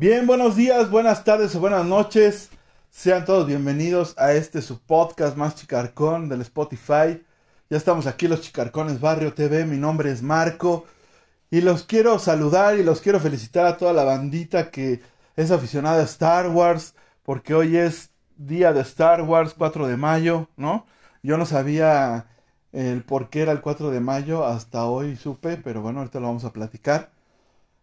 Bien, 0.00 0.28
buenos 0.28 0.54
días, 0.54 0.90
buenas 0.90 1.24
tardes 1.24 1.56
o 1.56 1.58
buenas 1.58 1.84
noches. 1.84 2.50
Sean 2.88 3.24
todos 3.24 3.48
bienvenidos 3.48 4.14
a 4.16 4.32
este 4.32 4.62
su 4.62 4.78
podcast 4.78 5.36
más 5.36 5.56
chicarcón 5.56 6.28
del 6.28 6.40
Spotify. 6.42 7.20
Ya 7.68 7.76
estamos 7.76 8.06
aquí 8.06 8.28
los 8.28 8.40
Chicarcones 8.42 9.00
Barrio 9.00 9.34
TV. 9.34 9.64
Mi 9.64 9.76
nombre 9.76 10.12
es 10.12 10.22
Marco 10.22 10.84
y 11.50 11.62
los 11.62 11.82
quiero 11.82 12.20
saludar 12.20 12.78
y 12.78 12.84
los 12.84 13.00
quiero 13.00 13.18
felicitar 13.18 13.66
a 13.66 13.76
toda 13.76 13.92
la 13.92 14.04
bandita 14.04 14.70
que 14.70 15.00
es 15.34 15.50
aficionada 15.50 16.00
a 16.00 16.04
Star 16.04 16.46
Wars 16.46 16.94
porque 17.24 17.54
hoy 17.54 17.76
es 17.76 18.12
día 18.36 18.72
de 18.72 18.82
Star 18.82 19.22
Wars 19.22 19.52
4 19.58 19.88
de 19.88 19.96
mayo, 19.96 20.48
¿no? 20.56 20.86
Yo 21.24 21.36
no 21.38 21.44
sabía 21.44 22.28
el 22.70 23.02
por 23.02 23.30
qué 23.30 23.42
era 23.42 23.50
el 23.50 23.62
4 23.62 23.90
de 23.90 23.98
mayo, 23.98 24.46
hasta 24.46 24.84
hoy 24.84 25.16
supe, 25.16 25.56
pero 25.56 25.82
bueno, 25.82 25.98
ahorita 25.98 26.20
lo 26.20 26.28
vamos 26.28 26.44
a 26.44 26.52
platicar. 26.52 27.17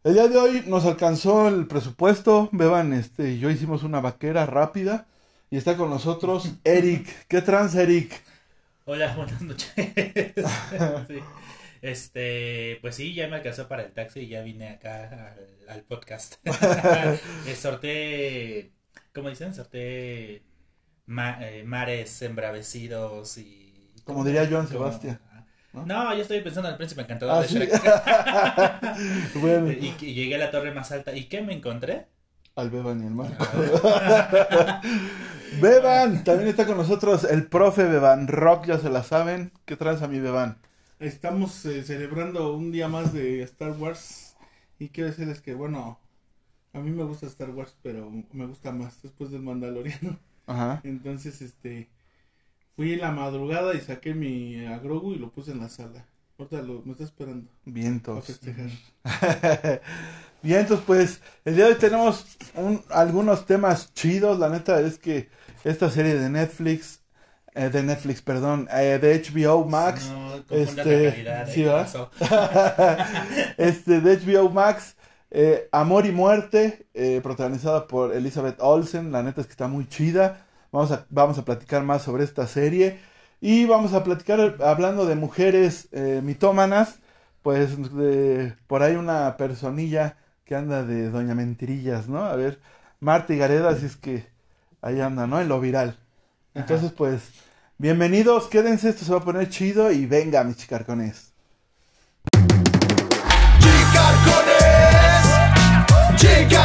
El 0.05 0.13
día 0.13 0.29
de 0.29 0.37
hoy 0.37 0.63
nos 0.67 0.85
alcanzó 0.85 1.49
el 1.49 1.67
presupuesto, 1.67 2.47
beban, 2.54 2.93
este, 2.93 3.32
y 3.32 3.39
yo 3.39 3.50
hicimos 3.50 3.83
una 3.83 4.00
vaquera 4.00 4.46
rápida 4.46 5.05
y 5.51 5.57
está 5.57 5.75
con 5.75 5.89
nosotros 5.89 6.54
Eric. 6.63 7.27
¿Qué 7.27 7.41
trans, 7.41 7.75
Eric? 7.75 8.23
Hola, 8.86 9.15
buenas 9.15 9.41
noches. 9.41 9.73
Sí. 11.07 11.19
Este, 11.82 12.79
pues 12.82 12.96
sí, 12.96 13.13
ya 13.13 13.27
me 13.27 13.36
alcanzó 13.36 13.68
para 13.68 13.83
el 13.83 13.91
taxi 13.93 14.21
y 14.21 14.27
ya 14.29 14.41
vine 14.41 14.69
acá 14.69 15.33
al, 15.33 15.69
al 15.69 15.83
podcast. 15.83 16.35
Eh, 17.46 17.55
sorté, 17.55 18.71
¿cómo 19.13 19.29
dicen? 19.29 19.54
Sorté 19.54 20.43
ma- 21.05 21.37
eh, 21.41 21.63
mares 21.63 22.21
embravecidos 22.21 23.37
y... 23.37 23.93
Como 24.04 24.24
diría 24.24 24.47
Joan 24.49 24.68
Sebastián, 24.68 25.19
¿no? 25.75 25.92
No, 25.92 26.14
yo 26.15 26.21
estoy 26.21 26.42
pensando 26.42 26.68
en 26.70 26.74
el 26.74 26.78
príncipe 26.78 27.02
encantador 27.04 27.38
Ah, 27.38 27.39
de 27.39 27.47
sí. 27.47 27.56
Shrek. 27.56 27.71
bueno, 29.33 29.71
y, 29.71 29.96
y 30.02 30.14
llegué 30.14 30.36
a 30.36 30.38
la 30.39 30.52
torre 30.52 30.74
más 30.74 30.92
alta. 30.92 31.16
¿Y 31.16 31.25
qué 31.29 31.42
me 31.42 31.54
encontré? 31.54 32.08
al 32.56 32.70
Beban 32.70 33.02
y 33.03 33.08
el 33.08 33.14
Marco. 33.14 33.45
Beban, 35.61 36.23
también 36.23 36.49
está 36.49 36.66
con 36.66 36.77
nosotros 36.77 37.23
el 37.23 37.47
profe 37.47 37.83
Beban 37.86 38.27
Rock, 38.27 38.67
ya 38.67 38.80
se 38.80 38.89
la 38.89 39.03
saben. 39.03 39.52
¿Qué 39.66 39.75
trans 39.77 40.02
a 40.02 40.08
mi 40.08 40.19
Beban? 40.19 40.58
Estamos 40.99 41.66
eh, 41.66 41.83
celebrando 41.83 42.53
un 42.55 42.71
día 42.71 42.88
más 42.88 43.14
de 43.14 43.42
Star 43.44 43.71
Wars 43.71 44.36
y 44.80 44.89
quiero 44.89 45.09
decirles 45.09 45.42
que 45.42 45.53
bueno, 45.53 45.99
a 46.73 46.80
mí 46.80 46.92
me 46.92 47.03
gusta 47.05 47.27
Star 47.27 47.52
Wars, 47.52 47.75
pero 47.83 48.11
me 48.33 48.47
gusta 48.47 48.71
más 48.73 49.02
después 49.03 49.31
del 49.31 49.44
Mandaloriano. 49.44 50.19
Ajá. 50.47 50.83
Entonces, 50.83 51.42
este, 51.42 51.89
fui 52.75 52.93
en 52.93 53.01
la 53.01 53.11
madrugada 53.11 53.73
y 53.73 53.81
saqué 53.81 54.13
mi 54.13 54.65
a 54.65 54.79
Grogu 54.79 55.13
y 55.13 55.19
lo 55.19 55.31
puse 55.31 55.51
en 55.51 55.59
la 55.59 55.69
sala. 55.69 56.05
Ahorita 56.37 56.61
lo, 56.61 56.81
me 56.83 56.91
está 56.91 57.03
esperando 57.05 57.49
Vientos. 57.65 58.39
entonces 60.43 60.85
pues 60.85 61.21
el 61.45 61.55
día 61.55 61.65
de 61.65 61.71
hoy 61.73 61.79
tenemos 61.79 62.25
un- 62.55 62.83
algunos 62.89 63.45
temas 63.45 63.93
chidos. 63.93 64.39
La 64.39 64.49
neta 64.49 64.79
es 64.81 64.97
que 64.99 65.29
esta 65.63 65.89
serie 65.89 66.15
de 66.15 66.29
Netflix, 66.29 67.01
eh, 67.55 67.69
de 67.69 67.83
Netflix, 67.83 68.21
perdón, 68.21 68.67
eh, 68.71 68.99
de 69.01 69.15
HBO 69.33 69.65
Max, 69.65 70.09
No 70.09 70.35
este, 70.49 71.05
la 71.05 71.11
calidad. 71.11 71.49
¿eh? 71.49 71.51
sí, 71.53 71.61
¿Qué 71.61 71.65
¿verdad? 71.65 71.83
pasó? 71.83 72.11
este 73.57 74.01
de 74.01 74.17
HBO 74.17 74.49
Max, 74.49 74.95
eh, 75.31 75.67
Amor 75.71 76.05
y 76.05 76.11
Muerte, 76.11 76.87
eh, 76.93 77.19
protagonizada 77.23 77.87
por 77.87 78.13
Elizabeth 78.13 78.57
Olsen. 78.59 79.11
La 79.11 79.23
neta 79.23 79.41
es 79.41 79.47
que 79.47 79.51
está 79.51 79.67
muy 79.67 79.87
chida. 79.87 80.44
Vamos 80.75 80.91
a, 80.91 81.05
vamos 81.09 81.37
a 81.37 81.45
platicar 81.45 81.83
más 81.83 82.01
sobre 82.01 82.25
esta 82.25 82.47
serie. 82.47 82.99
Y 83.39 83.65
vamos 83.65 83.93
a 83.93 84.03
platicar 84.03 84.57
hablando 84.61 85.05
de 85.05 85.15
mujeres 85.15 85.87
eh, 85.93 86.19
mitómanas. 86.21 86.99
Pues 87.43 87.95
de, 87.95 88.53
por 88.67 88.83
ahí 88.83 88.95
una 88.97 89.37
personilla 89.37 90.17
que 90.43 90.53
anda 90.53 90.83
de 90.83 91.09
Doña 91.09 91.33
Mentirillas, 91.33 92.09
¿no? 92.09 92.25
A 92.25 92.35
ver, 92.35 92.59
Marta 92.99 93.33
y 93.33 93.37
Gareda, 93.37 93.69
así 93.69 93.85
es 93.85 93.95
que 93.95 94.27
ahí 94.81 94.99
anda, 94.99 95.27
¿no? 95.27 95.39
En 95.39 95.47
lo 95.47 95.61
viral. 95.61 95.95
Entonces, 96.53 96.91
pues, 96.91 97.21
bienvenidos, 97.77 98.47
quédense, 98.47 98.89
esto 98.89 99.05
se 99.05 99.13
va 99.13 99.19
a 99.19 99.23
poner 99.23 99.49
chido 99.49 99.93
y 99.93 100.05
venga, 100.05 100.43
mis 100.43 100.58
chicarcones. 100.58 101.31
Chicarcones, 103.59 105.25
chicarcones, 106.17 106.64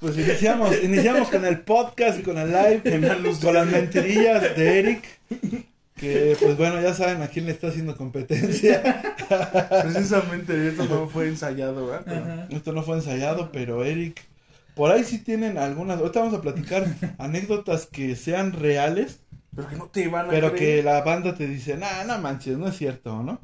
Pues 0.00 0.16
iniciamos, 0.16 0.72
iniciamos 0.82 1.28
con 1.28 1.44
el 1.44 1.60
podcast 1.60 2.20
y 2.20 2.22
con 2.22 2.38
el 2.38 2.48
live, 2.52 2.82
con 3.42 3.54
las 3.54 3.66
mentirillas 3.66 4.56
de 4.56 4.78
Eric. 4.78 5.04
Que 5.96 6.36
pues 6.40 6.56
bueno, 6.56 6.80
ya 6.80 6.94
saben 6.94 7.20
a 7.22 7.26
quién 7.26 7.46
le 7.46 7.50
está 7.52 7.68
haciendo 7.68 7.96
competencia. 7.96 9.16
Precisamente 9.82 10.68
esto 10.68 10.84
no 10.84 11.08
fue 11.08 11.26
ensayado, 11.26 11.86
¿verdad? 11.88 12.02
Pero- 12.48 12.56
Esto 12.56 12.72
no 12.72 12.82
fue 12.84 12.96
ensayado, 12.96 13.50
pero 13.50 13.84
Eric, 13.84 14.20
por 14.76 14.92
ahí 14.92 15.02
sí 15.02 15.18
tienen 15.18 15.58
algunas. 15.58 15.98
Ahorita 15.98 16.20
vamos 16.20 16.34
a 16.34 16.40
platicar 16.42 16.86
anécdotas 17.18 17.86
que 17.86 18.14
sean 18.14 18.52
reales, 18.52 19.18
Pero 19.56 19.68
que 19.68 19.76
no 19.76 19.86
te 19.88 20.06
van 20.06 20.26
a 20.26 20.30
pero 20.30 20.52
que 20.52 20.56
creer. 20.58 20.84
la 20.84 21.02
banda 21.02 21.34
te 21.34 21.48
dice, 21.48 21.76
nah, 21.76 22.04
no 22.04 22.16
manches, 22.18 22.56
no 22.56 22.68
es 22.68 22.76
cierto, 22.76 23.20
¿no? 23.24 23.40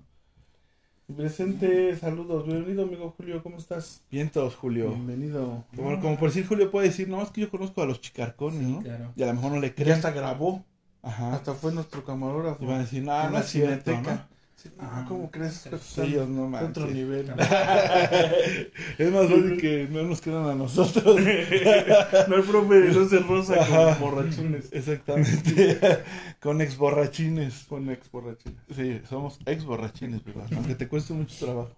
Presente, 1.15 1.95
saludos, 1.97 2.47
bienvenido 2.47 2.85
amigo 2.85 3.13
Julio, 3.15 3.43
¿cómo 3.43 3.59
estás? 3.59 4.03
Vientos, 4.11 4.57
Julio. 4.57 4.89
Bienvenido. 4.89 5.63
Como, 5.77 6.01
como 6.01 6.17
por 6.19 6.29
decir 6.31 6.47
Julio 6.47 6.71
puede 6.71 6.89
decir, 6.89 7.09
no, 7.11 7.21
es 7.23 7.29
que 7.31 7.43
yo 7.43 7.51
conozco 7.51 7.83
a 7.83 7.87
los 7.87 8.01
chicarcones, 8.01 8.61
Sí, 8.61 8.73
¿no? 8.73 8.81
claro. 8.81 9.13
Y 9.15 9.23
a 9.23 9.27
lo 9.27 9.35
mejor 9.35 9.53
no 9.53 9.61
le 9.61 9.69
Ya 9.69 9.75
creen. 9.75 9.93
hasta 9.93 10.11
grabó, 10.13 10.65
Ajá. 11.03 11.35
hasta 11.35 11.53
fue 11.53 11.73
nuestro 11.75 12.03
camarógrafo. 12.05 12.65
Y 12.65 12.67
van 12.67 12.77
a 12.77 12.81
decir, 12.81 13.03
no, 13.05 13.15
en 13.21 13.27
no 13.27 13.33
la 13.33 13.41
es 13.41 13.47
cierto, 13.51 13.91
cineteca. 13.93 14.15
¿no? 14.15 14.34
Sí, 14.65 14.71
ah, 14.81 15.05
¿cómo 15.07 15.31
crees? 15.31 15.69
Sí, 15.83 16.17
no 16.27 16.49
Fue 16.49 16.59
otro 16.65 16.87
manches. 16.87 16.91
nivel. 16.95 17.31
es 18.99 19.13
más 19.13 19.27
fácil 19.29 19.59
que 19.61 19.87
no 19.91 20.03
nos 20.05 20.21
quedan 20.23 20.47
a 20.49 20.55
nosotros. 20.55 21.17
no 22.29 22.37
el 22.37 22.43
profe 22.43 22.75
de 22.75 22.93
Luz 22.95 23.11
de 23.11 23.19
Rosa 23.21 23.61
Ajá. 23.61 23.99
con 23.99 24.11
borrachones. 24.11 24.73
Exactamente. 24.73 25.79
Con 26.41 26.61
ex 26.61 26.77
borrachines. 26.77 27.65
Con 27.69 27.91
ex 27.91 28.11
borrachones. 28.11 28.59
Sí, 28.75 29.01
somos 29.09 29.39
ex 29.47 29.65
borrachines, 29.65 30.25
¿verdad? 30.25 30.47
Aunque 30.57 30.75
te 30.75 30.89
cueste 30.89 31.13
mucho 31.15 31.45
trabajo, 31.45 31.71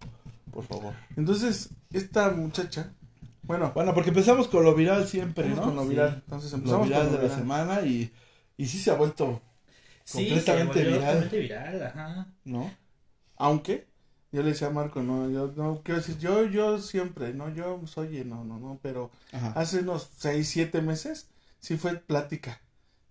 por 0.52 0.64
favor. 0.64 0.92
Entonces, 1.16 1.70
esta 1.92 2.30
muchacha, 2.30 2.92
bueno, 3.42 3.70
Bueno, 3.74 3.94
porque 3.94 4.10
empezamos 4.10 4.48
con 4.48 4.64
lo 4.64 4.74
viral 4.74 5.06
siempre, 5.06 5.48
¿no? 5.48 5.62
con 5.62 5.76
lo 5.76 5.82
Sí. 5.82 5.88
viral. 5.90 6.22
Entonces 6.24 6.50
Lo 6.52 6.58
empezamos 6.58 6.86
viral 6.88 7.02
con 7.04 7.12
lo 7.12 7.18
de 7.18 7.22
la 7.28 7.34
viral. 7.34 7.38
semana 7.40 7.80
y, 7.82 8.12
y 8.56 8.66
sí 8.66 8.78
se 8.78 8.90
ha 8.90 8.94
vuelto, 8.94 9.40
Sí, 10.06 10.28
Completamente 10.28 10.84
viral. 10.84 11.00
Completamente 11.00 11.38
viral, 11.40 11.82
ajá. 11.88 12.34
¿no? 12.44 12.70
Aunque, 13.36 13.88
yo 14.32 14.42
le 14.42 14.50
decía 14.50 14.68
a 14.68 14.70
Marco, 14.70 15.02
no, 15.02 15.28
yo 15.30 15.52
no 15.56 15.82
quiero 15.82 16.00
decir, 16.00 16.18
yo, 16.18 16.44
yo 16.46 16.78
siempre, 16.80 17.34
no, 17.34 17.52
yo 17.54 17.80
soy, 17.86 18.24
no, 18.24 18.44
no, 18.44 18.58
no, 18.58 18.78
pero 18.82 19.10
Ajá. 19.32 19.52
hace 19.56 19.80
unos 19.80 20.10
6, 20.16 20.48
7 20.48 20.80
meses, 20.82 21.28
sí 21.60 21.76
fue 21.76 21.96
plática. 21.98 22.60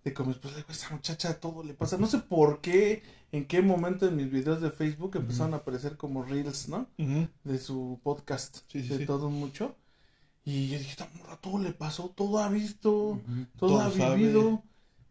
De 0.04 0.14
como, 0.14 0.32
pues, 0.34 0.54
le 0.54 0.60
digo, 0.60 0.72
esa 0.72 0.90
muchacha 0.90 1.38
todo 1.40 1.62
le 1.64 1.74
pasa. 1.74 1.98
No 1.98 2.06
sé 2.06 2.18
por 2.20 2.60
qué, 2.60 3.02
en 3.32 3.46
qué 3.46 3.60
momento 3.60 4.06
en 4.08 4.16
mis 4.16 4.30
videos 4.30 4.60
de 4.62 4.70
Facebook 4.70 5.16
empezaron 5.16 5.52
a 5.54 5.58
aparecer 5.58 5.96
como 5.96 6.24
reels, 6.24 6.68
¿no? 6.68 6.88
De 7.44 7.58
su 7.58 8.00
podcast, 8.04 8.58
Sí, 8.68 8.82
sí, 8.82 8.88
de 8.88 8.98
sí. 8.98 9.06
todo 9.06 9.30
mucho. 9.30 9.76
Y 10.44 10.68
yo 10.70 10.78
dije, 10.78 10.92
esta 10.92 11.08
morra 11.18 11.36
todo 11.40 11.58
le 11.58 11.72
pasó, 11.72 12.10
todo 12.16 12.38
ha 12.38 12.48
visto, 12.48 13.20
todo, 13.58 13.68
Todo 13.70 13.80
ha 13.80 13.90
sabe. 13.90 14.16
vivido. 14.16 14.62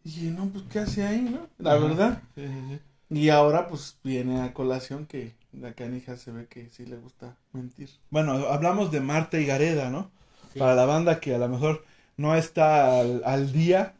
Y 0.06 0.10
dije, 0.10 0.30
no, 0.30 0.48
pues, 0.48 0.64
¿qué 0.70 0.78
hace 0.78 1.04
ahí, 1.04 1.20
no? 1.22 1.48
La 1.58 1.72
Ajá. 1.72 1.80
verdad. 1.80 2.22
Sí, 2.34 2.42
sí, 2.46 2.60
sí. 2.68 2.80
Y 3.10 3.28
ahora, 3.30 3.66
pues, 3.66 3.98
viene 4.04 4.40
a 4.42 4.52
colación 4.54 5.06
que 5.06 5.34
la 5.52 5.72
canija 5.72 6.16
se 6.16 6.30
ve 6.30 6.46
que 6.46 6.70
sí 6.70 6.86
le 6.86 6.96
gusta 6.96 7.36
mentir. 7.52 7.90
Bueno, 8.10 8.32
hablamos 8.48 8.90
de 8.92 9.00
Marta 9.00 9.38
y 9.40 9.46
Gareda, 9.46 9.90
¿no? 9.90 10.10
Sí. 10.52 10.58
Para 10.60 10.74
la 10.74 10.86
banda 10.86 11.20
que 11.20 11.34
a 11.34 11.38
lo 11.38 11.48
mejor 11.48 11.84
no 12.16 12.34
está 12.36 13.00
al, 13.00 13.22
al 13.24 13.52
día. 13.52 13.94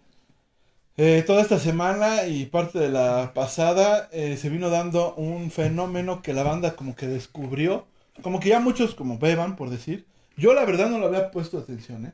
Eh, 0.96 1.22
toda 1.26 1.42
esta 1.42 1.58
semana 1.58 2.26
y 2.26 2.46
parte 2.46 2.78
de 2.78 2.88
la 2.88 3.32
pasada 3.34 4.08
eh, 4.12 4.36
se 4.38 4.48
vino 4.48 4.70
dando 4.70 5.14
un 5.16 5.50
fenómeno 5.50 6.22
que 6.22 6.32
la 6.32 6.42
banda 6.42 6.74
como 6.76 6.96
que 6.96 7.06
descubrió. 7.06 7.86
Como 8.22 8.40
que 8.40 8.48
ya 8.48 8.60
muchos 8.60 8.94
como 8.94 9.18
beban, 9.18 9.56
por 9.56 9.68
decir. 9.70 10.06
Yo 10.38 10.54
la 10.54 10.64
verdad 10.64 10.88
no 10.88 10.98
le 10.98 11.06
había 11.06 11.30
puesto 11.30 11.58
atención, 11.58 12.06
¿eh? 12.06 12.12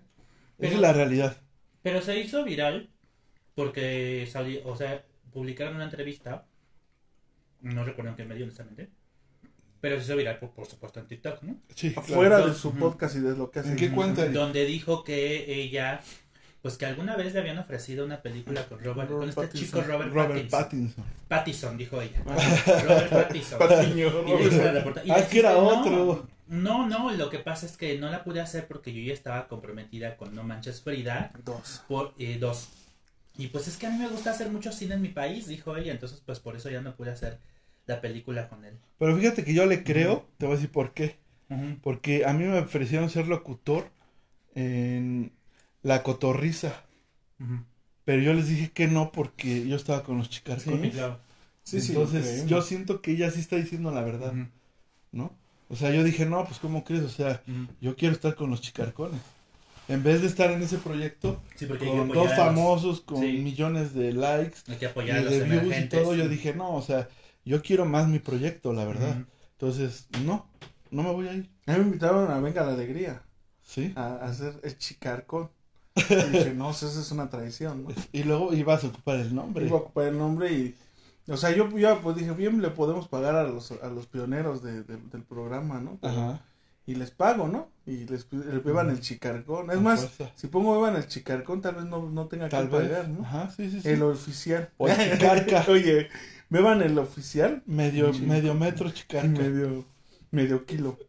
Esa 0.58 0.74
es 0.74 0.80
la 0.80 0.92
realidad. 0.92 1.36
Pero 1.82 2.00
se 2.00 2.18
hizo 2.18 2.44
viral 2.44 2.88
porque 3.54 4.28
salió, 4.31 4.60
o 4.66 4.76
sea, 4.76 5.04
publicaron 5.32 5.75
una 5.76 5.84
entrevista, 5.84 6.46
no 7.60 7.84
recuerdo 7.84 8.10
en 8.10 8.16
qué 8.16 8.25
medio 8.25 8.44
honestamente, 8.44 8.90
Pero 9.81 9.96
se 9.99 10.04
hizo 10.04 10.16
viral, 10.16 10.38
por, 10.38 10.50
por 10.50 10.66
supuesto, 10.66 11.00
en 11.00 11.06
TikTok, 11.08 11.43
¿no? 11.43 11.56
Sí, 11.75 11.93
claro. 11.93 12.06
Fuera 12.08 12.46
de 12.46 12.54
su 12.54 12.72
podcast 12.75 13.16
y 13.16 13.20
de 13.20 13.37
lo 13.37 13.50
que 13.50 13.58
hace. 13.60 13.70
¿En 13.70 13.76
qué 13.76 13.90
cuenta? 13.90 14.26
Donde 14.28 14.64
dijo 14.64 15.02
que 15.02 15.60
ella, 15.60 16.00
pues 16.62 16.76
que 16.76 16.87
alguna 16.87 17.16
vez 17.16 17.32
le 17.34 17.40
habían 17.40 17.58
ofrecido 17.58 18.04
una 18.04 18.22
película 18.22 18.64
con 18.69 18.78
Robert, 18.78 19.10
con 19.10 19.28
este 19.28 19.40
Pattinson. 19.40 19.66
chico 19.66 19.81
Robert, 19.82 20.12
Robert 20.12 20.48
Pattinson. 20.50 21.05
Pattinson. 21.26 21.76
Dijo 21.76 22.00
ella. 22.00 22.22
Ah. 22.26 22.82
Robert 22.84 23.10
Pattinson. 23.10 23.58
Patiño, 23.58 24.08
Y 25.05 25.10
Ah, 25.10 25.26
que 25.28 25.38
era 25.40 25.56
otro. 25.56 26.28
No, 26.46 26.87
no, 26.87 27.10
lo 27.12 27.31
que 27.31 27.38
pasa 27.38 27.66
es 27.66 27.76
que 27.76 27.98
no 27.98 28.08
la 28.10 28.22
pude 28.25 28.40
hacer 28.40 28.69
porque 28.69 28.93
yo 28.93 29.00
ya 29.02 29.14
estaba 29.14 29.48
comprometida 29.48 30.16
con 30.16 30.34
No 30.34 30.43
Manches 30.44 30.82
Frida 30.82 31.32
Dos. 31.44 31.82
por 31.88 32.14
eh, 32.19 32.37
dos. 32.38 32.69
Y 33.38 33.49
pues 33.49 33.67
es 33.69 33.76
que 33.76 33.87
a 33.87 33.90
mí 33.90 33.99
me 33.99 34.08
gusta 34.08 34.31
hacer 34.31 34.50
mucho 34.50 34.73
cine 34.73 34.94
en 34.94 35.02
mi 35.02 35.08
país, 35.08 35.46
dijo 35.46 35.76
ella, 35.76 35.93
entonces 35.93 36.23
pues 36.25 36.38
por 36.40 36.55
eso 36.56 36.69
ya 36.70 36.81
no 36.81 36.94
pude 36.94 37.11
hacer 37.11 37.38
la 37.87 38.00
película 38.00 38.49
con 38.49 38.64
él. 38.64 38.79
Pero 38.99 39.17
fíjate 39.17 39.44
que 39.44 39.55
yo 39.55 39.67
le 39.67 39.82
creo, 39.84 40.26
te 40.38 40.46
voy 40.46 40.55
a 40.55 40.56
decir 40.56 40.70
por 40.70 40.93
qué. 40.93 41.17
Porque 41.82 42.25
a 42.25 42.32
mí 42.32 42.44
me 42.44 42.61
ofrecieron 42.61 43.11
ser 43.11 43.29
locutor 43.29 43.90
en 44.55 45.32
La 45.82 46.02
Cotorriza. 46.02 46.82
Pero 48.05 48.23
yo 48.23 48.32
les 48.34 48.49
dije 48.49 48.70
que 48.70 48.87
no 48.88 49.12
porque 49.12 49.67
yo 49.69 49.76
estaba 49.76 50.02
con 50.02 50.19
los 50.19 50.26
Sí, 50.29 50.34
chicarcones. 50.34 50.93
claro. 50.94 51.19
Sí, 51.62 51.81
sí. 51.81 51.93
Entonces 51.93 52.46
yo 52.46 52.62
siento 52.62 53.00
que 53.02 53.12
ella 53.12 53.31
sí 53.31 53.40
está 53.40 53.56
diciendo 53.56 53.90
la 53.90 54.02
verdad. 54.02 54.32
¿no? 55.12 55.32
O 55.69 55.76
sea, 55.76 55.90
yo 55.90 56.02
dije, 56.05 56.26
no, 56.26 56.44
pues 56.44 56.58
¿cómo 56.58 56.84
crees? 56.84 57.02
O 57.02 57.08
sea, 57.08 57.43
yo 57.81 57.96
quiero 57.96 58.14
estar 58.14 58.34
con 58.34 58.50
los 58.50 58.61
chicarcones. 58.61 59.20
En 59.88 60.02
vez 60.02 60.20
de 60.23 60.29
estar 60.29 60.50
en 60.50 60.62
ese 60.62 60.79
proyecto 60.79 61.43
Sí, 61.56 61.67
con 61.67 62.08
dos 62.08 62.29
los- 62.29 62.37
famosos, 62.37 63.00
con 63.00 63.20
Sí. 63.20 63.38
millones 63.38 63.94
de 63.94 64.12
likes 64.12 64.56
Hay 64.69 64.76
que 64.76 64.84
y 64.84 64.88
apoyar 64.88 65.19
a 65.19 65.23
los 65.23 65.32
de 65.32 65.44
views 65.44 65.76
y 65.79 65.88
todo, 65.88 66.14
yo 66.14 66.29
dije, 66.29 66.55
no, 66.55 66.75
o 66.76 66.82
sea, 66.82 67.08
yo 67.44 67.62
quiero 67.62 67.84
más 67.84 68.06
mi 68.08 68.19
proyecto, 68.20 68.73
la 68.73 68.84
verdad. 68.84 69.17
Entonces, 69.52 70.06
no, 70.25 70.46
no 70.90 71.02
me 71.02 71.11
voy 71.12 71.29
a 71.29 71.34
ir. 71.34 71.50
A 71.67 71.73
mí 71.73 71.79
me 71.79 71.84
invitaron 71.84 72.31
a 72.31 72.38
Venga 72.40 72.64
la 72.64 72.73
Alegría 72.73 73.23
¿Sí? 73.62 73.93
a, 73.96 74.06
a 74.17 74.25
hacer 74.26 74.55
el 74.62 74.79
chicarcón. 74.79 75.50
Y 75.94 76.02
dije, 76.31 76.55
no, 76.55 76.70
eso 76.70 76.87
es 76.88 77.11
una 77.12 77.29
traición, 77.29 77.84
¿no? 77.84 77.88
Y 78.12 78.23
luego 78.23 78.55
ibas 78.55 78.82
a 78.84 78.87
ocupar 78.87 79.17
el 79.20 79.34
nombre. 79.34 79.67
Iba 79.67 79.76
a 79.76 79.81
ocupar 79.81 80.06
el 80.06 80.17
nombre 80.19 80.52
y. 80.52 80.75
O 81.29 81.37
sea, 81.37 81.55
yo 81.55 81.69
ya 81.79 82.00
pues 82.00 82.17
dije, 82.17 82.32
bien, 82.32 82.61
le 82.62 82.70
podemos 82.70 83.06
pagar 83.08 83.37
a 83.37 83.44
los, 83.44 83.70
a 83.73 83.88
los 83.88 84.06
pioneros 84.06 84.62
de- 84.62 84.82
de- 84.84 84.96
del 84.96 85.23
programa, 85.23 85.81
¿no? 85.81 85.99
Pero- 86.00 86.12
Ajá. 86.12 86.44
Y 86.84 86.96
les 86.96 87.11
pago, 87.12 87.46
¿no? 87.49 87.69
Y 87.87 88.06
les 88.06 88.26
le 88.32 88.58
beban 88.58 88.90
el 88.90 89.00
chicarcón. 89.00 89.70
Es 89.70 89.81
más, 89.81 90.00
fuerza. 90.08 90.32
si 90.37 90.49
pongo 90.49 90.75
beban 90.81 90.96
el 90.96 91.06
chicarcón, 91.06 91.61
tal 91.61 91.76
vez 91.76 91.84
no, 91.84 92.08
no 92.11 92.26
tenga 92.26 92.49
Tal 92.49 92.69
que 92.69 92.76
vez. 92.76 92.88
pagar, 92.88 93.08
¿no? 93.08 93.25
Ajá, 93.25 93.50
sí, 93.56 93.70
sí, 93.70 93.81
sí. 93.81 93.88
El 93.88 94.02
oficial. 94.02 94.69
O 94.79 94.88
el 94.88 94.96
chicarca. 95.12 95.64
Oye, 95.69 96.08
beban 96.50 96.82
el 96.82 96.99
oficial. 96.99 97.62
Medio, 97.67 98.12
Sí. 98.12 98.23
medio 98.23 98.55
metro 98.55 98.90
chicarca. 98.90 99.29
Medio, 99.29 99.84
medio 100.32 100.67
kilo. 100.67 100.99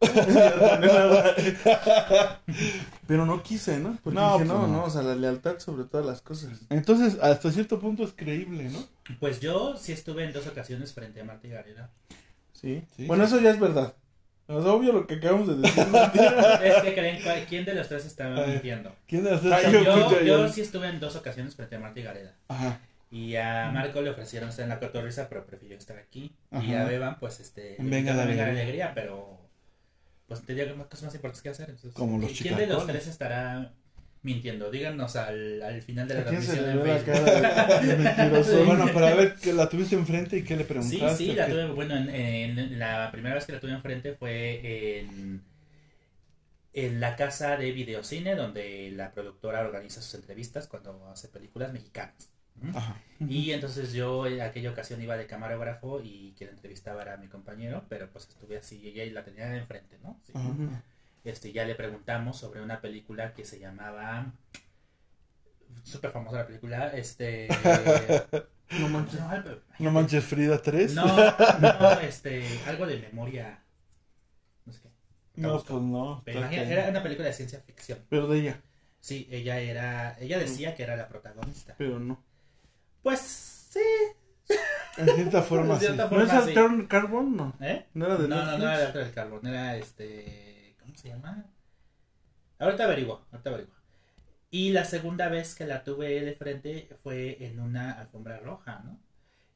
Pero 3.06 3.26
no 3.26 3.42
quise, 3.42 3.78
¿no? 3.78 3.98
Porque 4.02 4.18
No, 4.18 4.32
dije, 4.38 4.44
pues 4.46 4.48
no, 4.48 4.66
no. 4.66 4.72
no, 4.72 4.84
o 4.84 4.90
sea, 4.90 5.02
la 5.02 5.14
lealtad 5.14 5.58
sobre 5.58 5.84
todas 5.84 6.06
las 6.06 6.22
cosas. 6.22 6.60
Entonces, 6.70 7.18
hasta 7.20 7.50
cierto 7.50 7.78
punto 7.80 8.04
es 8.04 8.12
creíble, 8.14 8.70
¿no? 8.70 8.78
Pues 9.20 9.40
yo 9.40 9.76
sí 9.76 9.92
estuve 9.92 10.24
en 10.24 10.32
dos 10.32 10.46
ocasiones 10.46 10.92
frente 10.92 11.20
a 11.20 11.24
Marta 11.24 11.46
y 11.46 11.50
Gareda. 11.50 11.90
Sí. 12.52 12.82
Sí. 12.96 13.06
Bueno, 13.06 13.24
eso 13.24 13.40
ya 13.40 13.50
es 13.50 13.60
verdad. 13.60 13.94
Sea, 14.46 14.56
obvio 14.72 14.92
lo 14.92 15.06
que 15.06 15.14
acabamos 15.14 15.48
de 15.48 15.56
decir. 15.56 15.82
es. 15.82 16.60
Es 16.76 16.82
que 16.82 16.94
creen 16.94 17.22
quién 17.48 17.64
de 17.64 17.74
los 17.74 17.88
tres 17.88 18.04
está 18.04 18.26
A 18.26 18.40
ver. 18.40 18.48
mintiendo. 18.48 18.94
¿Quién 19.06 19.24
de 19.24 19.30
las 19.30 19.40
tres 19.40 19.52
Ay, 19.52 19.72
Yo, 19.72 19.82
yo 19.84 20.20
yo 20.22 20.48
sí 20.48 20.60
estuve 20.60 20.88
en 20.88 21.00
dos 21.00 21.16
ocasiones 21.16 21.54
frente 21.56 21.76
a 21.76 21.78
Marta 21.80 22.00
y 22.00 22.02
Gareda. 22.02 22.34
Ajá. 22.48 22.78
Y 23.10 23.36
a 23.36 23.70
Marco 23.72 24.02
le 24.02 24.10
ofrecieron 24.10 24.48
estar 24.48 24.64
en 24.64 24.70
la 24.70 24.80
cotorriza, 24.80 25.28
pero 25.28 25.46
prefirió 25.46 25.78
estar 25.78 25.96
aquí. 25.96 26.34
Y 26.50 26.74
a 26.74 26.84
Beban, 26.84 27.18
pues, 27.20 27.38
este, 27.40 27.76
Venga 27.78 28.12
la 28.12 28.24
Alegría. 28.24 28.48
alegría, 28.48 28.92
pero 28.94 29.38
pues 30.26 30.42
tenía 30.42 30.66
cosas 30.74 31.04
más 31.04 31.14
importantes 31.14 31.42
que 31.42 31.48
hacer. 31.50 31.70
Entonces, 31.70 31.94
Como 31.94 32.18
los 32.18 32.32
¿Quién 32.32 32.56
de 32.56 32.66
los 32.66 32.86
tres 32.86 33.06
estará 33.06 33.72
mintiendo? 34.24 34.70
Díganos 34.70 35.16
al, 35.16 35.62
al 35.62 35.82
final 35.82 36.08
de 36.08 36.14
la 36.16 36.20
¿A 36.20 36.24
quién 36.24 36.42
se 36.42 36.56
transmisión 36.56 36.68
en 36.70 36.82
Facebook. 36.82 37.22
de 37.84 37.96
mentiroso? 37.96 38.64
Bueno, 38.64 38.90
pero 38.92 39.06
a 39.06 39.14
ver, 39.14 39.36
que 39.36 39.52
la 39.52 39.68
tuviste 39.68 39.94
enfrente 39.96 40.36
y 40.38 40.44
qué 40.44 40.56
le 40.56 40.64
Sí, 40.78 41.08
preguntaste. 41.08 41.08
sí, 41.08 41.30
¿O 41.30 41.34
la 41.34 41.48
tuve, 41.48 41.66
bueno, 41.72 41.96
en, 41.96 42.10
en 42.58 42.78
la 42.78 43.10
primera 43.12 43.34
vez 43.36 43.46
que 43.46 43.52
la 43.52 43.60
tuve 43.60 43.72
enfrente 43.72 44.14
fue 44.14 45.00
en, 45.00 45.44
en 46.72 47.00
la 47.00 47.16
casa 47.16 47.56
de 47.56 47.72
videocine, 47.72 48.34
donde 48.34 48.90
la 48.92 49.12
productora 49.12 49.60
organiza 49.60 50.02
sus 50.02 50.14
entrevistas 50.14 50.66
cuando 50.68 51.08
hace 51.08 51.28
películas 51.28 51.72
mexicanas. 51.72 52.32
¿Mm? 52.56 52.72
Ajá. 52.74 53.00
Y 53.26 53.52
entonces 53.52 53.92
yo 53.92 54.26
en 54.26 54.40
aquella 54.42 54.70
ocasión 54.70 55.00
iba 55.02 55.16
de 55.16 55.26
camarógrafo 55.26 56.00
y 56.02 56.34
quien 56.36 56.50
entrevistaba 56.50 57.02
era 57.02 57.16
mi 57.16 57.28
compañero, 57.28 57.86
pero 57.88 58.10
pues 58.10 58.28
estuve 58.28 58.58
así 58.58 58.80
y 58.80 58.88
ella 59.00 59.12
la 59.14 59.24
tenía 59.24 59.56
enfrente, 59.56 59.98
¿no? 60.02 60.20
Sí. 60.26 60.34
Ajá. 60.34 60.82
Este, 61.24 61.52
ya 61.52 61.64
le 61.64 61.74
preguntamos 61.74 62.38
sobre 62.38 62.60
una 62.60 62.80
película 62.80 63.32
que 63.32 63.44
se 63.44 63.58
llamaba 63.58 64.32
súper 65.82 66.10
famosa 66.10 66.38
la 66.38 66.46
película, 66.46 66.88
este 66.88 67.48
No 68.78 68.88
manches. 68.88 69.20
no, 69.20 69.28
algo- 69.30 69.60
No 69.78 69.90
manches 69.90 70.24
Frida 70.24 70.60
3. 70.60 70.94
no, 70.94 71.04
no, 71.06 72.00
este, 72.00 72.44
algo 72.66 72.86
de 72.86 72.98
memoria. 72.98 73.62
No 74.66 74.72
sé 74.72 74.80
qué. 74.82 74.90
No, 75.36 75.62
pues 75.62 75.80
no. 75.82 76.22
Pero 76.24 76.40
imagina- 76.40 76.62
era 76.62 76.88
una 76.90 77.02
película 77.02 77.28
de 77.28 77.34
ciencia 77.34 77.60
ficción. 77.60 77.98
Pero 78.08 78.26
de 78.28 78.38
ella, 78.40 78.60
Sí, 79.00 79.28
ella 79.30 79.58
era, 79.60 80.16
ella 80.18 80.38
decía 80.38 80.74
que 80.74 80.82
era 80.82 80.96
la 80.96 81.08
protagonista. 81.08 81.74
pero 81.76 81.98
no. 81.98 82.22
Pues 83.02 83.20
sí. 83.20 83.80
En 84.96 85.08
cierta 85.14 85.42
forma, 85.42 85.78
sí. 85.80 85.86
¿No 85.88 86.02
es 86.04 86.08
forma, 86.08 86.44
sí. 86.46 86.86
Carbon? 86.88 87.36
No. 87.36 87.54
¿Eh? 87.60 87.86
¿No 87.94 88.06
era 88.06 88.16
de 88.16 88.28
No, 88.28 88.36
no, 88.44 88.58
no 88.58 88.70
era 88.70 88.90
de 88.92 89.10
Carbón, 89.10 89.46
era 89.46 89.76
este, 89.76 90.53
¿cómo 90.94 91.02
se 91.02 91.08
llama? 91.08 91.44
Ahorita 92.58 92.84
averiguo, 92.84 93.26
ahorita 93.32 93.50
averiguo. 93.50 93.74
Y 94.50 94.70
la 94.70 94.84
segunda 94.84 95.28
vez 95.28 95.54
que 95.54 95.66
la 95.66 95.82
tuve 95.82 96.20
de 96.20 96.34
frente 96.34 96.88
fue 97.02 97.44
en 97.44 97.58
una 97.58 97.92
alfombra 97.92 98.38
roja, 98.38 98.80
¿no? 98.84 99.00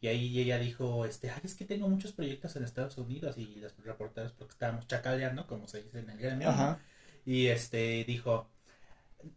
Y 0.01 0.09
ahí 0.09 0.39
ella 0.39 0.59
dijo, 0.59 1.05
este, 1.05 1.31
ay, 1.31 1.41
es 1.45 1.55
que 1.55 1.65
tengo 1.65 1.89
muchos 1.89 2.13
proyectos 2.13 2.55
en 2.57 2.65
Estados 2.65 2.99
Unidos 2.99 3.37
y 3.39 3.57
los 3.57 3.77
reporteros 3.85 4.33
porque 4.33 4.53
estábamos 4.53 4.87
chacaleando, 4.87 5.47
como 5.47 5.67
se 5.69 5.83
dice 5.83 6.01
en 6.01 6.11
el 6.11 6.19
gremio. 6.19 6.49
Ajá. 6.49 6.81
Y 7.25 7.47
este, 7.47 8.05
dijo, 8.05 8.49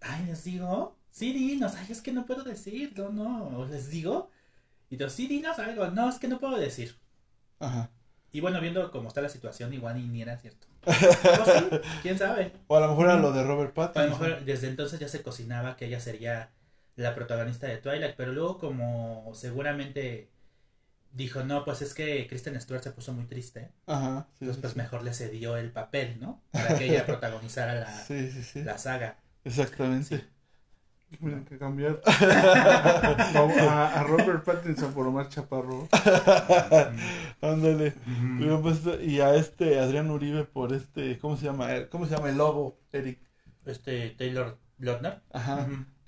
ay, 0.01 0.25
les 0.25 0.43
digo, 0.43 0.97
sí, 1.11 1.33
dinos, 1.33 1.75
ay, 1.75 1.87
es 1.89 2.01
que 2.01 2.11
no 2.11 2.25
puedo 2.25 2.43
decir, 2.43 2.93
no, 2.97 3.09
no, 3.11 3.65
les 3.65 3.89
digo. 3.89 4.29
Y 4.89 4.97
yo, 4.97 5.09
sí, 5.09 5.27
dinos 5.27 5.57
algo, 5.59 5.87
no, 5.87 6.09
es 6.09 6.19
que 6.19 6.27
no 6.27 6.39
puedo 6.39 6.57
decir. 6.57 6.95
Ajá. 7.59 7.91
Y 8.31 8.39
bueno, 8.39 8.61
viendo 8.61 8.91
cómo 8.91 9.07
está 9.09 9.21
la 9.21 9.29
situación, 9.29 9.73
igual 9.73 10.11
ni 10.11 10.21
era 10.21 10.37
cierto. 10.37 10.70
O 11.33 11.45
sí, 11.45 11.79
quién 12.01 12.17
sabe. 12.17 12.53
O 12.67 12.75
a 12.75 12.79
lo 12.81 12.87
mejor 12.89 13.05
era 13.07 13.17
lo 13.17 13.31
de 13.31 13.43
Robert 13.43 13.73
A 13.93 14.03
lo 14.03 14.09
Pattinson. 14.09 14.09
mejor 14.09 14.45
desde 14.45 14.67
entonces 14.67 14.99
ya 14.99 15.07
se 15.07 15.21
cocinaba 15.23 15.75
que 15.75 15.85
ella 15.85 15.99
sería 15.99 16.51
la 16.95 17.15
protagonista 17.15 17.67
de 17.67 17.77
Twilight, 17.77 18.15
pero 18.15 18.31
luego 18.33 18.57
como 18.57 19.31
seguramente 19.33 20.29
dijo, 21.13 21.43
no, 21.43 21.65
pues 21.65 21.81
es 21.81 21.93
que 21.93 22.27
Kristen 22.27 22.59
Stewart 22.61 22.83
se 22.83 22.91
puso 22.91 23.13
muy 23.13 23.25
triste, 23.25 23.71
Ajá. 23.85 24.27
Sí, 24.39 24.45
entonces 24.45 24.55
sí, 24.55 24.61
pues 24.61 24.73
sí. 24.73 24.79
mejor 24.79 25.03
le 25.03 25.13
cedió 25.13 25.57
el 25.57 25.71
papel, 25.71 26.19
¿no? 26.19 26.43
Para 26.51 26.75
que 26.75 26.85
ella 26.85 27.05
protagonizara 27.07 27.75
la 28.63 28.77
saga. 28.77 29.19
Exactamente. 29.43 30.25
Tienen 31.19 31.45
que 31.45 31.57
cambiar 31.57 31.99
a, 32.05 33.91
a 33.99 34.03
Robert 34.03 34.43
Pattinson 34.43 34.93
por 34.93 35.07
Omar 35.07 35.29
Chaparro. 35.29 35.87
Ándale. 37.41 37.93
Puesto- 38.61 39.01
Y 39.01 39.19
a 39.19 39.35
este 39.35 39.79
Adrián 39.79 40.09
Uribe 40.09 40.45
por 40.45 40.73
este, 40.73 41.17
¿cómo 41.19 41.37
se 41.37 41.45
llama? 41.45 41.75
Eh, 41.75 41.87
¿Cómo 41.89 42.05
se 42.05 42.15
llama 42.15 42.29
el 42.29 42.37
lobo, 42.37 42.77
Eric? 42.91 43.19
Este 43.65 44.11
Taylor 44.11 44.57
Lautner. 44.79 45.21
Ajá. 45.31 45.67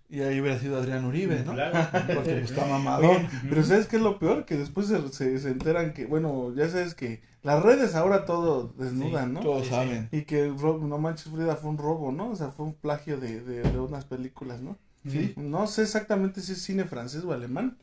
Y 0.10 0.22
ahí 0.22 0.40
hubiera 0.40 0.60
sido 0.60 0.78
Adrián 0.78 1.06
Uribe, 1.06 1.44
¿no? 1.44 1.54
Claro. 1.54 1.78
Porque 1.92 2.36
pues, 2.36 2.52
está 2.52 2.64
Oye, 2.64 2.72
mamadón. 2.72 3.28
pero 3.50 3.64
¿sabes 3.64 3.88
qué 3.88 3.96
es 3.98 4.02
lo 4.02 4.20
peor? 4.20 4.46
Que 4.46 4.56
después 4.58 4.88
se, 4.88 5.08
se, 5.10 5.40
se 5.40 5.50
enteran 5.50 5.94
que, 5.94 6.06
bueno, 6.06 6.54
ya 6.56 6.70
sabes 6.70 6.94
que 6.94 7.22
las 7.42 7.62
redes 7.64 7.96
ahora 7.96 8.26
todo 8.26 8.74
desnudan, 8.78 9.34
¿no? 9.34 9.40
Todos 9.42 9.64
Sí, 9.66 9.70
saben. 9.72 10.10
Y 10.12 10.22
que 10.24 10.48
No 10.48 10.98
Manches 10.98 11.32
Frida 11.34 11.56
fue 11.56 11.72
un 11.72 11.78
robo, 11.78 12.12
¿no? 12.12 12.30
O 12.30 12.36
sea, 12.36 12.50
fue 12.50 12.66
un 12.68 12.74
plagio 12.74 13.20
de, 13.20 13.42
de, 13.42 13.64
de 13.64 13.80
unas 13.80 14.06
películas, 14.06 14.62
¿no? 14.62 14.78
Sí. 15.08 15.34
No 15.36 15.68
sé 15.68 15.84
exactamente 15.84 16.42
si 16.42 16.54
es 16.54 16.62
cine 16.62 16.86
francés 16.86 17.24
o 17.24 17.34
alemán, 17.34 17.78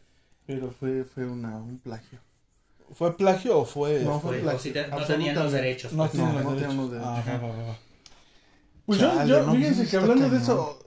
pero 0.46 0.70
fue, 0.70 1.04
fue 1.04 1.26
una, 1.26 1.56
un 1.58 1.78
plagio. 1.78 2.18
¿Fue 2.94 3.16
plagio 3.16 3.58
o 3.58 3.64
fue.? 3.64 4.00
No, 4.02 4.18
Fue- 4.20 4.40
fue 4.40 4.54
o 4.54 4.58
si 4.58 4.70
te- 4.72 4.88
no 4.88 5.04
tenían 5.06 5.34
los 5.36 5.52
derechos. 5.52 5.92
No 5.92 6.06
pues. 6.06 6.14
no, 6.14 6.26
no 6.32 6.38
derechos. 6.38 6.56
tenemos 6.62 6.90
derechos. 6.90 7.12
Ah, 7.12 7.24
va, 7.26 7.38
va, 7.38 7.56
va, 7.56 7.62
va. 7.68 7.78
Pues 8.86 8.98
yo, 8.98 9.08
Chale, 9.08 9.28
yo 9.30 9.46
no, 9.46 9.52
fíjense 9.54 9.76
pues, 9.82 9.90
que 9.90 9.96
hablando 9.98 10.28
de 10.30 10.36
eso, 10.38 10.78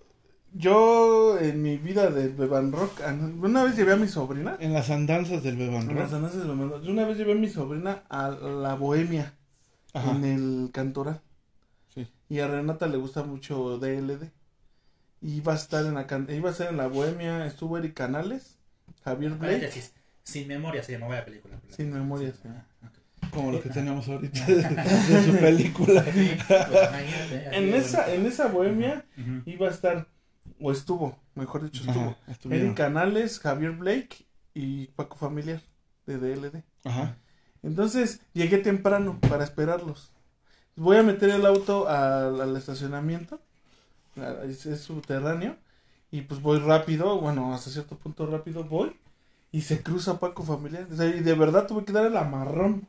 yo 0.53 1.39
en 1.39 1.61
mi 1.61 1.77
vida 1.77 2.09
de 2.09 2.27
Beban 2.27 2.71
Rock, 2.71 2.99
una 3.41 3.63
vez 3.63 3.75
llevé 3.77 3.93
a 3.93 3.95
mi 3.95 4.07
sobrina, 4.07 4.57
En 4.59 4.73
las 4.73 4.89
andanzas 4.89 5.41
del 5.43 5.55
Beban 5.55 5.89
en 5.89 5.95
las 5.95 6.11
Rock. 6.11 6.13
andanzas 6.15 6.41
de 6.41 6.47
Beban 6.47 6.69
Rock, 6.69 6.83
yo 6.83 6.91
una 6.91 7.05
vez 7.05 7.17
llevé 7.17 7.31
a 7.31 7.35
mi 7.35 7.47
sobrina 7.49 8.03
a 8.09 8.29
la 8.29 8.75
Bohemia, 8.75 9.33
Ajá. 9.93 10.11
en 10.11 10.25
el 10.25 10.69
Cantoral, 10.73 11.21
Sí. 11.93 12.07
y 12.27 12.39
a 12.39 12.47
Renata 12.47 12.87
le 12.87 12.97
gusta 12.97 13.23
mucho 13.23 13.77
DLD, 13.79 14.29
iba 15.23 15.53
a 15.53 15.55
estar 15.55 15.85
en 15.85 15.95
la, 15.95 16.05
can- 16.05 16.27
iba 16.29 16.49
a 16.49 16.53
ser 16.53 16.69
en 16.69 16.77
la 16.77 16.87
Bohemia, 16.87 17.45
estuvo 17.45 17.77
Eric 17.77 17.93
Canales, 17.95 18.57
Javier 19.03 19.31
Blake, 19.31 19.55
Paréntesis. 19.55 19.93
Sin 20.23 20.47
memoria 20.47 20.83
se 20.83 20.91
llamaba 20.93 21.15
la 21.15 21.25
película. 21.25 21.59
sin 21.69 21.91
memoria, 21.93 22.31
sí. 22.33 22.47
Ah, 22.47 22.65
como 23.31 23.51
lo 23.51 23.61
que 23.61 23.69
teníamos 23.69 24.07
ahorita 24.07 24.45
de, 24.45 24.55
de 24.63 25.23
su 25.25 25.37
película. 25.39 26.03
Pues, 26.03 26.47
En 27.51 27.73
esa, 27.73 28.13
en 28.13 28.25
esa 28.25 28.47
bohemia 28.47 29.05
iba 29.45 29.67
a 29.67 29.71
estar, 29.71 30.07
o 30.59 30.71
estuvo, 30.71 31.17
mejor 31.35 31.63
dicho, 31.63 31.83
estuvo. 31.87 32.15
Ajá. 32.27 32.37
Eddie 32.55 32.73
Canales, 32.73 33.39
Javier 33.39 33.71
Blake 33.71 34.25
y 34.53 34.87
Paco 34.87 35.17
Familiar 35.17 35.61
de 36.05 36.17
DLD. 36.17 36.63
Ajá. 36.83 37.17
Entonces 37.63 38.19
llegué 38.33 38.57
temprano 38.59 39.19
para 39.21 39.43
esperarlos. 39.45 40.11
Voy 40.75 40.97
a 40.97 41.03
meter 41.03 41.29
el 41.29 41.45
auto 41.45 41.87
al, 41.87 42.39
al 42.41 42.55
estacionamiento, 42.57 43.41
es, 44.45 44.65
es 44.65 44.81
subterráneo, 44.81 45.57
y 46.11 46.21
pues 46.21 46.41
voy 46.41 46.59
rápido, 46.59 47.19
bueno, 47.19 47.53
hasta 47.53 47.71
cierto 47.71 47.97
punto 47.97 48.25
rápido 48.25 48.63
voy, 48.63 48.95
y 49.53 49.61
se 49.61 49.81
cruza 49.81 50.19
Paco 50.19 50.43
Familiar. 50.43 50.87
O 50.91 50.95
sea, 50.95 51.05
y 51.07 51.21
de 51.21 51.33
verdad 51.35 51.67
tuve 51.67 51.85
que 51.85 51.93
dar 51.93 52.05
el 52.07 52.17
amarrón. 52.17 52.87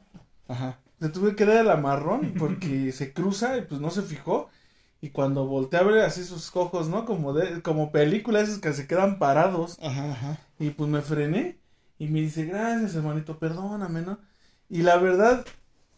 Ajá. 0.49 0.79
Le 0.99 1.11
tuve 1.11 1.37
que 1.37 1.45
dar 1.45 1.59
el 1.59 1.71
amarrón 1.71 2.35
porque 2.39 2.91
se 2.93 3.13
cruza 3.13 3.59
y 3.59 3.63
pues 3.63 3.81
no 3.81 3.91
se 3.91 4.03
fijó. 4.03 4.49
Y 5.03 5.11
cuando 5.11 5.47
volteé 5.47 5.81
a 5.81 5.83
ver 5.83 6.01
así 6.01 6.25
sus 6.25 6.51
ojos, 6.57 6.89
¿no? 6.89 7.05
Como 7.05 7.35
de, 7.35 7.61
como 7.61 7.93
película 7.93 8.41
esos 8.41 8.59
que 8.59 8.73
se 8.73 8.87
quedan 8.87 9.19
parados. 9.19 9.79
Ajá, 9.83 10.13
ajá. 10.13 10.39
Y 10.59 10.71
pues 10.71 10.89
me 10.89 11.03
frené 11.03 11.59
y 11.99 12.09
me 12.09 12.23
dice, 12.23 12.47
gracias 12.47 12.95
hermanito, 12.95 13.39
perdóname, 13.39 14.01
¿no? 14.01 14.19
Y 14.71 14.83
la 14.83 14.97
verdad, 14.97 15.45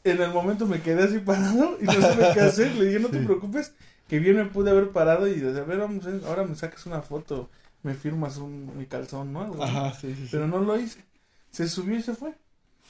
en 0.02 0.21
el 0.21 0.33
momento 0.33 0.66
me 0.66 0.83
quedé 0.83 1.04
así 1.04 1.21
parado 1.21 1.78
y 1.80 1.85
no 1.85 1.92
sabía 1.92 2.35
qué 2.35 2.40
hacer. 2.40 2.75
Le 2.75 2.87
dije, 2.87 2.99
no 2.99 3.09
te 3.09 3.21
preocupes, 3.21 3.73
que 4.08 4.18
bien 4.18 4.36
me 4.36 4.44
pude 4.46 4.70
haber 4.70 4.90
parado 4.90 5.26
y 5.26 5.40
decir, 5.40 5.58
a 5.60 5.64
ver, 5.64 5.78
vamos, 5.78 6.04
ahora 6.26 6.44
me 6.44 6.54
sacas 6.54 6.86
una 6.86 7.02
foto, 7.02 7.50
me 7.82 7.94
firmas 7.94 8.36
un, 8.36 8.76
mi 8.76 8.86
calzón, 8.86 9.36
así. 9.36 9.62
Ajá, 9.62 9.94
sí, 9.94 10.14
sí. 10.14 10.22
sí. 10.22 10.28
Pero 10.30 10.46
no 10.46 10.58
lo 10.60 10.78
hice. 10.78 11.04
Se 11.50 11.68
subió 11.68 11.96
y 11.96 12.02
se 12.02 12.14
fue. 12.14 12.34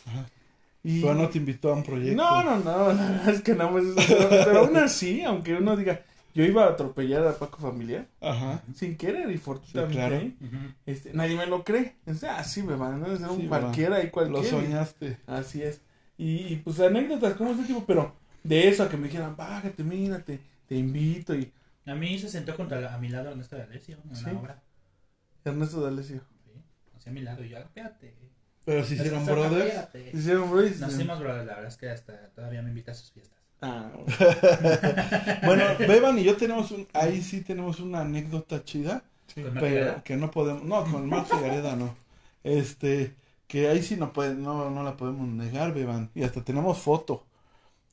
Ajá. 0.07 0.27
Y... 0.83 1.01
Pero 1.01 1.15
no 1.15 1.29
te 1.29 1.39
invitó 1.39 1.73
a 1.73 1.75
un 1.75 1.83
proyecto. 1.83 2.23
No, 2.23 2.45
no, 2.45 2.59
no, 2.59 2.93
la 2.93 3.09
verdad 3.11 3.29
es 3.31 3.43
que 3.43 3.55
nada 3.55 3.71
más 3.71 3.85
eso, 3.85 3.95
pero, 4.07 4.29
pero 4.29 4.59
aún 4.61 4.77
así, 4.77 5.23
aunque 5.23 5.55
uno 5.55 5.77
diga, 5.77 6.03
yo 6.35 6.45
iba 6.45 6.65
a 6.65 6.69
atropellar 6.69 7.27
a 7.27 7.33
Paco 7.39 7.59
Familiar, 7.59 8.07
Ajá. 8.21 8.63
sin 8.75 8.97
querer 8.97 9.31
y 9.31 9.39
fortuitamente, 9.39 9.95
claro. 9.95 10.17
Ujú. 10.17 10.73
este, 10.85 11.15
nadie 11.15 11.35
me 11.35 11.47
lo 11.47 11.65
cree. 11.65 11.97
Es, 12.05 12.23
ah, 12.25 12.45
sí, 12.45 12.63
me 12.63 12.77
van 12.77 13.03
a 13.03 13.17
ser 13.17 13.29
un 13.29 13.41
Sí, 13.41 13.47
cualquiera 13.49 14.01
y 14.03 14.07
Lo 14.07 14.13
cualquiera. 14.13 14.49
soñaste. 14.51 15.17
Así 15.27 15.63
es. 15.63 15.81
Y, 16.19 16.53
y, 16.53 16.57
pues 16.63 16.79
anécdotas 16.79 17.35
como 17.35 17.53
este 17.53 17.65
tipo, 17.65 17.85
pero 17.87 18.15
de 18.45 18.69
eso 18.69 18.83
a 18.83 18.89
que 18.89 18.97
me 18.97 19.09
dijeran, 19.09 19.35
bájate, 19.35 19.83
mírate, 19.83 20.41
te 20.67 20.75
invito 20.77 21.35
y 21.35 21.53
A 21.87 21.95
mí 21.95 22.19
se 22.19 22.29
sentó 22.29 22.53
junto 22.55 22.75
a, 22.75 22.81
la- 22.81 22.95
a 22.95 22.99
mi 22.99 23.09
lado 23.09 23.31
Ernesto 23.31 23.57
de 23.57 23.63
Alessio 23.63 23.99
en 24.09 24.17
Sí. 24.17 24.25
la 24.27 24.33
obra. 24.33 24.63
Ernesto 25.45 25.81
D'Alessio. 25.81 26.23
Sí, 26.45 26.51
así 26.97 27.09
a 27.09 27.13
mi 27.13 27.21
lado 27.21 27.45
y 27.45 27.51
yo, 27.51 27.59
espérate. 27.59 28.15
Pero 28.65 28.85
si 28.85 28.95
hicieron 28.95 29.25
brothers. 29.25 29.65
espérate. 29.67 30.11
Hicieron 30.13 30.51
bro 30.51 30.67
y 30.67 30.71
Nos 30.71 30.93
hicimos 30.95 31.21
brothers, 31.21 31.47
la 31.47 31.55
verdad 31.55 31.69
es 31.71 31.77
que 31.77 31.89
hasta 31.91 32.31
todavía 32.31 32.63
me 32.63 32.71
invita 32.71 32.91
a 32.91 32.95
sus 32.95 33.13
fiestas. 33.13 33.39
Ah, 33.63 33.91
Bueno, 35.45 35.65
Beban 35.79 36.19
y 36.19 36.25
yo 36.25 36.37
tenemos 36.37 36.71
un, 36.73 36.87
ahí 36.93 37.23
sí 37.23 37.43
tenemos 37.43 37.81
una 37.81 38.01
anécdota 38.01 38.63
chida, 38.65 39.05
sí. 39.33 39.45
Pero 39.61 40.03
que 40.05 40.17
no 40.17 40.31
podemos, 40.31 40.63
no, 40.65 40.85
con 40.91 41.09
Marta 41.09 41.41
Gareda 41.41 41.77
no. 41.77 41.95
Este, 42.45 43.15
que 43.47 43.69
ahí 43.69 43.83
sí 43.83 43.97
no 43.97 44.13
puede, 44.13 44.35
no, 44.35 44.71
no 44.71 44.83
la 44.83 44.97
podemos 44.97 45.29
negar, 45.29 45.73
Beban. 45.73 46.11
Y 46.15 46.25
hasta 46.25 46.43
tenemos 46.45 46.79
foto. 46.79 47.26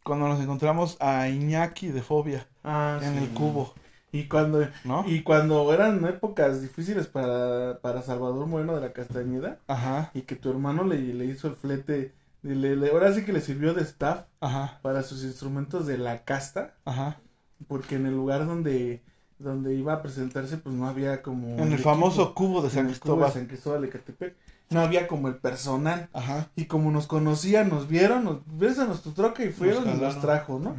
Cuando 0.04 0.28
nos 0.28 0.40
encontramos 0.42 0.98
a 1.00 1.30
Iñaki 1.30 1.88
de 1.88 2.02
Fobia 2.02 2.48
Ah, 2.64 3.00
en 3.02 3.18
sí. 3.18 3.24
el 3.24 3.30
cubo, 3.34 3.74
Y 4.12 4.28
cuando, 4.28 4.68
¿no? 4.84 5.04
y 5.08 5.24
cuando 5.24 5.74
eran 5.74 6.06
épocas 6.06 6.62
difíciles 6.62 7.08
para, 7.08 7.80
para 7.82 8.02
Salvador 8.02 8.46
Moreno 8.48 8.76
de 8.76 8.82
la 8.82 8.94
Castañeda, 8.94 9.60
Ajá, 9.68 10.12
y 10.14 10.22
que 10.24 10.36
tu 10.36 10.50
hermano 10.52 10.84
le, 10.84 11.00
le 11.00 11.26
hizo 11.26 11.48
el 11.48 11.56
flete, 11.56 12.14
y 12.44 12.50
le, 12.50 12.76
le- 12.76 12.92
ahora 12.92 13.14
sí 13.14 13.26
que 13.26 13.34
le 13.34 13.42
sirvió 13.42 13.74
de 13.74 13.82
staff 13.82 14.26
ajá, 14.42 14.80
para 14.82 15.04
sus 15.04 15.24
instrumentos 15.24 15.88
de 15.88 15.98
la 15.98 16.24
casta, 16.26 16.76
ajá. 16.86 17.20
porque 17.68 17.96
en 17.96 18.06
el 18.06 18.14
lugar 18.16 18.46
donde, 18.46 19.04
donde 19.40 19.74
iba 19.76 19.94
a 19.94 20.02
presentarse, 20.02 20.58
pues 20.58 20.76
no 20.76 20.88
había 20.88 21.22
como... 21.22 21.48
En 21.58 21.72
el 21.74 21.74
equipo. 21.74 21.84
famoso 21.90 22.34
cubo 22.36 22.62
de 22.62 22.70
En 22.72 22.74
San 22.76 22.86
el 22.88 23.00
cubo 23.00 23.22
de 23.24 23.30
Cristóbal. 23.30 23.32
San 23.32 23.46
Cristóbal 23.48 23.82
de 23.82 23.90
Catepec, 23.90 24.36
no 24.74 24.82
había 24.82 25.08
como 25.08 25.28
el 25.28 25.36
personal. 25.36 26.10
Ajá, 26.14 26.50
Y 26.56 26.66
como 26.66 26.92
nos 26.92 27.08
conocían, 27.08 27.70
nos 27.70 27.88
vieron, 27.88 28.24
nos 28.26 28.40
bésanos 28.46 29.02
tu 29.04 29.12
troca 29.12 29.44
y 29.44 29.50
fueron 29.52 29.90
y 29.90 30.00
nos 30.02 30.20
trajo, 30.22 30.60
¿no? 30.60 30.76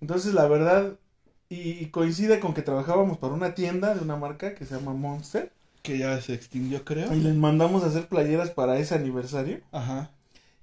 Entonces, 0.00 0.34
la 0.34 0.46
verdad, 0.46 0.94
y, 1.48 1.70
y 1.72 1.86
coincide 1.86 2.40
con 2.40 2.52
que 2.54 2.62
trabajábamos 2.62 3.18
para 3.18 3.32
una 3.34 3.54
tienda 3.54 3.94
de 3.94 4.00
una 4.02 4.16
marca 4.16 4.54
que 4.54 4.66
se 4.66 4.74
llama 4.74 4.92
Monster. 4.92 5.50
que 5.82 5.98
ya 5.98 6.20
se 6.20 6.34
extinguió, 6.34 6.84
creo. 6.84 7.12
Y 7.14 7.20
les 7.20 7.34
mandamos 7.34 7.82
a 7.84 7.86
hacer 7.86 8.06
playeras 8.08 8.50
para 8.50 8.78
ese 8.78 8.94
aniversario. 8.94 9.60
Ajá, 9.72 10.10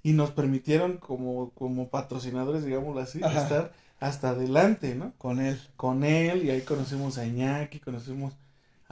Y 0.04 0.14
nos 0.14 0.32
permitieron, 0.32 0.98
como, 0.98 1.52
como 1.52 1.90
patrocinadores, 1.90 2.66
digámoslo 2.66 3.02
así, 3.02 3.24
Ajá. 3.24 3.42
estar 3.44 3.72
hasta 4.00 4.30
adelante, 4.30 4.96
¿no? 4.96 5.14
con 5.20 5.40
él. 5.40 5.60
Con 5.78 6.04
él, 6.04 6.44
y 6.44 6.50
ahí 6.50 6.62
conocimos 6.62 7.20
a 7.20 7.26
Iñaki, 7.28 7.80
conocimos 7.80 8.34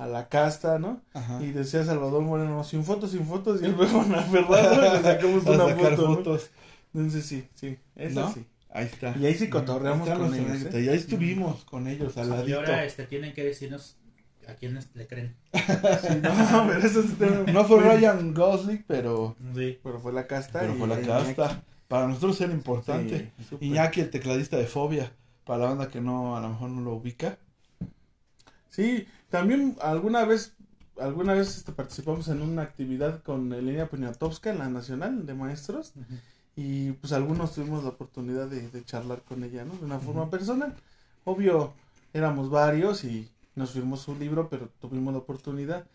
a 0.04 0.08
la 0.08 0.30
casta, 0.30 0.80
¿no? 0.80 1.02
Ajá. 1.14 1.42
Y 1.44 1.52
decía 1.52 1.84
Salvador 1.84 2.22
Moreno, 2.24 2.64
sin 2.64 2.84
fotos, 2.84 3.12
sin 3.12 3.26
fotos, 3.26 3.62
y 3.62 3.66
él 3.66 3.76
fue 3.76 3.88
con 3.88 4.14
aferrado 4.16 4.76
y 4.88 4.98
le 4.98 5.02
sacamos 5.04 5.44
una 5.46 5.68
sacar 5.68 5.96
foto, 5.96 6.08
¿no? 6.10 6.16
fotos. 6.16 6.50
Entonces 6.94 7.26
sí, 7.26 7.48
sí, 7.56 7.78
eso 7.96 8.22
¿No? 8.22 8.34
sí. 8.34 8.46
Ahí 8.72 8.86
está. 8.86 9.16
Y 9.18 9.26
ahí 9.26 9.34
sí 9.36 9.50
cotorreamos 9.50 10.08
Ahí 10.08 10.18
con 10.18 10.34
ellos, 10.34 10.50
anécdota. 10.50 10.78
¿eh? 10.78 10.84
Y 10.84 10.90
ahí 10.90 10.98
estuvimos 10.98 11.66
con 11.66 11.88
ellos 11.88 12.16
al 12.18 12.28
Y 12.28 12.30
ladito. 12.30 12.60
ahora 12.60 12.86
este, 12.86 13.06
tienen 13.06 13.34
que 13.34 13.44
decirnos 13.44 13.98
a 14.48 14.54
quiénes 14.54 14.90
le 14.96 15.06
creen. 15.08 15.36
Sí, 15.54 16.20
no, 16.22 16.66
pero 16.68 16.80
eso 16.80 17.02
sí 17.02 17.16
tenemos- 17.20 17.52
No 17.52 17.66
fue 17.66 17.80
Ryan 17.82 18.34
Gosling, 18.34 18.84
pero, 18.88 19.36
Sí. 19.56 19.80
Pero 19.84 20.00
fue 20.00 20.14
la 20.14 20.28
casta. 20.28 20.60
pero 20.62 20.76
y 20.76 20.78
fue 20.78 20.88
la 20.88 21.02
Iñaki. 21.02 21.34
casta. 21.36 21.64
Para 21.88 22.08
nosotros 22.08 22.40
era 22.42 22.54
importante. 22.54 23.32
Sí. 23.50 23.58
Iñaki, 23.62 24.02
el 24.02 24.10
tecladista 24.12 24.58
de 24.58 24.66
Fobia. 24.68 25.12
Para 25.46 25.60
la 25.64 25.66
banda 25.70 25.88
que 25.90 26.00
no, 26.00 26.38
a 26.38 26.42
lo 26.42 26.50
mejor 26.50 26.70
no 26.70 26.82
lo 26.82 26.94
ubica. 26.94 27.38
Sí, 28.70 29.08
también 29.30 29.78
alguna 29.82 30.26
vez, 30.26 30.56
alguna 31.00 31.34
vez 31.34 31.58
este, 31.58 31.72
participamos 31.72 32.28
en 32.28 32.42
una 32.42 32.64
actividad 32.64 33.22
con 33.24 33.52
Elena 33.54 33.88
Poniatowska 33.88 34.50
en 34.52 34.60
la 34.60 34.70
Nacional 34.70 35.26
de 35.26 35.34
Maestros 35.34 35.94
y 36.56 36.92
pues 36.94 37.14
algunos 37.14 37.54
tuvimos 37.54 37.84
la 37.84 37.92
oportunidad 37.92 38.48
de, 38.48 38.70
de 38.70 38.84
charlar 38.86 39.24
con 39.24 39.44
ella, 39.44 39.66
¿no? 39.66 39.76
De 39.76 39.86
una 39.86 40.00
forma 40.00 40.30
personal. 40.30 40.76
Obvio, 41.26 41.74
éramos 42.14 42.50
varios 42.50 43.04
y 43.04 43.30
nos 43.56 43.72
firmó 43.72 43.98
su 43.98 44.16
libro, 44.16 44.50
pero 44.50 44.70
tuvimos 44.80 45.14
la 45.14 45.20
oportunidad. 45.20 45.88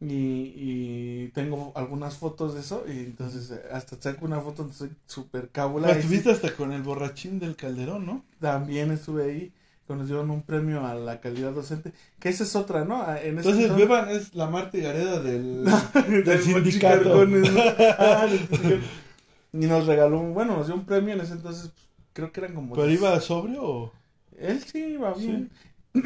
Y, 0.00 0.52
y 0.56 1.28
tengo 1.34 1.72
algunas 1.76 2.18
fotos 2.18 2.54
de 2.54 2.60
eso 2.60 2.84
y 2.86 2.98
entonces 2.98 3.52
hasta 3.72 3.96
saco 4.00 4.26
una 4.26 4.40
foto 4.40 4.70
soy 4.72 4.90
súper 5.06 5.50
sí, 5.82 5.90
estuviste 5.90 6.30
hasta 6.30 6.54
con 6.54 6.72
el 6.72 6.82
borrachín 6.82 7.38
del 7.38 7.56
Calderón, 7.56 8.04
¿no? 8.04 8.24
también 8.40 8.90
estuve 8.90 9.24
ahí, 9.24 9.52
que 9.86 9.94
nos 9.94 10.06
dieron 10.08 10.30
un 10.30 10.42
premio 10.42 10.86
a 10.86 10.94
la 10.94 11.20
calidad 11.20 11.52
docente, 11.52 11.92
que 12.18 12.28
esa 12.30 12.44
es 12.44 12.56
otra, 12.56 12.84
¿no? 12.84 13.02
Ah, 13.02 13.18
En 13.20 13.38
Entonces, 13.38 13.64
entonces- 13.64 13.88
Beban 13.88 14.08
es 14.08 14.34
la 14.34 14.46
Marta 14.46 14.76
del 14.78 15.64
del. 15.64 16.52
Mochicarcones, 16.52 17.52
¿no? 17.52 17.60
Ah, 17.98 18.26
del 18.26 18.38
sindicato. 18.48 18.84
y 19.52 19.66
nos 19.66 19.86
regaló 19.86 20.20
un, 20.20 20.34
bueno, 20.34 20.56
nos 20.56 20.66
dio 20.66 20.74
un 20.74 20.84
premio 20.86 21.14
en 21.14 21.20
ese 21.20 21.34
entonces, 21.34 21.70
pues, 21.74 21.86
creo 22.12 22.32
que 22.32 22.40
eran 22.40 22.54
como... 22.54 22.74
¿Pero 22.74 22.90
iba 22.90 23.20
sobrio 23.20 23.62
o 23.62 23.92
Él 24.38 24.60
sí 24.64 24.78
iba 24.78 25.12
bien. 25.14 25.50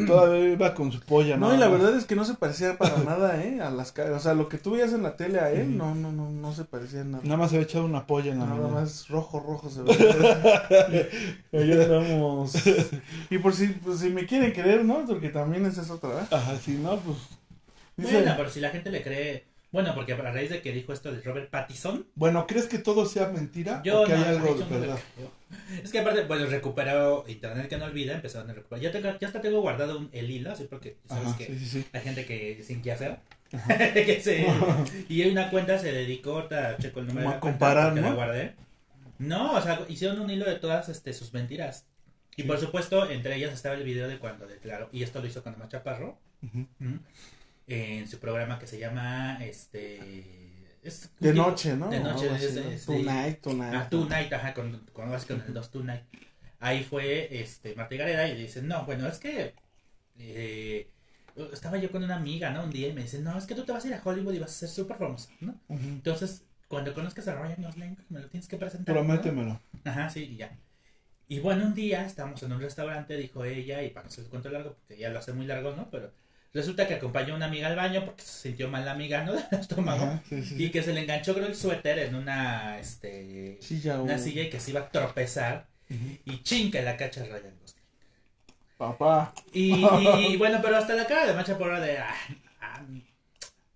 Todavía 0.07 0.51
iba 0.53 0.75
con 0.75 0.93
su 0.93 1.01
polla? 1.01 1.37
No, 1.37 1.47
nada 1.47 1.57
y 1.57 1.59
la 1.59 1.69
verdad 1.69 1.97
es 1.97 2.05
que 2.05 2.15
no 2.17 2.25
se 2.25 2.35
parecía 2.35 2.77
para 2.79 2.99
nada, 3.05 3.43
¿eh? 3.43 3.61
A 3.63 3.71
las 3.71 3.93
caras, 3.93 4.13
o 4.17 4.21
sea, 4.21 4.35
lo 4.35 4.49
que 4.49 4.59
tú 4.59 4.73
veías 4.73 4.93
en 4.93 5.03
la 5.03 5.17
tele 5.17 5.41
a 5.41 5.51
él, 5.51 5.77
no, 5.77 5.95
no, 5.95 6.13
no, 6.13 6.31
no 6.31 6.53
se 6.53 6.65
parecía 6.65 7.01
en 7.01 7.13
nada. 7.13 7.25
Nada 7.25 7.37
más 7.39 7.51
había 7.53 7.63
echado 7.65 7.85
una 7.87 8.07
polla 8.07 8.33
en 8.33 8.39
la 8.41 8.47
Nada 8.47 8.57
mañana. 8.61 8.81
más 8.81 9.09
rojo, 9.09 9.41
rojo 9.41 9.71
se 9.71 9.83
ve. 9.83 11.09
Ahí 11.53 11.73
andamos. 11.73 12.53
Y 13.31 13.39
por 13.39 13.55
si, 13.55 13.69
pues, 13.69 14.01
si 14.01 14.11
me 14.11 14.27
quieren 14.27 14.53
creer, 14.53 14.85
¿no? 14.85 15.05
Porque 15.07 15.31
también 15.31 15.65
esa 15.67 15.83
es 15.83 15.91
otra, 15.91 16.11
¿verdad? 16.11 16.29
Ajá, 16.33 16.57
sí, 16.59 16.79
no, 16.83 16.97
pues. 16.99 17.17
Dice, 17.97 18.13
Bueno, 18.13 18.35
pero 18.37 18.51
si 18.51 18.61
la 18.61 18.71
gente 18.71 18.91
le 18.91 19.03
cree. 19.03 19.48
Bueno, 19.71 19.95
porque 19.95 20.15
a 20.15 20.17
raíz 20.17 20.49
de 20.51 20.63
que 20.63 20.73
dijo 20.73 20.93
esto 20.93 21.13
de 21.13 21.21
Robert 21.21 21.51
Pattinson, 21.51 22.07
Bueno, 22.15 22.47
¿crees 22.47 22.67
que 22.67 22.79
todo 22.79 23.05
sea 23.05 23.29
mentira? 23.29 23.83
yo 23.85 24.03
¿O 24.03 24.05
que 24.07 24.13
no, 24.15 24.19
hay 24.19 24.25
algo 24.37 24.47
yo 24.49 24.55
de 24.57 24.65
no 24.65 24.71
le 24.71 24.81
verdad? 24.81 25.01
Es 25.83 25.91
que 25.93 25.99
aparte, 25.99 26.25
bueno, 26.25 26.47
recuperó 26.47 27.25
internet 27.29 27.69
que 27.69 27.77
no 27.77 27.85
olvida, 27.87 28.15
empezaron 28.15 28.51
a 28.51 28.55
recuperar. 28.55 28.83
Ya, 28.83 28.93
tengo, 28.93 29.19
ya 29.19 29.27
hasta 29.29 29.41
tengo 29.41 29.61
guardado 29.61 29.99
un- 29.99 30.09
el 30.13 30.31
hilo, 30.31 30.53
así 30.53 30.65
porque 30.65 30.97
sabes 31.07 31.29
Ajá, 31.29 31.39
que 31.39 31.59
sí, 31.59 31.85
hay 31.93 32.01
gente 32.01 32.25
que 32.27 32.63
sin 32.65 32.81
qué 32.83 32.93
hacer. 32.93 33.19
que 33.51 34.21
se, 34.23 34.47
y 35.09 35.23
hay 35.23 35.31
una 35.31 35.51
cuenta 35.51 35.79
se 35.79 35.93
dedicó, 35.93 36.33
ahorita 36.33 36.77
checo 36.79 37.01
el 37.01 37.07
número 37.09 37.27
Como 37.27 37.31
de 37.31 37.35
la 37.35 37.37
a 37.37 37.41
cuenta 37.41 37.59
comparar, 37.59 37.95
¿no? 37.95 38.09
la 38.11 38.15
guardé. 38.15 38.55
No, 39.19 39.53
o 39.55 39.61
sea, 39.61 39.81
hicieron 39.89 40.21
un 40.21 40.31
hilo 40.31 40.45
de 40.47 40.57
todas 40.57 40.89
este, 40.89 41.13
sus 41.13 41.33
mentiras. 41.33 41.87
Y 42.37 42.45
por 42.45 42.59
supuesto, 42.59 43.11
entre 43.11 43.35
ellas 43.37 43.53
estaba 43.53 43.75
el 43.75 43.83
video 43.85 44.07
de 44.07 44.19
cuando 44.19 44.47
declaró, 44.47 44.89
y 44.93 45.03
esto 45.03 45.21
lo 45.21 45.27
hizo 45.27 45.43
con 45.43 45.55
Omar 45.55 45.69
Chaparro. 45.69 46.19
Ujú. 46.43 46.67
En 47.69 48.09
su 48.09 48.19
programa 48.19 48.59
que 48.59 48.67
se 48.67 48.79
llama 48.79 49.39
este 49.45 50.79
es- 50.83 51.11
de 51.21 51.35
noche, 51.35 51.77
¿no? 51.77 51.89
de 51.91 52.01
noche 52.01 52.31
así, 52.31 52.45
es- 52.47 52.55
¿no? 52.55 52.71
es- 52.71 52.87
Tonight, 52.87 53.41
tonight. 53.41 53.75
ah, 53.75 53.89
Tonight 53.91 54.33
ajá 54.33 54.55
con, 54.55 54.87
con, 54.93 55.11
con 55.11 55.41
el 55.47 55.53
2 55.55 55.71
Tonight 55.71 56.03
ahí 56.61 56.83
fue 56.83 57.41
este 57.41 57.75
Marta 57.75 57.95
Gareda 57.97 58.27
y 58.29 58.35
le 58.35 58.41
dice 58.43 58.63
no 58.63 58.85
bueno 58.85 59.07
es 59.07 59.19
que 59.19 59.55
eh, 60.19 60.91
estaba 61.53 61.77
yo 61.79 61.91
con 61.91 62.03
una 62.03 62.17
amiga 62.17 62.51
no 62.51 62.65
un 62.65 62.71
día 62.71 62.89
y 62.89 62.93
me 62.93 63.03
dice 63.03 63.21
no 63.21 63.37
es 63.39 63.47
que 63.47 63.55
tú 63.55 63.65
te 63.65 63.73
vas 63.73 63.85
a 63.85 63.89
ir 63.89 63.95
a 63.95 64.03
Hollywood 64.03 64.35
y 64.35 64.39
vas 64.39 64.51
a 64.51 64.59
ser 64.61 64.69
súper 64.69 64.97
famosa 64.97 65.31
no 65.41 65.61
entonces 65.69 66.45
cuando 66.69 66.93
conozcas 66.95 67.29
a 67.29 67.35
Ryan 67.35 67.63
Gosling 67.63 67.97
me 68.09 68.21
lo 68.21 68.29
tienes 68.29 68.49
que 68.49 68.57
presentar 68.57 68.95
¿no?". 68.95 69.01
Prométemelo. 69.03 69.59
Ajá, 69.85 70.11
sí, 70.11 70.25
y 70.25 70.37
ya. 70.37 70.55
Y 71.27 71.41
bueno, 71.41 71.65
un 71.65 71.75
día 71.75 72.05
estábamos 72.05 72.43
en 72.43 72.53
un 72.53 72.61
restaurante, 72.61 73.17
dijo 73.17 73.43
ella, 73.45 73.83
y 73.83 73.89
para 73.89 74.05
no 74.05 74.09
hacer 74.09 74.25
el 74.25 74.31
cuento 74.31 74.51
largo, 74.51 74.75
porque 74.75 74.99
ya 75.01 75.09
lo 75.09 75.19
hace 75.19 75.33
muy 75.33 75.47
largo, 75.47 75.75
¿no? 75.75 75.89
Pero 75.91 76.13
resulta 76.55 76.87
que 76.87 76.95
acompañó 76.95 77.35
a 77.35 77.37
una 77.37 77.47
amiga 77.47 77.69
al 77.69 77.77
baño 77.77 78.05
porque 78.05 78.23
se 78.23 78.49
sintió 78.49 78.69
mal 78.69 78.85
la 78.85 78.93
amiga, 78.93 79.25
¿no? 79.25 79.33
Del 79.51 79.61
estómago. 79.61 80.05
Ajá, 80.05 80.23
sí, 80.29 80.43
sí, 80.43 80.65
Y 80.65 80.71
que 80.71 80.83
se 80.83 80.93
le 80.93 81.01
enganchó, 81.03 81.35
creo, 81.35 81.47
el 81.47 81.57
suéter 81.57 81.99
en 81.99 82.15
una, 82.15 82.79
este, 82.79 83.59
Silla 83.61 84.01
una 84.01 84.19
silla 84.19 84.43
y 84.43 84.51
que 84.51 84.61
se 84.61 84.71
iba 84.71 84.81
a 84.81 84.91
tropezar. 84.91 85.67
Y 86.27 86.43
chinga 86.43 86.83
la 86.83 86.97
cacha 86.97 87.25
Ryan 87.25 87.55
Gosling. 87.61 87.85
Papá. 88.77 89.33
Y, 89.53 89.75
y 90.29 90.37
bueno, 90.37 90.61
pero 90.63 90.77
hasta 90.77 90.95
la 90.95 91.07
cara 91.07 91.27
de 91.27 91.35
mancha 91.35 91.57
por 91.59 91.69
hora 91.69 91.81
de. 91.81 91.99
ah, 91.99 92.15
ah, 92.61 92.83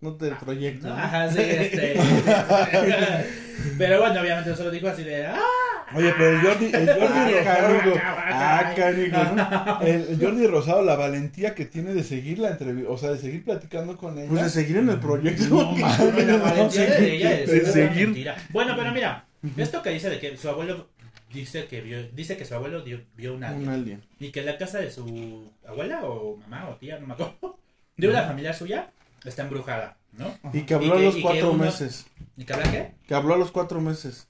No 0.01 0.15
te 0.17 0.31
proyecto. 0.33 0.89
no, 0.89 0.97
¿no? 0.97 1.03
ajá, 1.03 1.31
sí, 1.31 1.41
este. 1.41 1.95
pero 3.79 4.01
bueno, 4.01 4.21
obviamente 4.21 4.51
no 4.51 4.57
se 4.57 4.65
lo 4.65 4.71
dijo 4.71 4.89
así 4.89 5.03
de. 5.03 5.27
¡Ah! 5.27 5.62
Oye, 5.95 6.13
pero 6.17 6.31
el 6.31 6.41
Jordi, 6.41 6.67
el 6.73 6.87
Jordi 6.89 7.35
Rosado. 7.35 7.95
Ah, 8.35 9.81
el, 9.85 10.07
el 10.09 10.19
Jordi 10.21 10.47
Rosado, 10.47 10.83
la 10.83 10.97
valentía 10.97 11.55
que 11.55 11.65
tiene 11.67 11.93
de 11.95 12.03
seguir 12.03 12.39
la 12.39 12.51
entrevista, 12.51 12.91
o 12.91 12.97
sea, 12.99 13.11
de 13.11 13.19
seguir 13.19 13.45
platicando 13.45 13.97
con 13.97 14.19
ella. 14.19 14.29
Pues 14.29 14.43
de 14.45 14.51
seguir 14.51 14.77
en 14.79 14.89
el 14.91 14.99
proyecto. 15.01 15.45
No, 15.49 15.73
mames, 15.73 16.27
La 16.27 16.37
valentía 16.43 16.85
de 16.91 17.15
ella 17.17 17.41
es 17.41 17.51
de 17.51 17.67
seguir. 17.67 18.07
mentira. 18.07 18.37
Bueno, 18.51 18.75
pero 18.77 18.93
mira, 18.93 19.27
esto 19.57 19.83
que 19.83 19.91
dice 19.91 20.09
de 20.11 20.19
que 20.19 20.37
su 20.37 20.49
abuelo 20.49 20.89
dice 21.33 21.67
que 21.67 21.81
vio, 21.81 22.03
dice 22.13 22.37
que 22.37 22.45
su 22.45 22.55
abuelo 22.55 22.83
dio- 22.83 23.01
vio 23.17 23.35
una 23.35 23.53
Un 23.53 23.69
alien. 23.69 24.03
y 24.19 24.31
que 24.31 24.43
la 24.43 24.59
casa 24.59 24.79
de 24.79 24.91
su 24.91 25.51
abuela 25.67 26.01
o 26.05 26.37
mamá 26.37 26.69
o 26.69 26.77
tía, 26.77 26.99
no 26.99 27.07
me 27.07 27.15
acuerdo, 27.15 27.59
de 27.97 28.09
una 28.09 28.23
familia 28.23 28.53
suya 28.53 28.91
está 29.25 29.43
embrujada, 29.43 29.97
¿no? 30.13 30.33
Y 30.53 30.63
que 30.63 30.75
habló 30.75 30.99
Y 30.99 31.03
a 31.03 31.07
los 31.07 31.17
y 31.17 31.23
cuatro 31.23 31.51
uno- 31.53 31.65
meses. 31.65 32.07
¿Y 32.37 32.45
que 32.45 32.53
habla 32.55 32.71
qué? 32.71 32.93
Que 33.07 33.15
habló 33.15 33.35
a 33.35 33.39
los 33.39 33.51
cuatro 33.51 33.81
meses. 33.81 34.29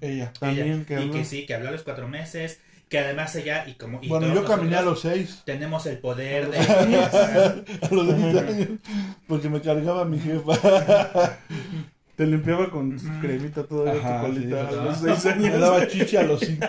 Ella. 0.00 0.32
También 0.38 0.68
Ella. 0.72 0.84
que 0.86 0.94
y 0.94 0.96
habló. 0.96 1.12
que 1.12 1.24
sí, 1.24 1.46
que 1.46 1.54
habló 1.54 1.68
a 1.68 1.72
los 1.72 1.82
cuatro 1.82 2.08
meses, 2.08 2.60
que 2.88 2.98
además 2.98 3.34
ella 3.36 3.66
y 3.68 3.74
como 3.74 3.98
y 4.02 4.08
Bueno, 4.08 4.32
yo 4.34 4.44
caminé 4.44 4.76
a 4.76 4.82
los 4.82 5.00
seis, 5.02 5.42
tenemos 5.44 5.86
el 5.86 5.98
poder 5.98 6.50
de 6.50 6.58
a 6.58 7.88
los 7.90 8.06
seis 8.08 8.36
años, 8.36 8.68
porque 9.26 9.48
me 9.48 9.60
cargaba 9.60 10.04
mi 10.04 10.18
jefa. 10.18 10.52
Te 12.16 12.26
limpiaba 12.26 12.68
con 12.70 12.98
cremita 13.22 13.64
todavía 13.64 14.00
Ajá, 14.02 14.20
tu 14.20 14.26
colita 14.26 14.68
sí, 14.70 14.76
a 14.76 14.82
los 14.82 14.98
seis 14.98 15.24
Me 15.38 15.46
años. 15.48 15.60
daba 15.60 15.88
chicha 15.88 16.20
a 16.20 16.22
los 16.24 16.40
cinco. 16.40 16.66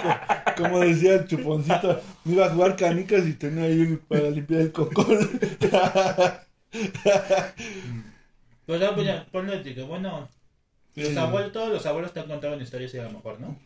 Como 0.58 0.79
decía 0.79 1.15
el 1.15 1.27
chuponcito, 1.27 2.01
me 2.24 2.34
iba 2.34 2.46
a 2.46 2.50
jugar 2.50 2.75
canicas 2.77 3.25
y 3.27 3.34
tenía 3.34 3.65
ahí 3.65 4.00
para 4.08 4.29
limpiar 4.29 4.62
el 4.62 4.72
cocón. 4.72 5.29
Pues 8.65 8.79
ya, 8.82 8.93
pues 8.93 9.05
ya, 9.05 9.25
ponle 9.32 9.62
de 9.63 9.75
que 9.75 9.84
bueno 9.84 10.29
los 10.96 11.08
Sí. 11.10 11.17
abuelos 11.17 11.51
todos 11.51 11.70
los 11.70 11.86
abuelos 11.86 12.13
te 12.13 12.20
han 12.20 12.27
contado 12.27 12.53
una 12.53 12.63
historia 12.63 12.88
así 12.88 12.98
a 13.00 13.03
lo 13.03 13.12
mejor 13.12 13.39
no 13.39 13.58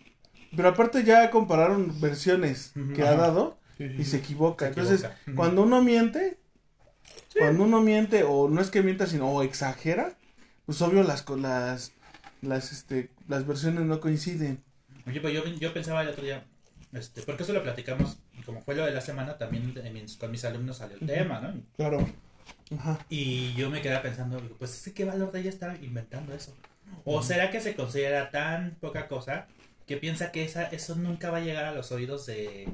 Pero 0.55 0.69
aparte 0.69 1.03
ya 1.03 1.29
compararon 1.29 1.99
versiones 1.99 2.71
que 2.95 3.01
Ajá. 3.03 3.11
ha 3.11 3.15
dado 3.15 3.57
Sí, 3.77 3.89
sí, 3.89 3.95
y 3.99 4.05
se 4.05 4.17
equivoca. 4.17 4.65
Se 4.65 4.69
Entonces, 4.69 5.03
equivoca. 5.03 5.35
Cuando 5.35 5.61
uno 5.61 5.83
miente, 5.83 6.39
cuando 7.37 7.63
uno 7.63 7.81
miente 7.81 8.23
o 8.23 8.49
no 8.49 8.59
es 8.61 8.71
que 8.71 8.81
mienta, 8.81 9.05
sino 9.05 9.29
o 9.29 9.43
exagera, 9.43 10.13
pues 10.65 10.81
obvio 10.81 11.03
las 11.03 11.29
las 11.29 11.91
las 12.41 12.71
este 12.71 13.11
las 13.27 13.45
versiones 13.45 13.81
no 13.83 13.99
coinciden. 13.99 14.63
Oye, 15.05 15.21
pues 15.21 15.33
yo, 15.33 15.45
yo 15.45 15.73
pensaba 15.73 16.01
el 16.01 16.07
otro 16.09 16.23
día, 16.23 16.43
este, 16.91 17.21
porque 17.21 17.43
eso 17.43 17.53
lo 17.53 17.61
platicamos, 17.61 18.17
como 18.45 18.61
fue 18.61 18.73
lo 18.73 18.83
de 18.85 18.91
la 18.91 19.01
semana, 19.01 19.37
también 19.37 19.73
mis- 19.93 20.17
con 20.17 20.31
mis 20.31 20.43
alumnos 20.43 20.77
salió 20.77 20.97
el 20.99 21.05
tema, 21.05 21.39
¿no? 21.39 21.53
Claro. 21.75 21.99
Ajá. 22.77 22.99
Y 23.09 23.53
yo 23.53 23.69
me 23.69 23.81
quedaba 23.81 24.01
pensando, 24.01 24.39
digo, 24.39 24.55
pues 24.57 24.75
es 24.75 24.83
que 24.83 24.93
qué 24.93 25.05
valor 25.05 25.31
de 25.31 25.41
ella 25.41 25.49
estar 25.49 25.83
inventando 25.83 26.33
eso. 26.33 26.55
¿O 27.05 27.21
será 27.21 27.51
que 27.51 27.59
se 27.61 27.75
considera 27.75 28.31
tan 28.31 28.75
poca 28.79 29.07
cosa 29.07 29.47
que 29.85 29.97
piensa 29.97 30.31
que 30.31 30.43
esa, 30.43 30.63
eso 30.65 30.95
nunca 30.95 31.31
va 31.31 31.37
a 31.37 31.41
llegar 31.41 31.65
a 31.65 31.71
los 31.71 31.91
oídos 31.91 32.25
de, 32.25 32.67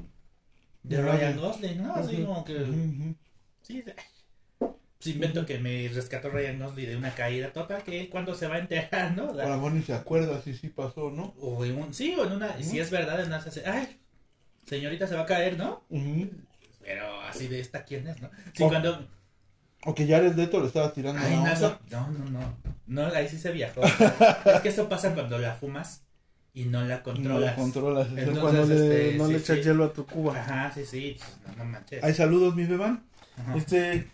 de 0.82 1.02
Ryan. 1.02 1.36
Gosling, 1.38 1.82
¿no? 1.82 1.94
Así 1.94 2.22
como 2.22 2.44
que, 2.44 2.66
sí, 3.62 3.84
pues 4.58 5.14
invento 5.14 5.46
que 5.46 5.58
me 5.58 5.88
rescató 5.88 6.30
Ryan 6.30 6.58
Gosling 6.58 6.88
de 6.88 6.96
una 6.96 7.14
caída 7.14 7.52
total, 7.52 7.84
que 7.84 8.08
cuando 8.10 8.34
se 8.34 8.48
va 8.48 8.56
a 8.56 8.58
enterar, 8.58 9.16
¿no? 9.16 9.28
Ahora 9.28 9.56
bueno, 9.56 9.76
ni 9.76 9.82
se 9.82 9.94
acuerda 9.94 10.40
si 10.42 10.54
sí 10.54 10.68
pasó, 10.68 11.10
¿no? 11.10 11.34
O 11.38 11.64
en 11.64 11.76
un, 11.76 11.94
sí, 11.94 12.14
o 12.18 12.26
en 12.26 12.32
una, 12.32 12.60
si 12.60 12.80
es 12.80 12.90
verdad, 12.90 13.20
en 13.20 13.26
una, 13.26 13.40
se 13.40 13.48
hace, 13.50 13.66
ay, 13.66 14.00
señorita 14.66 15.06
se 15.06 15.14
va 15.14 15.22
a 15.22 15.26
caer, 15.26 15.56
¿no? 15.56 15.84
Pero 16.82 17.20
así 17.20 17.46
de 17.46 17.60
esta, 17.60 17.84
¿quién 17.84 18.08
es, 18.08 18.20
no? 18.20 18.30
Sí, 18.52 18.64
cuando, 18.64 19.06
O 19.86 19.94
que 19.94 20.06
Jared 20.06 20.34
Leto 20.34 20.60
le 20.60 20.66
estaba 20.68 20.92
tirando 20.92 21.20
Ay, 21.22 21.36
no, 21.36 21.46
eso- 21.46 21.78
no, 21.90 22.08
no, 22.10 22.30
no. 22.30 22.54
No, 22.86 23.06
ahí 23.14 23.28
sí 23.28 23.38
se 23.38 23.50
viajó. 23.52 23.80
es 24.44 24.60
que 24.62 24.68
eso 24.68 24.88
pasa 24.88 25.14
cuando 25.14 25.38
la 25.38 25.54
fumas 25.54 26.02
y 26.52 26.64
no 26.64 26.82
la 26.84 26.98
No 26.98 27.02
controlas. 27.02 27.40
la 27.42 27.54
controlas. 27.54 28.08
Entonces, 28.08 28.28
Pero 28.28 28.40
cuando 28.40 28.64
le, 28.66 28.74
este, 28.74 29.18
no 29.18 29.26
sí, 29.26 29.32
le 29.32 29.38
echas 29.38 29.56
sí. 29.58 29.62
hielo 29.62 29.84
a 29.84 29.92
tu 29.92 30.06
cuba. 30.06 30.38
Ajá, 30.38 30.72
sí, 30.74 30.84
sí. 30.84 31.16
No, 31.46 31.64
no 31.64 31.70
manches. 31.70 32.02
¿Hay 32.04 32.14
saludos, 32.14 32.54
mi 32.54 32.64
beban? 32.64 33.04
Ajá. 33.38 33.56
Este 33.56 34.06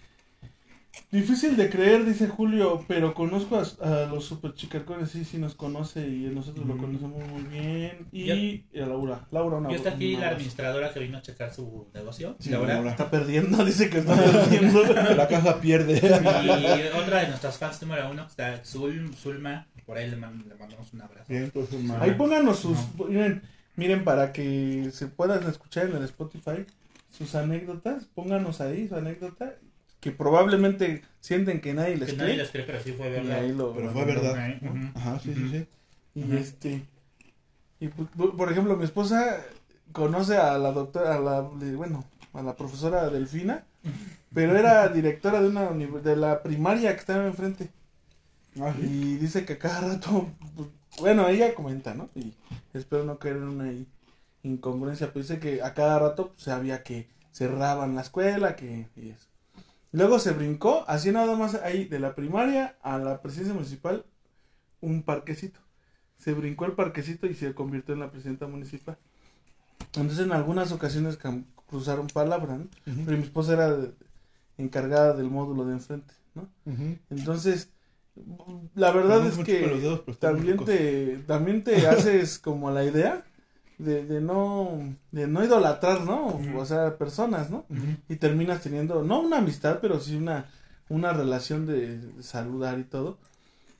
difícil 1.10 1.56
de 1.56 1.70
creer, 1.70 2.04
dice 2.04 2.28
Julio, 2.28 2.84
pero 2.88 3.14
conozco 3.14 3.56
a, 3.56 3.86
a 3.86 4.06
los 4.06 4.24
super 4.24 4.54
chicarcones, 4.54 5.10
sí, 5.10 5.24
sí 5.24 5.38
nos 5.38 5.54
conoce 5.54 6.06
y 6.06 6.22
nosotros 6.34 6.66
lo 6.66 6.74
Mm. 6.74 6.78
conocemos 6.80 7.28
muy 7.28 7.42
bien. 7.44 8.06
Y, 8.12 8.24
Yo- 8.26 8.34
y 8.34 8.64
a 8.80 8.86
Laura, 8.86 9.26
Laura 9.30 9.56
una 9.58 9.70
Yo 9.70 9.76
está 9.76 9.90
aquí 9.90 10.16
la 10.16 10.28
administradora 10.30 10.92
que 10.92 11.00
vino 11.00 11.18
a 11.18 11.22
checar 11.22 11.52
su 11.52 11.88
negocio. 11.94 12.36
Sí, 12.38 12.50
Laura. 12.50 12.74
Laura. 12.74 12.90
Está 12.92 13.10
perdiendo, 13.10 13.64
dice 13.64 13.88
que 13.90 13.98
está 13.98 14.14
perdiendo. 14.16 14.82
La 15.16 15.28
casa 15.28 15.60
pierde. 15.60 15.98
Y 15.98 16.96
otra 16.98 17.20
de 17.22 17.28
nuestras 17.28 17.58
fans 17.58 17.80
número 17.82 18.10
uno, 18.10 18.24
que 18.24 18.30
está 18.30 18.64
Zul, 18.64 19.14
Zulma. 19.14 19.66
Por 19.86 19.98
ahí 19.98 20.08
le, 20.08 20.16
man- 20.16 20.44
le 20.48 20.54
mandamos 20.54 20.92
un 20.92 21.02
abrazo. 21.02 21.26
Bien, 21.28 21.50
pues. 21.52 21.68
Ahí 22.00 22.12
pónganos 22.12 22.60
sus, 22.60 22.78
miren, 23.08 23.42
miren 23.76 24.04
para 24.04 24.32
que 24.32 24.90
se 24.92 25.06
puedan 25.08 25.48
escuchar 25.48 25.86
en 25.88 25.96
el 25.96 26.04
Spotify 26.04 26.64
sus 27.10 27.34
anécdotas, 27.34 28.04
pónganos 28.14 28.60
ahí 28.60 28.86
su 28.88 28.94
anécdota, 28.94 29.54
que 30.00 30.10
probablemente 30.12 31.02
sienten 31.20 31.60
que 31.60 31.74
nadie 31.74 31.96
les 31.96 32.08
Que 32.10 32.14
cree. 32.16 32.26
nadie 32.26 32.36
les 32.38 32.50
cree, 32.50 32.64
pero 32.64 32.80
sí 32.80 32.92
fue 32.92 33.10
verdad. 33.10 33.38
ahí 33.38 33.52
lo- 33.52 33.74
Pero 33.74 33.90
fue 33.92 34.04
verdad. 34.04 34.54
Ajá, 34.94 35.20
sí, 35.20 35.34
sí, 35.34 35.48
sí. 35.50 35.66
Y 36.14 36.36
este, 36.36 36.82
y 37.78 37.88
pues, 37.88 38.08
por 38.36 38.50
ejemplo, 38.50 38.76
mi 38.76 38.84
esposa 38.84 39.40
conoce 39.92 40.36
a 40.36 40.56
la 40.58 40.72
doctora, 40.72 41.16
a 41.16 41.20
la, 41.20 41.40
bueno, 41.42 42.04
a 42.32 42.42
la 42.42 42.56
profesora 42.56 43.08
Delfina, 43.10 43.64
pero 44.32 44.56
era 44.56 44.88
directora 44.88 45.40
de 45.40 45.48
una 45.48 45.70
de 45.70 46.16
la 46.16 46.42
primaria 46.42 46.92
que 46.94 47.00
estaba 47.00 47.26
enfrente. 47.26 47.70
Ah. 48.60 48.74
Y 48.80 49.16
dice 49.16 49.44
que 49.44 49.58
cada 49.58 49.80
rato, 49.82 50.28
pues, 50.56 50.68
bueno, 50.98 51.28
ella 51.28 51.54
comenta, 51.54 51.94
¿no? 51.94 52.08
Y 52.14 52.34
espero 52.74 53.04
no 53.04 53.18
caer 53.18 53.36
en 53.36 53.44
una 53.44 53.72
incongruencia, 54.42 55.08
pero 55.12 55.20
dice 55.22 55.38
que 55.38 55.62
a 55.62 55.74
cada 55.74 55.98
rato 55.98 56.28
pues, 56.30 56.42
sabía 56.42 56.82
que 56.82 57.08
cerraban 57.32 57.94
la 57.94 58.00
escuela, 58.02 58.56
que 58.56 58.88
y 58.96 59.10
eso. 59.10 59.28
Luego 59.92 60.18
se 60.18 60.32
brincó, 60.32 60.84
así 60.86 61.10
nada 61.10 61.34
más 61.36 61.54
ahí, 61.56 61.84
de 61.84 61.98
la 61.98 62.14
primaria 62.14 62.76
a 62.82 62.98
la 62.98 63.20
presidencia 63.22 63.54
municipal, 63.54 64.04
un 64.80 65.02
parquecito. 65.02 65.60
Se 66.18 66.32
brincó 66.32 66.64
el 66.66 66.72
parquecito 66.72 67.26
y 67.26 67.34
se 67.34 67.54
convirtió 67.54 67.94
en 67.94 68.00
la 68.00 68.10
presidenta 68.10 68.46
municipal. 68.46 68.98
Entonces 69.86 70.18
en 70.24 70.32
algunas 70.32 70.70
ocasiones 70.72 71.18
cruzaron 71.66 72.06
palabra, 72.08 72.58
Pero 72.84 73.16
mi 73.16 73.24
esposa 73.24 73.54
era 73.54 73.76
de- 73.76 73.92
encargada 74.58 75.14
del 75.14 75.30
módulo 75.30 75.64
de 75.64 75.72
enfrente, 75.72 76.12
¿no? 76.34 76.48
Entonces, 77.08 77.70
la 78.74 78.90
verdad 78.92 79.26
es 79.26 79.38
que 79.44 79.62
también 80.20 80.56
te, 80.66 81.16
también 81.26 81.64
te 81.64 81.86
haces 81.88 82.38
como 82.38 82.70
la 82.70 82.84
idea 82.84 83.24
de, 83.84 84.04
de 84.04 84.20
no, 84.20 84.96
de 85.10 85.26
no 85.26 85.44
idolatrar, 85.44 86.02
¿no? 86.02 86.40
O 86.56 86.64
sea, 86.66 86.96
personas, 86.98 87.50
¿no? 87.50 87.64
Y 88.08 88.16
terminas 88.16 88.62
teniendo, 88.62 89.02
no 89.02 89.20
una 89.20 89.38
amistad, 89.38 89.78
pero 89.80 90.00
sí 90.00 90.16
una, 90.16 90.46
una 90.88 91.12
relación 91.12 91.66
de, 91.66 92.00
saludar 92.22 92.78
y 92.78 92.84
todo. 92.84 93.18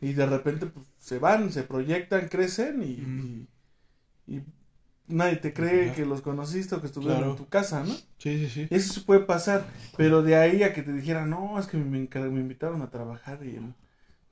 Y 0.01 0.15
de 0.15 0.27
repente 0.27 0.67
pues, 0.67 0.87
se 0.99 1.19
van, 1.19 1.53
se 1.53 1.63
proyectan, 1.63 2.29
crecen 2.29 2.83
y, 2.83 2.93
y, 4.27 4.37
y 4.37 4.43
nadie 5.09 5.37
te 5.37 5.53
cree 5.53 5.93
que 5.93 6.07
los 6.07 6.23
conociste 6.23 6.75
o 6.75 6.81
que 6.81 6.87
estuvieron 6.87 7.19
Claro. 7.19 7.33
en 7.33 7.37
tu 7.37 7.49
casa, 7.49 7.85
¿no? 7.85 7.93
Sí, 8.19 8.39
sí, 8.39 8.49
sí. 8.49 8.67
Eso 8.71 9.05
puede 9.05 9.21
pasar, 9.21 9.67
pero 9.97 10.23
de 10.23 10.37
ahí 10.37 10.63
a 10.63 10.73
que 10.73 10.83
te 10.83 10.93
dijeran, 10.93 11.29
no, 11.31 11.59
es 11.59 11.67
que 11.67 11.77
me, 11.77 11.85
me 12.09 12.41
invitaron 12.41 12.81
a 12.83 12.91
trabajar 12.91 13.45
y 13.45 13.59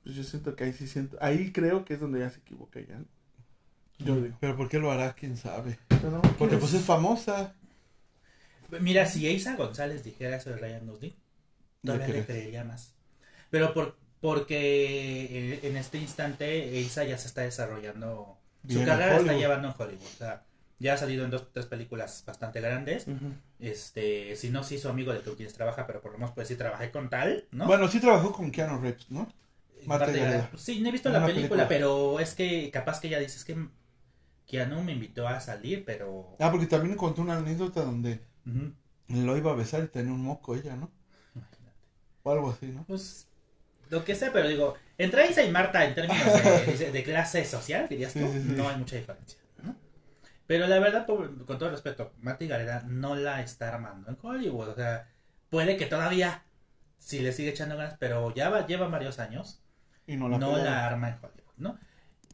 pues 0.03 0.15
yo 0.15 0.23
siento 0.23 0.55
que 0.55 0.63
ahí 0.63 0.73
sí 0.73 0.87
siento, 0.87 1.17
ahí 1.21 1.51
creo 1.51 1.85
que 1.85 1.93
es 1.95 1.99
donde 1.99 2.19
ya 2.19 2.29
se 2.29 2.39
equivoca 2.39 2.79
ya, 2.79 2.97
¿no? 2.97 3.05
Yo 3.99 4.15
digo. 4.21 4.37
Pero 4.39 4.55
¿por 4.55 4.69
qué 4.69 4.79
lo 4.79 4.91
hará? 4.91 5.13
¿Quién 5.13 5.37
sabe? 5.37 5.77
Pero, 5.87 6.21
Porque 6.37 6.57
pues 6.57 6.73
es 6.73 6.83
famosa. 6.83 7.53
Mira, 8.79 9.05
si 9.05 9.27
Isa 9.27 9.55
González 9.55 10.03
dijera 10.03 10.37
eso 10.37 10.49
de 10.51 10.57
Ryan 10.57 10.85
Gosling, 10.87 11.15
todavía 11.83 12.07
¿Le 12.07 12.13
crees? 12.13 12.25
creería 12.25 12.63
más. 12.63 12.93
Pero 13.49 13.73
por, 13.73 13.97
porque 14.21 15.25
eh, 15.25 15.59
en 15.63 15.75
este 15.77 15.97
instante 15.97 16.79
Isa 16.79 17.03
ya 17.03 17.17
se 17.17 17.27
está 17.27 17.41
desarrollando, 17.41 18.37
su 18.67 18.67
Bien 18.67 18.85
carrera 18.85 19.17
está 19.17 19.33
llevando 19.33 19.69
en 19.69 19.73
Hollywood. 19.77 20.05
O 20.13 20.17
sea, 20.17 20.45
ya 20.77 20.93
ha 20.93 20.97
salido 20.97 21.25
en 21.25 21.31
dos 21.31 21.51
tres 21.51 21.65
películas 21.65 22.23
bastante 22.25 22.61
grandes. 22.61 23.05
Este, 23.59 24.35
si 24.35 24.49
no 24.49 24.63
se 24.63 24.75
hizo 24.75 24.89
amigo 24.89 25.11
de 25.13 25.21
con 25.21 25.35
quienes 25.35 25.53
trabaja, 25.53 25.87
pero 25.87 26.01
por 26.01 26.11
lo 26.11 26.17
menos 26.19 26.31
puede 26.33 26.45
decir 26.45 26.57
trabajé 26.57 26.91
con 26.91 27.09
tal, 27.09 27.47
¿no? 27.51 27.65
Bueno, 27.65 27.87
sí 27.87 27.99
trabajó 27.99 28.31
con 28.31 28.51
Keanu 28.51 28.79
Reeves, 28.79 29.09
¿no? 29.09 29.27
Marta 29.85 30.05
Marta 30.05 30.11
Gareda. 30.11 30.29
Gareda. 30.29 30.51
Sí, 30.57 30.79
no 30.81 30.89
he 30.89 30.91
visto 30.91 31.09
la 31.09 31.25
película, 31.25 31.67
película. 31.67 31.67
pero 31.67 32.19
es 32.19 32.35
que 32.35 32.69
capaz 32.71 32.99
que 32.99 33.07
ella 33.07 33.19
dice 33.19 33.37
es 33.37 33.45
que 33.45 33.57
Keanu 34.49 34.83
me 34.83 34.93
invitó 34.93 35.27
a 35.27 35.39
salir, 35.39 35.85
pero... 35.85 36.35
Ah, 36.39 36.49
porque 36.51 36.65
también 36.67 36.97
contó 36.97 37.21
una 37.21 37.37
anécdota 37.37 37.83
donde 37.83 38.19
Ujú. 38.45 38.73
lo 39.09 39.37
iba 39.37 39.51
a 39.51 39.55
besar 39.55 39.83
y 39.83 39.87
tenía 39.87 40.11
un 40.11 40.23
moco 40.23 40.55
ella, 40.55 40.75
¿no? 40.75 40.91
O 42.23 42.31
algo 42.31 42.51
así, 42.51 42.67
¿no? 42.67 42.83
Pues 42.85 43.27
lo 43.89 44.03
que 44.03 44.15
sea, 44.15 44.31
pero 44.33 44.47
digo, 44.49 44.75
entre 44.97 45.29
Isa 45.29 45.43
y 45.43 45.51
Marta 45.51 45.85
en 45.85 45.95
términos 45.95 46.25
de, 46.79 46.91
de 46.93 47.03
clase 47.03 47.45
social, 47.45 47.87
dirías 47.89 48.13
tú, 48.13 48.19
Sí, 48.19 48.25
sí, 48.33 48.41
sí. 48.49 48.53
no 48.55 48.67
hay 48.69 48.77
mucha 48.77 48.95
diferencia. 48.97 49.39
¿no? 49.63 49.75
Pero 50.47 50.67
la 50.67 50.79
verdad, 50.79 51.05
por- 51.05 51.45
con 51.45 51.57
todo 51.57 51.69
respeto, 51.71 52.11
Marta 52.21 52.43
y 52.43 52.47
Gareda 52.47 52.83
no 52.87 53.15
la 53.15 53.41
está 53.41 53.69
armando 53.73 54.09
en 54.09 54.17
Hollywood. 54.21 54.69
O 54.69 54.75
sea, 54.75 55.07
puede 55.49 55.77
que 55.77 55.85
todavía 55.85 56.43
si 56.99 57.19
le 57.19 57.31
sigue 57.31 57.49
echando 57.51 57.77
ganas, 57.77 57.95
pero 57.99 58.33
ya 58.35 58.49
va, 58.49 58.67
lleva 58.67 58.87
varios 58.89 59.19
años, 59.19 59.61
Y 60.05 60.17
no 60.17 60.27
no 60.27 60.37
la 60.37 60.39
la, 60.39 60.53
pegaron. 60.55 60.83
arma 60.93 61.09
en 61.09 61.15
Hollywood, 61.15 61.53
¿no? 61.57 61.79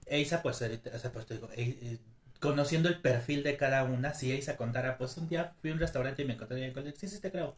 Isa, 0.09 0.41
pues, 0.41 0.61
o 0.61 0.99
sea, 0.99 1.11
pues 1.11 1.25
te 1.25 1.35
digo, 1.35 1.49
eh, 1.53 1.77
eh, 1.81 1.97
conociendo 2.39 2.89
el 2.89 3.01
perfil 3.01 3.43
de 3.43 3.57
cada 3.57 3.83
una, 3.83 4.13
si 4.13 4.31
Isa 4.31 4.57
contara, 4.57 4.97
pues 4.97 5.17
un 5.17 5.27
día 5.29 5.53
fui 5.61 5.71
a 5.71 5.73
un 5.73 5.79
restaurante 5.79 6.21
y 6.23 6.25
me 6.25 6.33
encontré 6.33 6.57
en 6.65 6.77
el 6.77 6.95
sí, 6.95 7.07
sí, 7.07 7.19
te 7.19 7.31
creo. 7.31 7.55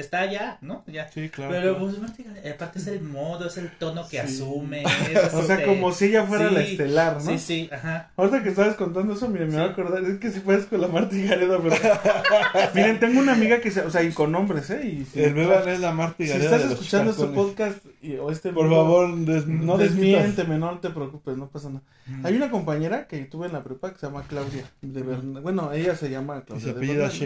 Está 0.00 0.20
allá, 0.20 0.58
¿no? 0.62 0.82
Ya. 0.86 1.08
Sí, 1.10 1.28
claro. 1.28 1.50
Pero 1.52 1.76
claro. 1.76 1.92
pues 2.00 2.24
Gareda, 2.26 2.54
aparte 2.54 2.78
es 2.78 2.86
el 2.86 3.02
modo, 3.02 3.46
es 3.46 3.56
el 3.58 3.70
tono 3.78 4.02
que 4.08 4.10
Sí. 4.10 4.36
asume. 4.42 4.82
es 5.12 5.34
O 5.34 5.42
sea, 5.42 5.56
este- 5.56 5.66
como 5.66 5.92
si 5.92 6.06
ella 6.06 6.24
fuera 6.24 6.48
sí, 6.48 6.54
la 6.54 6.60
estelar, 6.62 7.14
¿no? 7.22 7.30
Sí, 7.32 7.38
sí, 7.38 7.70
ajá. 7.72 8.10
Ahorita 8.16 8.42
que 8.42 8.48
estabas 8.48 8.74
contando 8.76 9.12
eso, 9.14 9.28
miren, 9.28 9.48
me 9.48 9.52
Sí. 9.54 9.58
voy 9.60 9.68
a 9.68 9.72
acordar, 9.72 10.04
es 10.04 10.18
que 10.18 10.30
si 10.30 10.40
puedes 10.40 10.66
con 10.66 10.80
la 10.80 10.88
Marta 10.88 11.14
y 11.16 11.26
Gareda, 11.26 11.58
pero... 11.62 11.76
miren, 12.74 12.98
tengo 13.00 13.20
una 13.20 13.32
amiga 13.32 13.60
que 13.60 13.70
se, 13.70 13.82
o 13.82 13.90
sea, 13.90 14.02
y 14.02 14.12
con 14.12 14.32
nombres, 14.32 14.70
¿eh? 14.70 14.84
Y 14.86 15.04
si, 15.04 15.22
El 15.22 15.34
Beban 15.34 15.68
es 15.68 15.80
la 15.80 15.92
Marta 15.92 16.22
y 16.22 16.26
si 16.26 16.32
Gareda 16.32 16.56
estás 16.56 16.68
de 16.68 16.74
escuchando 16.74 17.10
este 17.12 17.26
podcast 17.26 17.78
y, 18.02 18.14
o 18.16 18.30
este 18.30 18.52
Por 18.52 18.66
video, 18.68 18.82
favor, 18.82 19.16
des- 19.18 19.46
no 19.46 19.64
no 19.64 19.78
desmiénteme, 19.78 20.58
no 20.58 20.78
te 20.78 20.90
preocupes, 20.90 21.36
no 21.36 21.48
pasa 21.48 21.68
nada. 21.68 21.82
Hay 22.24 22.34
una 22.36 22.50
compañera 22.50 23.06
que 23.06 23.18
tuve 23.26 23.46
en 23.46 23.52
la 23.52 23.62
prepa 23.62 23.92
que 23.92 23.98
se 23.98 24.06
llama 24.06 24.24
Claudia 24.28 24.64
de 24.82 25.02
Bernal. 25.02 25.42
Bueno, 25.42 25.72
ella 25.72 25.94
se 25.94 26.10
llama 26.10 26.38
Y 26.38 26.46
Claudia 26.46 26.60
se 26.64 26.72
de 26.72 26.76
apellida 26.76 26.94
Bernal. 27.08 27.18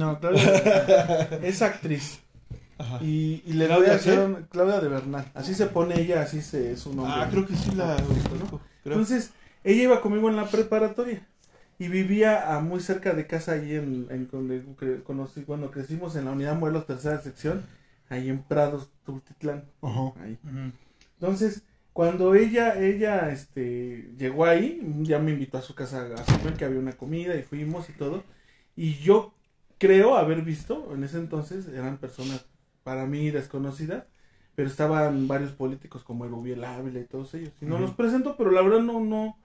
No, 0.00 0.18
Claudia 0.20 1.38
es 1.42 1.62
actriz. 1.62 2.20
Ajá. 2.78 2.98
Y, 3.02 3.42
y 3.46 3.52
le 3.52 3.66
¿Claudia 3.66 3.86
voy 3.88 3.94
a 3.94 3.96
hacer 3.96 4.18
un- 4.20 4.46
Claudia 4.50 4.80
de 4.80 4.88
Bernal. 4.88 5.26
Así 5.34 5.54
se 5.54 5.66
pone 5.66 6.00
ella, 6.00 6.22
así 6.22 6.40
se, 6.40 6.72
es 6.72 6.80
su 6.80 6.94
nombre. 6.94 7.12
Ah, 7.16 7.28
creo 7.30 7.46
que 7.46 7.54
sí 7.54 7.70
la 7.74 7.96
conozco. 8.28 8.60
Entonces, 8.84 9.32
ella 9.64 9.82
iba 9.82 10.00
conmigo 10.00 10.28
en 10.30 10.36
la 10.36 10.46
preparatoria 10.46 11.26
y 11.78 11.88
vivía 11.88 12.54
a 12.54 12.60
muy 12.60 12.80
cerca 12.80 13.12
de 13.12 13.26
casa 13.26 13.52
ahí 13.52 13.74
en, 13.74 14.06
en 14.10 14.28
donde 14.30 14.64
cre- 14.76 15.02
conocí, 15.02 15.44
bueno, 15.44 15.70
crecimos 15.70 16.16
en 16.16 16.24
la 16.26 16.32
unidad 16.32 16.58
Morelos, 16.58 16.86
tercera 16.86 17.20
sección, 17.20 17.64
ahí 18.08 18.28
en 18.30 18.42
Prados, 18.42 18.90
Tultitlán. 19.04 19.64
Ajá. 19.82 20.12
Ahí. 20.22 20.38
Entonces, 21.20 21.62
cuando 21.92 22.34
ella, 22.34 22.78
ella, 22.80 23.30
este, 23.30 24.10
llegó 24.16 24.46
ahí, 24.46 24.80
ya 25.02 25.18
me 25.18 25.32
invitó 25.32 25.58
a 25.58 25.62
su 25.62 25.74
casa 25.74 26.02
a 26.16 26.24
comer, 26.38 26.54
que 26.54 26.64
había 26.64 26.78
una 26.78 26.92
comida 26.92 27.36
y 27.36 27.42
fuimos 27.42 27.88
y 27.90 27.92
todo. 27.92 28.24
Y 28.76 28.94
yo 28.94 29.34
creo 29.80 30.16
haber 30.16 30.42
visto, 30.42 30.94
en 30.94 31.02
ese 31.02 31.18
entonces, 31.18 31.66
eran 31.66 31.98
personas 31.98 32.46
para 32.84 33.06
mí 33.06 33.30
desconocidas, 33.32 34.06
pero 34.54 34.68
estaban 34.68 35.26
varios 35.26 35.50
políticos 35.50 36.04
como 36.04 36.24
Erubiel 36.24 36.62
Ávila 36.62 37.00
y 37.00 37.04
todos 37.04 37.34
ellos. 37.34 37.52
Y 37.60 37.64
no 37.64 37.80
los 37.80 37.92
presento, 37.92 38.36
pero 38.36 38.52
la 38.52 38.62
verdad 38.62 38.80
no, 38.80 39.00
no, 39.00 39.36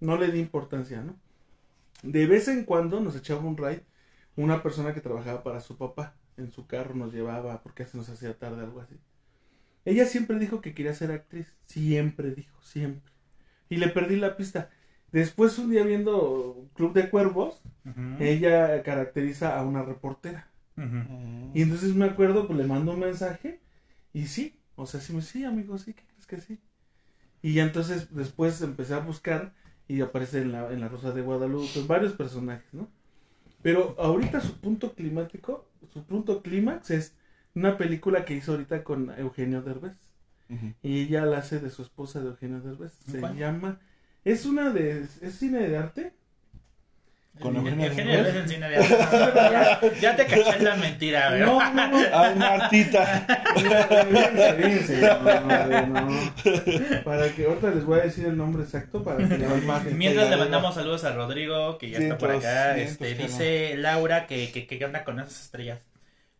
no 0.00 0.16
le 0.16 0.32
di 0.32 0.40
importancia, 0.40 1.02
¿no? 1.02 1.16
De 2.02 2.26
vez 2.26 2.48
en 2.48 2.64
cuando 2.64 3.00
nos 3.00 3.14
echaba 3.16 3.42
un 3.42 3.58
ride 3.58 3.84
una 4.36 4.62
persona 4.62 4.94
que 4.94 5.00
trabajaba 5.00 5.42
para 5.42 5.60
su 5.60 5.76
papá. 5.76 6.14
En 6.36 6.50
su 6.52 6.66
carro 6.66 6.94
nos 6.94 7.12
llevaba, 7.12 7.62
porque 7.62 7.86
se 7.86 7.98
nos 7.98 8.08
hacía 8.08 8.38
tarde, 8.38 8.62
algo 8.62 8.80
así. 8.80 8.96
Ella 9.84 10.06
siempre 10.06 10.38
dijo 10.38 10.60
que 10.60 10.74
quería 10.74 10.94
ser 10.94 11.10
actriz. 11.10 11.54
Siempre 11.66 12.30
dijo, 12.30 12.62
siempre. 12.62 13.12
Y 13.68 13.76
le 13.76 13.88
perdí 13.88 14.16
la 14.16 14.36
pista. 14.36 14.70
Después, 15.12 15.58
un 15.58 15.70
día 15.70 15.84
viendo 15.84 16.68
Club 16.74 16.92
de 16.92 17.10
Cuervos, 17.10 17.62
ella 18.18 18.82
caracteriza 18.82 19.58
a 19.58 19.64
una 19.64 19.82
reportera. 19.82 20.48
Ujú. 20.76 21.50
Y 21.54 21.62
entonces 21.62 21.94
me 21.94 22.06
acuerdo, 22.06 22.46
pues 22.46 22.58
le 22.58 22.66
mando 22.66 22.92
un 22.92 23.00
mensaje. 23.00 23.60
Y 24.12 24.26
sí, 24.26 24.58
o 24.76 24.86
sea, 24.86 25.00
sí, 25.00 25.12
me 25.12 25.22
sí, 25.22 25.44
amigo, 25.44 25.78
sí, 25.78 25.94
¿qué 25.94 26.02
crees 26.06 26.26
que 26.26 26.40
sí? 26.40 26.58
Y 27.42 27.54
ya 27.54 27.62
entonces 27.64 28.14
después 28.14 28.60
empecé 28.62 28.94
a 28.94 28.98
buscar 29.00 29.54
y 29.88 30.00
aparece 30.00 30.42
en 30.42 30.52
la, 30.52 30.72
en 30.72 30.80
la 30.80 30.88
Rosa 30.88 31.12
de 31.12 31.22
Guadalupe, 31.22 31.82
varios 31.86 32.12
personajes, 32.12 32.72
¿no? 32.72 32.88
Pero 33.62 33.94
ahorita 33.98 34.40
su 34.40 34.58
punto 34.60 34.94
climático, 34.94 35.68
su 35.92 36.04
punto 36.04 36.42
clímax 36.42 36.90
es 36.90 37.14
una 37.54 37.76
película 37.76 38.24
que 38.24 38.34
hizo 38.34 38.52
ahorita 38.52 38.84
con 38.84 39.10
Eugenio 39.18 39.62
Derbez. 39.62 39.96
Y 40.82 41.02
ella 41.02 41.24
la 41.26 41.38
hace 41.38 41.60
de 41.60 41.70
su 41.70 41.82
esposa 41.82 42.20
de 42.20 42.28
Eugenio 42.28 42.60
Derbez. 42.60 42.98
Se 43.06 43.20
¿Cuál? 43.20 43.36
llama. 43.36 43.78
Es 44.24 44.44
una 44.44 44.70
de. 44.70 45.06
¿Es 45.22 45.38
cine 45.38 45.60
de 45.60 45.76
arte? 45.76 46.12
Con 47.40 47.56
Eugenio 47.56 47.88
Derbez. 47.88 48.34
de 48.34 48.48
cine 48.48 48.68
de 48.68 48.76
arte. 48.76 48.96
ya, 49.34 49.80
ya 50.00 50.16
te 50.16 50.26
caché 50.26 50.56
en 50.58 50.64
la 50.64 50.76
mentira, 50.76 51.30
¿verdad? 51.30 51.46
No, 51.46 51.72
no, 51.72 51.88
no. 51.88 51.98
Ay, 52.12 52.34
Martita. 52.36 53.26
Fíjense, 54.56 55.00
no, 55.00 55.86
no. 55.86 56.34
Para 57.02 57.32
que 57.34 57.46
ahorita 57.46 57.70
les 57.70 57.84
voy 57.84 58.00
a 58.00 58.02
decir 58.02 58.26
el 58.26 58.36
nombre 58.36 58.62
exacto 58.64 59.02
para 59.02 59.26
que 59.26 59.38
la 59.38 59.56
imagen. 59.56 59.96
Mientras 59.96 60.28
le 60.28 60.36
mandamos 60.36 60.74
saludos 60.74 61.04
a 61.04 61.14
Rodrigo, 61.14 61.78
que 61.78 61.88
ya 61.90 61.98
está 61.98 62.18
por 62.18 62.30
acá. 62.30 62.74
cientos 62.74 62.92
Este, 62.92 63.14
dice 63.14 63.76
Laura 63.78 64.26
que, 64.26 64.52
que, 64.52 64.66
que 64.66 64.84
anda 64.84 65.04
con 65.04 65.18
esas 65.18 65.40
estrellas. 65.40 65.89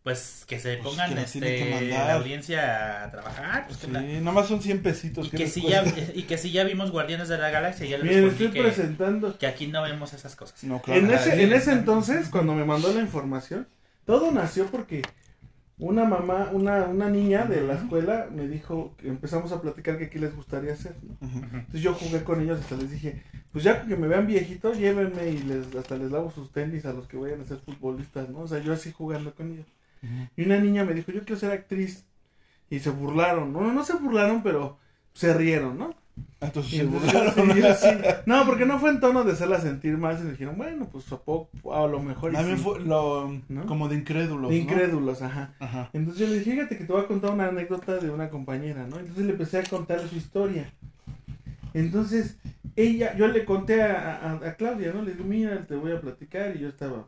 Pues 0.03 0.45
que 0.47 0.59
se 0.59 0.77
Pues 0.77 0.89
pongan 0.89 1.09
que 1.09 1.15
las 1.15 1.35
este, 1.35 1.89
la 1.89 2.13
audiencia 2.15 3.03
a 3.03 3.11
trabajar. 3.11 3.67
Pues, 3.67 3.77
Sí, 3.79 3.85
que 3.87 3.93
la- 3.93 4.01
nomás 4.21 4.47
son 4.47 4.59
100 4.61 4.81
pesitos. 4.81 5.27
y, 5.27 5.29
¿qué 5.29 5.37
que 5.37 5.47
si 5.47 5.61
ya, 5.67 5.83
y 6.15 6.23
que 6.23 6.37
si 6.39 6.51
ya 6.51 6.63
vimos 6.63 6.89
Guardianes 6.91 7.27
de 7.29 7.37
la 7.37 7.51
Galaxia, 7.51 7.85
ya 7.85 7.97
les 7.99 8.07
Miren, 8.07 8.29
estoy 8.29 8.49
que, 8.49 8.61
presentando. 8.63 9.37
que 9.37 9.45
aquí 9.45 9.67
no 9.67 9.83
vemos 9.83 10.13
esas 10.13 10.35
cosas. 10.35 10.63
No, 10.63 10.81
claro. 10.81 11.01
En 11.01 11.11
ese, 11.11 11.43
en 11.43 11.53
ese 11.53 11.71
entonces, 11.73 12.29
cuando 12.29 12.55
me 12.55 12.65
mandó 12.65 12.91
la 12.91 13.01
información, 13.01 13.67
todo 14.05 14.31
nació 14.31 14.65
porque 14.67 15.03
una 15.77 16.03
mamá, 16.03 16.49
una, 16.51 16.85
una 16.85 17.07
niña 17.09 17.45
de 17.45 17.61
la 17.61 17.75
escuela 17.75 18.27
me 18.31 18.47
dijo 18.47 18.95
que 18.97 19.07
empezamos 19.07 19.51
a 19.51 19.61
platicar 19.61 19.99
que 19.99 20.09
qué 20.09 20.17
les 20.17 20.35
gustaría 20.35 20.73
hacer. 20.73 20.95
Entonces 21.21 21.81
yo 21.81 21.93
jugué 21.93 22.23
con 22.23 22.41
ellos 22.41 22.59
hasta 22.59 22.75
les 22.75 22.89
dije, 22.89 23.23
pues 23.51 23.63
ya 23.63 23.85
que 23.85 23.95
me 23.95 24.07
vean 24.07 24.25
viejito, 24.25 24.73
llévenme 24.73 25.27
y 25.29 25.37
les, 25.43 25.75
hasta 25.75 25.95
les 25.95 26.09
lavo 26.11 26.31
sus 26.31 26.51
tenis 26.51 26.85
a 26.85 26.93
los 26.93 27.07
que 27.07 27.17
vayan 27.17 27.41
a 27.41 27.45
ser 27.45 27.57
futbolistas, 27.59 28.29
¿no? 28.29 28.39
O 28.39 28.47
sea, 28.47 28.57
yo 28.59 28.73
así 28.73 28.91
jugando 28.91 29.35
con 29.35 29.51
ellos. 29.53 29.67
Y 30.35 30.43
una 30.45 30.59
niña 30.59 30.83
me 30.83 30.93
dijo, 30.93 31.11
yo 31.11 31.21
quiero 31.21 31.39
ser 31.39 31.51
actriz. 31.51 32.05
Y 32.69 32.79
se 32.79 32.89
burlaron. 32.89 33.51
No, 33.53 33.61
no, 33.61 33.73
no 33.73 33.83
se 33.85 33.95
burlaron, 33.95 34.43
pero 34.43 34.77
se 35.13 35.33
rieron, 35.33 35.77
¿no? 35.77 35.93
Entonces 36.39 36.73
Y 36.73 36.77
se 36.77 36.81
entonces 36.83 37.13
burlaron. 37.13 37.49
yo- 37.49 37.55
yo 37.67 37.73
sí- 37.75 37.87
No, 38.25 38.45
porque 38.45 38.65
no 38.65 38.79
fue 38.79 38.89
en 38.91 38.99
tono 38.99 39.23
de 39.23 39.33
hacerla 39.33 39.59
sentir 39.59 39.97
mal. 39.97 40.17
Y 40.19 40.23
me 40.23 40.31
dijeron, 40.31 40.57
bueno, 40.57 40.87
pues 40.91 41.11
a, 41.11 41.17
poco, 41.19 41.73
a 41.75 41.87
lo 41.87 42.01
mejor. 42.01 42.31
También 42.33 42.57
sí". 42.57 42.63
fue 42.63 42.79
lo, 42.79 43.31
¿No? 43.49 43.65
como 43.65 43.89
de 43.89 43.95
incrédulos. 43.97 44.49
De 44.49 44.57
¿no? 44.57 44.63
incrédulos, 44.63 45.21
ajá. 45.21 45.53
Ajá. 45.59 45.89
Entonces 45.93 46.21
yo 46.21 46.27
le 46.33 46.39
dije, 46.39 46.51
fíjate 46.53 46.77
que 46.77 46.85
te 46.85 46.93
voy 46.93 47.01
a 47.03 47.07
contar 47.07 47.31
una 47.31 47.47
anécdota 47.47 47.97
de 47.97 48.09
una 48.09 48.29
compañera, 48.29 48.87
¿no? 48.87 48.99
Entonces 48.99 49.25
le 49.25 49.31
empecé 49.33 49.59
a 49.59 49.63
contar 49.63 49.99
su 50.07 50.15
historia. 50.15 50.71
Entonces, 51.73 52.37
ella, 52.75 53.15
yo 53.15 53.27
le 53.27 53.45
conté 53.45 53.81
a, 53.81 54.15
a, 54.17 54.33
a 54.47 54.55
Claudia, 54.55 54.91
¿no? 54.93 55.01
Le 55.03 55.13
digo, 55.13 55.23
mira, 55.25 55.65
te 55.65 55.75
voy 55.75 55.91
a 55.91 56.01
platicar. 56.01 56.55
Y 56.55 56.59
yo 56.59 56.69
estaba, 56.69 57.05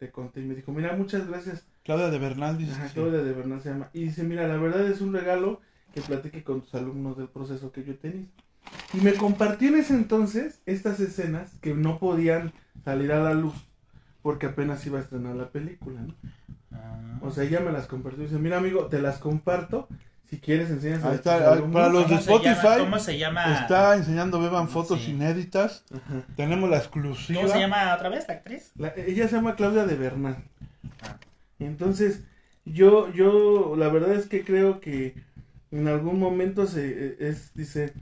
le 0.00 0.10
conté 0.10 0.40
y 0.40 0.44
me 0.44 0.54
dijo, 0.54 0.72
mira, 0.72 0.94
muchas 0.96 1.26
gracias. 1.28 1.66
Claudia 1.86 2.10
de 2.10 2.18
Bernal 2.18 2.58
dice. 2.58 2.72
Ajá. 2.72 2.88
Claudia 2.92 3.22
de 3.22 3.32
Bernal 3.32 3.60
se 3.62 3.70
llama. 3.70 3.88
Y 3.94 4.04
dice, 4.04 4.22
mira, 4.24 4.46
la 4.46 4.56
verdad 4.56 4.84
es 4.86 5.00
un 5.00 5.14
regalo 5.14 5.60
que 5.94 6.00
platique 6.02 6.42
con 6.44 6.60
tus 6.60 6.74
alumnos 6.74 7.16
del 7.16 7.28
proceso 7.28 7.72
que 7.72 7.82
yo 7.84 7.92
he 7.92 7.96
tenido. 7.96 8.26
Y 8.92 8.98
me 8.98 9.14
compartió 9.14 9.68
en 9.68 9.76
ese 9.76 9.94
entonces 9.94 10.60
estas 10.66 10.98
escenas 11.00 11.52
que 11.62 11.72
no 11.74 11.98
podían 11.98 12.52
salir 12.84 13.12
a 13.12 13.20
la 13.22 13.32
luz 13.32 13.54
porque 14.22 14.46
apenas 14.46 14.84
iba 14.86 14.98
a 14.98 15.02
estrenar 15.02 15.36
la 15.36 15.48
película, 15.50 16.00
¿no? 16.02 16.14
Ah. 16.72 17.18
O 17.22 17.30
sea, 17.30 17.44
ella 17.44 17.60
me 17.60 17.70
las 17.72 17.86
compartió 17.86 18.24
y 18.24 18.26
dice, 18.26 18.38
mira 18.40 18.56
amigo, 18.58 18.86
te 18.86 19.00
las 19.00 19.18
comparto, 19.18 19.86
si 20.28 20.38
quieres 20.40 20.68
enseñas 20.70 21.04
a 21.04 21.14
está, 21.14 21.36
ahí- 21.36 21.58
alumnos". 21.58 21.72
para 21.72 21.88
los 21.88 22.08
de. 22.10 22.16
Spotify, 22.16 22.78
¿Cómo 22.80 22.98
se 22.98 23.16
llama? 23.18 23.54
Está 23.60 23.94
enseñando 23.94 24.40
Beban 24.40 24.68
fotos 24.68 25.00
Sí. 25.02 25.12
inéditas. 25.12 25.84
Ajá. 25.94 26.22
Tenemos 26.34 26.68
la 26.68 26.78
exclusiva. 26.78 27.40
¿Cómo 27.40 27.52
se 27.52 27.60
llama 27.60 27.94
otra 27.94 28.08
vez 28.08 28.26
la 28.26 28.34
actriz? 28.34 28.72
La- 28.76 28.92
ella 28.96 29.28
se 29.28 29.36
llama 29.36 29.54
Claudia 29.54 29.86
de 29.86 29.94
Bernal. 29.94 30.36
Ah. 31.02 31.16
Entonces, 31.58 32.24
yo, 32.64 33.12
yo, 33.12 33.74
la 33.76 33.88
verdad 33.88 34.14
es 34.14 34.26
que 34.28 34.44
creo 34.44 34.80
que 34.80 35.14
en 35.70 35.88
algún 35.88 36.18
momento 36.18 36.66
se, 36.66 36.86
eh, 37.08 37.16
es, 37.20 37.52
dice, 37.54 37.92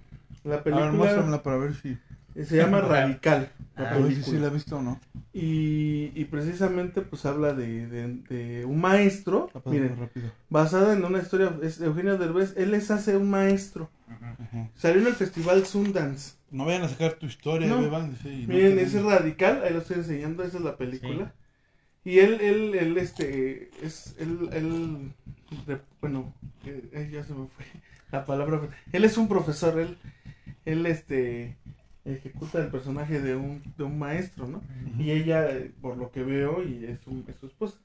la 0.44 0.62
A 0.70 0.78
ver, 0.80 0.90
película 0.90 0.92
muéstramela 0.92 1.42
para 1.42 1.56
ver 1.58 1.74
si, 1.74 1.98
se 2.44 2.56
llama 2.56 2.80
Radical, 2.82 3.52
la 3.76 3.84
Ah, 3.84 3.94
a 3.94 3.98
ver 3.98 4.12
si 4.12 4.22
sí 4.22 4.22
película. 4.22 4.40
la 4.40 4.46
he 4.48 4.50
visto 4.50 4.76
o 4.76 4.82
no. 4.82 5.00
Y, 5.32 6.12
y 6.14 6.24
precisamente 6.26 7.02
pues 7.02 7.26
habla 7.26 7.54
de, 7.54 7.86
de, 7.88 8.14
de 8.28 8.64
un 8.64 8.80
maestro, 8.80 9.50
miren, 9.64 9.98
rápido. 9.98 10.30
basada 10.48 10.92
en 10.94 11.04
una 11.04 11.20
historia, 11.20 11.52
es 11.62 11.80
Eugenio 11.80 12.16
Derbez, 12.18 12.54
él 12.56 12.70
les 12.70 12.90
hace 12.90 13.16
un 13.16 13.30
maestro. 13.30 13.90
Ajá. 14.08 14.68
Salió 14.76 15.00
en 15.02 15.08
el 15.08 15.14
festival 15.14 15.66
Sundance. 15.66 16.34
No 16.50 16.64
vayan 16.64 16.82
a 16.84 16.88
sacar 16.88 17.14
tu 17.14 17.26
historia, 17.26 17.68
No. 17.68 17.80
Beban. 17.82 18.10
no 18.12 18.16
Miren, 18.46 18.76
te- 18.76 18.82
ese 18.82 18.98
es 18.98 19.04
radical, 19.04 19.62
ahí 19.64 19.72
lo 19.72 19.80
estoy 19.80 19.96
enseñando, 19.96 20.44
esa 20.44 20.58
es 20.58 20.64
la 20.64 20.76
película. 20.76 21.32
Y 22.04 22.18
él, 22.18 22.40
él, 22.40 22.74
él, 22.74 22.98
este, 22.98 23.70
es, 23.82 24.14
él, 24.18 24.48
él, 24.52 25.12
de- 25.66 25.80
bueno, 26.00 26.34
eh, 26.66 26.88
eh, 26.92 27.10
ya 27.12 27.24
se 27.24 27.32
me 27.34 27.46
fue 27.48 27.64
la 28.12 28.24
palabra. 28.26 28.60
Él 28.92 29.04
es 29.04 29.16
un 29.16 29.28
profesor, 29.28 29.78
él, 29.80 29.96
él, 30.66 30.86
este, 30.86 31.56
ejecuta 32.04 32.60
el 32.60 32.70
personaje 32.70 33.20
de 33.20 33.36
un, 33.36 33.62
de 33.78 33.84
un 33.84 33.98
maestro, 33.98 34.46
¿no? 34.48 34.62
Y 34.98 35.12
ella, 35.12 35.50
eh, 35.50 35.72
por 35.80 35.96
lo 35.96 36.10
que 36.10 36.22
veo, 36.24 36.62
y 36.62 36.84
es, 36.86 37.06
un- 37.06 37.24
es 37.28 37.36
su 37.36 37.46
esposa. 37.46 37.78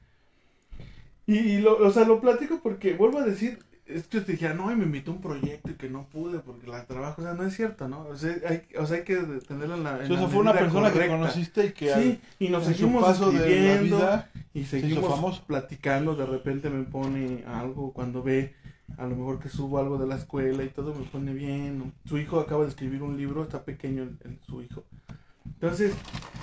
Y, 1.25 1.37
y 1.37 1.57
lo, 1.59 1.77
o 1.77 1.91
sea, 1.91 2.05
lo 2.05 2.19
platico 2.21 2.59
porque, 2.61 2.93
vuelvo 2.93 3.19
a 3.19 3.23
decir, 3.25 3.59
es 3.89 4.07
que 4.07 4.21
te 4.21 4.33
dije, 4.33 4.53
no, 4.53 4.71
y 4.71 4.75
me 4.75 4.85
invitó 4.85 5.11
a 5.11 5.15
un 5.15 5.21
proyecto 5.21 5.71
y 5.71 5.75
que 5.75 5.89
no 5.89 6.07
pude 6.09 6.39
porque 6.39 6.67
la 6.67 6.85
trabajo, 6.85 7.21
o 7.21 7.25
sea, 7.25 7.33
no 7.33 7.43
es 7.43 7.55
cierto, 7.55 7.87
¿no? 7.87 8.01
O 8.03 8.15
sea, 8.15 8.35
hay, 8.47 8.63
o 8.77 8.85
sea, 8.85 8.97
hay 8.97 9.03
que 9.03 9.17
tenerla 9.47 9.75
en 9.75 9.83
la. 9.83 10.05
en 10.05 10.11
o 10.11 10.17
sea, 10.17 10.21
la 10.23 10.27
fue 10.27 10.39
una 10.41 10.53
persona 10.53 10.87
que 10.89 10.93
correcta. 10.93 11.17
conociste 11.17 11.65
y 11.67 11.71
que 11.73 11.93
Sí, 11.93 12.21
y 12.39 12.49
nos 12.49 12.65
seguimos 12.65 13.03
paso 13.05 13.31
de 13.31 13.39
la 13.39 13.45
escribiendo 13.45 13.97
vida 13.97 14.29
y 14.53 14.63
se 14.65 14.81
seguimos 14.81 15.05
famoso. 15.15 15.43
platicando, 15.47 16.15
de 16.15 16.25
repente 16.25 16.69
me 16.69 16.83
pone 16.83 17.43
algo 17.47 17.93
cuando 17.93 18.23
ve 18.23 18.53
a 18.97 19.05
lo 19.05 19.15
mejor 19.15 19.39
que 19.39 19.49
subo 19.49 19.79
algo 19.79 19.97
de 19.97 20.07
la 20.07 20.15
escuela 20.15 20.63
y 20.63 20.69
todo 20.69 20.93
me 20.93 21.05
pone 21.05 21.33
bien. 21.33 21.93
Su 22.05 22.17
hijo 22.17 22.39
acaba 22.39 22.63
de 22.63 22.69
escribir 22.69 23.01
un 23.03 23.17
libro, 23.17 23.43
está 23.43 23.63
pequeño 23.63 24.03
el, 24.03 24.17
el- 24.23 24.39
su 24.47 24.61
hijo. 24.61 24.83
Entonces, 25.45 25.93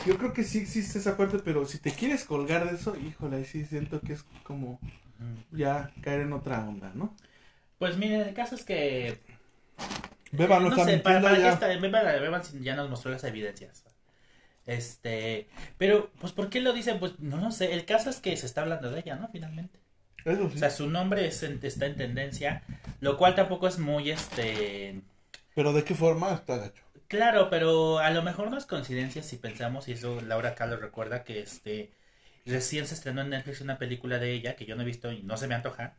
yo 0.06 0.16
creo 0.18 0.32
que 0.32 0.44
sí 0.44 0.58
existe 0.58 0.98
esa 0.98 1.16
parte, 1.16 1.38
pero 1.44 1.64
si 1.66 1.78
te 1.78 1.90
quieres 1.92 2.24
colgar 2.24 2.68
de 2.68 2.76
eso, 2.76 2.94
híjole, 2.96 3.44
sí 3.44 3.64
siento 3.64 4.00
que 4.00 4.12
es 4.14 4.24
como 4.44 4.78
ya 5.52 5.90
caer 6.02 6.20
en 6.22 6.32
otra 6.32 6.66
onda, 6.68 6.92
¿no? 6.94 7.14
Pues 7.78 7.96
miren, 7.96 8.22
el 8.22 8.34
caso 8.34 8.54
es 8.54 8.64
que. 8.64 9.18
Beba 10.32 10.58
no, 10.60 10.70
no 10.70 10.70
está 10.70 10.84
sé, 10.84 10.98
para, 10.98 11.20
para 11.22 11.38
ya. 11.38 11.78
Beba, 11.78 12.02
Beba 12.02 12.42
ya 12.60 12.76
nos 12.76 12.90
mostró 12.90 13.10
las 13.10 13.24
evidencias. 13.24 13.84
Este. 14.66 15.48
Pero, 15.78 16.10
pues, 16.20 16.32
¿por 16.32 16.50
qué 16.50 16.60
lo 16.60 16.72
dicen? 16.72 16.98
Pues, 16.98 17.18
no 17.20 17.36
lo 17.36 17.50
sé. 17.50 17.72
El 17.72 17.84
caso 17.84 18.10
es 18.10 18.20
que 18.20 18.36
se 18.36 18.46
está 18.46 18.62
hablando 18.62 18.90
de 18.90 19.00
ella, 19.00 19.16
¿no? 19.16 19.28
Finalmente. 19.28 19.78
Eso 20.24 20.48
sí. 20.50 20.56
O 20.56 20.58
sea, 20.58 20.70
su 20.70 20.88
nombre 20.88 21.26
es 21.26 21.42
en- 21.42 21.60
está 21.62 21.86
en 21.86 21.96
tendencia, 21.96 22.62
lo 23.00 23.16
cual 23.16 23.34
tampoco 23.36 23.68
es 23.68 23.78
muy, 23.78 24.10
este... 24.10 25.00
Pero 25.54 25.72
¿de 25.72 25.84
qué 25.84 25.94
forma 25.94 26.32
está 26.34 26.56
gacho? 26.58 26.82
Claro, 27.08 27.48
pero 27.50 27.98
a 28.00 28.10
lo 28.10 28.22
mejor 28.22 28.50
no 28.50 28.58
es 28.58 28.66
coincidencia 28.66 29.22
si 29.22 29.36
pensamos, 29.36 29.86
y 29.86 29.92
eso 29.92 30.20
Laura 30.20 30.54
Kahlo 30.56 30.76
recuerda, 30.78 31.22
que 31.24 31.40
este... 31.40 31.92
Recién 32.44 32.86
se 32.86 32.94
estrenó 32.94 33.22
en 33.22 33.30
Netflix 33.30 33.60
una 33.60 33.78
película 33.78 34.18
de 34.18 34.32
ella 34.32 34.56
que 34.56 34.66
yo 34.66 34.76
no 34.76 34.82
he 34.82 34.86
visto 34.86 35.12
y 35.12 35.22
no 35.22 35.36
se 35.36 35.48
me 35.48 35.54
antoja, 35.54 35.94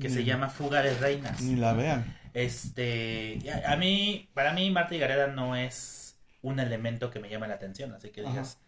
que 0.00 0.08
se 0.10 0.24
llama 0.24 0.48
Fuga 0.48 0.82
de 0.82 0.94
Reinas. 0.94 1.40
Ni 1.42 1.56
la 1.56 1.72
vean. 1.74 2.16
Este, 2.34 3.38
a, 3.66 3.72
a 3.72 3.76
mí, 3.76 4.28
para 4.34 4.52
mí 4.52 4.70
Marta 4.70 4.94
y 4.94 4.98
Gareda 4.98 5.26
no 5.28 5.54
es 5.56 6.16
un 6.40 6.58
elemento 6.60 7.10
que 7.10 7.20
me 7.20 7.28
llame 7.28 7.46
la 7.48 7.54
atención, 7.54 7.92
así 7.92 8.08
que 8.10 8.22
Ajá. 8.22 8.30
digas, 8.30 8.58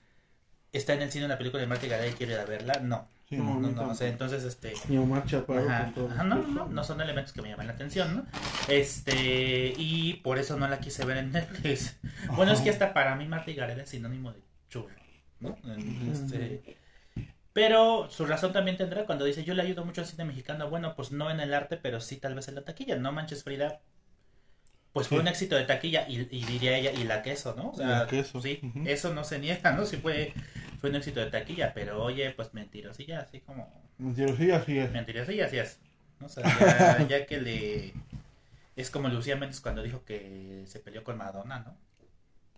está 0.73 0.93
en 0.95 1.03
el 1.03 1.11
cine 1.11 1.25
una 1.25 1.39
película 1.39 1.61
de 1.63 1.67
Marta 1.67 1.87
y 1.87 1.89
Gareda 1.89 2.09
y 2.09 2.13
quiero 2.13 2.33
ir 2.35 2.39
a 2.39 2.45
verla, 2.45 2.75
no, 2.83 3.09
Sí, 3.29 3.39
No, 3.39 3.59
no. 3.59 3.71
no, 3.71 3.89
o 3.89 3.95
sea, 3.95 4.09
entonces 4.09 4.45
este... 4.45 4.75
Ni 4.89 4.99
Omar 4.99 5.25
Chaparro 5.25 5.67
Ajá, 5.67 5.85
con 5.87 5.95
todo. 5.95 6.11
ajá, 6.11 6.25
no, 6.25 6.37
no, 6.37 6.49
no, 6.49 6.67
no 6.69 6.85
son 6.85 7.01
elementos 7.01 7.33
que 7.33 7.41
me 7.41 7.49
llaman 7.49 7.69
la 7.69 7.73
atención, 7.73 8.15
¿no? 8.17 8.27
Este, 8.69 9.73
y 9.79 10.15
por 10.23 10.39
eso 10.39 10.59
no 10.59 10.69
la 10.69 10.79
quise 10.79 11.07
ver 11.07 11.17
en 11.17 11.33
Netflix. 11.33 11.97
Bueno, 12.37 12.53
es 12.53 12.61
que 12.61 12.69
hasta 12.69 12.93
para 12.93 13.17
mí 13.17 13.27
Marta 13.27 13.51
y 13.51 13.55
Gareda 13.55 13.83
es 13.85 13.89
sinónimo 13.89 14.31
de 14.33 14.41
churro, 14.69 14.95
¿no? 15.41 15.57
Este, 16.13 16.77
pero 17.55 18.11
su 18.11 18.27
razón 18.27 18.53
también 18.53 18.77
tendrá 18.77 19.07
cuando 19.07 19.25
dice, 19.25 19.45
yo 19.45 19.55
le 19.55 19.63
ayudo 19.63 19.87
mucho 19.87 20.03
al 20.03 20.07
cine 20.09 20.27
mexicano, 20.27 20.69
bueno, 20.71 20.95
pues 20.97 21.13
no 21.13 21.31
en 21.31 21.41
el 21.41 21.55
arte, 21.55 21.79
pero 21.79 22.03
sí 22.03 22.19
tal 22.19 22.35
vez 22.35 22.49
en 22.49 22.57
la 22.57 22.65
taquilla, 22.65 22.97
no 22.97 23.13
manches 23.13 23.45
Frida. 23.45 23.81
Pues 24.93 25.09
fue 25.09 25.19
Sí. 25.19 25.23
un 25.23 25.29
éxito 25.29 25.57
de 25.57 25.65
taquilla 25.65 26.07
y, 26.09 26.21
y 26.31 26.45
diría 26.45 26.77
ella, 26.79 26.93
y 26.93 27.05
la 27.05 27.23
queso, 27.23 27.55
¿no? 27.57 27.71
O 27.71 27.75
sea, 27.75 28.01
La 28.01 28.07
queso, 28.07 28.41
sí, 28.41 28.61
eso 28.85 29.13
no 29.13 29.25
se 29.25 29.39
niega, 29.41 29.73
¿no? 29.73 29.87
Sí 29.87 29.97
fue, 29.97 30.33
fue 30.81 30.91
un 30.91 30.97
éxito 30.97 31.21
de 31.21 31.31
taquilla, 31.31 31.75
pero 31.75 32.03
oye, 32.03 32.31
pues 32.31 32.55
mentirosilla, 32.55 33.21
así 33.21 33.41
como... 33.41 33.83
Mentirosilla 33.99 34.63
sí 34.65 34.79
es. 34.79 34.91
Mentiras, 34.93 35.27
sí, 35.27 35.41
así 35.41 35.59
es. 35.59 35.81
O 36.21 36.29
sea, 36.29 36.45
ya, 36.45 37.07
ya 37.09 37.27
que 37.27 37.41
le... 37.41 37.95
Es 38.77 38.91
como 38.91 39.09
Lucía 39.09 39.37
Méndez 39.37 39.61
cuando 39.61 39.83
dijo 39.83 40.05
que 40.05 40.65
se 40.67 40.81
peleó 40.81 41.03
con 41.05 41.17
Madonna, 41.19 41.61
¿no? 41.61 41.77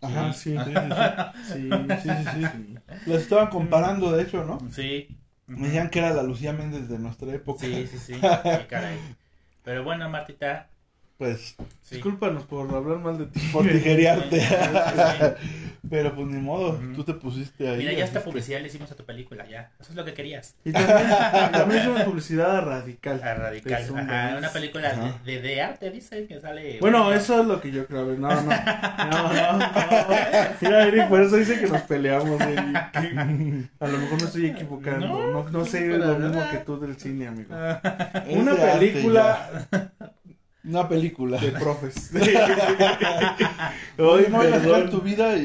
Ajá, 0.01 0.31
Sí, 0.33 0.55
sí. 0.57 0.73
sí, 1.53 1.69
sí. 2.03 2.09
Sí. 2.45 2.77
Las 3.07 3.21
estaban 3.23 3.47
comparando, 3.49 4.11
de 4.11 4.23
hecho, 4.23 4.43
¿no? 4.45 4.59
Sí. 4.71 5.17
Me 5.47 5.67
decían 5.67 5.89
que 5.89 5.99
era 5.99 6.11
la 6.13 6.23
Lucía 6.23 6.53
Méndez 6.53 6.89
de 6.89 6.99
nuestra 6.99 7.33
época. 7.33 7.65
Sí, 7.65 7.87
sí, 7.87 7.97
sí. 7.97 8.13
Caray. 8.69 8.99
Pero 9.63 9.83
bueno, 9.83 10.09
Martita. 10.09 10.69
Pues, 11.17 11.55
Sí. 11.81 11.95
Discúlpanos 11.95 12.43
por 12.43 12.69
hablar 12.75 12.97
mal 12.99 13.17
de 13.17 13.27
ti. 13.27 13.39
por 13.53 13.65
tijerearte. 13.71 14.41
Pero 15.89 16.13
pues 16.13 16.27
ni 16.27 16.37
modo, 16.41 16.77
tú 16.93 17.05
te 17.05 17.13
pusiste 17.13 17.69
ahí. 17.69 17.77
Mira, 17.77 17.91
ya 17.93 17.99
así 17.99 18.07
esta 18.07 18.19
es 18.19 18.23
que- 18.25 18.29
publicidad 18.29 18.59
le 18.59 18.67
hicimos 18.67 18.91
a 18.91 18.95
tu 18.95 19.05
película, 19.05 19.47
ya. 19.47 19.71
Eso 19.79 19.91
es 19.91 19.95
lo 19.95 20.03
que 20.03 20.13
querías. 20.13 20.55
Y 20.65 20.73
también, 20.73 20.97
también 21.53 21.81
es 21.83 21.87
una 21.87 22.03
publicidad 22.03 22.61
radical. 22.65 23.23
A 23.23 23.33
Radical. 23.35 23.83
Ajá, 23.95 24.35
una 24.37 24.49
película 24.49 24.89
Ajá. 24.89 25.17
de, 25.23 25.39
de, 25.39 25.41
de 25.47 25.61
arte, 25.61 25.89
dice, 25.91 26.27
que 26.27 26.41
sale... 26.41 26.77
Bueno, 26.81 27.13
eso 27.13 27.39
es 27.39 27.47
lo 27.47 27.61
que 27.61 27.71
yo 27.71 27.85
creo. 27.87 28.01
A 28.01 28.03
ver, 28.03 28.19
no, 28.19 28.29
no. 28.29 28.41
No, 28.41 29.33
no, 29.33 29.57
no. 29.57 29.65
Mira, 30.59 30.87
Eric, 30.87 31.07
por 31.07 31.21
eso 31.21 31.37
dice 31.37 31.57
que 31.57 31.67
nos 31.67 31.81
peleamos. 31.83 32.41
Eric. 32.41 32.75
A 33.79 33.87
lo 33.87 33.97
mejor 33.97 34.19
me 34.21 34.27
estoy 34.27 34.45
equivocando. 34.47 35.07
No, 35.07 35.31
No, 35.43 35.49
no, 35.49 35.65
sé 35.65 35.87
lo 35.87 36.19
mismo 36.19 36.43
que 36.51 36.57
tú 36.57 36.77
del 36.81 36.97
cine, 36.97 37.27
amigo. 37.27 37.55
Es 38.27 38.35
Una 38.35 38.51
arte 38.51 38.77
película. 38.77 39.49
Una 40.67 40.87
película. 40.87 41.39
de 41.39 41.51
profes. 41.51 42.11
Ay, 43.97 44.25
no 44.29 44.41
a 44.41 44.49
perdón. 44.49 44.89
tu 44.89 45.01
vida 45.01 45.37
y, 45.37 45.43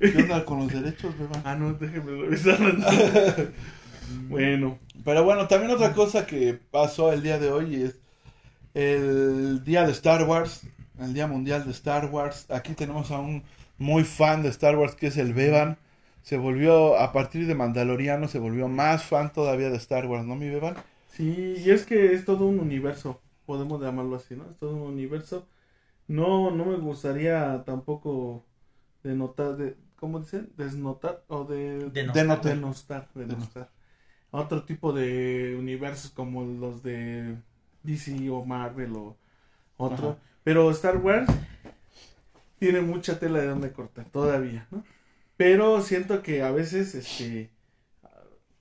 y 0.00 0.06
¿qué 0.08 0.18
onda 0.18 0.44
con 0.44 0.60
los 0.60 0.72
derechos, 0.72 1.16
beba? 1.18 1.40
Ah, 1.44 1.54
no, 1.56 1.74
déjeme 1.74 2.12
revisar. 2.22 2.58
bueno, 4.28 4.78
Pero 5.04 5.24
bueno, 5.24 5.48
también 5.48 5.72
otra 5.72 5.92
cosa 5.92 6.26
que 6.26 6.54
pasó 6.54 7.12
el 7.12 7.22
día 7.22 7.38
de 7.38 7.50
hoy 7.50 7.82
es 7.84 7.98
el 8.74 9.64
día 9.64 9.86
de 9.86 9.92
Star 9.92 10.24
Wars, 10.24 10.68
el 10.98 11.14
día 11.14 11.26
mundial 11.28 11.64
de 11.64 11.72
Star 11.72 12.06
Wars. 12.06 12.46
Aquí 12.50 12.74
tenemos 12.74 13.10
a 13.10 13.18
un 13.20 13.44
muy 13.78 14.04
fan 14.04 14.42
de 14.42 14.50
Star 14.50 14.76
Wars 14.78 14.94
que 14.96 15.08
es 15.08 15.16
el 15.18 15.34
Beban. 15.34 15.78
Se 16.22 16.38
volvió, 16.38 16.98
a 16.98 17.12
partir 17.12 17.46
de 17.46 17.54
Mandaloriano, 17.56 18.28
se 18.28 18.38
volvió 18.40 18.68
más 18.68 19.04
fan 19.04 19.32
todavía 19.32 19.70
de 19.70 19.76
Star 19.78 20.06
Wars, 20.06 20.26
¿no, 20.26 20.36
mi 20.36 20.48
Beban? 20.50 20.76
sí, 21.08 21.54
y 21.64 21.70
es 21.70 21.84
que 21.86 22.12
es 22.14 22.24
todo 22.24 22.46
un 22.46 22.58
universo. 22.60 23.23
Podemos 23.46 23.80
llamarlo 23.82 24.16
así, 24.16 24.36
¿no? 24.36 24.48
Es 24.50 24.56
todo 24.58 24.74
un 24.76 24.82
universo. 24.82 25.46
No, 26.08 26.50
no 26.50 26.66
me 26.66 26.76
gustaría 26.76 27.64
tampoco 27.64 28.44
denotar, 29.02 29.56
de, 29.56 29.76
¿cómo 29.96 30.20
dicen? 30.20 30.52
Desnotar 30.56 31.24
o 31.28 31.44
de... 31.44 31.90
De 31.90 32.04
no- 32.04 32.12
Denotar. 32.12 32.54
denostar, 32.54 33.10
denostar. 33.14 33.70
Otro 34.30 34.64
tipo 34.64 34.92
de 34.92 35.56
universos 35.58 36.10
como 36.12 36.44
los 36.44 36.82
de 36.82 37.38
DC 37.82 38.30
o 38.30 38.44
Marvel 38.44 38.92
o 38.96 39.16
otro. 39.78 40.10
Ajá. 40.10 40.18
Pero 40.44 40.70
Star 40.72 40.98
Wars 40.98 41.28
tiene 42.58 42.80
mucha 42.80 43.18
tela 43.18 43.40
de 43.40 43.48
donde 43.48 43.72
cortar 43.72 44.06
todavía, 44.10 44.66
¿no? 44.70 44.84
Pero 45.36 45.82
siento 45.82 46.22
que 46.22 46.42
a 46.42 46.50
veces 46.52 46.94
este 46.94 47.50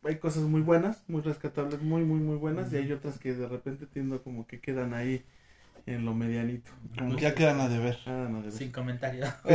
hay 0.06 0.18
cosas 0.18 0.44
muy 0.44 0.62
buenas, 0.62 1.04
muy 1.08 1.22
rescatables, 1.22 1.82
muy 1.82 2.04
muy 2.04 2.20
muy 2.20 2.36
buenas 2.38 2.72
y 2.74 2.78
hay 2.78 2.92
otras 2.92 3.20
que 3.20 3.34
de 3.34 3.48
repente 3.48 3.86
tiendo 3.88 4.22
como 4.24 4.48
que 4.48 4.60
quedan 4.60 4.94
ahí 4.94 5.24
en 5.86 6.06
lo 6.06 6.14
medianito. 6.14 6.72
Como 6.98 7.16
que 7.16 7.22
ya 7.24 7.36
quedan 7.36 7.60
a 7.62 7.70
deber. 7.70 7.98
Ah, 8.06 8.28
no, 8.30 8.42
de 8.42 8.50
ver. 8.52 8.54
Sin 8.54 8.72
comentario. 8.72 9.26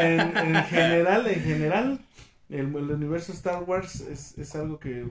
En, 0.00 0.20
en 0.20 0.64
general, 0.64 1.26
en 1.26 1.40
general, 1.40 2.00
el, 2.50 2.66
el 2.76 2.90
universo 2.90 3.32
Star 3.32 3.62
Wars 3.64 4.00
es, 4.00 4.36
es 4.38 4.54
algo 4.56 4.78
que 4.78 5.06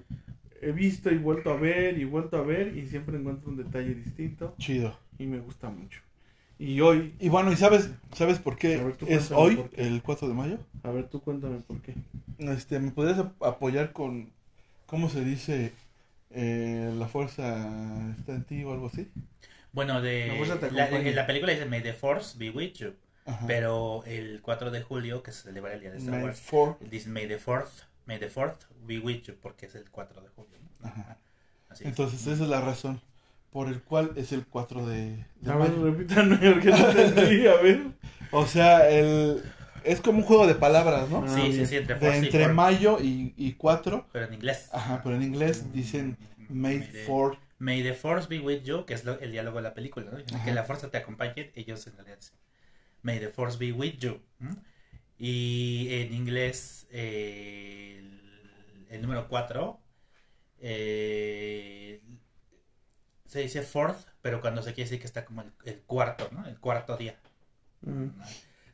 he 0.61 0.71
visto 0.71 1.11
y 1.11 1.17
vuelto 1.17 1.51
a 1.51 1.57
ver 1.57 1.97
y 1.97 2.05
vuelto 2.05 2.37
a 2.37 2.41
ver 2.41 2.75
y 2.77 2.87
siempre 2.87 3.17
encuentro 3.17 3.49
un 3.49 3.57
detalle 3.57 3.93
distinto 3.95 4.55
Chido. 4.59 4.95
y 5.17 5.25
me 5.27 5.39
gusta 5.39 5.69
mucho. 5.69 6.01
Y 6.59 6.81
hoy, 6.81 7.13
Y 7.19 7.29
bueno, 7.29 7.51
¿y 7.51 7.55
sabes, 7.55 7.89
sabes 8.13 8.39
por 8.39 8.57
qué 8.57 8.75
ver, 8.75 8.97
es 9.07 9.31
hoy, 9.31 9.59
qué. 9.75 9.81
el 9.83 10.01
4 10.01 10.27
de 10.27 10.33
mayo? 10.33 10.57
a 10.83 10.91
ver, 10.91 11.07
tú 11.09 11.21
cuéntame 11.21 11.59
por 11.59 11.81
qué. 11.81 11.93
Este, 12.39 12.79
¿me 12.79 12.91
podrías 12.91 13.19
ap- 13.19 13.43
apoyar 13.43 13.93
con, 13.93 14.31
cómo 14.87 15.09
se 15.09 15.23
dice, 15.23 15.73
eh, 16.31 16.91
la 16.97 17.07
fuerza 17.07 18.13
está 18.17 18.33
en 18.33 18.43
ti 18.43 18.63
o 18.63 18.73
algo 18.73 18.87
así? 18.87 19.11
Bueno, 19.71 20.01
de 20.01 20.27
La 20.71 20.89
la, 20.89 21.27
película 21.27 21.53
dice 21.53 21.65
May 21.65 21.83
the 21.83 21.93
Force 21.93 22.35
be 22.37 22.49
with 22.49 22.73
you. 22.73 22.93
Ajá. 23.25 23.45
Pero 23.45 24.03
el 24.05 24.41
4 24.41 24.71
de 24.71 24.81
julio, 24.81 25.21
que 25.21 25.31
se 25.31 25.43
celebra 25.43 25.73
el 25.73 25.81
día 25.81 25.91
de 25.91 25.97
Star 25.97 26.15
May 26.15 26.23
Wars, 26.23 26.41
dice 26.89 27.09
May 27.09 27.27
the 27.27 27.37
4th, 27.39 27.83
May 28.05 28.19
the 28.19 28.29
4th 28.29 28.55
be 28.85 28.99
with 28.99 29.23
you, 29.23 29.35
porque 29.41 29.65
es 29.67 29.75
el 29.75 29.89
4 29.91 30.21
de 30.21 30.29
julio. 30.29 30.57
¿no? 30.79 30.87
Ajá. 30.87 31.17
Así 31.69 31.83
es. 31.83 31.89
Entonces 31.89 32.25
esa 32.25 32.43
es 32.43 32.49
la 32.49 32.61
razón 32.61 33.01
por 33.51 33.67
el 33.67 33.81
cual 33.81 34.11
es 34.15 34.31
el 34.31 34.45
4 34.45 34.85
de, 34.87 35.25
de 35.41 35.51
A 35.51 35.55
ver, 35.57 35.71
mayo. 35.71 35.83
repítanme 35.83 36.37
porque 36.37 36.69
no 36.69 36.89
entendí, 36.89 37.47
a 37.47 37.55
ver. 37.55 37.87
O 38.31 38.45
sea, 38.47 38.89
el, 38.89 39.43
es 39.87 40.01
como 40.01 40.19
un 40.19 40.23
juego 40.25 40.45
de 40.47 40.55
palabras, 40.55 41.09
¿no? 41.09 41.23
Ah, 41.23 41.27
sí, 41.27 41.53
sí, 41.53 41.65
sí, 41.65 41.77
entre 41.77 41.95
De 41.99 42.09
y 42.15 42.25
entre 42.25 42.47
mayo 42.49 42.99
y, 43.01 43.33
y 43.37 43.53
4. 43.53 44.07
pero 44.11 44.25
en 44.25 44.33
inglés. 44.33 44.69
Ajá, 44.71 45.01
pero 45.03 45.15
en 45.15 45.23
inglés 45.23 45.71
dicen 45.73 46.17
May 46.49 46.79
May 46.79 46.87
the- 46.91 47.05
4. 47.05 47.39
May 47.59 47.81
the 47.81 47.93
Force 47.95 48.27
be 48.27 48.39
with 48.39 48.61
you, 48.63 48.85
que 48.85 48.93
es 48.93 49.03
lo- 49.03 49.19
el 49.19 49.31
diálogo 49.31 49.57
de 49.57 49.63
la 49.63 49.73
película, 49.73 50.11
¿no? 50.11 50.17
Ajá. 50.35 50.45
Que 50.45 50.53
la 50.53 50.63
fuerza 50.63 50.91
te 50.91 50.97
acompañe, 50.97 51.51
ellos 51.55 51.85
en 51.87 51.95
realidad 51.95 52.17
dicen 52.17 52.35
May 53.01 53.19
the 53.19 53.29
Force 53.29 53.57
be 53.57 53.71
with 53.71 53.97
you. 53.97 54.19
Y 55.17 55.87
en 55.91 56.13
inglés, 56.13 56.85
eh, 56.91 57.95
el, 57.97 58.85
el 58.89 59.01
número 59.01 59.27
4 59.27 59.79
se 63.25 63.39
dice 63.41 63.61
fourth, 63.61 63.97
pero 64.21 64.39
cuando 64.41 64.61
se 64.61 64.73
quiere 64.73 64.85
decir 64.89 64.99
que 64.99 65.07
está 65.07 65.25
como 65.25 65.41
el, 65.41 65.51
el 65.65 65.79
cuarto, 65.81 66.29
¿no? 66.31 66.45
El 66.45 66.57
cuarto 66.59 66.95
día. 66.97 67.15
Mm. 67.81 68.07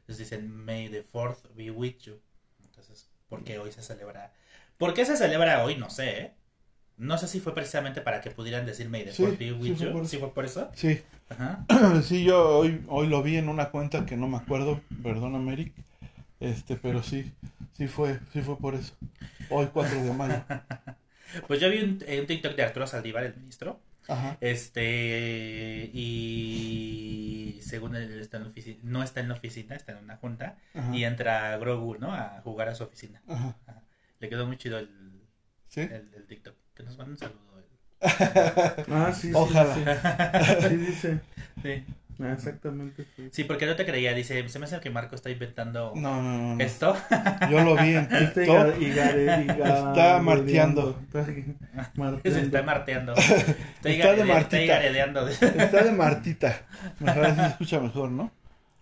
Entonces 0.04 0.30
dicen, 0.30 0.50
May 0.50 0.89
the 0.89 1.04
4th 1.04 1.54
be 1.56 1.72
with 1.72 1.98
you. 2.04 2.20
Entonces, 2.63 3.10
¿por 3.30 3.44
qué 3.44 3.58
hoy 3.60 3.72
se 3.72 3.82
celebra? 3.82 4.34
¿Por 4.78 4.94
qué 4.94 5.06
se 5.06 5.16
celebra 5.18 5.63
hoy? 5.63 5.76
No 5.78 5.89
sé, 5.89 6.20
¿eh? 6.20 6.34
No 6.98 7.18
sé 7.18 7.28
si 7.28 7.39
fue 7.39 7.56
precisamente 7.56 8.02
para 8.02 8.22
que 8.22 8.30
pudieran 8.32 8.66
decir 8.66 8.89
May 8.89 9.06
the 9.06 9.13
Sí, 9.13 9.24
4th 9.24 9.38
be 9.38 9.52
with 9.54 9.78
you. 9.78 9.92
por. 9.92 10.08
¿Sí 10.08 10.18
fue 10.18 10.34
por 10.34 10.46
eso? 10.46 10.70
Sí, 10.76 11.02
Ajá. 11.30 11.66
sí, 12.04 12.24
yo 12.24 12.60
hoy, 12.60 12.84
hoy 12.88 13.08
lo 13.08 13.24
vi 13.24 13.38
en 13.38 13.50
una 13.50 13.70
cuenta 13.72 14.06
que 14.06 14.16
no 14.18 14.28
me 14.28 14.38
acuerdo, 14.38 14.82
perdóname, 15.02 15.54
Eric. 15.54 15.74
Este, 16.39 16.76
pero 16.76 17.02
sí, 17.02 17.32
sí 17.78 17.88
fue, 17.88 18.20
sí 18.34 18.42
fue 18.42 18.58
por 18.58 18.76
eso. 18.76 18.94
Hoy 19.50 19.68
4 19.74 20.04
de 20.04 20.13
mayo. 20.13 20.44
Pues 21.48 21.60
yo 21.60 21.68
vi 21.70 21.80
un, 21.80 21.94
un 22.20 22.28
TikTok 22.28 22.56
de 22.56 22.63
Arturo 22.63 22.86
Saldívar, 22.86 23.24
el 23.24 23.36
ministro. 23.36 23.80
Ajá. 24.08 24.38
Este, 24.42 25.89
y 25.94 27.60
según 27.62 27.96
él 27.96 28.20
está 28.20 28.38
en 28.38 28.44
la 28.44 28.50
oficina, 28.50 28.80
no 28.84 29.04
está 29.04 29.20
en 29.20 29.30
la 29.30 29.36
oficina, 29.36 29.76
está 29.76 29.94
en 29.94 30.00
una 30.00 30.18
junta. 30.18 30.58
Ajá. 30.74 30.96
Y 30.96 31.04
entra 31.06 31.58
Grogu, 31.58 31.96
¿no? 32.00 32.13
A 32.13 32.42
jugar 32.44 32.70
a 32.70 32.76
su 32.76 32.84
oficina. 32.84 33.22
Ajá. 33.28 33.56
Le 34.20 34.30
quedó 34.30 34.46
muy 34.46 34.58
chido 34.58 34.78
el, 34.80 35.22
¿Sí? 35.68 35.82
el, 35.82 36.12
el 36.16 36.28
TikTok. 36.28 36.56
Que 36.76 36.84
nos 36.84 36.98
manda 36.98 37.12
un 37.13 37.18
saludo. 37.18 37.60
él. 37.60 37.66
Ah, 38.89 39.12
sí, 39.13 39.28
sí. 39.30 39.34
Ojalá. 39.34 39.74
Sí, 39.76 40.68
sí 40.70 40.76
dice. 40.76 41.20
Sí. 41.62 41.86
Exactamente. 42.19 43.06
Sí. 43.15 43.30
Sí, 43.32 43.43
porque 43.43 43.65
no 43.65 43.76
te 43.76 43.86
creía. 43.86 44.13
Dice, 44.13 44.47
se 44.49 44.60
me 44.60 44.65
hace 44.65 44.80
que 44.80 44.89
Marco 44.89 45.15
está 45.15 45.30
inventando 45.30 45.93
No, 45.95 46.21
no, 46.21 46.38
no, 46.38 46.56
no. 46.56 46.63
esto. 46.63 46.95
Yo 47.52 47.63
lo 47.63 47.76
vi 47.76 47.95
en 47.95 48.08
TikTok. 48.08 48.80
iga- 48.80 49.41
Está 49.89 50.19
marteando. 50.21 50.99
Está 51.02 51.26
se 51.26 52.41
está 52.41 52.63
marteando. 52.63 53.13
Está, 53.13 53.36
Está 53.89 54.12
de 54.13 54.21
está 54.21 54.26
Martita. 54.26 54.63
igaredeando. 54.63 55.28
Está 55.28 55.84
de 55.84 55.91
Martita. 55.97 56.62
Mejor 56.99 57.36
se 57.36 57.45
escucha 57.47 57.80
mejor, 57.80 58.12
¿no? 58.12 58.32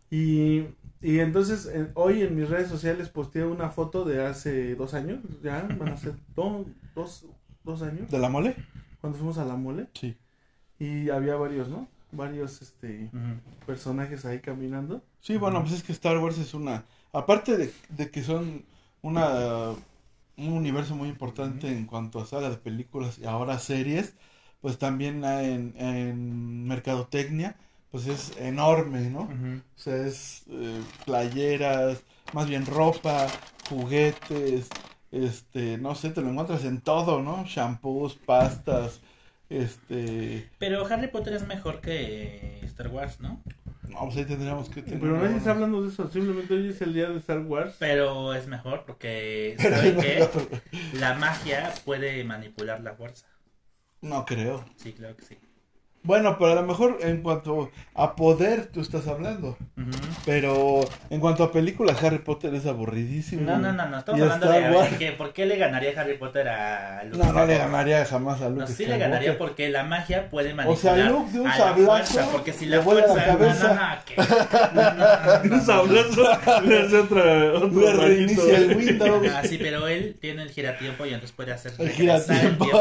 Y, 0.09 0.65
y 1.01 1.19
entonces 1.19 1.67
en- 1.73 1.91
hoy 1.93 2.21
en 2.23 2.35
mis 2.35 2.49
redes 2.49 2.67
sociales 2.67 3.09
posteé 3.09 3.45
una 3.45 3.69
foto 3.69 4.03
de 4.05 4.25
hace 4.25 4.75
dos 4.75 4.93
años, 4.93 5.19
ya 5.41 5.65
van 5.79 5.89
a 5.93 5.97
ser 5.97 6.13
do- 6.35 6.65
dos, 6.95 7.25
dos 7.63 7.81
años, 7.81 8.11
¿De 8.11 8.19
la 8.19 8.27
mole? 8.29 8.55
cuando 8.99 9.17
fuimos 9.17 9.37
a 9.37 9.45
la 9.45 9.55
mole 9.55 9.87
Sí. 9.93 10.17
y 10.79 11.09
había 11.09 11.35
varios, 11.35 11.69
¿no? 11.69 11.87
Varios 12.11 12.61
este 12.61 13.09
personajes 13.65 14.25
ahí 14.25 14.39
caminando. 14.39 15.01
Sí, 15.21 15.37
bueno, 15.37 15.61
pues 15.61 15.73
es 15.73 15.83
que 15.83 15.91
Star 15.93 16.17
Wars 16.17 16.37
es 16.37 16.53
una... 16.53 16.85
Aparte 17.13 17.57
de, 17.57 17.73
de 17.89 18.09
que 18.09 18.23
son 18.23 18.65
una 19.01 19.73
un 20.37 20.53
universo 20.53 20.95
muy 20.95 21.09
importante 21.09 21.67
en 21.69 21.85
cuanto 21.85 22.19
a 22.19 22.25
saga 22.25 22.49
de 22.49 22.57
películas 22.57 23.19
y 23.19 23.25
ahora 23.25 23.59
series, 23.59 24.15
pues 24.61 24.77
también 24.77 25.23
hay 25.25 25.51
en, 25.51 25.75
en 25.77 26.67
mercadotecnia, 26.67 27.57
pues 27.91 28.07
es 28.07 28.37
enorme, 28.37 29.09
¿no? 29.09 29.21
O 29.21 29.79
sea, 29.79 29.97
es 29.97 30.43
eh, 30.49 30.81
playeras, 31.05 32.03
más 32.33 32.47
bien 32.47 32.65
ropa, 32.65 33.27
juguetes, 33.69 34.69
este, 35.11 35.77
no 35.77 35.95
sé, 35.95 36.11
te 36.11 36.21
lo 36.21 36.29
encuentras 36.29 36.63
en 36.65 36.81
todo, 36.81 37.21
¿no? 37.21 37.43
Shampoos, 37.45 38.15
pastas, 38.15 39.01
este... 39.51 40.49
Pero 40.57 40.85
Harry 40.85 41.07
Potter 41.07 41.33
es 41.33 41.45
mejor 41.45 41.81
que 41.81 42.59
Star 42.63 42.87
Wars, 42.87 43.19
¿no? 43.19 43.43
No, 43.89 43.99
pues 44.05 44.17
ahí 44.17 44.25
tendríamos 44.25 44.69
que 44.69 44.81
tener... 44.81 44.99
Pero 44.99 45.17
nadie 45.17 45.37
está 45.37 45.51
hablando 45.51 45.81
de 45.81 45.89
eso, 45.89 46.09
simplemente 46.09 46.53
hoy 46.53 46.69
es 46.69 46.81
el 46.81 46.93
día 46.93 47.09
de 47.09 47.17
Star 47.17 47.39
Wars. 47.39 47.75
Pero 47.77 48.33
es 48.33 48.47
mejor 48.47 48.85
porque, 48.85 49.55
¿saben 49.59 49.99
qué? 49.99 50.27
La 50.93 51.15
magia 51.15 51.73
puede 51.83 52.23
manipular 52.23 52.81
la 52.81 52.93
fuerza. 52.93 53.27
No 54.01 54.25
creo. 54.25 54.65
Sí, 54.77 54.93
claro 54.93 55.15
que 55.17 55.25
sí. 55.25 55.37
Bueno, 56.03 56.37
pero 56.39 56.53
a 56.53 56.55
lo 56.55 56.63
mejor 56.63 56.97
en 57.01 57.21
cuanto 57.21 57.69
a 57.93 58.15
poder 58.15 58.67
tú 58.67 58.81
estás 58.81 59.07
hablando. 59.07 59.57
Pero 60.25 60.81
en 61.09 61.19
cuanto 61.19 61.43
a 61.43 61.51
películas, 61.51 62.01
Harry 62.03 62.19
Potter 62.19 62.53
es 62.55 62.65
aburridísimo. 62.65 63.41
No, 63.43 63.57
no, 63.57 63.73
no, 63.73 63.87
no. 63.87 63.99
Estamos 63.99 64.21
hablando 64.21 64.49
de 64.51 64.59
ver, 64.61 64.89
que 64.97 65.11
por 65.11 65.33
qué 65.33 65.45
le 65.45 65.57
ganaría 65.57 65.91
Harry 65.99 66.17
Potter 66.17 66.47
a 66.47 67.03
Luke 67.05 67.17
No, 67.17 67.33
no 67.33 67.45
le 67.45 67.57
ganaría 67.57 68.05
jamás 68.05 68.41
a 68.41 68.49
Luke 68.49 68.61
No, 68.61 68.67
sí 68.67 68.85
le 68.85 68.97
ganaría 68.97 69.37
porque 69.37 69.69
la 69.69 69.83
magia 69.83 70.29
puede 70.29 70.53
O 70.53 70.55
manipular 70.55 70.95
sea, 70.95 71.09
Luke 71.09 71.31
de 71.31 71.39
un 71.39 71.47
la 71.47 71.57
sablazo 71.57 71.85
fuerza. 71.85 72.27
Porque 72.31 72.53
si 72.53 72.65
la 72.65 72.77
la 72.77 72.83
fuerza. 72.83 73.25
cabeza. 73.25 73.99
No, 74.73 74.73
no, 74.73 74.93
no, 74.93 75.43
no, 75.43 75.55
Un 75.55 75.61
sablazo, 75.61 76.23
le 76.63 76.79
hace 76.79 76.97
otra, 76.97 77.53
Le 77.69 77.93
reinicia 77.93 78.57
el. 78.57 78.75
Windows. 78.75 79.27
Ah, 79.33 79.43
sí, 79.43 79.57
pero 79.57 79.87
él 79.87 80.17
tiene 80.19 80.43
el 80.43 80.51
giratiempo 80.51 81.05
y 81.05 81.09
entonces 81.09 81.31
puede 81.31 81.53
hacer 81.53 81.71
El 81.79 81.89
giratiempo. 81.89 82.65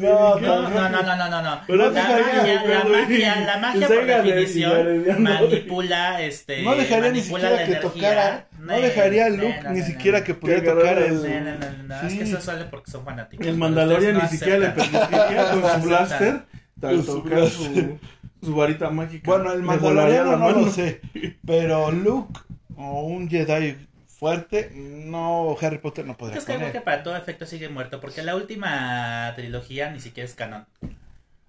no, 0.00 0.38
No. 0.40 0.40
No, 0.40 0.68
no, 0.68 1.02
no, 1.16 1.42
no, 1.42 1.60
La 1.68 1.90
magia, 1.90 3.40
la 3.40 3.58
magia, 3.58 3.80
la 3.80 3.86
por 3.88 4.06
definición. 4.06 4.99
Manipula, 5.18 6.22
este, 6.22 6.62
No 6.62 6.74
dejaría 6.74 7.10
ni 7.12 7.20
siquiera 7.20 7.50
la 7.50 7.56
que 7.58 7.64
energía. 7.64 7.80
tocara. 7.90 8.46
No 8.58 8.72
dejaría 8.80 9.26
a 9.26 9.28
Luke 9.30 9.60
ni 9.72 9.82
siquiera 9.82 10.22
que 10.24 10.34
pudiera 10.34 10.60
Que 10.62 10.68
tocar 10.68 10.98
el. 10.98 11.18
su- 11.18 11.28
No, 11.28 11.40
no, 11.40 11.58
no, 11.58 11.82
no, 11.84 12.00
es 12.08 12.14
que 12.14 12.22
eso 12.24 12.40
sale 12.40 12.64
porque 12.66 12.90
son 12.90 13.04
fanáticos. 13.04 13.46
El 13.46 13.56
Mandalorian 13.56 14.18
ni 14.18 14.28
siquiera 14.28 14.58
le 14.58 14.70
permitiría 14.70 15.50
con 15.52 15.82
su 15.82 15.88
blaster 15.88 16.42
tal 16.80 16.96
Con 16.96 17.04
su 17.06 17.22
tocar 17.22 17.46
su, 17.48 17.98
su 18.42 18.54
varita 18.54 18.90
mágica. 18.90 19.30
Bueno, 19.30 19.52
el 19.52 19.62
Mandaloriano 19.62 20.36
no 20.36 20.50
lo 20.50 20.70
sé. 20.70 21.00
Pero 21.46 21.90
Luke 21.90 22.40
o 22.76 23.02
un 23.02 23.28
Jedi 23.28 23.76
fuerte, 24.06 24.70
no, 24.74 25.56
Harry 25.60 25.78
Potter 25.78 26.06
no 26.06 26.16
podría 26.16 26.38
Es 26.38 26.44
que 26.44 26.80
para 26.82 27.02
todo 27.02 27.16
efecto 27.16 27.46
sigue 27.46 27.68
muerto, 27.70 28.00
porque 28.00 28.22
la 28.22 28.36
última 28.36 29.32
trilogía 29.34 29.90
ni 29.90 29.98
siquiera 30.00 30.28
es 30.28 30.34
canon. 30.34 30.66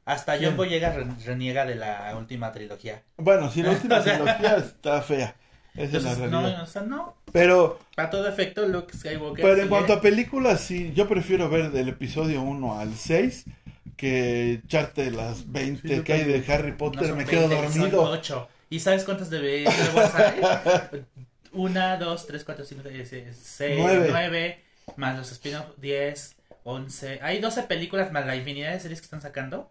Hasta 0.06 0.38
¿Quién? 0.38 0.50
John 0.52 0.58
Boyega 0.58 0.92
re- 0.94 1.06
reniega 1.26 1.66
de 1.66 1.76
la 1.76 2.16
última 2.18 2.52
trilogía. 2.52 3.04
Bueno, 3.18 3.52
si 3.52 3.62
la 3.64 3.72
última 3.74 4.02
trilogía 4.02 4.56
está 4.58 5.02
fea. 5.02 5.36
Esa 5.74 5.98
es 5.98 6.04
la 6.04 6.12
Entonces, 6.12 6.32
no, 6.32 6.40
realidad. 6.42 6.64
o 6.64 6.66
sea, 6.66 6.82
no. 6.82 7.16
Pero, 7.32 7.80
Para 7.96 8.10
todo 8.10 8.28
efecto, 8.28 8.68
Luke 8.68 8.94
Skywalker. 8.98 9.42
pero 9.42 9.54
en 9.56 9.60
sigue- 9.62 9.70
cuanto 9.70 9.94
a 9.94 10.02
películas, 10.02 10.60
sí, 10.62 10.92
yo 10.94 11.08
prefiero 11.08 11.50
ver 11.50 11.72
del 11.72 11.90
episodio 11.90 12.42
1 12.42 12.80
al 12.80 12.94
6 12.96 13.46
que 13.96 14.54
echarte 14.66 15.12
las 15.12 15.50
20 15.52 15.88
Sí, 15.98 16.02
que 16.04 16.14
hay 16.14 16.24
de. 16.26 16.44
Harry 16.52 16.72
No 16.72 16.78
Potter. 16.78 17.08
son 17.08 17.18
me 17.18 17.26
quedo 17.26 17.48
20, 17.48 17.70
son 17.72 17.80
dormido. 17.80 18.02
8. 18.04 18.50
¿Y 18.70 18.80
sabes 18.80 19.04
cuántas 19.06 19.30
de 19.30 19.66
Wars 19.96 20.16
hay? 20.16 21.06
Una, 21.54 21.98
dos, 21.98 22.26
tres, 22.26 22.44
cuatro, 22.44 22.64
cinco, 22.66 22.84
seis, 23.06 23.38
seis, 23.42 23.78
Nueve. 23.78 24.08
nueve, 24.10 24.64
más 24.96 25.18
los 25.18 25.32
spin-off, 25.34 25.66
10, 25.78 26.36
11. 26.64 27.20
Hay 27.22 27.40
12 27.40 27.64
películas 27.64 28.12
más 28.12 28.26
la 28.26 28.36
infinidad 28.36 28.72
de 28.74 28.80
series 28.80 29.02
que 29.02 29.06
están 29.06 29.22
sacando. 29.22 29.70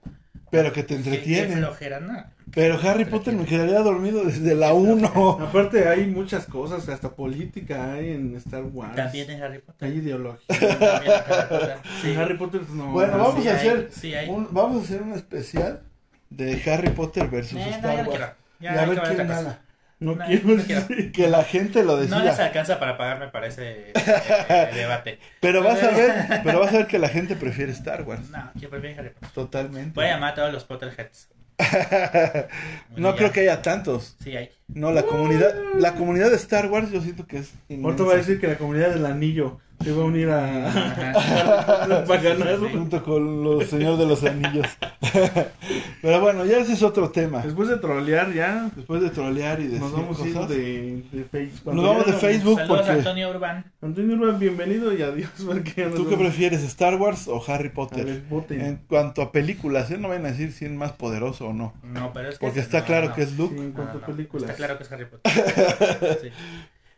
Pero 0.50 0.72
que 0.72 0.82
te 0.82 0.96
entretienen. 0.96 1.58
flojera, 1.58 2.00
¿no? 2.00 2.24
Pero 2.52 2.76
Harry 2.82 3.04
Potter 3.04 3.32
me 3.34 3.44
quedaría 3.44 3.78
dormido 3.80 4.24
desde 4.24 4.56
la 4.56 4.72
1. 4.74 5.38
Aparte 5.40 5.86
hay 5.88 6.06
muchas 6.06 6.46
cosas, 6.46 6.88
hasta 6.88 7.10
política 7.10 7.92
hay 7.92 8.10
en 8.10 8.34
Star 8.36 8.64
Wars. 8.64 8.96
También 8.96 9.30
en 9.30 9.40
Harry 9.42 9.60
Potter. 9.60 9.88
Hay 9.88 9.98
ideología. 9.98 10.44
También 10.48 11.12
en 11.12 11.20
Harry 11.32 11.48
Potter. 11.48 11.76
Sí. 12.02 12.14
Harry 12.16 12.36
Potter 12.36 12.60
no. 12.70 12.90
Bueno, 12.90 13.16
no, 13.16 13.24
vamos 13.28 13.42
sí 13.42 13.48
a 13.48 13.52
hay, 13.52 13.56
hacer 13.58 13.88
sí 13.92 14.14
hay. 14.14 14.28
un, 14.28 14.48
vamos 14.50 14.80
a 14.82 14.84
hacer 14.86 15.02
un 15.02 15.12
especial 15.12 15.82
de 16.30 16.62
Harry 16.72 16.90
Potter 16.90 17.28
versus 17.28 17.58
Eh, 17.60 17.64
no, 17.66 17.70
Star 17.76 17.96
ya 17.96 18.02
no 18.02 18.08
Wars. 18.10 18.18
quiero. 18.18 18.34
y 18.58 18.64
Ya 18.64 18.82
a 18.82 18.86
ver 18.86 19.00
quién 19.02 19.16
gana. 19.28 19.60
No 20.00 20.14
No, 20.16 20.24
quiero. 20.24 20.48
no 20.48 20.62
quiero. 20.64 20.86
Que 21.12 21.28
la 21.28 21.44
gente 21.44 21.84
lo 21.84 21.92
No 21.96 22.00
les 22.00 22.10
decida. 22.10 22.46
alcanza 22.46 22.78
para 22.80 22.96
pagarme 22.96 23.28
para 23.28 23.46
ese 23.46 23.92
eh, 23.94 24.70
debate. 24.74 25.18
pero 25.40 25.62
vas 25.62 25.82
a 25.82 25.90
ver, 25.90 26.40
pero 26.42 26.58
vas 26.60 26.72
a 26.74 26.78
ver 26.78 26.86
que 26.86 26.98
la 26.98 27.08
gente 27.08 27.36
prefiere 27.36 27.70
Star 27.72 28.02
Wars. 28.02 28.28
No, 28.30 28.50
yo 28.54 28.70
prefiero 28.70 28.98
Harry 29.00 29.10
Potter. 29.10 29.28
Totalmente. 29.34 29.92
Voy 29.94 30.06
a 30.06 30.14
llamar 30.14 30.32
a 30.32 30.34
todos 30.34 30.52
los 30.52 30.64
Potterheads. 30.64 31.28
no 32.96 33.14
creo 33.16 33.32
que 33.32 33.40
haya 33.40 33.60
tantos. 33.62 34.16
Sí 34.22 34.36
hay. 34.36 34.50
No, 34.74 34.92
la 34.92 35.02
comunidad, 35.02 35.52
la 35.78 35.94
comunidad 35.94 36.30
de 36.30 36.36
Star 36.36 36.66
Wars 36.70 36.90
yo 36.90 37.00
siento 37.00 37.26
que 37.26 37.38
es. 37.38 37.52
Ahorita 37.82 38.04
va 38.04 38.12
a 38.14 38.16
decir 38.16 38.40
que 38.40 38.48
la 38.48 38.56
comunidad 38.58 38.90
del 38.94 39.06
anillo 39.06 39.58
se 39.82 39.92
va 39.92 40.02
a 40.02 40.04
unir 40.06 40.28
a. 40.30 42.04
Para 42.06 42.20
ganar. 42.22 42.58
Junto 42.58 43.02
con 43.02 43.42
los 43.42 43.64
señores 43.66 43.98
de 43.98 44.06
los 44.06 44.22
anillos. 44.24 44.66
Pero 46.02 46.20
bueno, 46.20 46.44
ya 46.44 46.58
ese 46.58 46.74
es 46.74 46.82
otro 46.82 47.10
tema. 47.10 47.40
Después 47.42 47.68
de 47.68 47.76
trolear 47.78 48.32
ya, 48.32 48.70
Después 48.76 49.02
de 49.02 49.10
trolear 49.10 49.60
y 49.60 49.64
decir 49.64 49.80
nos 49.80 49.92
vamos 49.92 50.20
a 50.20 50.26
ir 50.26 50.34
cosas. 50.34 50.48
de, 50.50 51.02
de 51.12 51.24
Facebook. 51.24 51.74
Nos 51.74 51.84
vamos 51.84 52.06
de 52.06 52.12
Facebook 52.14 52.58
Saludos 52.58 52.58
a 52.60 52.66
porque 52.68 52.90
Antonio 52.90 53.30
Urban. 53.30 53.64
Antonio 53.82 54.16
Urban, 54.16 54.38
bienvenido 54.38 54.92
y 54.94 55.02
adiós. 55.02 55.30
Porque 55.46 55.84
¿tú 55.96 56.08
qué 56.08 56.16
prefieres, 56.16 56.62
Star 56.62 56.96
Wars 56.96 57.28
o 57.28 57.42
Harry 57.48 57.70
Potter? 57.70 58.22
En 58.50 58.80
cuanto 58.86 59.22
a 59.22 59.32
películas, 59.32 59.90
¿eh? 59.90 59.98
no 59.98 60.08
van 60.08 60.24
a 60.26 60.30
decir 60.30 60.52
si 60.52 60.64
es 60.66 60.70
más 60.70 60.92
poderoso 60.92 61.48
o 61.48 61.52
no. 61.52 61.72
No, 61.82 62.12
pero 62.12 62.28
es 62.28 62.38
que. 62.38 62.46
Porque 62.46 62.60
está 62.60 62.80
no, 62.80 62.86
claro 62.86 63.08
no. 63.08 63.14
que 63.14 63.22
es 63.22 63.36
Luke. 63.36 63.54
Sí, 63.54 63.60
en 63.60 63.68
No, 63.70 63.74
cuanto 63.74 63.98
no, 63.98 64.04
a 64.04 64.06
películas. 64.06 64.50
Claro 64.60 64.76
que 64.78 64.84
es 64.84 64.92
Harry 64.92 65.06
Potter. 65.06 65.32
Sí. 66.22 66.28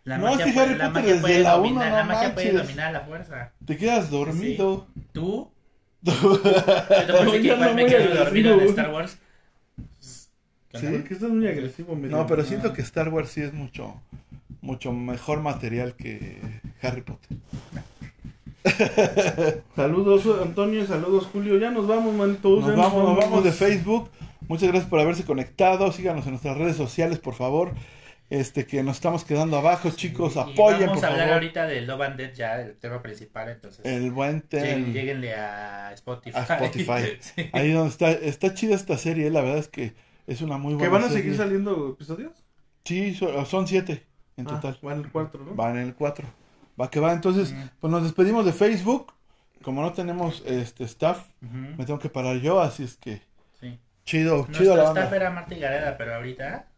La 0.04 0.18
No, 0.18 0.28
es 0.28 0.32
magia 0.36 0.44
que 0.46 0.52
puede- 0.52 0.66
Harry 0.66 0.78
la 0.78 0.84
Potter 0.88 0.92
magia 1.02 1.12
desde 1.12 1.20
puede 1.22 1.38
la 1.42 1.56
uno, 1.56 1.62
dominar, 1.68 1.90
no 1.90 1.96
la 1.96 2.04
magia 2.04 2.34
puede 2.34 2.46
manches. 2.52 2.62
dominar 2.66 2.92
la 2.92 3.00
fuerza. 3.02 3.52
Te 3.64 3.76
quedas 3.76 4.10
dormido. 4.10 4.86
¿Tú? 5.12 5.50
Yo 6.02 6.12
te 6.12 6.18
puedo 6.20 7.24
decir 7.24 7.40
que 7.42 7.46
igual 7.46 7.60
no 7.60 7.74
me 7.74 7.86
quedo 7.86 8.14
dormido 8.16 8.54
en 8.60 8.68
Star 8.68 8.90
Wars. 8.90 9.16
¿Qué 10.70 10.78
Sí. 10.78 10.86
onda? 10.86 10.98
Porque 11.00 11.14
estás 11.14 11.30
muy 11.30 11.46
agresivo. 11.46 11.94
medio. 11.94 12.16
No, 12.16 12.26
pero 12.26 12.42
No. 12.42 12.48
siento 12.48 12.72
que 12.72 12.82
Star 12.82 13.08
Wars 13.10 13.28
sí 13.30 13.42
es 13.42 13.52
mucho, 13.52 14.02
mucho 14.60 14.92
mejor 14.92 15.40
material 15.40 15.94
que 15.94 16.40
Harry 16.82 17.02
Potter. 17.02 17.36
Saludos 19.76 20.24
Antonio, 20.42 20.86
saludos 20.86 21.26
Julio. 21.32 21.58
Ya 21.58 21.70
nos 21.70 21.86
vamos, 21.86 22.14
manitos. 22.14 22.60
Nos 22.66 22.76
vamos, 22.76 23.04
nos 23.08 23.16
vamos 23.18 23.44
de 23.44 23.52
Facebook. 23.52 24.08
Muchas 24.48 24.68
gracias 24.68 24.88
por 24.90 25.00
haberse 25.00 25.24
conectado. 25.24 25.90
Síganos 25.92 26.24
en 26.26 26.32
nuestras 26.32 26.56
redes 26.56 26.76
sociales, 26.76 27.18
por 27.18 27.34
favor. 27.34 27.72
este 28.30 28.64
que 28.66 28.82
nos 28.82 28.96
estamos 28.96 29.24
quedando 29.24 29.58
abajo, 29.58 29.90
chicos, 29.90 30.36
Y 30.36 30.38
apoyen 30.38 30.86
Vamos 30.86 30.96
por 31.00 31.04
a 31.04 31.08
hablar 31.08 31.26
favor. 31.26 31.34
ahorita 31.34 31.66
del 31.66 31.86
Love 31.86 32.00
and 32.00 32.16
Death 32.16 32.34
ya, 32.34 32.60
el 32.62 32.76
tema 32.78 33.02
principal, 33.02 33.50
entonces. 33.50 33.84
El 33.84 34.10
buen 34.10 34.42
lleguen- 34.48 34.84
tem- 34.86 34.92
Lleguenle 34.92 35.34
a 35.34 35.92
Spotify. 35.92 36.38
a 36.38 36.42
Spotify. 36.42 36.92
Sí. 37.20 37.50
Ahí 37.52 37.72
donde 37.72 37.90
está, 37.90 38.10
está 38.10 38.54
chida 38.54 38.74
esta 38.74 38.96
serie, 38.96 39.28
la 39.30 39.42
verdad 39.42 39.58
es 39.58 39.68
que 39.68 39.92
es 40.26 40.40
una 40.40 40.56
muy 40.56 40.72
buena 40.74 40.84
¿Que 40.88 40.92
van 40.92 41.02
a 41.02 41.08
serie. 41.08 41.22
seguir 41.24 41.36
saliendo 41.36 41.90
episodios? 41.90 42.32
Sí, 42.86 43.14
so- 43.14 43.44
son 43.44 43.68
siete 43.68 44.06
en 44.38 44.46
Ah, 44.48 44.52
total. 44.60 44.78
van 44.80 45.00
el 45.00 45.12
4, 45.12 45.44
¿no? 45.44 45.54
Van 45.54 45.76
en 45.76 45.82
el 45.88 45.94
4. 45.94 46.26
Va 46.80 46.90
que 46.90 47.00
va. 47.00 47.12
Entonces, 47.12 47.54
pues 47.80 47.90
nos 47.90 48.02
despedimos 48.02 48.46
de 48.46 48.54
Facebook. 48.54 49.12
Como 49.62 49.82
no 49.82 49.92
tenemos 49.92 50.42
este 50.46 50.84
staff, 50.84 51.26
me 51.42 51.84
tengo 51.84 51.98
que 51.98 52.08
parar 52.08 52.38
yo, 52.38 52.60
así 52.62 52.82
es 52.82 52.96
que 52.96 53.20
chido, 54.04 54.46
chido 54.52 54.76
la 54.76 54.82
Nuestro 54.82 54.84
banda. 54.84 55.00
staff 55.02 55.12
era 55.14 55.30
Marta 55.30 55.54
y 55.54 55.60
Gareda, 55.60 55.96
pero 55.98 56.14
ahorita 56.16 56.68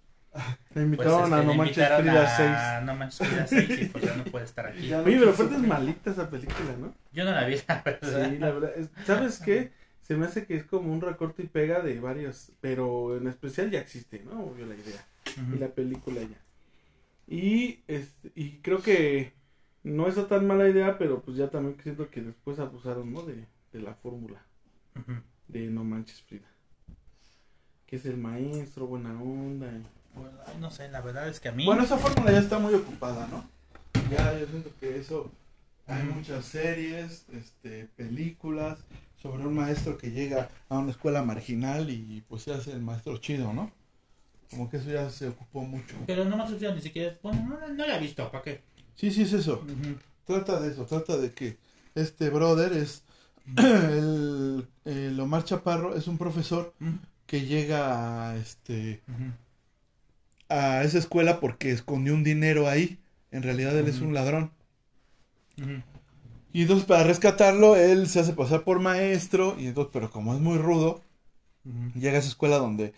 pues, 0.72 0.84
invitaron 0.84 1.22
este, 1.24 1.34
a 1.34 1.38
le 1.38 1.44
No 1.46 1.54
Manches 1.54 1.76
invitaron 1.78 2.00
Frida 2.02 2.76
a 2.76 2.80
No 2.80 2.94
Manches 2.96 3.28
Frida 3.28 3.46
6 3.46 3.80
y 3.80 3.84
pues 3.86 4.04
ya 4.04 4.14
no 4.16 4.24
puede 4.24 4.44
estar 4.44 4.66
aquí. 4.66 4.88
Ya. 4.88 4.96
6. 5.02 5.06
Oye, 5.06 5.18
pero 5.18 5.30
aparte 5.32 5.54
es 5.54 5.60
malita 5.62 6.10
esa 6.10 6.30
película, 6.30 6.76
¿no? 6.78 6.94
Yo 7.12 7.24
no 7.24 7.30
la 7.32 7.44
vi, 7.46 7.56
la 7.68 7.82
verdad. 7.84 8.30
Sí, 8.30 8.38
la 8.38 8.50
verdad. 8.50 8.72
es- 8.76 8.90
¿Sabes 9.06 9.38
qué? 9.38 9.72
Se 10.02 10.16
me 10.16 10.26
hace 10.26 10.44
que 10.46 10.56
es 10.56 10.64
como 10.64 10.92
un 10.92 11.00
recorte 11.00 11.42
y 11.42 11.46
pega 11.46 11.80
de 11.80 11.98
varios, 11.98 12.52
pero 12.60 13.16
en 13.16 13.26
especial 13.26 13.70
ya 13.70 13.80
existe, 13.80 14.22
¿no? 14.24 14.44
Obvio 14.44 14.66
la 14.66 14.74
idea. 14.74 15.06
Y 15.54 15.58
la 15.58 15.68
película 15.68 16.20
ya. 16.20 16.36
Y, 17.26 17.80
este, 17.88 18.30
y 18.34 18.58
creo 18.58 18.82
que 18.82 19.32
no 19.82 20.06
está 20.08 20.28
tan 20.28 20.46
mala 20.46 20.68
idea, 20.68 20.98
pero 20.98 21.22
pues 21.22 21.38
ya 21.38 21.48
también 21.48 21.76
siento 21.82 22.10
que 22.10 22.20
después 22.20 22.58
abusaron, 22.58 23.10
¿no? 23.12 23.22
De, 23.22 23.46
de 23.72 23.80
la 23.80 23.94
fórmula 23.94 24.42
de 25.48 25.66
No 25.70 25.84
Manches 25.84 26.20
Frida. 26.22 26.48
Que 27.86 27.96
es 27.96 28.06
el 28.06 28.16
maestro, 28.16 28.86
buena 28.86 29.10
onda. 29.20 29.66
y- 29.66 29.86
Bueno, 30.18 30.30
ay, 30.46 30.54
no 30.60 30.70
sé, 30.70 30.88
la 30.90 31.00
verdad 31.00 31.28
es 31.28 31.40
que 31.40 31.48
a 31.48 31.52
mí. 31.52 31.64
Bueno, 31.64 31.82
esa 31.82 31.98
fórmula 31.98 32.30
ya 32.32 32.38
está 32.38 32.58
muy 32.58 32.74
ocupada, 32.74 33.26
¿no? 33.28 33.44
Ya, 34.10 34.38
yo 34.38 34.46
siento 34.46 34.70
que 34.80 34.98
eso. 34.98 35.30
Hay 35.86 36.02
muchas 36.04 36.44
series, 36.46 37.26
este, 37.32 37.88
películas 37.96 38.78
sobre 39.20 39.46
un 39.46 39.54
maestro 39.54 39.98
que 39.98 40.10
llega 40.12 40.48
a 40.68 40.78
una 40.78 40.92
escuela 40.92 41.22
marginal 41.22 41.90
y 41.90 42.22
pues 42.28 42.42
se 42.42 42.54
hace 42.54 42.72
el 42.72 42.80
maestro 42.80 43.16
chido, 43.18 43.52
¿no? 43.52 43.70
Como 44.50 44.70
que 44.70 44.78
eso 44.78 44.90
ya 44.90 45.10
se 45.10 45.28
ocupó 45.28 45.62
mucho. 45.62 45.94
Pero 46.06 46.24
no 46.24 46.36
Manches 46.36 46.58
Frida 46.58 46.74
ni 46.74 46.80
siquiera. 46.80 47.16
Bueno, 47.22 47.42
no, 47.60 47.68
no 47.74 47.86
la 47.86 47.96
he 47.96 48.00
visto, 48.00 48.30
¿para 48.30 48.42
qué? 48.42 48.62
Sí, 48.94 49.10
sí, 49.10 49.22
es 49.22 49.32
eso. 49.32 49.66
Trata 50.24 50.60
de 50.60 50.70
eso, 50.70 50.86
trata 50.86 51.16
de 51.18 51.32
que 51.32 51.58
este 51.94 52.30
brother 52.30 52.72
es. 52.72 53.02
el, 53.58 54.66
el 54.86 55.20
Omar 55.20 55.44
Chaparro 55.44 55.94
es 55.96 56.06
un 56.06 56.16
profesor. 56.16 56.72
Que 57.26 57.46
llega 57.46 58.30
a 58.30 58.36
este. 58.36 59.02
A 60.48 60.82
esa 60.82 60.98
escuela 60.98 61.40
porque 61.40 61.70
escondió 61.70 62.14
un 62.14 62.24
dinero 62.24 62.68
ahí. 62.68 62.98
En 63.30 63.42
realidad 63.42 63.76
él 63.76 63.88
es 63.88 64.00
un 64.00 64.14
ladrón. 64.14 64.52
Y 66.52 66.62
entonces 66.62 66.86
para 66.86 67.04
rescatarlo, 67.04 67.76
él 67.76 68.08
se 68.08 68.20
hace 68.20 68.32
pasar 68.32 68.62
por 68.62 68.80
maestro. 68.80 69.56
Y 69.58 69.66
entonces, 69.66 69.90
pero 69.92 70.10
como 70.10 70.34
es 70.34 70.40
muy 70.40 70.58
rudo, 70.58 71.02
llega 71.94 72.16
a 72.16 72.20
esa 72.20 72.28
escuela 72.28 72.58
donde 72.58 72.92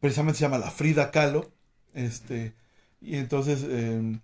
precisamente 0.00 0.38
se 0.38 0.44
llama 0.44 0.58
la 0.58 0.70
Frida 0.70 1.10
Kahlo. 1.10 1.50
Este, 1.94 2.54
y 3.00 3.16
entonces 3.16 3.64
eh, 3.68 4.18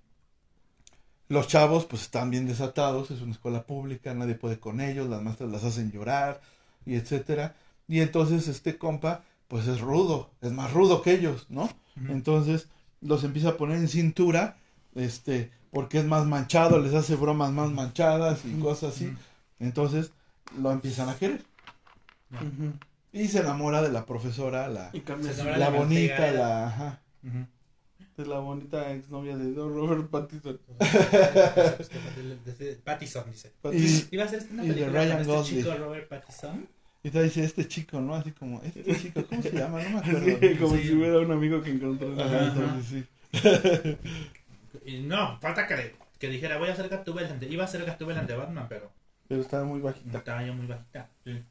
los 1.28 1.48
chavos 1.48 1.84
pues 1.84 2.02
están 2.02 2.30
bien 2.30 2.46
desatados, 2.46 3.10
es 3.10 3.20
una 3.20 3.32
escuela 3.32 3.64
pública, 3.64 4.14
nadie 4.14 4.34
puede 4.34 4.58
con 4.58 4.80
ellos, 4.80 5.08
las 5.08 5.22
maestras 5.22 5.50
las 5.50 5.64
hacen 5.64 5.92
llorar 5.92 6.40
y 6.86 6.94
etcétera. 6.94 7.54
Y 7.88 8.00
entonces 8.00 8.48
este 8.48 8.78
compa 8.78 9.24
pues 9.48 9.66
es 9.66 9.80
rudo, 9.80 10.30
es 10.42 10.52
más 10.52 10.72
rudo 10.72 11.02
que 11.02 11.12
ellos, 11.12 11.46
¿no? 11.48 11.68
Entonces 12.08 12.68
los 13.00 13.24
empieza 13.24 13.50
a 13.50 13.56
poner 13.56 13.78
en 13.78 13.88
cintura, 13.88 14.58
este, 14.94 15.50
porque 15.70 15.98
es 15.98 16.04
más 16.04 16.26
manchado, 16.26 16.78
les 16.78 16.94
hace 16.94 17.16
bromas 17.16 17.50
más 17.50 17.72
manchadas 17.72 18.44
y 18.44 18.60
cosas 18.60 18.94
así. 18.94 19.12
Entonces 19.58 20.12
lo 20.60 20.70
empiezan 20.70 21.08
a 21.08 21.16
querer. 21.16 21.42
Y 23.10 23.28
se 23.28 23.40
enamora 23.40 23.82
de 23.82 23.90
la 23.90 24.04
profesora, 24.04 24.68
la, 24.68 24.92
la 25.56 25.70
de 25.70 25.78
bonita, 25.78 26.30
la... 26.30 26.66
Ajá. 26.66 27.02
La 28.16 28.40
bonita 28.40 28.92
exnovia 28.92 29.36
de 29.36 29.52
Don 29.52 29.72
Robert 29.72 30.10
Pattinson. 30.10 30.58
Pattison 32.84 33.30
dice. 33.30 33.52
Y, 33.72 34.16
Iba 34.16 34.24
a 34.24 34.28
ser 34.28 34.44
una 34.50 34.64
Y 34.64 34.68
de 34.68 34.74
película 34.74 35.04
Ryan 35.04 35.24
con 35.24 35.36
este 35.36 35.56
chico 35.56 35.74
Robert 35.76 36.08
Pattinson. 36.08 36.68
Y 37.08 37.10
te 37.10 37.22
dice 37.22 37.42
este 37.44 37.66
chico, 37.66 38.00
¿no? 38.00 38.14
Así 38.14 38.32
como, 38.32 38.60
este 38.62 38.94
chico, 39.00 39.24
¿cómo 39.28 39.42
se 39.42 39.50
llama? 39.52 39.82
No 39.82 39.90
me 39.90 39.98
acuerdo. 39.98 40.26
Sí, 40.40 40.54
como 40.56 40.76
Sí. 40.76 40.82
si 40.84 40.92
hubiera 40.94 41.18
un 41.20 41.32
amigo 41.32 41.62
que 41.62 41.70
encontró 41.70 42.08
en 42.08 42.16
la 42.18 42.80
sí. 42.82 43.04
Y 44.84 45.00
no, 45.00 45.38
falta 45.40 45.66
que, 45.66 45.94
que 46.18 46.28
dijera 46.28 46.58
voy 46.58 46.68
a 46.68 46.72
hacer 46.72 46.88
Gatúbela. 46.88 47.34
Iba 47.48 47.64
a 47.64 47.68
ser 47.68 47.84
Gatúbela 47.84 48.22
de 48.22 48.36
Batman, 48.36 48.66
pero 48.68 48.92
Pero 49.28 49.40
estaba 49.40 49.64
muy 49.64 49.80
bajita. 49.80 50.18
estaba 50.18 50.44
yo 50.44 50.52
muy 50.54 50.66
bajita. 50.66 51.08
Sí. 51.24 51.42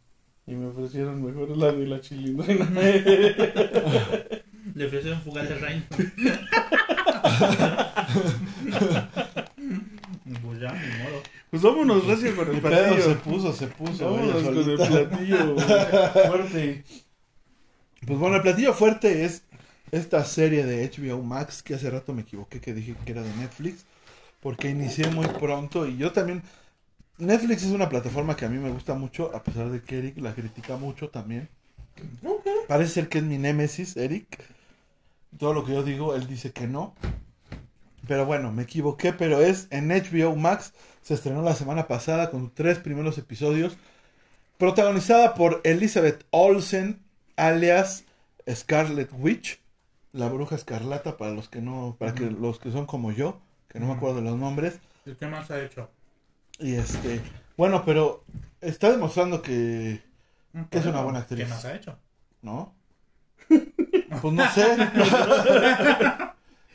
Y 0.45 0.55
me 0.55 0.67
ofrecieron 0.67 1.21
mejor 1.23 1.49
la 1.57 1.71
de 1.71 1.87
la 1.87 1.99
chilindrina. 1.99 2.65
Le 4.75 4.85
ofrecieron 4.85 5.21
fugar 5.21 5.47
de 5.47 5.55
Rain. 5.55 5.83
pues 10.41 10.59
ya, 10.59 10.71
ni 10.71 11.03
modo. 11.03 11.21
Pues 11.49 11.61
vámonos 11.61 12.05
recio 12.05 12.35
con 12.35 12.49
el 12.49 12.61
pedo 12.69 12.99
se 13.01 13.15
platillo. 13.15 13.17
puso, 13.17 13.53
se 13.53 13.67
puso. 13.67 14.05
Vámonos 14.05 14.43
con 14.43 14.57
el 14.57 14.83
platillo 14.87 15.55
fuerte. 16.25 16.83
Pues 18.05 18.19
bueno, 18.19 18.35
el 18.37 18.41
platillo 18.41 18.73
fuerte 18.73 19.25
es 19.25 19.43
esta 19.91 20.23
serie 20.25 20.65
de 20.65 20.89
HBO 20.89 21.21
Max 21.23 21.63
que 21.63 21.75
hace 21.75 21.89
rato 21.89 22.13
me 22.13 22.21
equivoqué 22.23 22.59
que 22.61 22.73
dije 22.73 22.95
que 23.05 23.11
era 23.13 23.21
de 23.23 23.33
Netflix 23.35 23.85
porque 24.39 24.69
inicié 24.69 25.09
muy 25.09 25.27
pronto 25.27 25.87
y 25.87 25.97
yo 25.97 26.11
también 26.11 26.43
Netflix 27.17 27.63
es 27.63 27.71
una 27.71 27.89
plataforma 27.89 28.35
que 28.35 28.45
a 28.45 28.49
mí 28.49 28.57
me 28.59 28.69
gusta 28.69 28.93
mucho 28.95 29.35
a 29.35 29.43
pesar 29.43 29.69
de 29.69 29.81
que 29.81 29.97
Eric 29.99 30.17
la 30.19 30.35
critica 30.35 30.77
mucho 30.77 31.09
también. 31.09 31.49
Parece 32.67 32.91
ser 32.93 33.09
que 33.09 33.17
es 33.19 33.23
mi 33.23 33.37
némesis, 33.39 33.97
Eric. 33.97 34.39
Todo 35.37 35.53
lo 35.53 35.65
que 35.65 35.73
yo 35.73 35.83
digo, 35.83 36.15
él 36.15 36.27
dice 36.27 36.51
que 36.51 36.67
no. 36.67 36.93
Pero 38.07 38.25
bueno, 38.25 38.51
me 38.51 38.63
equivoqué, 38.63 39.13
pero 39.13 39.41
es 39.41 39.67
en 39.71 39.89
HBO 39.89 40.35
Max. 40.35 40.73
Se 41.07 41.13
estrenó 41.13 41.41
la 41.41 41.55
semana 41.55 41.87
pasada 41.87 42.29
con 42.31 42.53
tres 42.53 42.79
primeros 42.79 43.17
episodios. 43.17 43.77
Protagonizada 44.57 45.35
por 45.35 45.61
Elizabeth 45.63 46.25
Olsen, 46.31 46.99
alias 47.37 48.03
Scarlet 48.53 49.09
Witch, 49.13 49.61
la 50.11 50.27
bruja 50.27 50.55
escarlata 50.55 51.15
para 51.15 51.31
los 51.31 51.47
que 51.47 51.61
no, 51.61 51.95
para 51.97 52.13
que 52.13 52.29
los 52.29 52.59
que 52.59 52.73
son 52.73 52.85
como 52.85 53.13
yo, 53.13 53.39
que 53.69 53.79
no 53.79 53.87
me 53.87 53.93
acuerdo 53.93 54.17
de 54.17 54.23
los 54.23 54.37
nombres. 54.37 54.81
¿Y 55.05 55.15
qué 55.15 55.27
más 55.27 55.49
ha 55.49 55.63
hecho? 55.63 55.89
Y 56.59 56.73
este, 56.73 57.21
bueno, 57.55 57.85
pero 57.85 58.25
está 58.59 58.91
demostrando 58.91 59.41
que, 59.41 60.01
Que 60.69 60.79
es 60.79 60.85
una 60.87 61.03
buena 61.03 61.19
actriz. 61.19 61.45
¿Qué 61.45 61.49
más 61.49 61.63
ha 61.63 61.73
hecho? 61.73 61.97
¿no? 62.41 62.75
Pues 64.21 64.33
no 64.33 64.45
sé. 64.51 64.75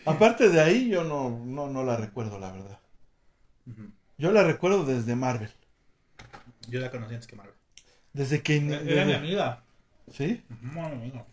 Aparte 0.07 0.49
de 0.49 0.61
ahí, 0.63 0.89
yo 0.89 1.05
no, 1.05 1.29
no, 1.45 1.67
no 1.69 1.85
la 1.85 1.99
recuerdo, 1.99 2.39
la 2.39 2.51
verdad. 2.51 2.79
Ujú. 3.67 3.91
Yo 4.23 4.31
la 4.31 4.45
recuerdo 4.45 4.85
desde 4.85 5.17
Marvel. 5.17 5.51
Yo 6.69 6.79
la 6.79 6.93
conocí 6.93 7.15
antes 7.15 7.27
que 7.27 7.35
Marvel. 7.35 7.55
Desde 8.13 8.41
que... 8.41 8.57
Era 8.57 9.05
mi 9.05 9.15
amiga. 9.15 9.65
¿Sí? 10.13 10.45
Muy 10.61 10.85
amiga. 10.87 11.27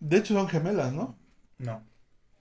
De 0.00 0.18
hecho 0.18 0.34
son 0.34 0.46
gemelas, 0.48 0.92
¿no? 0.92 1.16
No. 1.56 1.82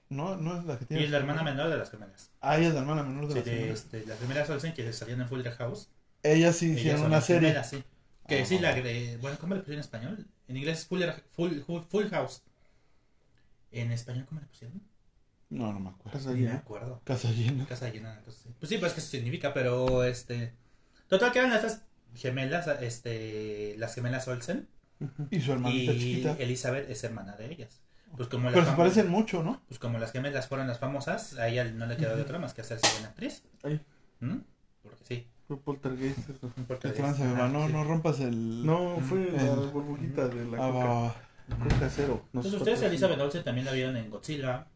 No, 0.09 0.35
no 0.35 0.59
es 0.59 0.65
la 0.65 0.77
que 0.77 0.83
Y 0.83 0.87
tiene... 0.87 1.03
es 1.05 1.11
la 1.11 1.19
hermana 1.19 1.43
menor 1.43 1.69
de 1.69 1.77
las 1.77 1.89
gemelas. 1.89 2.29
Ah, 2.41 2.57
ella 2.57 2.67
es 2.67 2.73
la 2.73 2.81
hermana 2.81 3.03
menor 3.03 3.27
de 3.27 3.33
Sí, 3.33 3.35
las 3.39 3.45
de, 3.45 3.51
gemelas. 3.53 3.79
este, 3.79 4.05
las 4.05 4.17
primeras 4.17 4.49
Olsen 4.49 4.73
que 4.73 4.91
salían 4.91 5.21
en 5.21 5.29
Full 5.29 5.43
House. 5.43 5.89
Ellas 6.23 6.57
sí 6.57 6.71
hicieron 6.73 7.01
una 7.03 7.09
las 7.17 7.25
serie. 7.25 7.47
gemelas, 7.49 7.69
sí. 7.69 7.83
Que 8.27 8.45
sí, 8.45 8.59
la 8.59 8.73
de. 8.73 9.17
Bueno, 9.21 9.37
¿cómo 9.39 9.53
le 9.55 9.61
pusieron 9.61 9.79
en 9.79 9.85
español? 9.85 10.27
En 10.49 10.57
inglés 10.57 10.79
es 10.79 10.85
Full, 10.87 11.03
full, 11.31 11.59
full, 11.61 11.81
full 11.89 12.09
House. 12.09 12.43
En 13.71 13.91
español, 13.93 14.25
¿cómo 14.27 14.41
le 14.41 14.47
pusieron? 14.47 14.81
No, 15.53 15.71
no 15.71 15.79
me 15.79 15.89
acuerdo. 15.89 16.11
Casa 16.17 16.31
me 16.31 16.39
llena. 16.39 16.55
acuerdo. 16.55 17.01
Casa 17.03 17.31
llena. 17.31 17.65
Casa 17.67 17.89
llena, 17.89 18.21
así. 18.27 18.49
Pues 18.59 18.69
sí, 18.69 18.77
pues 18.77 18.93
que 18.93 18.99
eso 19.01 19.09
significa, 19.09 19.53
pero 19.53 20.03
este. 20.03 20.53
Total, 21.07 21.31
que 21.31 21.39
eran 21.39 21.53
estas 21.53 21.83
gemelas, 22.15 22.67
este. 22.81 23.75
Las 23.77 23.93
gemelas 23.95 24.27
Olsen. 24.27 24.67
Y 25.31 25.41
su 25.41 25.51
hermanita 25.51 25.91
y 25.93 25.99
chiquita. 25.99 26.35
Elizabeth 26.39 26.89
es 26.89 27.03
hermana 27.03 27.35
de 27.35 27.51
ellas. 27.51 27.81
Pues 28.15 28.29
como, 28.29 28.45
las 28.45 28.53
Pero 28.53 28.65
se 28.69 28.77
parecen 28.77 29.09
mucho, 29.09 29.41
¿no? 29.43 29.61
pues 29.67 29.79
como 29.79 29.97
las 29.97 30.11
gemelas 30.11 30.47
fueron 30.47 30.67
las 30.67 30.77
famosas, 30.79 31.33
a 31.39 31.47
ella 31.47 31.63
no 31.65 31.87
le 31.87 31.97
quedó 31.97 32.15
de 32.15 32.21
otra 32.21 32.37
más 32.39 32.53
que 32.53 32.61
hacerse 32.61 32.87
buena 32.93 33.09
actriz. 33.09 33.43
Ay. 33.63 33.81
¿Mm? 34.19 34.37
Porque 34.83 35.03
sí. 35.03 35.27
Fue 35.47 35.59
poltergeist 35.59 36.19
ajá, 36.19 37.23
beba, 37.25 37.49
no, 37.49 37.67
sí. 37.67 37.73
no 37.73 37.83
rompas 37.83 38.19
el... 38.21 38.65
No, 38.65 38.97
fue 39.01 39.31
la 39.31 39.55
burbujita 39.55 40.27
de 40.27 40.45
la 40.45 40.57
Ah, 40.57 40.71
coca. 40.71 40.85
va. 40.85 41.15
Coca 41.69 41.89
cero. 41.89 42.21
Entonces 42.33 42.53
ustedes 42.53 42.81
a. 42.83 42.85
Elizabeth 42.85 43.19
Olsen 43.19 43.43
también 43.43 43.65
la 43.65 43.73
vieron 43.73 43.97
en 43.97 44.09
Godzilla, 44.09 44.67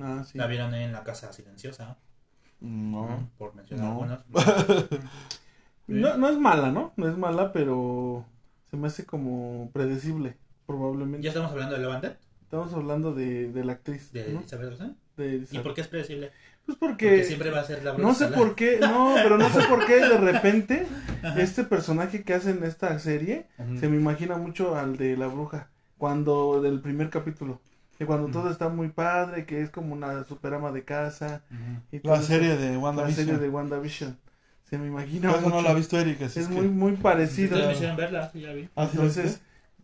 Ah, 0.00 0.24
sí. 0.24 0.38
la 0.38 0.46
vieron 0.46 0.74
en 0.74 0.92
La 0.92 1.02
Casa 1.04 1.32
Silenciosa, 1.32 1.98
No. 2.60 3.28
por 3.38 3.54
mencionar 3.54 3.86
No. 3.86 3.92
algunas. 3.92 4.24
No, 5.88 6.16
no 6.16 6.28
es 6.28 6.38
mala, 6.38 6.70
¿no? 6.70 6.92
No 6.96 7.08
es 7.08 7.18
mala, 7.18 7.52
pero 7.52 8.24
se 8.70 8.76
me 8.76 8.86
hace 8.86 9.04
como 9.04 9.70
predecible, 9.72 10.36
probablemente. 10.64 11.24
Ya 11.24 11.30
estamos 11.30 11.50
hablando 11.50 11.76
de 11.76 11.82
Death, 12.00 12.16
Estamos 12.42 12.72
hablando 12.72 13.12
de, 13.14 13.50
de 13.52 13.64
la 13.64 13.72
actriz, 13.72 14.12
de 14.12 14.32
¿no? 14.32 14.42
De 15.16 15.46
¿Y 15.50 15.58
por 15.58 15.74
qué 15.74 15.80
es 15.82 15.88
predecible? 15.88 16.30
Pues 16.64 16.78
Porque 16.78 17.08
porque, 17.08 17.24
siempre 17.24 17.50
va 17.50 17.60
a 17.60 17.64
ser 17.64 17.82
la 17.82 17.94
no 17.98 18.14
sé 18.14 18.28
por 18.28 18.54
qué, 18.54 18.78
no, 18.80 19.14
pero 19.16 19.36
no 19.36 19.48
sé 19.50 19.62
por 19.68 19.84
qué 19.84 19.96
de 19.96 20.16
repente 20.32 20.86
Ajá. 21.22 21.40
este 21.42 21.64
personaje 21.64 22.22
que 22.22 22.34
hace 22.34 22.50
en 22.50 22.62
esta 22.62 22.96
serie 23.00 23.48
se 23.80 23.88
me 23.88 23.96
imagina 23.96 24.36
mucho 24.36 24.76
al 24.76 24.96
de 24.96 25.16
la 25.16 25.26
bruja, 25.26 25.70
cuando 25.98 26.62
del 26.62 26.80
primer 26.80 27.10
capítulo, 27.10 27.60
que 28.02 28.06
cuando 28.06 28.28
todo 28.28 28.50
está 28.50 28.68
muy 28.68 28.88
padre, 28.88 29.46
que 29.46 29.62
es 29.62 29.70
como 29.70 29.92
una 29.94 30.24
superama 30.24 30.72
de 30.72 30.84
casa 30.84 31.42
y 31.90 32.06
La 32.06 32.14
eso. 32.16 32.22
serie 32.24 32.56
de 32.56 32.72
la 32.72 32.78
WandaVision. 32.78 33.26
serie 33.26 33.38
de 33.40 33.48
WandaVision. 33.48 34.18
Se 34.64 34.78
me 34.78 34.86
imagina 34.86 35.30
no 35.40 35.60
la 35.62 35.70
ha 35.70 35.74
visto 35.74 35.98
Erika. 35.98 36.24
es 36.24 36.36
es 36.36 36.48
muy 36.48 36.62
que- 36.62 36.68
muy 36.68 36.92
parecido. 36.92 37.48
Ustedes 37.56 37.66
me 37.66 37.72
hicieron 37.74 37.96
verla, 37.96 38.30
vi. 38.34 38.40
Ah, 38.42 38.48
¿sí 38.52 38.96
la 38.96 39.02
Entonces, 39.04 39.40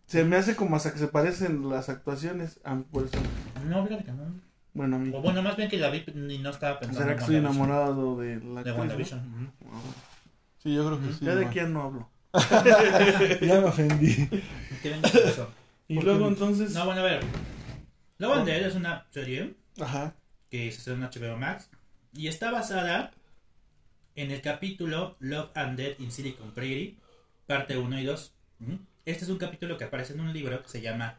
se 0.07 0.25
me 0.25 0.37
hace 0.37 0.57
como 0.57 0.77
hasta 0.77 0.93
que 0.93 0.99
se 0.99 1.09
parecen 1.09 1.69
las 1.69 1.89
actuaciones, 1.91 2.59
ah, 2.65 2.79
por 2.91 3.05
eso, 3.05 3.19
No, 3.67 3.85
fíjate 3.87 4.05
que 4.05 4.13
no. 4.13 4.25
bueno, 4.73 4.97
a 4.97 4.99
mí. 4.99 5.13
O 5.15 5.21
bueno, 5.21 5.43
más 5.43 5.57
bien 5.57 5.69
que 5.69 5.77
la 5.77 5.91
vi 5.91 6.05
y 6.07 6.39
no 6.39 6.51
estaba 6.51 6.79
pensando 6.81 7.01
¿Será 7.03 7.15
que 7.17 7.21
estoy 7.21 7.37
enamorado 7.37 8.17
de 8.19 8.37
la 8.41 8.63
De 8.63 8.71
no? 8.73 8.79
WandaVision. 8.79 9.53
Sí, 10.63 10.75
yo 10.75 10.87
creo 10.87 11.01
que 11.01 11.13
sí. 11.13 11.25
Ya 11.25 11.35
de 11.35 11.55
ya 11.55 11.67
no 11.67 11.83
hablo. 11.83 12.09
Ya 13.41 13.61
me 13.61 13.67
ofendí. 13.67 14.29
¿Qué? 14.83 14.97
Y 15.89 15.95
¿Por 15.97 16.05
luego 16.05 16.29
entonces, 16.29 16.73
No, 16.75 16.85
bueno, 16.87 17.01
a 17.01 17.05
ver. 17.05 17.21
Love 18.19 18.39
and 18.39 18.47
Dead 18.47 18.67
es 18.67 18.75
una 18.75 19.07
serie 19.11 19.55
Ajá. 19.81 20.15
que 20.51 20.71
se 20.73 20.79
estrenó 20.79 21.05
en 21.07 21.11
HBO 21.11 21.37
Max 21.37 21.71
y 22.13 22.27
está 22.29 22.51
basada 22.51 23.13
en 24.17 24.31
el 24.33 24.43
capítulo 24.43 25.17
Love 25.21 25.51
and 25.55 25.79
Dead 25.79 25.93
in 26.01 26.11
Silicon 26.11 26.51
Prairie, 26.53 26.97
parte 27.47 27.77
1 27.79 28.01
y 28.01 28.05
2. 28.05 28.33
Ujú. 28.61 28.79
Este 29.05 29.25
es 29.25 29.31
un 29.31 29.39
capítulo 29.39 29.79
que 29.79 29.85
aparece 29.85 30.15
en 30.15 30.21
un 30.21 30.33
libro 30.33 30.61
que 30.63 30.69
se 30.69 30.81
llama 30.81 31.17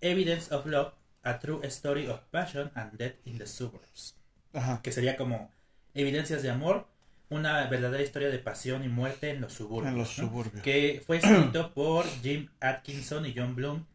Evidence 0.00 0.54
of 0.54 0.66
Love, 0.66 0.92
A 1.22 1.38
True 1.38 1.66
Story 1.66 2.06
of 2.08 2.20
Passion 2.30 2.70
and 2.74 2.92
Death 2.98 3.14
in 3.26 3.38
the 3.38 3.46
Suburbs, 3.46 4.14
Ajá. 4.52 4.80
que 4.82 4.92
sería 4.92 5.16
como 5.16 5.50
evidencias 5.94 6.42
de 6.42 6.50
amor, 6.50 6.86
una 7.30 7.66
verdadera 7.68 8.02
historia 8.02 8.28
de 8.28 8.38
pasión 8.38 8.84
y 8.84 8.88
muerte 8.88 9.30
en 9.30 9.40
los 9.40 9.54
suburbios. 9.54 9.92
En 9.92 9.98
los 9.98 10.18
¿no? 10.18 10.26
suburbios. 10.28 10.62
que 10.62 11.02
fue 11.06 11.16
escrito 11.16 11.72
por 11.72 12.04
Jim 12.22 12.50
Atkinson 12.60 13.24
y 13.24 13.32
John 13.34 13.54
Bloom. 13.56 13.86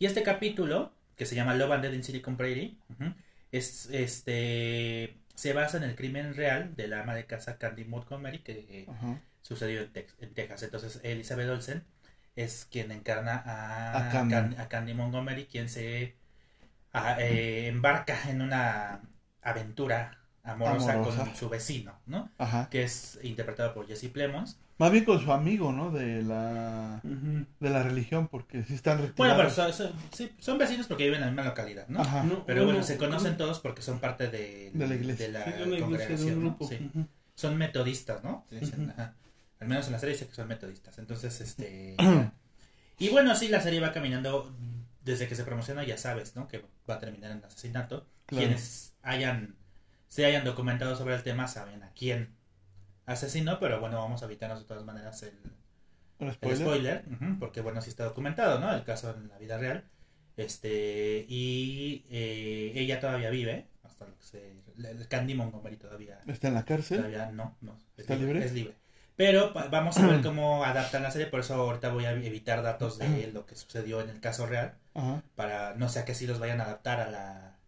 Y 0.00 0.06
este 0.06 0.24
capítulo, 0.24 0.92
que 1.22 1.26
se 1.26 1.34
llama 1.36 1.54
Love 1.54 1.72
and 1.72 1.82
Dead 1.84 1.92
in 1.92 2.02
Silicon 2.02 2.36
Prairie, 2.36 2.76
es, 3.52 3.88
este, 3.92 5.16
se 5.34 5.52
basa 5.52 5.76
en 5.76 5.84
el 5.84 5.94
crimen 5.94 6.34
real 6.34 6.74
de 6.76 6.88
la 6.88 7.02
ama 7.02 7.14
de 7.14 7.26
casa 7.26 7.58
Candy 7.58 7.84
Montgomery 7.84 8.38
que 8.40 8.66
eh, 8.68 8.86
sucedió 9.42 9.82
en, 9.82 9.92
Tex- 9.92 10.14
en 10.20 10.34
Texas. 10.34 10.62
Entonces, 10.64 11.00
Elizabeth 11.04 11.48
Olsen 11.48 11.84
es 12.34 12.66
quien 12.70 12.90
encarna 12.92 13.36
a, 13.44 14.08
A 14.08 14.10
Candy. 14.10 14.34
Can- 14.34 14.60
a 14.60 14.68
Candy 14.68 14.94
Montgomery, 14.94 15.46
quien 15.46 15.68
se 15.68 16.16
a- 16.92 17.20
eh, 17.20 17.68
embarca 17.68 18.18
en 18.28 18.42
una 18.42 19.00
aventura 19.42 20.18
amorosa, 20.42 20.94
Amorosa. 20.94 21.24
con 21.24 21.36
su 21.36 21.48
vecino, 21.48 22.00
¿no? 22.06 22.30
Ajá. 22.38 22.68
Que 22.70 22.82
es 22.82 23.18
interpretado 23.22 23.74
por 23.74 23.86
Jesse 23.86 24.08
Plemons. 24.10 24.58
Más 24.78 24.90
bien 24.90 25.04
con 25.04 25.22
su 25.22 25.30
amigo, 25.32 25.70
¿no? 25.72 25.90
De 25.90 26.22
la 26.22 27.00
de 27.02 27.70
la 27.70 27.82
religión, 27.82 28.26
porque 28.28 28.64
sí 28.64 28.74
están 28.74 28.98
Bueno, 29.16 29.36
pero 29.36 29.48
retirados. 29.48 29.76
son, 29.76 29.88
son- 29.90 29.92
sí, 30.12 30.32
son 30.38 30.58
vecinos 30.58 30.86
porque 30.88 31.04
viven 31.04 31.18
en 31.20 31.26
la 31.26 31.26
misma 31.32 31.44
localidad, 31.44 31.86
¿no? 31.88 32.00
Ajá. 32.00 32.24
No, 32.24 32.44
Pero 32.46 32.64
bueno, 32.64 32.80
no, 32.80 32.84
se 32.84 32.96
conocen 32.96 33.32
no. 33.32 33.36
todos 33.38 33.60
porque 33.60 33.82
son 33.82 34.00
parte 34.00 34.28
de, 34.28 34.70
De 34.74 34.86
la 34.88 34.94
iglesia. 34.94 35.26
de 35.26 35.32
la 35.32 35.44
Sí, 35.44 35.50
de 35.52 35.62
una 35.64 35.78
iglesia, 35.78 36.08
de 36.08 36.34
congregación. 36.34 37.08
Son 37.34 37.56
metodistas, 37.56 38.24
¿no? 38.24 38.44
Se 38.48 38.58
dicen, 38.60 38.82
Ujú. 38.82 38.90
ajá. 38.90 39.14
Al 39.60 39.68
menos 39.68 39.86
en 39.86 39.92
la 39.92 39.98
serie 40.00 40.14
dice 40.14 40.26
que 40.26 40.34
son 40.34 40.48
metodistas. 40.48 40.98
Entonces, 40.98 41.40
este... 41.40 41.96
y 42.98 43.08
bueno, 43.10 43.34
sí, 43.36 43.48
la 43.48 43.60
serie 43.60 43.78
va 43.80 43.92
caminando 43.92 44.52
desde 45.04 45.28
que 45.28 45.34
se 45.36 45.44
promociona, 45.44 45.84
ya 45.84 45.96
sabes, 45.96 46.34
¿no? 46.34 46.48
Que 46.48 46.64
va 46.90 46.94
a 46.94 46.98
terminar 46.98 47.30
en 47.30 47.44
asesinato. 47.44 48.06
Claro. 48.26 48.44
Quienes 48.46 48.94
hayan, 49.02 49.54
se 50.08 50.24
hayan 50.26 50.44
documentado 50.44 50.96
sobre 50.96 51.14
el 51.14 51.22
tema 51.22 51.46
saben 51.46 51.82
a 51.84 51.90
quién 51.92 52.34
asesinó, 53.06 53.58
pero 53.58 53.80
bueno, 53.80 53.98
vamos 53.98 54.22
a 54.22 54.26
evitarnos 54.26 54.60
de 54.60 54.66
todas 54.66 54.84
maneras 54.84 55.22
el, 55.22 55.34
¿Un 56.18 56.28
el 56.28 56.56
spoiler? 56.56 57.04
porque 57.40 57.60
bueno, 57.60 57.80
sí 57.82 57.90
está 57.90 58.04
documentado, 58.04 58.58
¿no? 58.60 58.72
El 58.74 58.84
caso 58.84 59.14
en 59.16 59.28
la 59.28 59.38
vida 59.38 59.58
real. 59.58 59.84
Este, 60.36 61.26
y 61.28 62.04
eh, 62.10 62.72
ella 62.74 63.00
todavía 63.00 63.28
vive, 63.30 63.66
hasta 63.82 64.06
lo 64.06 64.16
que 64.16 64.24
se. 64.24 64.62
El 64.78 65.06
Candy 65.06 65.34
Montgomery 65.34 65.76
todavía, 65.76 66.18
¿Está 66.26 66.48
en 66.48 66.54
la 66.54 66.64
cárcel? 66.64 66.98
todavía 66.98 67.30
no, 67.30 67.56
no. 67.60 67.76
es 67.96 68.00
¿Está 68.02 68.16
libre? 68.16 68.42
Es 68.44 68.52
libre. 68.52 68.74
Pero 69.16 69.52
vamos 69.52 69.98
a 69.98 70.06
ver 70.06 70.22
cómo 70.22 70.64
adaptan 70.64 71.02
la 71.02 71.10
serie, 71.10 71.26
por 71.26 71.40
eso 71.40 71.54
ahorita 71.54 71.90
voy 71.92 72.06
a 72.06 72.12
evitar 72.12 72.62
datos 72.62 72.98
de 72.98 73.30
lo 73.34 73.44
que 73.46 73.54
sucedió 73.56 74.00
en 74.00 74.08
el 74.08 74.20
caso 74.20 74.46
real, 74.46 74.74
Ajá. 74.94 75.22
para 75.34 75.74
no 75.74 75.88
sea 75.90 76.04
que 76.06 76.14
sí 76.14 76.26
los 76.26 76.38
vayan 76.38 76.60
a 76.60 76.64
adaptar 76.64 77.00
a 77.00 77.10
la. 77.10 77.58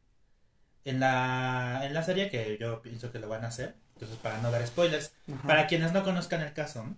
En 0.84 1.00
la, 1.00 1.82
en 1.84 1.94
la 1.94 2.02
serie, 2.02 2.30
que 2.30 2.58
yo 2.58 2.82
pienso 2.82 3.10
que 3.12 3.18
lo 3.18 3.28
van 3.28 3.44
a 3.44 3.48
hacer, 3.48 3.74
entonces 3.94 4.18
para 4.18 4.40
no 4.40 4.50
dar 4.50 4.66
spoilers, 4.66 5.12
Ajá. 5.32 5.46
para 5.46 5.66
quienes 5.66 5.92
no 5.92 6.02
conozcan 6.04 6.42
el 6.42 6.52
caso. 6.52 6.84
¿no? 6.84 6.96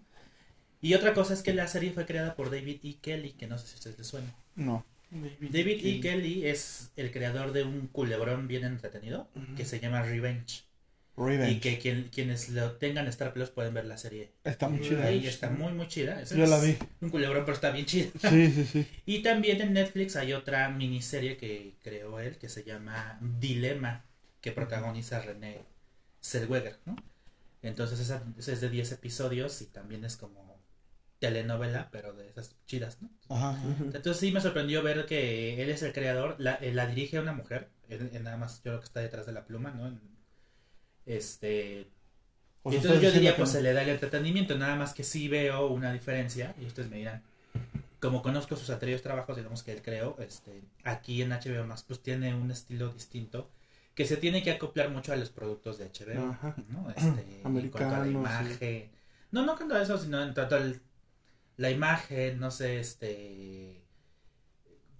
Y 0.80 0.94
otra 0.94 1.14
cosa 1.14 1.32
es 1.34 1.42
que 1.42 1.54
la 1.54 1.66
serie 1.68 1.92
fue 1.92 2.06
creada 2.06 2.34
por 2.34 2.50
David 2.50 2.80
E. 2.84 2.96
Kelly, 3.00 3.32
que 3.32 3.46
no 3.46 3.58
sé 3.58 3.66
si 3.66 3.72
a 3.74 3.76
ustedes 3.76 3.98
les 3.98 4.06
suena. 4.06 4.34
No. 4.54 4.84
David 5.10 5.80
E. 5.84 6.00
Kelly 6.00 6.46
es 6.46 6.90
el 6.96 7.10
creador 7.12 7.52
de 7.52 7.62
un 7.64 7.86
culebrón 7.88 8.48
bien 8.48 8.64
entretenido 8.64 9.28
que 9.56 9.64
se 9.64 9.80
llama 9.80 10.02
Revenge. 10.02 10.64
Revenge. 11.16 11.50
Y 11.52 11.60
que 11.60 11.78
quien- 11.78 12.08
quienes 12.12 12.50
lo 12.50 12.72
tengan 12.72 13.06
Star 13.08 13.32
Plus 13.32 13.48
pueden 13.48 13.72
ver 13.72 13.86
la 13.86 13.96
serie. 13.96 14.32
Está 14.44 14.68
muy 14.68 14.82
chida. 14.82 15.06
Ahí 15.06 15.26
está 15.26 15.48
muy, 15.48 15.72
muy 15.72 15.88
chida. 15.88 16.20
Es- 16.20 16.30
Yo 16.30 16.44
la 16.46 16.60
vi. 16.60 16.76
Un 17.00 17.08
culebrón, 17.08 17.44
pero 17.46 17.54
está 17.54 17.70
bien 17.70 17.86
chida. 17.86 18.10
Sí, 18.28 18.50
sí, 18.50 18.64
sí. 18.70 18.86
Y 19.06 19.22
también 19.22 19.62
en 19.62 19.72
Netflix 19.72 20.14
hay 20.16 20.34
otra 20.34 20.68
miniserie 20.68 21.38
que 21.38 21.76
creó 21.82 22.20
él 22.20 22.36
que 22.36 22.50
se 22.50 22.64
llama 22.64 23.18
Dilema, 23.40 24.04
que 24.42 24.52
protagoniza 24.52 25.22
René 25.22 25.60
Zellweger, 26.26 26.78
¿no? 26.84 26.96
Entonces 27.62 28.00
esa, 28.00 28.22
esa 28.38 28.52
es 28.52 28.60
de 28.60 28.68
10 28.68 28.92
episodios 28.92 29.60
y 29.62 29.66
también 29.66 30.04
es 30.04 30.16
como 30.16 30.60
telenovela, 31.18 31.88
pero 31.90 32.12
de 32.12 32.28
esas 32.28 32.54
chidas, 32.66 32.98
¿no? 33.00 33.10
Ajá. 33.28 33.58
Entonces 33.80 34.18
sí 34.18 34.32
me 34.32 34.40
sorprendió 34.40 34.82
ver 34.82 35.06
que 35.06 35.62
él 35.62 35.70
es 35.70 35.82
el 35.82 35.92
creador, 35.92 36.36
la, 36.38 36.54
eh, 36.56 36.72
la 36.72 36.86
dirige 36.86 37.18
una 37.18 37.32
mujer, 37.32 37.70
él, 37.88 38.10
él 38.12 38.22
nada 38.22 38.36
más 38.36 38.58
yo 38.58 38.72
creo 38.72 38.80
que 38.80 38.84
está 38.84 39.00
detrás 39.00 39.26
de 39.26 39.32
la 39.32 39.44
pluma, 39.46 39.70
¿no? 39.70 39.98
Este, 41.06 41.88
sea, 42.70 42.80
entonces 42.80 43.02
yo 43.02 43.12
diría 43.12 43.36
pues 43.36 43.50
se 43.50 43.62
le 43.62 43.72
da 43.72 43.82
el 43.82 43.90
entretenimiento, 43.90 44.56
nada 44.58 44.76
más 44.76 44.92
que 44.92 45.04
sí 45.04 45.28
veo 45.28 45.68
una 45.68 45.92
diferencia 45.92 46.54
y 46.60 46.66
ustedes 46.66 46.90
me 46.90 46.96
dirán, 46.96 47.22
como 48.00 48.22
conozco 48.22 48.56
sus 48.56 48.70
anteriores 48.70 49.02
trabajos, 49.02 49.36
digamos 49.36 49.62
que 49.62 49.72
él 49.72 49.82
creó, 49.82 50.16
este, 50.18 50.62
aquí 50.84 51.22
en 51.22 51.30
HBO 51.30 51.64
Max 51.66 51.84
pues 51.86 52.02
tiene 52.02 52.34
un 52.34 52.50
estilo 52.50 52.90
distinto 52.92 53.48
que 53.96 54.04
se 54.06 54.16
tiene 54.16 54.42
que 54.44 54.52
acoplar 54.52 54.90
mucho 54.90 55.12
a 55.12 55.16
los 55.16 55.30
productos 55.30 55.78
de 55.78 55.86
HBO, 55.90 56.30
Ajá. 56.30 56.54
¿no? 56.68 56.88
Este, 56.90 57.40
en 57.42 57.70
cuanto 57.70 57.94
a 57.96 57.98
la 58.00 58.06
imagen, 58.06 58.90
no, 59.32 59.44
no 59.44 59.56
cuanto 59.56 59.74
a 59.74 59.82
eso, 59.82 59.98
sino 59.98 60.22
en 60.22 60.32
cuanto 60.34 60.54
al 60.56 60.80
la 61.56 61.70
imagen, 61.70 62.38
no 62.38 62.50
sé, 62.50 62.78
este 62.78 63.82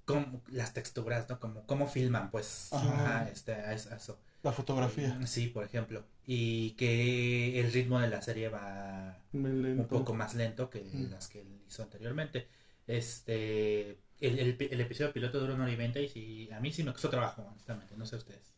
como 0.04 0.40
las 0.48 0.72
texturas, 0.72 1.28
¿no? 1.28 1.38
Como 1.40 1.66
cómo 1.66 1.88
filman, 1.88 2.30
pues, 2.30 2.72
Ajá. 2.72 2.94
ajá, 3.24 3.28
este, 3.30 3.52
a 3.52 3.72
eso- 3.74 3.90
a 3.92 3.98
la 4.42 4.52
fotografía. 4.52 5.18
Sí, 5.26 5.48
por 5.48 5.64
ejemplo. 5.64 6.04
Y 6.24 6.70
que 6.72 7.60
el 7.60 7.72
ritmo 7.72 7.98
de 8.00 8.08
la 8.08 8.22
serie 8.22 8.48
va 8.48 9.18
un 9.32 9.86
poco 9.90 10.14
más 10.14 10.34
lento 10.34 10.70
que 10.70 10.80
Mm. 10.82 11.10
las 11.10 11.28
que 11.28 11.40
él 11.40 11.60
hizo 11.68 11.82
anteriormente. 11.82 12.48
Este, 12.86 13.90
el, 14.20 14.38
el, 14.38 14.56
el 14.70 14.80
episodio 14.80 15.12
piloto 15.12 15.40
dura 15.40 15.54
una 15.54 15.64
hora 15.64 15.72
y 15.72 15.76
veinte 15.76 16.02
y 16.02 16.08
sí, 16.08 16.48
a 16.52 16.60
mí 16.60 16.72
sí 16.72 16.82
me 16.84 16.92
costó 16.92 17.10
trabajo, 17.10 17.42
honestamente, 17.42 17.96
no 17.96 18.06
sé 18.06 18.16
ustedes. 18.16 18.54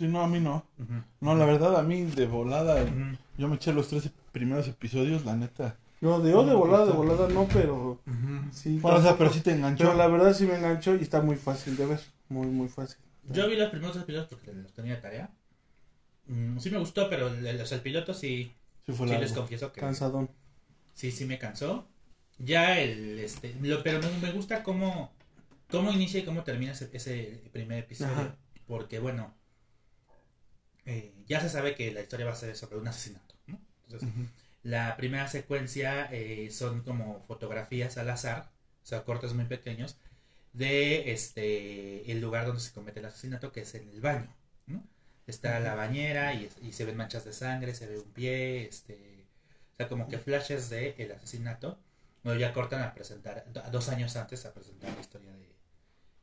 Sí, 0.00 0.08
no, 0.08 0.22
a 0.22 0.26
mí 0.26 0.40
no. 0.40 0.64
No, 1.20 1.34
la 1.34 1.44
verdad, 1.44 1.76
a 1.78 1.82
mí 1.82 2.04
de 2.04 2.26
volada, 2.26 2.82
yo 3.36 3.48
me 3.48 3.56
eché 3.56 3.70
los 3.74 3.88
tres 3.88 4.10
primeros 4.32 4.66
episodios, 4.66 5.26
la 5.26 5.36
neta. 5.36 5.76
No, 6.00 6.20
de, 6.20 6.32
oh, 6.32 6.42
de 6.46 6.54
volada, 6.54 6.86
de 6.86 6.92
volada 6.92 7.28
no, 7.28 7.46
pero 7.52 8.00
sí. 8.50 8.78
Bueno, 8.78 8.96
o 8.96 9.02
sea, 9.02 9.18
pero 9.18 9.30
sí 9.30 9.42
te 9.42 9.52
enganchó. 9.52 9.84
Pero 9.84 9.98
la 9.98 10.06
verdad 10.08 10.32
sí 10.32 10.46
me 10.46 10.54
enganchó 10.56 10.96
y 10.96 11.02
está 11.02 11.20
muy 11.20 11.36
fácil 11.36 11.76
de 11.76 11.84
ver. 11.84 12.00
Muy, 12.30 12.46
muy 12.46 12.68
fácil. 12.70 12.96
Yo 13.28 13.46
vi 13.46 13.56
los 13.56 13.68
primeros 13.68 13.94
dos 13.94 14.04
pilotos 14.04 14.30
porque 14.30 14.54
los 14.54 14.72
tenía 14.72 14.98
tarea. 15.02 15.28
Mm, 16.28 16.58
sí 16.58 16.70
me 16.70 16.78
gustó, 16.78 17.10
pero 17.10 17.28
el, 17.28 17.46
el- 17.46 17.80
piloto 17.82 18.14
sí, 18.14 18.54
Sí 18.86 18.92
fue 18.92 19.06
sí 19.06 19.18
les 19.18 19.32
confieso 19.32 19.70
que 19.70 19.82
Cansadón. 19.82 20.30
sí, 20.94 21.10
sí 21.10 21.26
me 21.26 21.38
cansó. 21.38 21.86
Ya 22.38 22.80
el, 22.80 23.18
este, 23.18 23.54
lo, 23.60 23.82
pero 23.82 24.00
me, 24.00 24.08
me 24.28 24.32
gusta 24.32 24.62
cómo, 24.62 25.12
cómo 25.70 25.92
inicia 25.92 26.20
y 26.20 26.24
cómo 26.24 26.42
termina 26.42 26.72
ese, 26.72 26.88
ese 26.94 27.42
primer 27.52 27.80
episodio. 27.80 28.12
Ajá. 28.12 28.36
Porque, 28.66 28.98
bueno, 28.98 29.34
eh, 30.90 31.12
ya 31.26 31.40
se 31.40 31.48
sabe 31.48 31.74
que 31.74 31.92
la 31.92 32.00
historia 32.02 32.26
va 32.26 32.32
a 32.32 32.36
ser 32.36 32.56
sobre 32.56 32.78
un 32.78 32.88
asesinato, 32.88 33.34
¿no? 33.46 33.60
Entonces, 33.84 34.08
Ujú. 34.08 34.26
la 34.62 34.96
primera 34.96 35.28
secuencia 35.28 36.08
eh, 36.12 36.50
son 36.50 36.82
como 36.82 37.22
fotografías 37.22 37.96
al 37.98 38.10
azar, 38.10 38.50
o 38.82 38.86
sea, 38.86 39.04
cortes 39.04 39.34
muy 39.34 39.44
pequeños, 39.46 39.96
de 40.52 41.12
este 41.12 42.10
el 42.12 42.20
lugar 42.20 42.46
donde 42.46 42.60
se 42.60 42.72
comete 42.72 43.00
el 43.00 43.06
asesinato, 43.06 43.52
que 43.52 43.60
es 43.62 43.74
en 43.74 43.88
el 43.88 44.00
baño, 44.00 44.34
¿no? 44.66 44.84
Está 45.26 45.60
la 45.60 45.74
bañera 45.74 46.34
y, 46.34 46.50
y 46.62 46.72
se 46.72 46.84
ven 46.84 46.96
manchas 46.96 47.24
de 47.24 47.32
sangre, 47.32 47.74
se 47.74 47.86
ve 47.86 47.98
un 47.98 48.12
pie, 48.12 48.66
este, 48.68 49.26
o 49.74 49.76
sea, 49.76 49.88
como 49.88 50.08
que 50.08 50.18
flashes 50.18 50.70
de 50.70 50.94
el 50.98 51.12
asesinato. 51.12 51.78
Luego 52.24 52.38
ya 52.40 52.52
cortan 52.52 52.82
a 52.82 52.92
presentar, 52.94 53.46
do- 53.52 53.62
dos 53.72 53.88
años 53.88 54.14
antes 54.16 54.44
a 54.46 54.52
presentar 54.54 54.92
la 54.94 55.00
historia 55.00 55.32
de, 55.32 55.49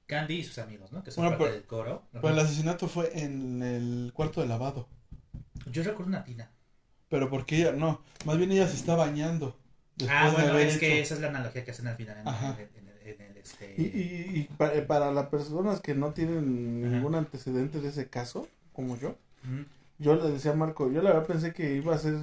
Candy 0.08 0.36
y 0.40 0.44
sus 0.44 0.58
amigos, 0.58 0.92
¿no? 0.92 1.04
Que 1.04 1.12
son 1.12 1.24
Bueno, 1.26 1.38
parte 1.38 1.44
pero- 1.52 1.56
del 1.60 1.68
coro. 1.68 2.04
Pues 2.22 2.34
el 2.34 2.40
asesinato 2.40 2.88
fue 2.88 3.12
en 3.22 3.62
el 3.62 4.12
cuarto 4.14 4.42
de 4.42 4.48
lavado. 4.48 4.88
Yo 5.72 5.84
recuerdo 5.84 6.08
una 6.10 6.24
tina. 6.24 6.50
Pero 7.10 7.30
porque 7.30 7.58
ella, 7.58 7.72
no, 7.74 8.02
más 8.26 8.38
bien 8.38 8.52
ella 8.52 8.68
se 8.68 8.76
está 8.76 8.96
bañando. 8.96 9.56
Ah, 10.10 10.28
de 10.28 10.32
bueno, 10.34 10.50
haber 10.54 10.68
es 10.68 10.78
que 10.78 11.00
esa 11.02 11.16
es 11.16 11.22
la 11.22 11.28
analogía 11.30 11.64
que 11.64 11.72
hacen 11.72 11.88
al 11.88 11.96
final 11.96 12.18
en, 12.20 12.28
Ajá. 12.28 12.56
en- 12.60 12.70
en- 12.78 12.90
en- 13.14 13.22
en 13.22 13.32
el 13.32 13.38
este. 13.38 13.74
Y, 13.78 13.82
y, 13.84 14.50
eh, 14.60 14.82
para, 14.82 15.12
las 15.12 15.28
personas 15.28 15.80
que 15.82 15.96
no 15.96 16.12
tienen 16.14 16.84
Ajá. 16.86 16.96
ningún 16.96 17.16
antecedente 17.16 17.80
de 17.82 17.90
ese 17.90 18.08
caso, 18.10 18.48
como 18.74 18.98
yo, 18.98 19.16
yo 19.98 20.16
le 20.16 20.30
decía 20.30 20.52
a 20.52 20.56
Marco, 20.56 20.92
yo 20.92 21.02
la 21.02 21.12
verdad 21.12 21.26
pensé 21.28 21.54
que 21.54 21.76
iba 21.76 21.96
a 21.96 21.98
ser 21.98 22.16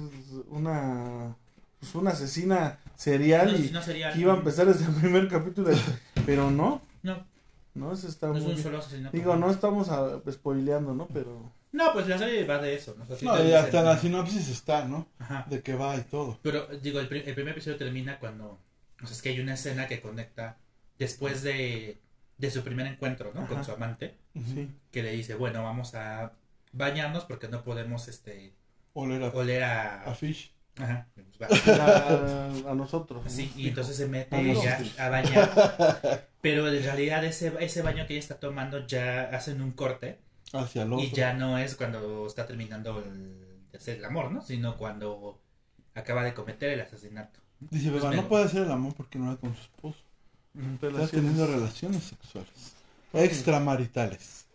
una, 0.49 1.35
pues 1.79 1.93
una 1.95 2.11
asesina 2.11 2.79
serial 2.95 3.51
No, 3.51 3.57
y 3.57 3.69
no 3.71 3.81
sería. 3.81 4.13
que 4.13 4.19
iba 4.19 4.33
a 4.33 4.37
empezar 4.37 4.67
desde 4.67 4.85
el 4.85 4.91
primer 4.95 5.27
capítulo, 5.27 5.71
pero 6.25 6.49
no, 6.51 6.81
No, 7.75 7.91
eso 7.91 8.07
está 8.07 8.27
no 8.27 8.37
es 8.37 8.43
un 8.45 8.57
solo 8.57 8.79
asesinato. 8.79 9.15
Digo, 9.15 9.35
no 9.35 9.51
estamos 9.51 9.89
a, 9.89 10.19
spoileando, 10.31 10.93
¿no? 10.93 11.07
Pero 11.07 11.51
No, 11.71 11.93
pues 11.93 12.07
la 12.07 12.17
serie 12.17 12.45
va 12.45 12.57
de 12.57 12.75
eso. 12.75 12.95
¿no? 12.97 13.03
O 13.03 13.07
sea, 13.07 13.17
sí 13.17 13.25
No, 13.25 13.43
y 13.43 13.53
hasta 13.53 13.83
la 13.83 13.97
sinopsis 13.97 14.47
está, 14.49 14.85
¿no? 14.85 15.07
Ajá. 15.19 15.45
De 15.49 15.61
que 15.61 15.75
va 15.75 15.95
y 15.97 16.01
todo. 16.01 16.39
Pero 16.41 16.67
digo, 16.81 16.99
el, 16.99 17.13
el 17.13 17.35
primer 17.35 17.53
episodio 17.53 17.77
termina 17.77 18.17
cuando. 18.19 18.59
O 19.03 19.05
sea, 19.05 19.11
es 19.11 19.21
que 19.21 19.29
hay 19.29 19.39
una 19.39 19.53
escena 19.53 19.87
que 19.87 20.01
conecta 20.01 20.57
después 20.97 21.43
de, 21.43 21.99
de 22.37 22.51
su 22.51 22.63
primer 22.63 22.87
encuentro, 22.87 23.31
¿no? 23.35 23.45
Con 23.47 23.63
su 23.63 23.71
amante. 23.71 24.15
sí. 24.33 24.69
Que 24.91 25.03
le 25.03 25.11
dice, 25.11 25.35
bueno, 25.35 25.61
vamos 25.63 25.95
a 25.95 26.33
bañarnos 26.71 27.25
porque 27.25 27.49
no 27.49 27.63
podemos 27.63 28.07
este 28.07 28.53
Oler 28.97 29.23
a, 29.23 29.29
oler 29.29 29.63
a. 29.63 30.03
a 30.03 30.15
Fish. 30.15 30.54
Ajá. 30.77 31.07
A, 31.41 32.49
a 32.71 32.75
nosotros. 32.75 33.23
¿no? 33.23 33.29
Sí, 33.29 33.51
y 33.55 33.67
entonces 33.69 33.97
se 33.97 34.07
mete 34.07 34.35
A 34.35 34.41
ella 34.41 34.79
a 34.97 35.09
bañar. 35.09 36.27
Pero 36.41 36.67
en 36.67 36.83
realidad 36.83 37.23
ese, 37.25 37.53
ese 37.59 37.81
baño 37.81 38.05
que 38.07 38.13
ella 38.13 38.21
está 38.21 38.39
tomando 38.39 38.85
ya 38.87 39.23
hacen 39.23 39.61
un 39.61 39.71
corte. 39.71 40.19
Hacia 40.53 40.83
el 40.83 40.93
otro. 40.93 41.05
Y 41.05 41.11
ya 41.11 41.33
no 41.33 41.57
es 41.57 41.75
cuando 41.75 42.25
está 42.27 42.45
terminando 42.45 42.99
el, 42.99 43.69
de 43.71 43.77
hacer 43.77 43.97
el 43.97 44.05
amor, 44.05 44.31
¿no? 44.31 44.41
Sino 44.41 44.77
cuando 44.77 45.41
acaba 45.93 46.23
de 46.23 46.33
cometer 46.33 46.69
el 46.69 46.81
asesinato. 46.81 47.39
Dice, 47.59 47.91
Pues 47.91 48.03
no 48.03 48.27
puede 48.27 48.45
hacer 48.45 48.63
el 48.63 48.71
amor 48.71 48.93
porque 48.95 49.17
no 49.19 49.31
era 49.31 49.39
con 49.39 49.53
su 49.55 49.61
esposo. 49.61 49.99
Está 50.55 50.87
Relaciones. 50.87 51.11
teniendo 51.11 51.47
relaciones 51.47 52.03
sexuales. 52.03 52.75
Extramaritales. 53.13 54.45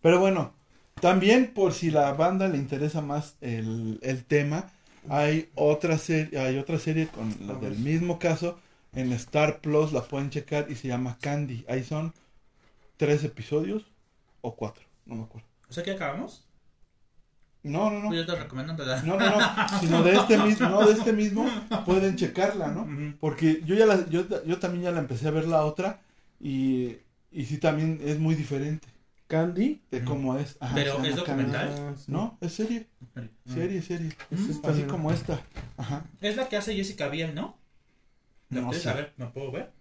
Pero 0.00 0.18
bueno, 0.20 0.54
también 1.00 1.52
por 1.52 1.72
si 1.72 1.90
la 1.90 2.12
banda 2.12 2.48
le 2.48 2.56
interesa 2.58 3.00
más 3.02 3.36
el, 3.40 3.98
el 4.02 4.24
tema, 4.24 4.70
hay 5.08 5.50
otra 5.54 5.98
serie, 5.98 6.38
hay 6.38 6.58
otra 6.58 6.78
serie 6.78 7.08
con 7.08 7.34
la 7.46 7.54
del 7.54 7.76
mismo 7.78 8.18
caso. 8.18 8.58
En 8.92 9.12
Star 9.12 9.60
Plus 9.60 9.92
la 9.92 10.02
pueden 10.02 10.30
checar 10.30 10.66
y 10.68 10.74
se 10.74 10.88
llama 10.88 11.16
Candy. 11.20 11.64
Ahí 11.68 11.84
son 11.84 12.12
tres 12.96 13.22
episodios 13.24 13.86
o 14.40 14.56
cuatro, 14.56 14.84
no 15.06 15.14
me 15.16 15.22
acuerdo. 15.22 15.46
O 15.68 15.72
sea 15.72 15.84
que 15.84 15.92
acabamos. 15.92 16.46
No, 17.62 17.90
no, 17.90 18.00
no. 18.00 18.08
Pues 18.08 18.20
yo 18.20 18.26
te 18.26 18.40
recomiendo. 18.40 18.74
No, 19.04 19.16
no, 19.16 19.38
no, 19.38 19.80
sino 19.80 20.02
de 20.02 20.14
este 20.14 20.38
mismo, 20.38 20.68
no, 20.68 20.86
de 20.86 20.92
este 20.92 21.12
mismo 21.12 21.46
pueden 21.84 22.16
checarla, 22.16 22.68
¿no? 22.68 22.88
Porque 23.20 23.62
yo 23.64 23.74
ya 23.74 23.86
la, 23.86 24.08
yo, 24.08 24.24
yo 24.44 24.58
también 24.58 24.84
ya 24.84 24.90
la 24.90 25.00
empecé 25.00 25.28
a 25.28 25.32
ver 25.32 25.46
la 25.46 25.64
otra 25.64 26.00
y, 26.40 26.96
y 27.30 27.44
sí 27.44 27.58
también 27.58 28.00
es 28.02 28.18
muy 28.18 28.34
diferente 28.34 28.88
Candy. 29.30 29.80
de 29.90 30.04
cómo 30.04 30.36
es. 30.36 30.56
Ajá, 30.60 30.74
Pero, 30.74 31.02
¿es 31.04 31.16
documental? 31.16 31.68
Candy. 31.74 31.80
Ah. 32.00 32.04
No, 32.08 32.38
es 32.40 32.52
serie, 32.52 32.88
serie, 33.46 33.80
serie. 33.80 34.10
Así 34.64 34.82
como 34.82 35.12
esta. 35.12 35.40
Ajá. 35.76 36.04
Es 36.20 36.36
la 36.36 36.48
que 36.48 36.56
hace 36.56 36.74
Jessica 36.74 37.08
Biel, 37.08 37.34
¿no? 37.34 37.56
¿La 38.50 38.62
No 38.62 38.66
puedes 38.68 38.82
sé. 38.82 38.90
puedo 39.32 39.52
ver? 39.52 39.72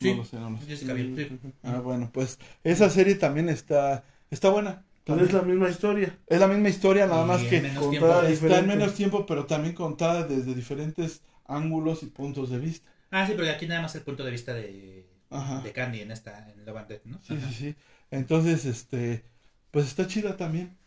No 0.00 0.08
Sí. 0.08 0.14
lo 0.14 0.24
sé, 0.24 0.36
no 0.36 0.50
lo 0.50 0.58
sé. 0.58 0.66
Jessica 0.66 0.92
Biel, 0.94 1.16
sí. 1.16 1.52
Ah, 1.62 1.80
bueno, 1.80 2.10
pues 2.12 2.38
esa 2.64 2.88
serie 2.90 3.16
también 3.16 3.48
está, 3.48 4.04
está 4.30 4.50
buena. 4.50 4.84
Pero 5.04 5.18
También. 5.18 5.26
es 5.28 5.32
la 5.34 5.42
misma 5.42 5.68
historia. 5.68 6.18
Es 6.28 6.38
la 6.38 6.46
misma 6.46 6.68
historia, 6.68 7.06
nada 7.06 7.24
Y 7.24 7.26
más 7.26 7.42
que 7.42 7.74
contada 7.74 8.28
está 8.28 8.58
en 8.60 8.66
menos 8.68 8.94
tiempo, 8.94 9.26
pero 9.26 9.46
también 9.46 9.74
contada 9.74 10.24
desde 10.24 10.54
diferentes 10.54 11.22
ángulos 11.44 12.04
y 12.04 12.06
puntos 12.06 12.50
de 12.50 12.58
vista. 12.60 12.88
Ah, 13.10 13.26
sí, 13.26 13.32
pero 13.36 13.50
aquí 13.50 13.66
nada 13.66 13.82
más 13.82 13.94
el 13.96 14.02
punto 14.02 14.24
de 14.24 14.30
vista 14.30 14.54
de, 14.54 15.08
Ajá. 15.30 15.60
de 15.60 15.72
Candy 15.72 16.00
en 16.02 16.12
esta, 16.12 16.48
en 16.50 16.64
Love 16.64 16.76
and 16.78 16.88
Death, 16.88 17.04
¿no? 17.04 17.20
Sí, 17.22 17.34
Ajá. 17.34 17.48
sí, 17.48 17.54
sí. 17.54 17.74
Entonces, 18.12 18.64
este, 18.64 19.24
pues 19.72 19.86
está 19.88 20.06
chida 20.06 20.36
también. 20.36 20.78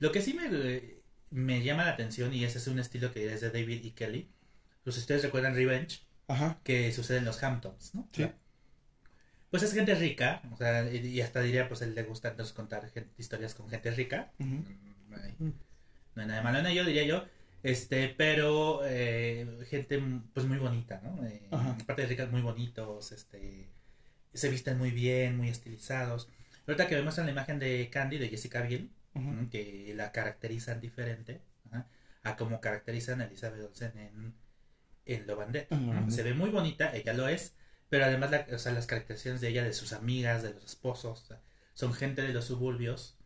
Lo 0.00 0.12
que 0.12 0.20
sí 0.22 0.34
me, 0.34 0.48
me 1.30 1.62
llama 1.62 1.84
la 1.84 1.92
atención, 1.92 2.32
y 2.34 2.44
ese 2.44 2.58
es 2.58 2.66
un 2.66 2.78
estilo 2.78 3.12
que 3.12 3.32
es 3.32 3.40
de 3.40 3.50
David 3.50 3.84
y 3.84 3.90
Kelly, 3.92 4.28
pues 4.84 4.96
ustedes 4.98 5.22
recuerdan 5.22 5.54
Revenge, 5.54 6.00
Ajá. 6.28 6.58
que 6.64 6.92
sucede 6.92 7.18
en 7.18 7.24
los 7.24 7.42
Hamptons, 7.42 7.94
¿no? 7.94 8.08
Sí. 8.12 8.24
Pues 9.50 9.62
es 9.62 9.74
gente 9.74 9.94
rica, 9.94 10.40
o 10.52 10.56
sea, 10.56 10.90
y 10.90 11.20
hasta 11.20 11.42
diría, 11.42 11.68
pues 11.68 11.82
él 11.82 11.94
le 11.94 12.04
gusta 12.04 12.28
entonces 12.28 12.54
contar 12.54 12.90
historias 13.18 13.54
con 13.54 13.68
gente 13.68 13.90
rica. 13.90 14.32
Ujú. 14.40 14.48
Mm, 14.48 15.10
No 15.10 15.16
hay, 15.22 15.34
no 16.14 16.22
hay 16.22 16.28
nada 16.28 16.38
de 16.40 16.44
malo 16.44 16.58
en 16.60 16.66
ello, 16.66 16.84
diría 16.84 17.04
yo. 17.04 17.24
Este, 17.62 18.08
pero 18.08 18.80
eh, 18.84 19.46
gente 19.70 20.02
pues 20.34 20.46
muy 20.46 20.58
bonita, 20.58 21.00
¿no? 21.04 21.24
Eh, 21.26 21.42
Ajá. 21.50 21.76
aparte 21.82 22.02
de 22.02 22.08
ricas, 22.08 22.30
muy 22.30 22.40
bonitos, 22.42 23.12
este, 23.12 23.68
se 24.34 24.50
visten 24.50 24.78
muy 24.78 24.90
bien, 24.90 25.36
muy 25.36 25.48
estilizados. 25.50 26.28
Ahorita 26.66 26.86
que 26.88 26.96
me 26.96 27.02
muestran 27.02 27.26
la 27.26 27.32
imagen 27.32 27.58
de 27.58 27.88
Candy, 27.90 28.18
de 28.18 28.28
Jessica 28.28 28.62
Biel, 28.62 28.90
que 29.50 29.92
la 29.94 30.10
caracterizan 30.12 30.80
diferente 30.80 31.42
ajá, 31.70 31.86
a 32.22 32.36
como 32.36 32.60
caracterizan 32.60 33.20
a 33.20 33.24
Elizabeth 33.24 33.62
Olsen 33.64 33.92
en, 33.98 34.34
en 35.06 35.30
En 35.30 35.40
and 35.40 35.52
Death. 35.52 36.10
Se 36.10 36.22
ve 36.22 36.34
muy 36.34 36.50
bonita, 36.50 36.94
ella 36.94 37.12
lo 37.12 37.28
es, 37.28 37.54
pero 37.88 38.04
además 38.06 38.30
la- 38.30 38.46
o 38.54 38.58
sea, 38.58 38.72
las 38.72 38.86
caracterizaciones 38.86 39.40
de 39.40 39.48
ella, 39.48 39.64
de 39.64 39.72
sus 39.72 39.92
amigas, 39.92 40.42
de 40.42 40.54
los 40.54 40.64
esposos, 40.64 41.22
o 41.22 41.26
sea, 41.26 41.40
son 41.74 41.92
gente 41.92 42.22
de 42.22 42.32
los 42.32 42.44
suburbios. 42.46 43.16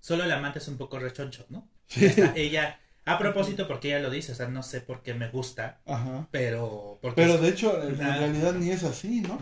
Solo 0.00 0.24
el 0.24 0.32
amante 0.32 0.58
es 0.58 0.68
un 0.68 0.76
poco 0.78 0.98
rechoncho, 0.98 1.46
¿no? 1.48 1.68
Ella, 2.34 2.80
a 3.04 3.18
propósito, 3.18 3.68
porque 3.68 3.88
ella 3.88 4.00
lo 4.00 4.10
dice, 4.10 4.32
o 4.32 4.34
sea, 4.34 4.48
no 4.48 4.62
sé 4.62 4.80
por 4.80 5.02
qué 5.02 5.14
me 5.14 5.28
gusta, 5.28 5.80
Ajá. 5.86 6.26
pero... 6.30 6.98
Porque 7.02 7.22
Pero 7.22 7.38
de 7.38 7.48
hecho, 7.50 7.82
en 7.82 7.98
realidad 7.98 8.54
ni 8.54 8.70
es 8.70 8.82
así, 8.84 9.20
¿no? 9.20 9.38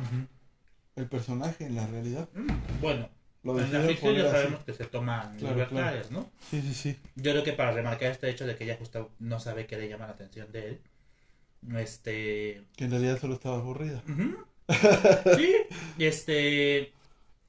El 0.96 1.06
personaje 1.06 1.64
en 1.66 1.76
la 1.76 1.86
realidad. 1.86 2.28
Mm, 2.34 2.80
Bueno, 2.80 3.08
Lo 3.44 3.60
en 3.60 3.72
la 3.72 3.80
ficción 3.82 4.14
ya 4.16 4.22
así. 4.22 4.30
sabemos 4.32 4.64
que 4.64 4.72
se 4.72 4.84
toman 4.86 5.36
Claro, 5.38 5.54
libertades, 5.54 6.10
¿no? 6.10 6.30
Sí, 6.50 6.62
sí, 6.62 6.74
sí. 6.74 6.98
Yo 7.16 7.32
creo 7.32 7.44
que 7.44 7.52
para 7.52 7.72
remarcar 7.72 8.10
este 8.10 8.28
hecho 8.30 8.46
de 8.46 8.56
que 8.56 8.64
ella 8.64 8.76
justo 8.78 9.10
no 9.18 9.38
sabe 9.38 9.66
que 9.66 9.76
le 9.76 9.88
llama 9.88 10.06
la 10.06 10.12
atención 10.14 10.50
de 10.50 10.68
él, 10.68 10.80
este... 11.76 12.62
Que 12.76 12.84
en 12.84 12.90
realidad 12.90 13.20
solo 13.20 13.34
estaba 13.34 13.56
aburrida. 13.56 14.02
Sí, 15.36 15.54
este... 15.98 16.92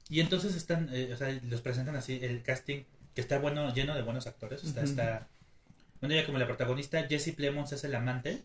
Y 0.08 0.20
entonces 0.20 0.54
están, 0.54 0.88
eh, 0.92 1.10
o 1.12 1.16
sea, 1.16 1.30
los 1.48 1.62
presentan 1.62 1.96
así, 1.96 2.18
el 2.22 2.42
casting, 2.42 2.82
que 3.14 3.20
está 3.20 3.38
bueno, 3.38 3.72
lleno 3.74 3.94
de 3.94 4.02
buenos 4.02 4.26
actores, 4.26 4.62
está, 4.64 4.80
Ujú. 4.82 4.90
está... 4.90 5.28
Bueno, 6.00 6.14
ella 6.14 6.26
como 6.26 6.38
la 6.38 6.46
protagonista, 6.46 7.06
Jesse 7.08 7.34
Plemons 7.34 7.72
es 7.72 7.82
el 7.84 7.94
amante. 7.94 8.42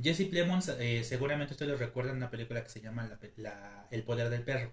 Jesse 0.00 0.26
Plemons, 0.30 0.68
eh, 0.78 1.02
seguramente 1.04 1.52
ustedes 1.54 1.72
lo 1.72 1.76
recuerdan 1.78 2.16
una 2.16 2.30
película 2.30 2.62
que 2.62 2.70
se 2.70 2.80
llama 2.80 3.10
la- 3.36 3.86
El 3.90 4.02
Poder 4.04 4.30
del 4.30 4.42
Perro, 4.42 4.70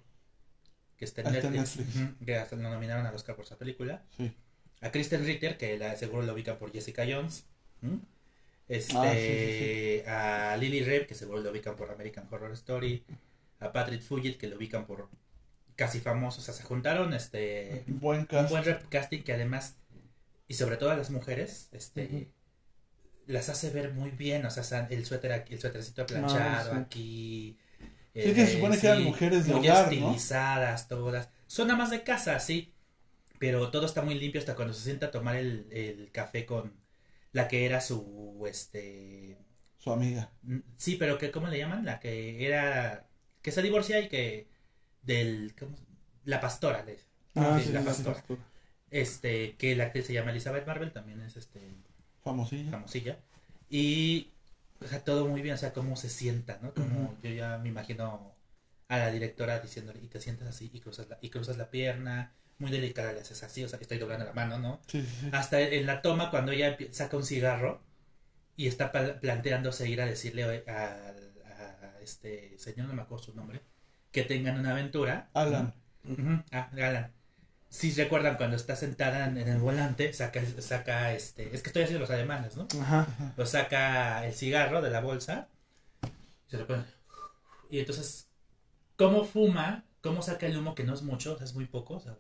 que 1.02 1.06
está 1.06 1.22
en 1.22 1.28
Ah, 1.28 1.32
Netflix, 1.32 1.80
que 2.24 2.36
hasta 2.38 2.56
lo 2.56 2.70
nominaron 2.70 3.08
al 3.08 3.16
Oscar 3.16 3.36
por 3.36 3.44
esa 3.46 3.58
película 3.58 4.04
Sí. 4.18 4.32
a 4.82 4.92
Kristen 4.92 5.26
Ritter, 5.26 5.58
que 5.58 5.76
la, 5.80 5.96
seguro 5.96 6.22
lo 6.22 6.34
ubican 6.34 6.58
por 6.60 6.72
Jessica 6.72 7.04
Jones. 7.10 7.46
Este, 8.68 10.04
Ah, 10.08 10.54
sí, 10.54 10.54
a 10.54 10.58
Lily 10.58 10.84
Rabe, 10.84 11.08
que 11.08 11.16
seguro 11.16 11.42
lo 11.42 11.50
ubican 11.50 11.76
por 11.76 11.90
American 11.92 12.28
Horror 12.30 12.52
Story. 12.54 13.04
A 13.60 13.72
Patrick 13.72 14.02
Fugit, 14.04 14.38
que 14.38 14.48
lo 14.48 14.58
ubican 14.58 14.86
por 14.86 15.10
Casi 15.76 16.00
Famosos. 16.00 16.44
O 16.44 16.46
sea, 16.46 16.54
se 16.54 16.64
juntaron 16.64 17.14
este, 17.14 17.84
Buen 17.88 18.20
un 18.22 18.26
cast. 18.28 18.50
buen 18.52 18.64
rep 18.64 18.88
casting 18.90 19.24
que 19.24 19.34
además, 19.34 19.76
y 20.48 20.54
sobre 20.54 20.78
todo 20.78 20.92
a 20.92 20.96
las 20.98 21.10
mujeres, 21.10 21.70
este, 21.72 22.30
las 23.28 23.50
hace 23.50 23.72
ver 23.72 23.92
muy 23.94 24.12
bien. 24.12 24.46
O 24.46 24.52
sea, 24.52 24.88
el 24.92 25.04
suéter 25.06 25.32
aquí, 25.34 25.56
el 25.56 25.60
suétercito 25.60 26.06
planchado 26.06 26.74
sí. 26.74 26.80
aquí. 26.80 27.58
Sí, 28.14 28.34
que 28.34 28.46
se 28.46 28.54
supone 28.54 28.78
que 28.78 28.88
eran 28.88 29.04
mujeres 29.04 29.46
de 29.48 29.54
muy 29.54 29.68
hogar, 29.70 29.86
¿no? 29.86 29.92
estilizadas 29.94 30.88
todas. 30.88 31.30
Son 31.48 31.70
amas 31.72 31.90
de 31.92 32.04
casa, 32.04 32.40
sí. 32.40 32.74
Pero 33.40 33.72
todo 33.72 33.86
está 33.88 34.02
muy 34.04 34.16
limpio 34.20 34.40
hasta 34.40 34.56
cuando 34.56 34.74
se 34.74 34.84
sienta 34.84 35.08
a 35.08 35.12
tomar 35.12 35.36
el, 35.36 35.68
el 35.72 36.12
café 36.12 36.46
con 36.46 36.74
la 37.32 37.48
que 37.48 37.66
era 37.66 37.82
su, 37.82 38.44
este... 38.48 39.38
Su 39.80 39.92
amiga. 39.92 40.30
mm, 40.44 40.60
Sí, 40.78 40.96
pero 40.98 41.18
que, 41.18 41.32
¿cómo 41.32 41.48
le 41.48 41.58
llaman? 41.58 41.86
La 41.86 42.00
que 42.00 42.46
era... 42.46 43.08
Que 43.42 43.52
se 43.52 43.62
divorcia 43.62 44.00
y 44.00 44.10
que... 44.10 44.48
Del... 45.02 45.56
¿cómo 45.58 45.76
La 46.26 46.40
pastora, 46.42 46.84
le- 46.84 47.00
Ah, 47.36 47.58
sí, 47.60 47.68
sí, 47.68 47.74
la 47.74 47.82
pastora. 47.84 48.24
sí. 48.28 48.36
Este, 48.92 49.56
que 49.56 49.76
la 49.76 49.86
actriz 49.86 50.06
se 50.06 50.14
llama 50.14 50.32
Elizabeth 50.32 50.68
Marvel, 50.68 50.92
también 50.92 51.22
es 51.22 51.38
este 51.38 51.62
Famosilla. 52.24 52.72
famosilla. 52.72 53.18
Y, 53.70 54.32
o 54.82 54.88
sea, 54.88 55.04
todo 55.04 55.28
muy 55.28 55.42
bien, 55.42 55.56
o 55.56 55.58
sea, 55.58 55.74
cómo 55.74 55.96
se 55.96 56.10
sienta, 56.10 56.60
¿no? 56.62 56.74
Como 56.74 57.18
yo 57.22 57.30
ya 57.32 57.58
me 57.58 57.70
imagino 57.70 58.36
a 58.88 58.98
la 58.98 59.12
directora 59.12 59.60
diciéndole, 59.60 60.02
y 60.02 60.08
te 60.08 60.20
sientas 60.20 60.48
así, 60.48 60.70
y 60.74 60.80
cruzas 60.82 61.08
la, 61.10 61.18
y 61.22 61.30
cruzas 61.30 61.58
la 61.58 61.70
pierna, 61.72 62.34
muy 62.60 62.72
delicada 62.72 63.14
le 63.14 63.22
haces 63.22 63.42
así, 63.44 63.64
o 63.64 63.70
sea, 63.70 63.80
estoy 63.80 63.98
doblando 63.98 64.26
la 64.26 64.34
mano, 64.34 64.60
¿no? 64.60 64.82
Sí, 64.88 65.02
sí, 65.02 65.08
sí. 65.22 65.30
Hasta 65.32 65.62
en 65.62 65.86
la 65.86 66.02
toma, 66.02 66.30
cuando 66.32 66.52
ella 66.52 66.78
saca 66.92 67.18
un 67.18 67.24
cigarro 67.26 67.82
y 68.56 68.68
está 68.68 68.92
pla- 68.92 69.20
planteándose 69.20 69.90
ir 69.90 70.02
a 70.02 70.06
decirle 70.06 70.44
a, 70.68 71.14
este 72.02 72.58
señor, 72.58 72.88
no 72.88 72.94
me 72.94 73.04
acuerdo 73.04 73.26
su 73.26 73.36
nombre, 73.36 73.62
que 74.12 74.24
tengan 74.24 74.60
una 74.60 74.72
aventura. 74.72 75.30
Alan. 75.34 75.74
Ah, 76.52 76.70
Galán. 76.74 77.14
Si 77.72 77.92
recuerdan 77.94 78.38
cuando 78.38 78.58
está 78.58 78.76
sentada 78.76 79.26
en 79.28 79.38
el 79.38 79.60
volante, 79.60 80.14
saca, 80.14 80.42
saca 80.60 81.14
este, 81.14 81.56
es 81.56 81.64
que 81.64 81.70
estoy 81.70 81.84
haciendo 81.84 82.02
los 82.02 82.12
alemanes, 82.12 82.58
¿no? 82.58 82.68
Ajá. 82.82 83.08
Lo 83.38 83.46
saca 83.48 84.26
el 84.28 84.34
cigarro 84.34 84.82
de 84.82 84.92
la 84.92 85.02
bolsa, 85.02 85.50
se 86.48 86.58
lo 86.58 86.68
pone. 86.68 86.86
Y 87.70 87.80
entonces, 87.80 88.28
¿cómo 88.98 89.26
fuma? 89.26 89.86
¿Cómo 90.02 90.22
saca 90.22 90.48
el 90.48 90.58
humo 90.58 90.76
que 90.76 90.84
no 90.84 90.94
es 90.94 91.04
mucho? 91.04 91.34
o 91.34 91.38
sea, 91.38 91.46
es 91.46 91.56
muy 91.56 91.66
poco, 91.66 91.96
o 91.96 92.00
sea, 92.02 92.18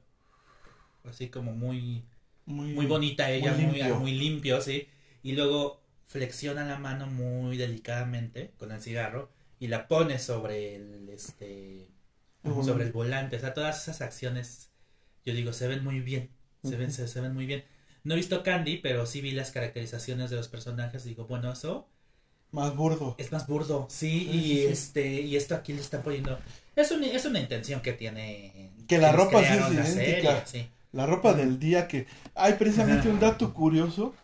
así 1.05 1.29
como 1.29 1.53
muy, 1.53 2.05
Muy, 2.45 2.73
muy 2.73 2.85
bonita 2.85 3.29
ella, 3.31 3.53
muy 3.53 3.81
limpio. 3.81 3.99
muy 3.99 4.13
limpio, 4.13 4.61
sí. 4.61 4.89
Y 5.23 5.33
luego 5.33 5.81
flexiona 6.05 6.65
la 6.65 6.79
mano 6.79 7.07
muy 7.07 7.57
delicadamente 7.57 8.53
con 8.57 8.71
el 8.71 8.81
cigarro 8.81 9.31
y 9.59 9.67
la 9.67 9.87
pone 9.87 10.19
sobre 10.19 10.75
el, 10.75 11.09
este, 11.09 11.89
sobre 12.63 12.85
el 12.85 12.91
volante. 12.93 13.37
O 13.37 13.39
sea, 13.39 13.53
todas 13.53 13.81
esas 13.83 14.01
acciones, 14.01 14.70
yo 15.25 15.33
digo, 15.33 15.53
se 15.53 15.67
ven 15.67 15.83
muy 15.83 15.99
bien. 16.01 16.29
Se 16.63 16.77
ven, 16.77 16.91
se, 16.91 17.07
se 17.07 17.21
ven 17.21 17.33
muy 17.33 17.45
bien. 17.45 17.63
No 18.03 18.13
he 18.13 18.17
visto 18.17 18.43
Candy, 18.43 18.77
pero 18.77 19.05
sí 19.05 19.21
vi 19.21 19.31
las 19.31 19.51
caracterizaciones 19.51 20.29
de 20.29 20.35
los 20.37 20.47
personajes. 20.49 21.05
Y 21.05 21.09
digo, 21.09 21.25
bueno, 21.27 21.51
eso 21.51 21.87
Más 22.51 22.75
burdo. 22.75 23.17
es 23.17 23.31
más 23.31 23.47
burdo, 23.47 23.87
sí. 23.89 24.25
Sí, 24.25 24.29
y 24.29 24.59
sí, 24.59 24.67
este, 24.67 25.21
y 25.21 25.35
esto 25.35 25.55
aquí 25.55 25.73
le 25.73 25.81
está 25.81 26.03
poniendo. 26.03 26.39
Es 26.75 26.91
una, 26.91 27.07
es 27.07 27.25
una 27.25 27.39
intención 27.39 27.81
que 27.81 27.93
tiene. 27.93 28.71
Que 28.87 28.97
la 28.99 29.11
ropa 29.11 29.43
sí 29.43 29.57
es 29.57 29.69
idéntica. 29.69 29.85
serie, 29.85 30.45
sí. 30.45 30.69
La 30.91 31.05
ropa 31.05 31.33
del 31.33 31.59
día 31.59 31.87
que... 31.87 32.07
Hay 32.35 32.53
precisamente 32.55 33.09
un 33.09 33.19
dato 33.19 33.53
curioso 33.53 34.15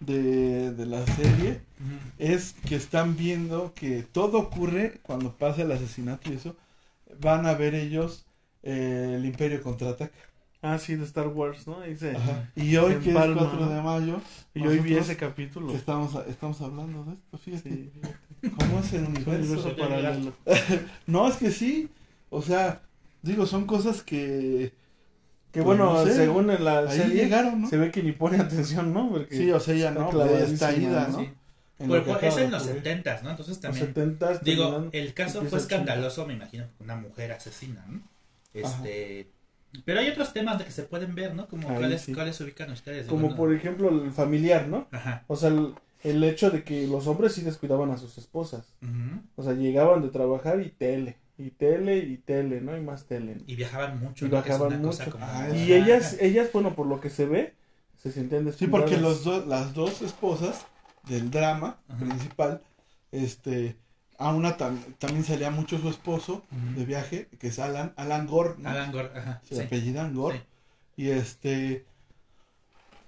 de, 0.00 0.72
de 0.72 0.86
la 0.86 1.06
serie. 1.06 1.62
Es 2.18 2.54
que 2.66 2.76
están 2.76 3.16
viendo 3.16 3.74
que 3.74 4.02
todo 4.02 4.38
ocurre 4.38 5.00
cuando 5.02 5.36
pasa 5.36 5.62
el 5.62 5.72
asesinato 5.72 6.30
y 6.30 6.34
eso. 6.36 6.56
Van 7.20 7.46
a 7.46 7.54
ver 7.54 7.74
ellos 7.74 8.26
eh, 8.62 9.14
el 9.16 9.24
Imperio 9.26 9.62
Contraataca. 9.62 10.14
Ah, 10.62 10.78
sí, 10.78 10.96
de 10.96 11.04
Star 11.04 11.28
Wars, 11.28 11.66
¿no? 11.66 11.80
Dice. 11.82 12.16
Ajá. 12.16 12.50
Y 12.56 12.76
hoy 12.76 12.96
que 12.96 13.10
es 13.10 13.14
Palma, 13.14 13.48
4 13.50 13.68
de 13.68 13.82
mayo, 13.82 14.20
Y 14.54 14.66
hoy 14.66 14.78
vi 14.80 14.96
ese 14.96 15.16
capítulo. 15.16 15.72
estamos, 15.74 16.14
estamos 16.26 16.60
hablando 16.60 17.04
de 17.04 17.12
esto, 17.14 17.38
fíjate. 17.38 17.70
Sí. 17.70 17.92
¿Cómo 18.58 18.80
es 18.80 18.92
el 18.94 19.00
Un 19.04 19.06
universo? 19.08 19.30
universo 19.42 19.68
de 19.68 19.74
paralelo. 19.74 20.32
No, 21.06 21.28
es 21.28 21.36
que 21.36 21.50
sí. 21.50 21.88
O 22.30 22.42
sea, 22.42 22.80
digo, 23.22 23.46
son 23.46 23.66
cosas 23.66 24.02
que... 24.02 24.72
Que 25.52 25.62
Pues 25.62 25.78
bueno, 25.78 25.92
no 25.94 26.04
sé. 26.04 26.14
según 26.14 26.50
en 26.50 26.64
la 26.64 26.80
Ahí 26.80 26.98
serie, 26.98 27.24
llegaron, 27.24 27.62
¿no? 27.62 27.68
se 27.68 27.76
ve 27.78 27.90
que 27.90 28.02
ni 28.02 28.12
pone 28.12 28.38
atención, 28.38 28.92
¿no? 28.92 29.08
Porque 29.10 29.36
Sí, 29.36 29.50
o 29.52 29.60
sea, 29.60 29.74
ya 29.74 29.90
no, 29.90 30.10
está 30.10 30.26
pues, 30.26 30.48
ya 30.48 30.54
está 30.54 30.76
ida, 30.76 31.08
¿no? 31.08 31.18
Sí. 31.20 31.30
En 31.78 31.88
Pues, 31.88 32.02
pues, 32.02 32.22
es 32.22 32.36
en 32.38 32.50
los 32.50 32.62
setentas, 32.62 33.22
¿no? 33.22 33.30
Entonces 33.30 33.54
los 33.56 33.60
también. 33.62 33.86
70 33.86 34.38
Digo, 34.38 34.88
el 34.92 35.14
caso 35.14 35.40
fue 35.44 35.58
el 35.58 35.64
escandaloso, 35.64 36.26
me 36.26 36.34
imagino, 36.34 36.64
una 36.80 36.96
mujer 36.96 37.32
asesina, 37.32 37.84
¿no? 37.88 38.00
Este. 38.54 39.28
Pero 39.84 40.00
hay 40.00 40.08
otros 40.08 40.32
temas 40.32 40.58
de 40.58 40.64
que 40.64 40.70
se 40.72 40.82
pueden 40.84 41.14
ver, 41.14 41.34
¿no? 41.34 41.46
Como 41.48 41.68
Ahí 41.70 41.76
cuáles, 41.76 42.02
sí. 42.02 42.14
cuáles 42.14 42.40
ubican 42.40 42.70
ustedes. 42.70 43.06
Como 43.06 43.24
Digo, 43.28 43.36
por 43.36 43.52
ejemplo 43.54 43.88
el 43.88 44.10
familiar, 44.12 44.68
¿no? 44.68 44.86
Ajá. 44.92 45.24
O 45.26 45.36
sea, 45.36 45.48
el, 45.50 45.74
el 46.02 46.22
hecho 46.24 46.50
de 46.50 46.62
que 46.64 46.86
los 46.86 47.06
hombres 47.06 47.32
sí 47.34 47.42
descuidaban 47.42 47.90
a 47.90 47.96
sus 47.98 48.16
esposas. 48.18 48.72
Ujú. 48.82 49.20
O 49.36 49.42
sea, 49.42 49.52
llegaban 49.54 50.02
de 50.02 50.08
trabajar 50.08 50.60
y 50.60 50.70
tele, 50.70 51.16
y 51.38 51.50
tele, 51.50 51.98
y 51.98 52.16
tele, 52.18 52.60
¿no? 52.60 52.76
Y 52.76 52.80
más 52.80 53.04
tele. 53.06 53.36
Y 53.46 53.56
viajaban 53.56 53.98
mucho, 54.00 54.26
Y 54.26 54.28
¿no? 54.28 54.42
Viajaban 54.42 54.80
mucho. 54.82 55.10
como- 55.10 55.24
Ah, 55.26 55.48
Y 55.54 55.72
ellas, 55.72 56.16
ellas, 56.20 56.48
bueno, 56.52 56.74
por 56.74 56.86
lo 56.86 57.00
que 57.00 57.10
se 57.10 57.26
ve, 57.26 57.54
se 57.96 58.12
sentían 58.12 58.42
Sí, 58.42 58.46
descuidadas. 58.46 58.80
porque 58.82 58.96
los 58.98 59.24
dos, 59.24 59.46
las 59.46 59.74
dos 59.74 60.02
esposas 60.02 60.64
del 61.08 61.30
drama 61.30 61.78
Ajá. 61.88 61.98
principal, 61.98 62.62
este, 63.12 63.76
a 64.18 64.32
una 64.34 64.56
tam- 64.56 64.94
también 64.98 65.24
salía 65.24 65.50
mucho 65.50 65.78
su 65.78 65.88
esposo 65.88 66.42
de 66.50 66.84
viaje, 66.84 67.28
que 67.38 67.48
es 67.48 67.58
Alan, 67.58 67.92
Alan 67.96 68.26
Gore, 68.26 68.54
¿no? 68.58 68.68
Alan 68.70 68.92
Gore, 68.92 69.10
ajá. 69.14 69.40
Se 69.48 69.54
sí. 69.56 69.60
apellidan 69.62 70.14
Gore. 70.14 70.38
Sí. 70.38 70.44
Y 70.96 71.10
este, 71.10 71.84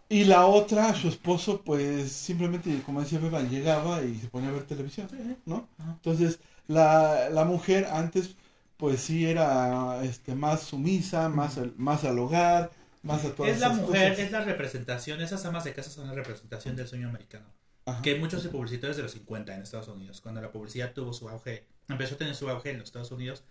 y 0.08 0.24
la 0.24 0.46
otra, 0.46 0.94
su 0.94 1.08
esposo, 1.08 1.62
pues 1.62 2.10
simplemente, 2.12 2.82
como 2.82 3.00
decía 3.02 3.18
Beba, 3.18 3.42
llegaba 3.42 4.02
y 4.02 4.18
se 4.18 4.28
ponía 4.28 4.48
a 4.48 4.52
ver 4.52 4.64
televisión, 4.64 5.08
¿no? 5.44 5.68
Entonces, 5.78 6.40
la, 6.66 7.28
la 7.30 7.44
mujer 7.44 7.86
antes, 7.92 8.36
pues 8.78 9.00
sí 9.00 9.26
era 9.26 10.02
este, 10.04 10.34
más 10.34 10.62
sumisa, 10.62 11.28
más, 11.28 11.58
al- 11.58 11.74
más 11.76 12.04
al 12.04 12.18
hogar, 12.18 12.70
más 13.02 13.24
a 13.26 13.34
todas 13.34 13.52
Es 13.52 13.60
la 13.60 13.68
mujer, 13.70 14.12
cosas. 14.12 14.24
es 14.26 14.32
la 14.32 14.40
representación, 14.44 15.20
esas 15.20 15.44
amas 15.44 15.64
de 15.64 15.74
casa 15.74 15.90
son 15.90 16.06
la 16.08 16.14
representación 16.14 16.74
del 16.76 16.88
sueño 16.88 17.08
americano. 17.08 17.46
Ajá. 17.88 18.02
Que 18.02 18.16
muchos 18.16 18.46
publicitarios 18.48 18.96
de 18.96 19.02
los 19.02 19.12
50 19.12 19.54
en 19.54 19.62
Estados 19.62 19.88
Unidos, 19.88 20.20
cuando 20.20 20.40
la 20.40 20.50
publicidad 20.52 20.92
tuvo 20.92 21.12
su 21.12 21.28
auge, 21.28 21.64
empezó 21.88 22.14
a 22.14 22.18
tener 22.18 22.34
su 22.34 22.48
auge 22.48 22.70
en 22.70 22.78
los 22.78 22.88
Estados 22.88 23.10
Unidos, 23.12 23.44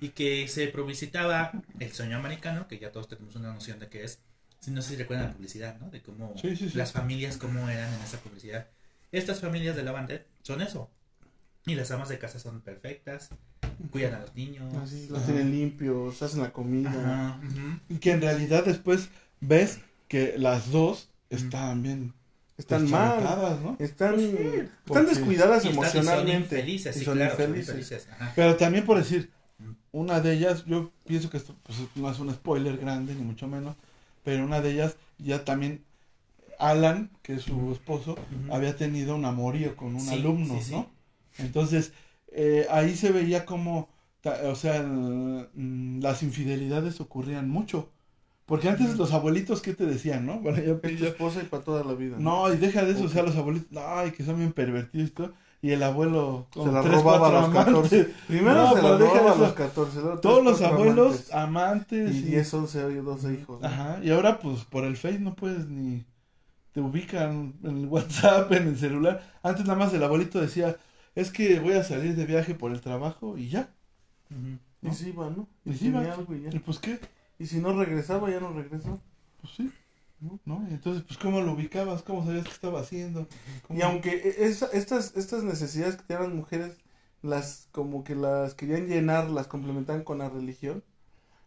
y 0.00 0.10
que 0.10 0.46
se 0.48 0.68
publicitaba 0.68 1.52
el 1.80 1.92
sueño 1.92 2.16
americano, 2.16 2.68
que 2.68 2.78
ya 2.78 2.92
todos 2.92 3.08
tenemos 3.08 3.34
una 3.36 3.52
noción 3.52 3.78
de 3.78 3.88
qué 3.88 4.04
es, 4.04 4.20
si 4.60 4.70
no 4.70 4.80
sé 4.82 4.90
si 4.90 4.96
recuerdan 4.96 5.28
la 5.28 5.32
publicidad, 5.34 5.78
¿no? 5.80 5.90
De 5.90 6.02
cómo 6.02 6.34
Sí, 6.36 6.56
sí, 6.56 6.70
sí. 6.70 6.76
las 6.78 6.92
familias, 6.92 7.36
cómo 7.36 7.68
eran 7.68 7.92
en 7.92 8.00
esa 8.00 8.18
publicidad. 8.18 8.68
Estas 9.10 9.40
familias 9.40 9.74
de 9.76 9.82
la 9.82 9.92
banda 9.92 10.20
son 10.42 10.60
eso. 10.60 10.90
Y 11.66 11.74
las 11.74 11.90
amas 11.90 12.08
de 12.08 12.18
casa 12.18 12.38
son 12.38 12.60
perfectas, 12.60 13.30
cuidan 13.90 14.14
a 14.14 14.20
los 14.20 14.34
niños. 14.34 14.72
Así, 14.74 15.06
los 15.08 15.24
tienen 15.24 15.50
limpios, 15.50 16.22
hacen 16.22 16.40
la 16.42 16.52
comida. 16.52 16.90
Ajá, 16.90 17.40
ujú. 17.46 17.80
Y 17.88 17.98
que 17.98 18.12
en 18.12 18.20
realidad 18.20 18.64
después 18.64 19.10
ves 19.40 19.80
que 20.08 20.34
las 20.38 20.70
dos 20.70 21.10
están 21.30 21.82
bien 21.82 22.14
Están 22.58 22.90
mal. 22.90 23.16
deschavetadas, 23.18 23.60
¿no? 23.62 23.76
Están, 23.78 24.10
porque- 24.16 24.68
están 24.86 25.06
descuidadas 25.06 25.64
Y 25.64 25.68
son 25.68 25.72
emocionalmente. 25.78 26.56
infelices, 26.56 26.96
Y 26.96 26.98
sí, 26.98 27.04
son 27.04 27.16
claro, 27.16 27.36
son 27.36 27.56
infelices. 27.56 28.08
ajá. 28.10 28.32
Pero 28.36 28.56
también 28.56 28.84
por 28.84 28.98
decir, 28.98 29.30
una 29.92 30.20
de 30.20 30.34
ellas, 30.34 30.64
yo 30.66 30.90
pienso 31.06 31.30
que 31.30 31.36
esto 31.38 31.54
pues, 31.62 31.78
no 31.94 32.10
es 32.10 32.18
un 32.18 32.32
spoiler 32.34 32.76
grande, 32.76 33.14
ni 33.14 33.22
mucho 33.22 33.46
menos, 33.48 33.76
pero 34.24 34.44
una 34.44 34.60
de 34.60 34.72
ellas 34.72 34.96
ya 35.18 35.44
también, 35.44 35.84
Alan, 36.58 37.10
que 37.22 37.34
es 37.34 37.42
su 37.42 37.72
esposo, 37.72 38.16
había 38.50 38.76
tenido 38.76 39.14
un 39.14 39.24
amorío 39.24 39.76
con 39.76 39.94
un 39.94 40.00
Sí, 40.00 40.14
alumno, 40.14 40.54
sí, 40.58 40.62
sí. 40.64 40.72
¿no? 40.72 40.90
Entonces, 41.38 41.92
eh, 42.32 42.66
ahí 42.70 42.96
se 42.96 43.12
veía 43.12 43.44
como, 43.46 43.88
o 44.44 44.54
sea, 44.56 44.82
mm, 44.82 46.00
las 46.00 46.22
infidelidades 46.24 47.00
ocurrían 47.00 47.48
mucho. 47.48 47.90
Porque 48.48 48.68
antes 48.68 48.96
los 48.96 49.12
abuelitos, 49.12 49.60
¿qué 49.62 49.74
te 49.74 49.84
decían, 49.86 50.26
no? 50.26 50.40
Bueno, 50.40 50.58
yo- 50.60 50.80
Es 50.82 50.98
tu 50.98 51.04
esposa 51.04 51.40
y 51.42 51.46
para 51.46 51.62
toda 51.62 51.84
la 51.84 51.92
vida. 51.92 52.16
no, 52.18 52.52
y 52.52 52.56
deja 52.56 52.82
de 52.84 52.92
eso, 52.92 53.04
o 53.04 53.08
sea, 53.08 53.22
los 53.22 53.36
abuelitos, 53.36 53.68
ay, 53.80 54.10
que 54.10 54.24
son 54.24 54.38
bien 54.38 54.52
pervertidos 54.52 55.08
y 55.10 55.12
todo, 55.12 55.34
y 55.60 55.70
el 55.72 55.82
abuelo 55.82 56.46
Se 56.54 56.60
con 56.60 56.72
la 56.72 56.80
tres, 56.82 56.94
robaba 56.94 57.28
a 57.28 57.32
los 57.32 57.44
amantes. 57.44 57.64
14. 57.66 58.04
Primero 58.26 58.54
No, 58.54 58.74
se 58.74 58.82
la 58.82 58.96
robaba 58.98 59.32
a 59.32 59.36
los 59.36 59.52
14. 59.52 60.00
luego 60.00 60.18
Todos 60.20 60.42
los 60.44 60.62
abuelos 60.62 61.30
amantes. 61.30 61.34
amantes. 61.34 62.14
Y 62.14 62.18
y- 62.18 62.22
10, 62.22 62.54
11 62.54 62.78
y 62.90 62.94
12 62.94 63.34
hijos. 63.34 63.60
¿no? 63.60 63.66
Ajá, 63.68 64.00
y 64.02 64.10
ahora 64.10 64.38
pues 64.40 64.64
por 64.64 64.84
el 64.84 64.96
Face 64.96 65.18
no 65.20 65.34
puedes 65.36 65.68
ni... 65.68 66.04
Te 66.72 66.80
ubican 66.80 67.54
en 67.64 67.78
el 67.78 67.86
WhatsApp, 67.86 68.50
en 68.52 68.68
el 68.68 68.78
celular. 68.78 69.22
Antes 69.42 69.66
nada 69.66 69.78
más 69.78 69.92
el 69.92 70.02
abuelito 70.04 70.40
decía, 70.40 70.76
es 71.14 71.30
que 71.30 71.58
voy 71.60 71.72
a 71.74 71.82
salir 71.84 72.14
de 72.16 72.24
viaje 72.24 72.54
por 72.54 72.70
el 72.72 72.80
trabajo 72.80 73.36
y 73.36 73.48
ya. 73.48 73.68
¿no? 74.30 74.58
Y 74.90 74.94
sí 74.94 75.08
iba, 75.08 75.28
¿no? 75.28 75.48
Y 75.64 75.70
Y 75.70 75.74
sí 75.74 75.86
iba. 75.88 75.98
tenía 76.00 76.14
algo 76.14 76.34
y 76.34 76.42
ya. 76.42 76.50
Y 76.52 76.58
pues 76.60 76.78
qué, 76.78 77.00
Y 77.38 77.46
si 77.46 77.58
no 77.60 77.72
regresaba, 77.72 78.30
ya 78.30 78.40
no 78.40 78.52
regresó. 78.52 79.00
pues 79.40 79.54
sí. 79.54 79.70
¿No? 80.44 80.66
Entonces, 80.68 81.04
pues 81.06 81.16
cómo 81.18 81.40
lo 81.42 81.52
ubicabas, 81.52 82.02
cómo 82.02 82.24
sabías 82.26 82.44
qué 82.44 82.50
estaba 82.50 82.80
haciendo. 82.80 83.28
¿Cómo- 83.66 83.78
Y 83.78 83.82
aunque 83.82 84.10
e- 84.10 84.46
esa- 84.46 84.66
estas, 84.72 85.16
estas 85.16 85.44
necesidades 85.44 85.94
que 85.96 86.02
tenían 86.02 86.24
las 86.30 86.34
mujeres, 86.34 86.76
las 87.22 87.68
como 87.70 88.02
que 88.02 88.16
las 88.16 88.54
querían 88.54 88.88
llenar, 88.88 89.30
las 89.30 89.46
complementaban 89.46 90.02
con 90.02 90.18
la 90.18 90.28
religión. 90.28 90.82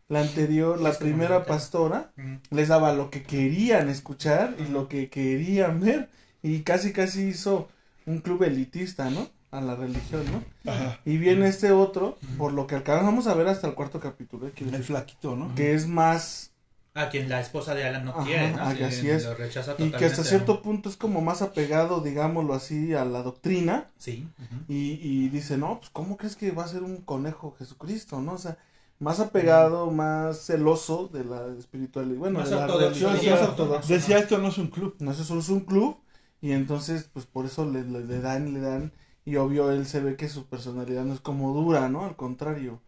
La 0.07 0.21
anterior, 0.21 0.79
la 0.81 0.91
primera 0.99 1.39
pastora, 1.45 2.13
les 2.49 2.67
daba 2.69 2.93
lo 2.93 3.09
que 3.09 3.23
querían 3.23 3.89
escuchar 3.89 4.55
y 4.59 4.69
lo 4.69 4.87
que 4.87 5.09
querían 5.09 5.79
ver. 5.81 6.09
Y 6.41 6.61
casi, 6.61 6.91
casi 6.93 7.23
hizo 7.27 7.69
un 8.05 8.19
club 8.19 8.43
elitista, 8.43 9.09
¿no? 9.09 9.29
A 9.51 9.59
la 9.61 9.75
religión, 9.75 10.23
¿no? 10.31 10.71
Ajá, 10.71 10.99
Y 11.05 11.17
viene 11.17 11.47
este 11.47 11.71
otro, 11.73 12.17
por 12.37 12.53
lo 12.53 12.67
que 12.67 12.75
alcanzamos 12.75 13.27
a 13.27 13.33
ver 13.33 13.47
hasta 13.47 13.67
el 13.67 13.73
cuarto 13.73 13.99
capítulo, 13.99 14.47
eh, 14.47 14.53
quiero 14.55 14.75
el 14.77 14.83
flaquito, 14.83 15.35
¿no? 15.35 15.53
que 15.55 15.73
es 15.73 15.87
más 15.87 16.51
A 16.93 17.09
quien 17.09 17.27
la 17.29 17.39
esposa 17.41 17.73
de 17.75 17.83
Alan 17.85 18.05
no 18.05 18.11
Ajá, 18.11 18.23
quiere, 18.25 18.51
¿no? 18.51 18.61
ah, 18.61 18.73
Sí, 18.75 18.83
así 18.83 19.09
es. 19.09 19.25
Lo 19.25 19.35
rechaza 19.35 19.73
y 19.73 19.75
que 19.91 20.05
hasta 20.05 20.23
totalmente, 20.23 20.23
cierto 20.23 20.61
punto 20.61 20.89
es 20.89 20.95
como 20.97 21.21
más 21.21 21.41
apegado, 21.41 22.01
digámoslo 22.01 22.53
así, 22.53 22.93
a 22.93 23.03
la 23.05 23.23
doctrina. 23.23 23.91
Sí. 23.97 24.27
Y, 24.67 24.99
y 25.01 25.29
dice, 25.29 25.57
no, 25.57 25.79
pues 25.79 25.89
¿cómo 25.89 26.17
crees 26.17 26.35
que 26.35 26.51
va 26.51 26.63
a 26.65 26.67
ser 26.67 26.83
un 26.83 26.97
conejo 27.01 27.55
Jesucristo, 27.57 28.21
no? 28.21 28.33
O 28.33 28.37
sea, 28.37 28.57
más 28.99 29.19
apegado, 29.19 29.89
más 29.91 30.45
celoso 30.45 31.07
de 31.07 31.25
la 31.25 31.47
espiritualidad, 31.57 32.19
bueno, 32.19 32.39
Más 32.39 32.49
de 32.49 32.55
la 32.55 32.65
ortodoxo, 32.65 33.09
religión. 33.09 33.81
Decía, 33.87 34.17
esto 34.19 34.37
no 34.37 34.49
es 34.49 34.57
un 34.57 34.67
club. 34.67 34.95
No, 34.99 35.11
eso 35.11 35.23
solo 35.23 35.41
es 35.41 35.49
un 35.49 35.61
club 35.61 35.97
y 36.41 36.51
entonces, 36.53 37.09
pues 37.11 37.25
por 37.25 37.45
eso 37.45 37.65
le, 37.69 37.83
le, 37.83 38.01
le 38.05 38.19
dan 38.19 38.53
le 38.53 38.59
dan 38.59 38.93
y 39.25 39.35
obvio 39.37 39.71
él 39.71 39.85
se 39.85 40.01
ve 40.01 40.15
que 40.17 40.29
su 40.29 40.47
personalidad 40.47 41.05
no 41.05 41.13
es 41.13 41.19
como 41.21 41.53
dura, 41.53 41.89
¿no? 41.89 42.05
Al 42.05 42.15
contrario. 42.15 42.81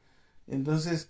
Entonces, 0.48 1.10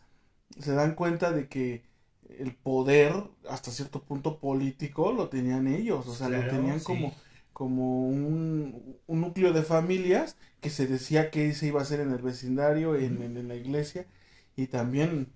se 0.60 0.74
dan 0.74 0.96
cuenta 0.96 1.32
de 1.32 1.48
que 1.50 1.84
el 2.30 2.56
poder, 2.56 3.14
hasta 3.50 3.72
cierto 3.72 4.04
punto 4.04 4.40
político, 4.40 5.12
lo 5.14 5.30
tenían 5.30 5.68
ellos, 5.68 6.08
o 6.08 6.16
sea, 6.16 6.30
lo 6.30 6.46
tenían 6.48 6.80
sí. 6.80 6.84
como 6.84 7.16
como 7.54 8.08
un, 8.08 8.98
un 9.06 9.22
núcleo 9.22 9.54
de 9.54 9.62
familias 9.62 10.38
que 10.60 10.72
se 10.72 10.88
decía 10.88 11.30
que 11.30 11.54
se 11.54 11.68
iba 11.68 11.80
a 11.80 11.84
hacer 11.84 12.00
en 12.00 12.12
el 12.12 12.22
vecindario, 12.22 12.96
en, 12.96 13.22
en, 13.22 13.38
en 13.38 13.48
la 13.48 13.56
iglesia, 13.56 14.08
y 14.56 14.68
también 14.68 15.32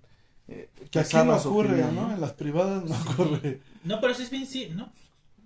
eh, 0.48 0.68
Que 0.90 0.98
aquí 1.00 1.22
no 1.22 1.36
ocurre, 1.36 1.90
¿no? 1.92 2.12
En 2.12 2.20
las 2.20 2.32
privadas 2.34 2.84
no 2.84 2.96
ocurre. 3.12 3.60
No, 3.82 4.00
pero 4.00 4.14
sí 4.14 4.22
es 4.22 4.30
bien, 4.30 4.46
sí, 4.46 4.68
no. 4.74 4.92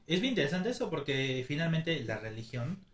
Es 0.07 0.21
bien 0.21 0.33
interesante 0.33 0.71
eso 0.71 0.91
porque 0.91 1.45
finalmente 1.47 2.03
la 2.05 2.19
religión, 2.19 2.85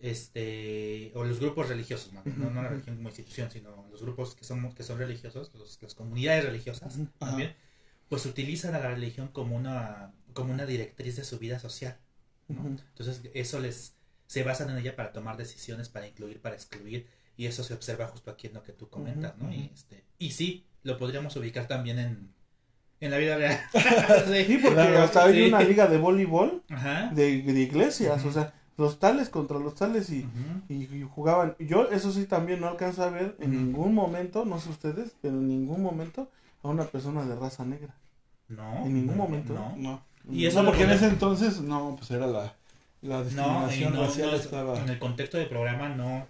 este, 0.00 1.12
o 1.14 1.24
los 1.24 1.40
grupos 1.40 1.68
religiosos, 1.68 2.12
¿no? 2.12 2.22
no, 2.36 2.50
no 2.50 2.62
la 2.62 2.68
religión 2.68 2.96
como 2.96 3.08
institución, 3.08 3.50
sino 3.50 3.86
los 3.90 4.02
grupos 4.02 4.34
que 4.34 4.44
son, 4.44 4.72
que 4.74 4.82
son 4.82 4.98
religiosos, 4.98 5.52
los- 5.54 5.78
las 5.82 5.94
comunidades 5.94 6.44
religiosas 6.44 6.94
ajá. 6.96 7.06
también, 7.18 7.54
pues 8.08 8.26
utilizan 8.26 8.74
a 8.74 8.78
la 8.80 8.88
religión 8.90 9.28
como 9.28 9.56
una, 9.56 10.12
como 10.32 10.52
una 10.52 10.66
directriz 10.66 11.16
de 11.16 11.24
su 11.24 11.38
vida 11.38 11.58
social. 11.58 11.98
¿no? 12.48 12.66
Entonces 12.66 13.22
eso 13.34 13.58
les, 13.60 13.94
se 14.26 14.42
basan 14.44 14.70
en 14.70 14.78
ella 14.78 14.94
para 14.96 15.12
tomar 15.12 15.36
decisiones, 15.36 15.88
para 15.88 16.06
incluir, 16.06 16.40
para 16.40 16.54
excluir, 16.54 17.08
y 17.36 17.46
eso 17.46 17.64
se 17.64 17.74
observa 17.74 18.06
justo 18.08 18.30
aquí 18.30 18.46
en 18.46 18.54
lo 18.54 18.62
que 18.62 18.72
tú 18.72 18.88
comentas, 18.88 19.36
¿no? 19.38 19.52
Y, 19.52 19.70
este, 19.74 20.04
y 20.18 20.30
sí, 20.30 20.64
lo 20.84 20.96
podríamos 20.96 21.36
ubicar 21.36 21.66
también 21.68 21.98
en, 21.98 22.32
en 23.00 23.10
la 23.10 23.18
vida 23.18 23.36
real. 23.36 23.60
Sí, 24.46 24.58
porque 24.62 24.80
hasta 24.80 25.24
hay 25.24 25.34
sí. 25.34 25.48
una 25.48 25.62
liga 25.62 25.86
de 25.86 25.98
voleibol 25.98 26.62
de, 27.12 27.42
de 27.42 27.60
iglesias, 27.60 28.24
o 28.24 28.32
sea, 28.32 28.54
los 28.76 28.98
tales 28.98 29.28
contra 29.30 29.58
los 29.58 29.74
tales 29.74 30.10
y, 30.10 30.28
y, 30.68 30.84
y 30.84 31.02
jugaban. 31.02 31.56
Yo 31.58 31.88
eso 31.90 32.12
sí 32.12 32.26
también 32.26 32.60
no 32.60 32.68
alcanzo 32.68 33.02
a 33.04 33.10
ver 33.10 33.36
en 33.40 33.50
ningún 33.52 33.94
momento, 33.94 34.44
no 34.44 34.60
sé 34.60 34.70
ustedes, 34.70 35.14
pero 35.22 35.34
en 35.34 35.48
ningún 35.48 35.82
momento 35.82 36.30
a 36.62 36.68
una 36.68 36.84
persona 36.84 37.24
de 37.24 37.36
raza 37.36 37.64
negra. 37.64 37.94
No. 38.48 38.84
En 38.84 38.94
ningún 38.94 39.16
no, 39.16 39.22
momento. 39.24 39.54
No. 39.54 39.74
No. 39.76 40.02
Y 40.30 40.46
eso 40.46 40.62
no, 40.62 40.68
porque 40.70 40.84
en 40.84 40.90
ese 40.90 41.06
entonces, 41.08 41.60
no, 41.60 41.96
pues 41.96 42.10
era 42.10 42.26
la, 42.26 42.54
la 43.02 43.22
discriminación 43.22 43.94
no, 43.94 44.02
racial 44.02 44.34
es- 44.34 44.42
estaba... 44.46 44.78
en 44.78 44.88
el 44.88 44.98
contexto 44.98 45.38
del 45.38 45.48
programa 45.48 45.88
no, 45.88 46.26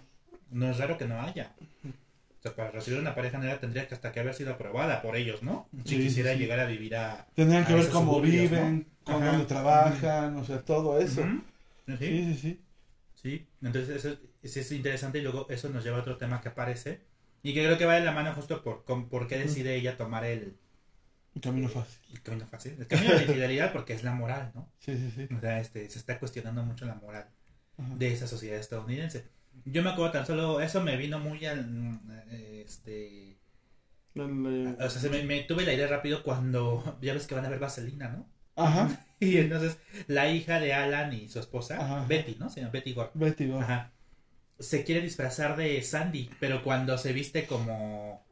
no 0.51 0.69
es 0.69 0.77
raro 0.77 0.97
que 0.97 1.05
no 1.07 1.19
haya. 1.19 1.53
O 1.83 2.41
sea, 2.43 2.55
para 2.55 2.69
recibir 2.71 2.99
una 2.99 3.15
pareja 3.15 3.39
negra 3.39 3.59
tendría 3.59 3.87
que 3.87 3.95
hasta 3.95 4.11
que 4.11 4.19
haber 4.19 4.35
sido 4.35 4.53
aprobada 4.53 5.01
por 5.01 5.15
ellos, 5.15 5.41
¿no? 5.41 5.67
Si 5.83 5.95
Sí, 5.97 6.03
quisiera 6.03 6.33
sí, 6.33 6.39
llegar 6.39 6.59
a 6.59 6.65
vivir 6.65 6.95
a... 6.95 7.25
Tendrían 7.33 7.65
que 7.65 7.73
a 7.73 7.77
ver 7.77 7.89
cómo 7.89 8.13
suburbios, 8.13 8.43
viven, 8.51 8.87
dónde 9.05 9.45
trabajan, 9.45 10.37
o 10.37 10.45
sea, 10.45 10.61
todo 10.61 10.99
eso. 10.99 11.21
Ujú. 11.21 11.41
Sí, 11.87 11.95
Sí, 11.97 12.23
sí, 12.23 12.35
sí. 12.35 12.61
sí. 13.15 13.47
Entonces 13.61 13.95
eso 13.95 14.17
es, 14.41 14.57
es 14.57 14.71
interesante 14.71 15.19
y 15.19 15.21
luego 15.21 15.47
eso 15.49 15.69
nos 15.69 15.83
lleva 15.83 15.97
a 15.97 16.01
otro 16.01 16.17
tema 16.17 16.41
que 16.41 16.49
aparece 16.49 17.01
y 17.43 17.53
que 17.53 17.63
creo 17.63 17.77
que 17.77 17.85
va 17.85 17.95
de 17.95 18.05
la 18.05 18.11
mano 18.11 18.33
justo 18.33 18.61
por, 18.63 18.83
con, 18.83 19.09
por 19.09 19.27
qué 19.27 19.37
decide 19.37 19.75
ella 19.75 19.97
tomar 19.97 20.25
el, 20.25 20.57
camino 21.41 21.69
fácil. 21.69 21.99
el 22.11 22.21
camino 22.21 22.45
fácil, 22.47 22.75
el 22.79 22.87
camino 22.87 23.11
de 23.11 23.15
la 23.15 23.21
infidelidad 23.23 23.71
porque 23.71 23.93
es 23.93 24.03
la 24.03 24.13
moral, 24.13 24.51
¿no? 24.55 24.71
Sí, 24.79 24.97
sí, 24.97 25.11
sí. 25.15 25.33
O 25.35 25.39
sea, 25.39 25.59
este, 25.59 25.89
se 25.89 25.99
está 25.99 26.19
cuestionando 26.19 26.63
mucho 26.63 26.85
la 26.85 26.95
moral. 26.95 27.29
Ajá. 27.77 27.95
de 27.95 28.11
esa 28.11 28.27
sociedad 28.27 28.59
estadounidense. 28.59 29.29
Yo 29.65 29.83
me 29.83 29.91
acuerdo 29.91 30.11
tan 30.11 30.25
solo, 30.25 30.61
eso 30.61 30.81
me 30.81 30.97
vino 30.97 31.19
muy 31.19 31.45
al... 31.45 31.99
Este, 32.31 33.37
eh, 34.15 34.75
o 34.79 34.89
sea, 34.89 35.01
se 35.01 35.09
me, 35.09 35.23
me 35.23 35.43
tuve 35.43 35.63
la 35.63 35.73
idea 35.73 35.87
rápido 35.87 36.23
cuando 36.23 36.97
ya 37.01 37.13
ves 37.13 37.27
que 37.27 37.35
van 37.35 37.45
a 37.45 37.49
ver 37.49 37.59
Vaselina, 37.59 38.09
¿no? 38.09 38.27
Ajá. 38.57 39.03
Y 39.19 39.37
entonces 39.39 39.77
la 40.05 40.29
hija 40.29 40.59
de 40.59 40.73
Alan 40.75 41.11
y 41.11 41.27
su 41.27 41.39
esposa, 41.39 41.77
Ajá. 41.83 42.05
Betty, 42.07 42.35
¿no? 42.37 42.51
Se 42.51 42.59
llama 42.59 42.71
Betty 42.71 42.93
Gore. 42.93 43.09
Betty, 43.15 43.47
va. 43.47 43.63
Ajá. 43.63 43.91
Se 44.59 44.83
quiere 44.83 45.01
disfrazar 45.01 45.55
de 45.55 45.81
Sandy, 45.81 46.29
pero 46.39 46.61
cuando 46.61 46.97
se 46.99 47.13
viste 47.13 47.47
como... 47.47 48.23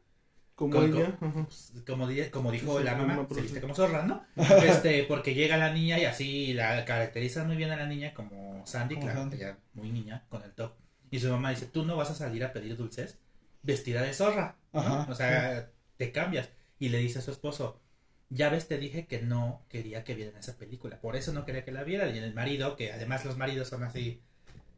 como 0.53 0.73
con- 0.73 0.95
ella. 0.95 1.17
ajá. 1.19 1.47
Como, 1.87 2.07
di- 2.07 2.29
como 2.29 2.51
dijo 2.51 2.77
Sí, 2.77 2.83
la 2.83 2.93
mamá, 2.95 3.27
se 3.33 3.41
viste 3.41 3.61
como 3.61 3.73
zorra, 3.73 4.03
¿no? 4.03 4.23
Este, 4.67 5.03
porque 5.05 5.33
llega 5.33 5.57
la 5.57 5.73
niña 5.73 5.97
y 5.97 6.05
así 6.05 6.53
la 6.53 6.85
caracterizan 6.85 7.47
muy 7.47 7.55
bien 7.55 7.71
a 7.71 7.77
la 7.77 7.87
niña 7.87 8.13
como 8.13 8.61
Sandy, 8.67 8.93
Como 8.95 9.07
claro, 9.07 9.21
Sandy. 9.21 9.37
muy 9.73 9.89
niña, 9.89 10.25
con 10.29 10.43
el 10.43 10.51
top. 10.53 10.73
Y 11.09 11.19
su 11.19 11.29
mamá 11.29 11.49
dice, 11.49 11.65
tú 11.65 11.83
no 11.83 11.95
vas 11.97 12.11
a 12.11 12.15
salir 12.15 12.43
a 12.43 12.53
pedir 12.53 12.77
dulces 12.77 13.17
vestida 13.63 14.03
de 14.03 14.13
zorra, 14.13 14.57
¿no? 14.71 14.81
Ajá, 14.81 15.07
O 15.09 15.15
sea, 15.15 15.71
te 15.97 16.11
cambias. 16.11 16.49
Y 16.77 16.89
le 16.89 16.99
dice 16.99 17.17
a 17.17 17.21
su 17.23 17.31
esposo, 17.31 17.81
ya 18.29 18.49
ves, 18.49 18.67
te 18.67 18.77
dije 18.77 19.07
que 19.07 19.21
no 19.21 19.65
quería 19.69 20.03
que 20.03 20.15
vieran 20.15 20.37
esa 20.37 20.57
película, 20.57 20.99
por 21.01 21.15
eso 21.15 21.33
no 21.33 21.45
quería 21.45 21.65
que 21.65 21.71
la 21.71 21.83
vieran. 21.83 22.15
Y 22.15 22.19
el 22.19 22.33
marido, 22.33 22.75
que 22.75 22.91
además 22.93 23.25
los 23.25 23.37
maridos 23.37 23.69
son 23.69 23.83
así, 23.83 24.21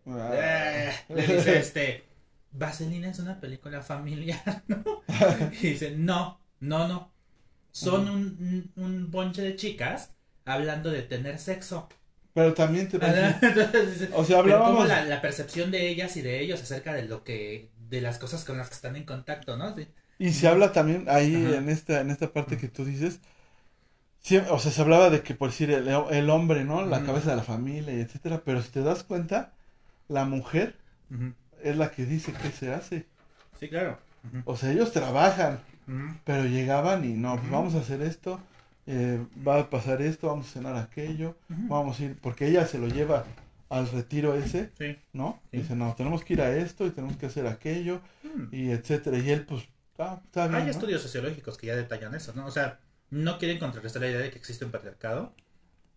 Ah. 0.05 0.31
eh, 0.33 0.91
le 1.09 1.27
dice, 1.27 1.57
este, 1.59 2.03
Vaselina 2.51 3.09
es 3.11 3.19
una 3.19 3.39
película 3.39 3.81
familiar, 3.81 4.63
¿no? 4.67 5.03
Y 5.61 5.69
dice, 5.71 5.91
no, 5.97 6.39
no, 6.59 6.87
no. 6.87 7.11
Son 7.71 8.09
un, 8.09 8.71
un, 8.75 9.11
bonche 9.11 9.41
de 9.41 9.55
chicas 9.55 10.11
hablando 10.45 10.91
de 10.91 11.03
tener 11.03 11.39
sexo. 11.39 11.89
Pero 12.33 12.53
también 12.53 12.87
te 12.87 12.97
Entonces, 13.41 14.09
O 14.13 14.23
sea, 14.25 14.43
pero 14.43 14.63
como 14.63 14.83
hablábamos... 14.83 14.87
la, 14.87 15.03
la 15.05 15.21
percepción 15.21 15.71
de 15.71 15.89
ellas 15.89 16.17
y 16.17 16.21
de 16.21 16.39
ellos 16.41 16.61
acerca 16.61 16.93
de 16.93 17.03
lo 17.05 17.23
que, 17.23 17.71
de 17.77 18.01
las 18.01 18.19
cosas 18.19 18.45
con 18.45 18.57
las 18.57 18.69
que 18.69 18.75
están 18.75 18.95
en 18.95 19.05
contacto, 19.05 19.57
¿no? 19.57 19.75
Sí. 19.75 19.87
Y 20.19 20.33
se 20.33 20.47
habla 20.47 20.71
también 20.71 21.05
ahí 21.09 21.33
Ajá. 21.33 21.57
en 21.57 21.69
esta 21.69 22.01
en 22.01 22.09
esta 22.09 22.31
parte 22.33 22.57
que 22.57 22.67
tú 22.69 22.85
dices, 22.85 23.19
sí, 24.27 24.37
o 24.37 24.59
sea, 24.59 24.71
se 24.71 24.81
hablaba 24.81 25.09
de 25.09 25.21
que 25.21 25.33
por 25.35 25.49
decir 25.49 25.71
el, 25.71 25.87
el 25.87 26.29
hombre, 26.29 26.63
¿no? 26.65 26.85
La 26.85 27.03
cabeza 27.03 27.29
de 27.31 27.37
la 27.37 27.43
familia 27.43 27.93
etcétera, 27.93 28.41
pero 28.43 28.61
si 28.61 28.69
te 28.69 28.81
das 28.81 29.03
cuenta, 29.03 29.53
la 30.07 30.25
mujer 30.25 30.75
es 31.63 31.77
la 31.77 31.91
que 31.91 32.05
dice 32.05 32.33
qué 32.33 32.49
se 32.51 32.73
hace. 32.73 33.07
Sí, 33.59 33.69
claro. 33.69 33.97
O 34.45 34.55
sea, 34.57 34.71
ellos 34.71 34.91
trabajan, 34.91 35.59
pero 36.25 36.43
llegaban 36.45 37.05
y 37.05 37.13
no, 37.13 37.37
pues 37.37 37.49
vamos 37.49 37.75
a 37.75 37.79
hacer 37.79 38.01
esto, 38.01 38.39
eh, 38.85 39.25
va 39.47 39.59
a 39.61 39.69
pasar 39.69 40.01
esto, 40.01 40.27
vamos 40.27 40.47
a 40.47 40.51
cenar 40.51 40.75
aquello, 40.75 41.35
vamos 41.47 41.99
a 41.99 42.03
ir, 42.03 42.17
porque 42.21 42.47
ella 42.47 42.65
se 42.65 42.77
lo 42.79 42.87
lleva 42.87 43.23
al 43.69 43.89
retiro 43.89 44.33
ese, 44.35 44.71
Sí. 44.77 44.97
¿no? 45.13 45.39
Sí. 45.51 45.57
Dice, 45.59 45.75
no, 45.75 45.93
tenemos 45.95 46.23
que 46.23 46.33
ir 46.33 46.41
a 46.41 46.55
esto 46.55 46.85
y 46.85 46.91
tenemos 46.91 47.17
que 47.17 47.25
hacer 47.27 47.47
aquello 47.47 48.01
Mm. 48.23 48.53
y 48.53 48.69
etcétera. 48.71 49.17
Y 49.17 49.29
él, 49.29 49.45
pues, 49.45 49.63
ah, 49.99 50.19
está 50.23 50.47
bien. 50.47 50.59
Hay 50.59 50.65
¿no? 50.65 50.71
estudios 50.71 51.01
sociológicos 51.01 51.57
que 51.57 51.67
ya 51.67 51.75
detallan 51.75 52.13
eso, 52.15 52.33
¿no? 52.35 52.45
O 52.45 52.51
sea, 52.51 52.79
no 53.09 53.37
quieren 53.37 53.59
contrarrestar 53.59 54.01
la 54.01 54.09
idea 54.09 54.19
de 54.19 54.31
que 54.31 54.37
existe 54.37 54.65
un 54.65 54.71
patriarcado, 54.71 55.33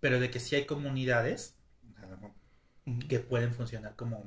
pero 0.00 0.20
de 0.20 0.30
que 0.30 0.40
sí 0.40 0.56
hay 0.56 0.66
comunidades 0.66 1.56
que 3.08 3.20
pueden 3.20 3.54
funcionar 3.54 3.94
como, 3.96 4.24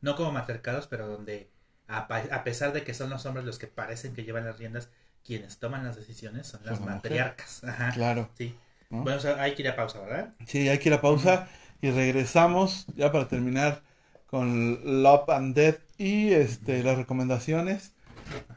no 0.00 0.16
como 0.16 0.32
matriarcados, 0.32 0.86
pero 0.86 1.08
donde 1.08 1.50
a, 1.88 1.98
a 2.00 2.44
pesar 2.44 2.72
de 2.72 2.84
que 2.84 2.94
son 2.94 3.10
los 3.10 3.26
hombres 3.26 3.44
los 3.44 3.58
que 3.58 3.66
parecen 3.66 4.14
que 4.14 4.24
llevan 4.24 4.44
las 4.44 4.58
riendas, 4.58 4.90
quienes 5.24 5.58
toman 5.58 5.84
las 5.84 5.96
decisiones 5.96 6.46
son 6.46 6.64
las 6.64 6.80
matriarcas. 6.80 7.64
Ajá. 7.64 7.90
Claro. 7.92 8.30
Sí. 8.36 8.54
¿no? 8.90 9.02
Bueno, 9.02 9.18
o 9.18 9.20
sea, 9.20 9.40
hay 9.40 9.54
que 9.54 9.62
ir 9.62 9.68
a 9.68 9.76
pausa, 9.76 10.00
¿verdad? 10.00 10.34
Sí, 10.46 10.68
hay 10.68 10.78
que 10.78 10.88
ir 10.88 10.94
a 10.94 11.00
pausa 11.00 11.48
y 11.80 11.90
regresamos 11.90 12.86
ya 12.96 13.12
para 13.12 13.28
terminar 13.28 13.82
con 14.26 15.02
Love 15.02 15.28
and 15.30 15.54
Death 15.54 15.80
y 15.98 16.32
este 16.32 16.82
las 16.82 16.96
recomendaciones 16.96 17.92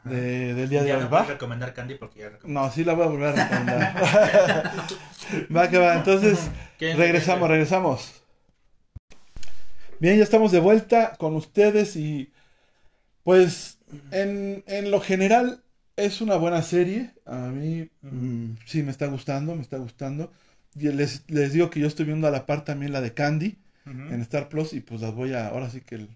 de, 0.04 0.54
del 0.54 0.68
día 0.68 0.82
de 0.82 0.94
hoy. 0.94 1.02
no 1.02 1.10
¿Va? 1.10 1.24
recomendar 1.24 1.72
Candy 1.74 1.94
porque 1.96 2.20
ya. 2.20 2.30
No, 2.44 2.70
sí 2.70 2.84
la 2.84 2.94
voy 2.94 3.04
a 3.04 3.08
volver 3.08 3.28
a 3.38 3.44
recomendar. 3.44 4.72
va 5.56 5.70
que 5.70 5.78
va, 5.78 5.94
entonces 5.96 6.38
¿Qué- 6.78 6.94
regresamos, 6.94 7.48
regresamos. 7.48 8.22
Bien, 10.00 10.16
ya 10.18 10.24
estamos 10.24 10.52
de 10.52 10.60
vuelta 10.60 11.14
con 11.18 11.34
ustedes 11.34 11.96
y 11.96 12.32
pues 13.22 13.78
en, 14.10 14.62
en 14.66 14.90
lo 14.90 15.00
general 15.00 15.62
es 15.96 16.20
una 16.20 16.36
buena 16.36 16.62
serie. 16.62 17.12
A 17.24 17.36
mí 17.48 17.88
mm, 18.02 18.56
sí 18.66 18.82
me 18.82 18.90
está 18.90 19.06
gustando, 19.06 19.54
me 19.54 19.62
está 19.62 19.78
gustando. 19.78 20.32
Y 20.76 20.88
les, 20.90 21.22
les 21.28 21.52
digo 21.52 21.70
que 21.70 21.80
yo 21.80 21.86
estoy 21.86 22.04
viendo 22.04 22.26
a 22.26 22.30
la 22.32 22.46
par 22.46 22.64
también 22.64 22.92
la 22.92 23.00
de 23.00 23.14
Candy 23.14 23.56
en 23.86 24.20
Star 24.22 24.48
Plus 24.48 24.72
y 24.72 24.80
pues 24.80 25.02
las 25.02 25.14
voy 25.14 25.34
a, 25.34 25.48
ahora 25.48 25.68
sí 25.70 25.82
que 25.82 25.94
el-. 25.96 26.08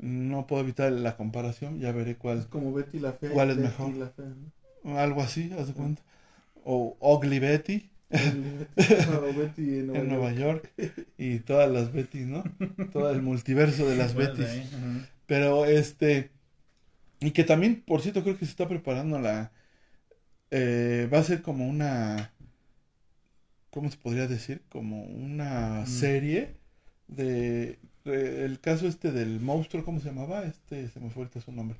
No 0.00 0.46
puedo 0.46 0.62
evitar 0.62 0.90
la 0.92 1.16
comparación, 1.16 1.78
ya 1.80 1.92
veré 1.92 2.12
Es 2.12 2.16
cuál, 2.18 2.46
como 2.48 2.72
Betty 2.72 2.98
la 2.98 3.12
fea. 3.12 3.30
¿Cuál 3.30 3.50
es 3.50 3.56
Betty 3.56 3.68
mejor? 3.68 3.94
la 3.94 4.08
fea, 4.10 4.26
¿no? 4.84 4.98
algo 4.98 5.22
así, 5.22 5.52
haz 5.58 5.68
de 5.68 5.74
cuenta. 5.74 6.02
O 6.64 6.96
Ugly 7.00 7.38
Betty 7.38 7.90
O 8.10 9.32
Betty 9.38 9.78
en 9.78 9.86
Nueva 9.88 10.00
en 10.02 10.08
Nueva 10.08 10.32
York. 10.32 10.72
York 10.78 11.06
y 11.18 11.38
todas 11.40 11.70
las 11.70 11.92
Betty, 11.92 12.20
¿no? 12.20 12.44
Todo 12.92 13.10
el 13.10 13.22
multiverso 13.22 13.86
de 13.88 13.96
las 13.96 14.14
Bueno, 14.14 14.34
Bettys. 14.34 14.68
Pero 15.26 15.64
este. 15.66 16.30
Y 17.20 17.32
que 17.32 17.44
también, 17.44 17.82
por 17.86 18.00
cierto, 18.00 18.22
creo 18.22 18.38
que 18.38 18.46
se 18.46 18.50
está 18.50 18.66
preparando 18.68 19.18
la. 19.18 19.52
eh, 20.50 21.08
va 21.12 21.18
a 21.18 21.22
ser 21.22 21.42
como 21.42 21.68
una. 21.68 22.32
¿Cómo 23.70 23.90
se 23.90 23.96
podría 23.98 24.26
decir? 24.26 24.62
Como 24.68 25.04
una 25.04 25.82
Mm. 25.82 25.86
serie 25.86 26.56
de, 27.08 27.78
de- 28.04 28.44
El 28.44 28.60
caso 28.60 28.86
este 28.86 29.12
del 29.12 29.40
monstruo, 29.40 29.84
¿cómo 29.84 30.00
se 30.00 30.06
llamaba? 30.08 30.42
Este, 30.44 30.88
se 30.88 31.00
me 31.00 31.10
fue 31.10 31.22
ahorita 31.24 31.40
su 31.40 31.52
nombre. 31.52 31.78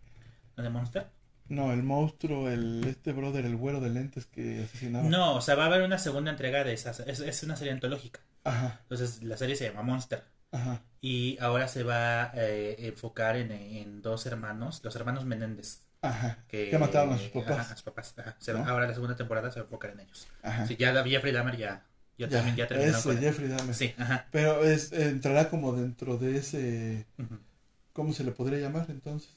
¿La 0.57 0.65
de 0.65 0.71
Monster? 0.71 1.07
No, 1.49 1.73
el 1.73 1.83
monstruo, 1.83 2.49
el 2.49 2.85
este 2.87 3.13
brother, 3.13 3.45
el 3.45 3.57
güero 3.57 3.81
de 3.81 3.91
lentes 3.91 4.27
que 4.27 4.63
asesinaba. 4.65 5.09
No, 5.09 5.35
o 5.35 5.41
sea, 5.41 5.57
va 5.57 5.65
a 5.65 5.67
haber 5.67 5.83
una 5.83 5.99
segunda 5.99 6.31
entrega 6.31 6.63
de 6.63 6.73
esa. 6.75 6.91
Es, 6.91 7.21
es 7.21 7.43
una 7.43 7.57
serie 7.57 7.73
antológica. 7.73 8.21
Ajá, 8.45 8.79
Entonces, 8.83 9.23
la 9.23 9.37
serie 9.37 9.57
se 9.57 9.65
llama 9.69 9.83
Monster. 9.83 10.23
ajá. 10.53 10.81
Y 11.03 11.39
ahora 11.41 11.67
se 11.67 11.83
va 11.83 12.25
a 12.25 12.33
eh, 12.35 12.77
enfocar 12.87 13.37
en, 13.37 13.51
en 13.53 14.03
dos 14.03 14.27
hermanos, 14.27 14.81
los 14.85 14.95
hermanos 14.97 15.25
Menéndez. 15.25 15.81
Ajá. 16.03 16.39
Que, 16.47 16.71
Que 16.71 16.79
mataron 16.79 17.15
a 17.15 17.19
sus 17.19 17.29
papás. 17.29 17.51
Ajá, 17.59 17.73
a 17.73 17.75
sus 17.77 17.83
papás. 17.83 18.15
ajá. 18.19 18.37
Se 18.39 18.53
¿No? 18.53 18.65
Ahora 18.67 18.87
la 18.87 18.95
segunda 18.95 19.17
temporada 19.17 19.51
se 19.51 19.59
va 19.61 19.65
a 19.65 19.67
enfocar 19.67 19.91
en 19.91 20.01
ellos. 20.01 20.29
Ajá. 20.43 20.67
Sí, 20.67 20.77
ya 20.79 20.93
la 20.93 21.03
Jeffrey 21.05 21.33
Dahmer 21.33 21.57
ya, 21.57 21.83
ya, 22.29 22.39
también 22.39 22.57
ya 22.57 22.67
terminó 22.67 22.97
ese. 22.97 23.17
Jeffrey 23.17 23.49
Dahmer. 23.49 23.75
Sí, 23.75 23.95
ajá. 23.97 24.27
Pero 24.31 24.65
es, 24.65 24.93
entrará 24.93 25.49
como 25.49 25.73
dentro 25.73 26.17
de 26.17 26.37
ese. 26.37 27.07
¿Cómo 27.93 28.13
se 28.13 28.25
le 28.25 28.33
podría 28.33 28.59
llamar 28.59 28.87
entonces? 28.89 29.31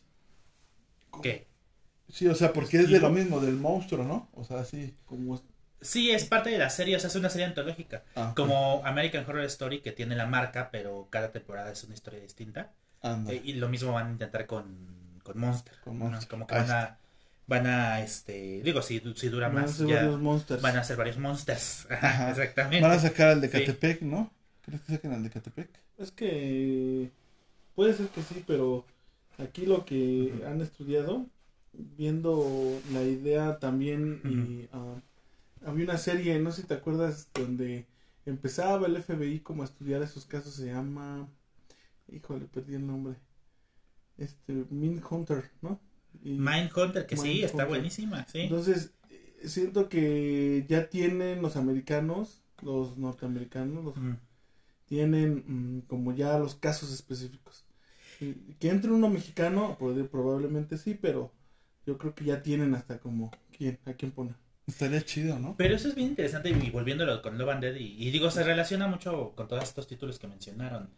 ¿Qué? 1.22 1.48
Sí, 2.10 2.28
o 2.28 2.36
sea, 2.36 2.54
porque 2.54 2.78
es 2.80 2.90
de 2.90 3.00
lo 3.00 3.10
mismo, 3.10 3.40
del 3.40 3.56
monstruo, 3.56 4.04
¿no? 4.04 4.30
O 4.34 4.44
sea, 4.44 4.66
sí. 4.66 4.96
Como 5.06 5.42
Sí, 5.84 6.12
es 6.12 6.26
parte 6.26 6.50
de 6.50 6.58
la 6.58 6.70
serie, 6.70 6.96
o 6.96 7.00
sea, 7.00 7.10
es 7.10 7.16
una 7.16 7.30
serie 7.30 7.46
antológica. 7.46 8.04
Ah. 8.16 8.34
Como 8.36 8.82
American 8.86 9.26
Horror 9.28 9.44
Story, 9.46 9.82
que 9.82 9.92
tiene 9.92 10.16
la 10.16 10.26
marca, 10.26 10.70
pero 10.72 11.10
cada 11.10 11.32
temporada 11.32 11.72
es 11.72 11.84
una 11.84 11.94
historia 11.94 12.22
distinta. 12.22 12.72
Eh, 13.04 13.42
y 13.44 13.54
lo 13.54 13.68
mismo 13.68 13.92
van 13.92 14.08
a 14.08 14.12
intentar 14.12 14.48
con, 14.48 15.20
con 15.24 15.38
Monster. 15.38 15.74
Con 15.84 16.00
¿no? 16.00 16.06
Monster. 16.06 16.30
Como 16.30 16.48
que 16.48 16.56
van 16.56 16.72
a, 16.72 17.00
van 17.48 17.68
a, 17.68 18.02
este, 18.02 18.62
digo, 18.64 18.82
si, 18.82 19.02
si 19.16 19.30
dura 19.30 19.50
van 19.50 19.66
a 19.66 19.68
más, 19.68 19.72
ser 19.72 19.88
ya 19.88 19.96
varios 19.96 20.20
monsters. 20.20 20.62
van 20.62 20.78
a 20.78 20.84
ser 20.84 20.98
varios 20.98 21.18
Monsters. 21.18 21.88
Ajá. 21.92 22.32
Exactamente. 22.32 22.82
Van 22.82 22.92
a 22.92 23.00
sacar 23.00 23.30
al 23.30 23.42
de 23.42 23.50
Sí. 23.50 23.52
Catepec, 23.52 24.02
¿no? 24.02 24.32
¿Crees 24.62 24.82
que 24.84 24.94
saquen 24.94 25.14
al 25.14 25.24
de 25.24 25.30
Catepec? 25.30 25.70
Es 25.98 26.12
que 26.12 27.12
puede 27.76 27.94
ser 27.94 28.08
que 28.10 28.22
sí, 28.24 28.44
pero 28.48 28.86
aquí 29.38 29.66
lo 29.66 29.86
que 29.86 30.44
han 30.48 30.62
estudiado, 30.62 31.28
viendo 31.74 32.84
la 32.92 33.04
idea 33.04 33.60
también, 33.60 34.22
y 34.24 34.70
ah, 34.74 35.02
había 35.66 35.86
una 35.86 35.98
serie, 35.98 36.40
no 36.40 36.52
sé 36.52 36.62
si 36.64 36.68
te 36.68 36.76
acuerdas, 36.76 37.30
donde 37.34 37.86
empezaba 38.26 38.88
el 38.88 39.02
FBI 39.02 39.40
como 39.42 39.64
a 39.64 39.66
estudiar 39.66 40.02
esos 40.02 40.26
casos, 40.26 40.56
se 40.56 40.68
llama, 40.68 41.28
híjole, 42.12 42.46
perdí 42.46 42.76
el 42.76 42.88
nombre, 42.88 43.16
este, 44.18 44.66
Min 44.70 45.02
Hunter, 45.08 45.52
¿no? 45.62 45.80
Mindhunter, 46.22 47.06
que 47.06 47.18
sí, 47.18 47.44
está 47.44 47.66
buenísima, 47.66 48.26
sí. 48.28 48.42
Entonces, 48.42 48.94
eh, 49.10 49.48
siento 49.48 49.90
que 49.90 50.66
ya 50.70 50.90
tienen 50.90 51.42
los 51.42 51.56
americanos, 51.56 52.42
los 52.62 52.98
norteamericanos, 52.98 53.84
los 53.84 53.96
Mm. 53.98 54.14
tienen 54.86 55.44
mm, 55.48 55.82
como 55.88 56.14
ya 56.16 56.38
los 56.40 56.56
casos 56.56 56.94
específicos. 56.94 57.66
Que 58.60 58.70
entre 58.70 58.92
uno 58.92 59.10
mexicano, 59.10 59.76
puede- 59.80 60.04
probablemente 60.06 60.78
sí, 60.78 60.94
pero 61.00 61.32
yo 61.86 61.98
creo 61.98 62.16
que 62.16 62.26
ya 62.26 62.42
tienen 62.42 62.74
hasta 62.76 63.00
como 63.00 63.32
quién, 63.58 63.80
a 63.86 63.94
quién 63.94 64.12
poner. 64.12 64.36
Estaría 64.66 65.02
chido, 65.02 65.38
¿no? 65.40 65.56
Pero 65.58 65.76
eso 65.76 65.90
es 65.90 65.96
bien 65.96 66.10
interesante 66.10 66.50
y 66.50 66.70
volviéndolo 66.70 67.22
con 67.22 67.38
Love 67.38 67.50
and 67.50 67.64
Dead 67.64 67.76
y, 67.76 68.08
y 68.08 68.12
digo, 68.12 68.32
se 68.32 68.44
relaciona 68.44 68.88
mucho 68.88 69.34
con 69.36 69.48
todos 69.50 69.64
estos 69.64 69.88
títulos 69.88 70.20
que 70.20 70.28
mencionaron. 70.28 70.90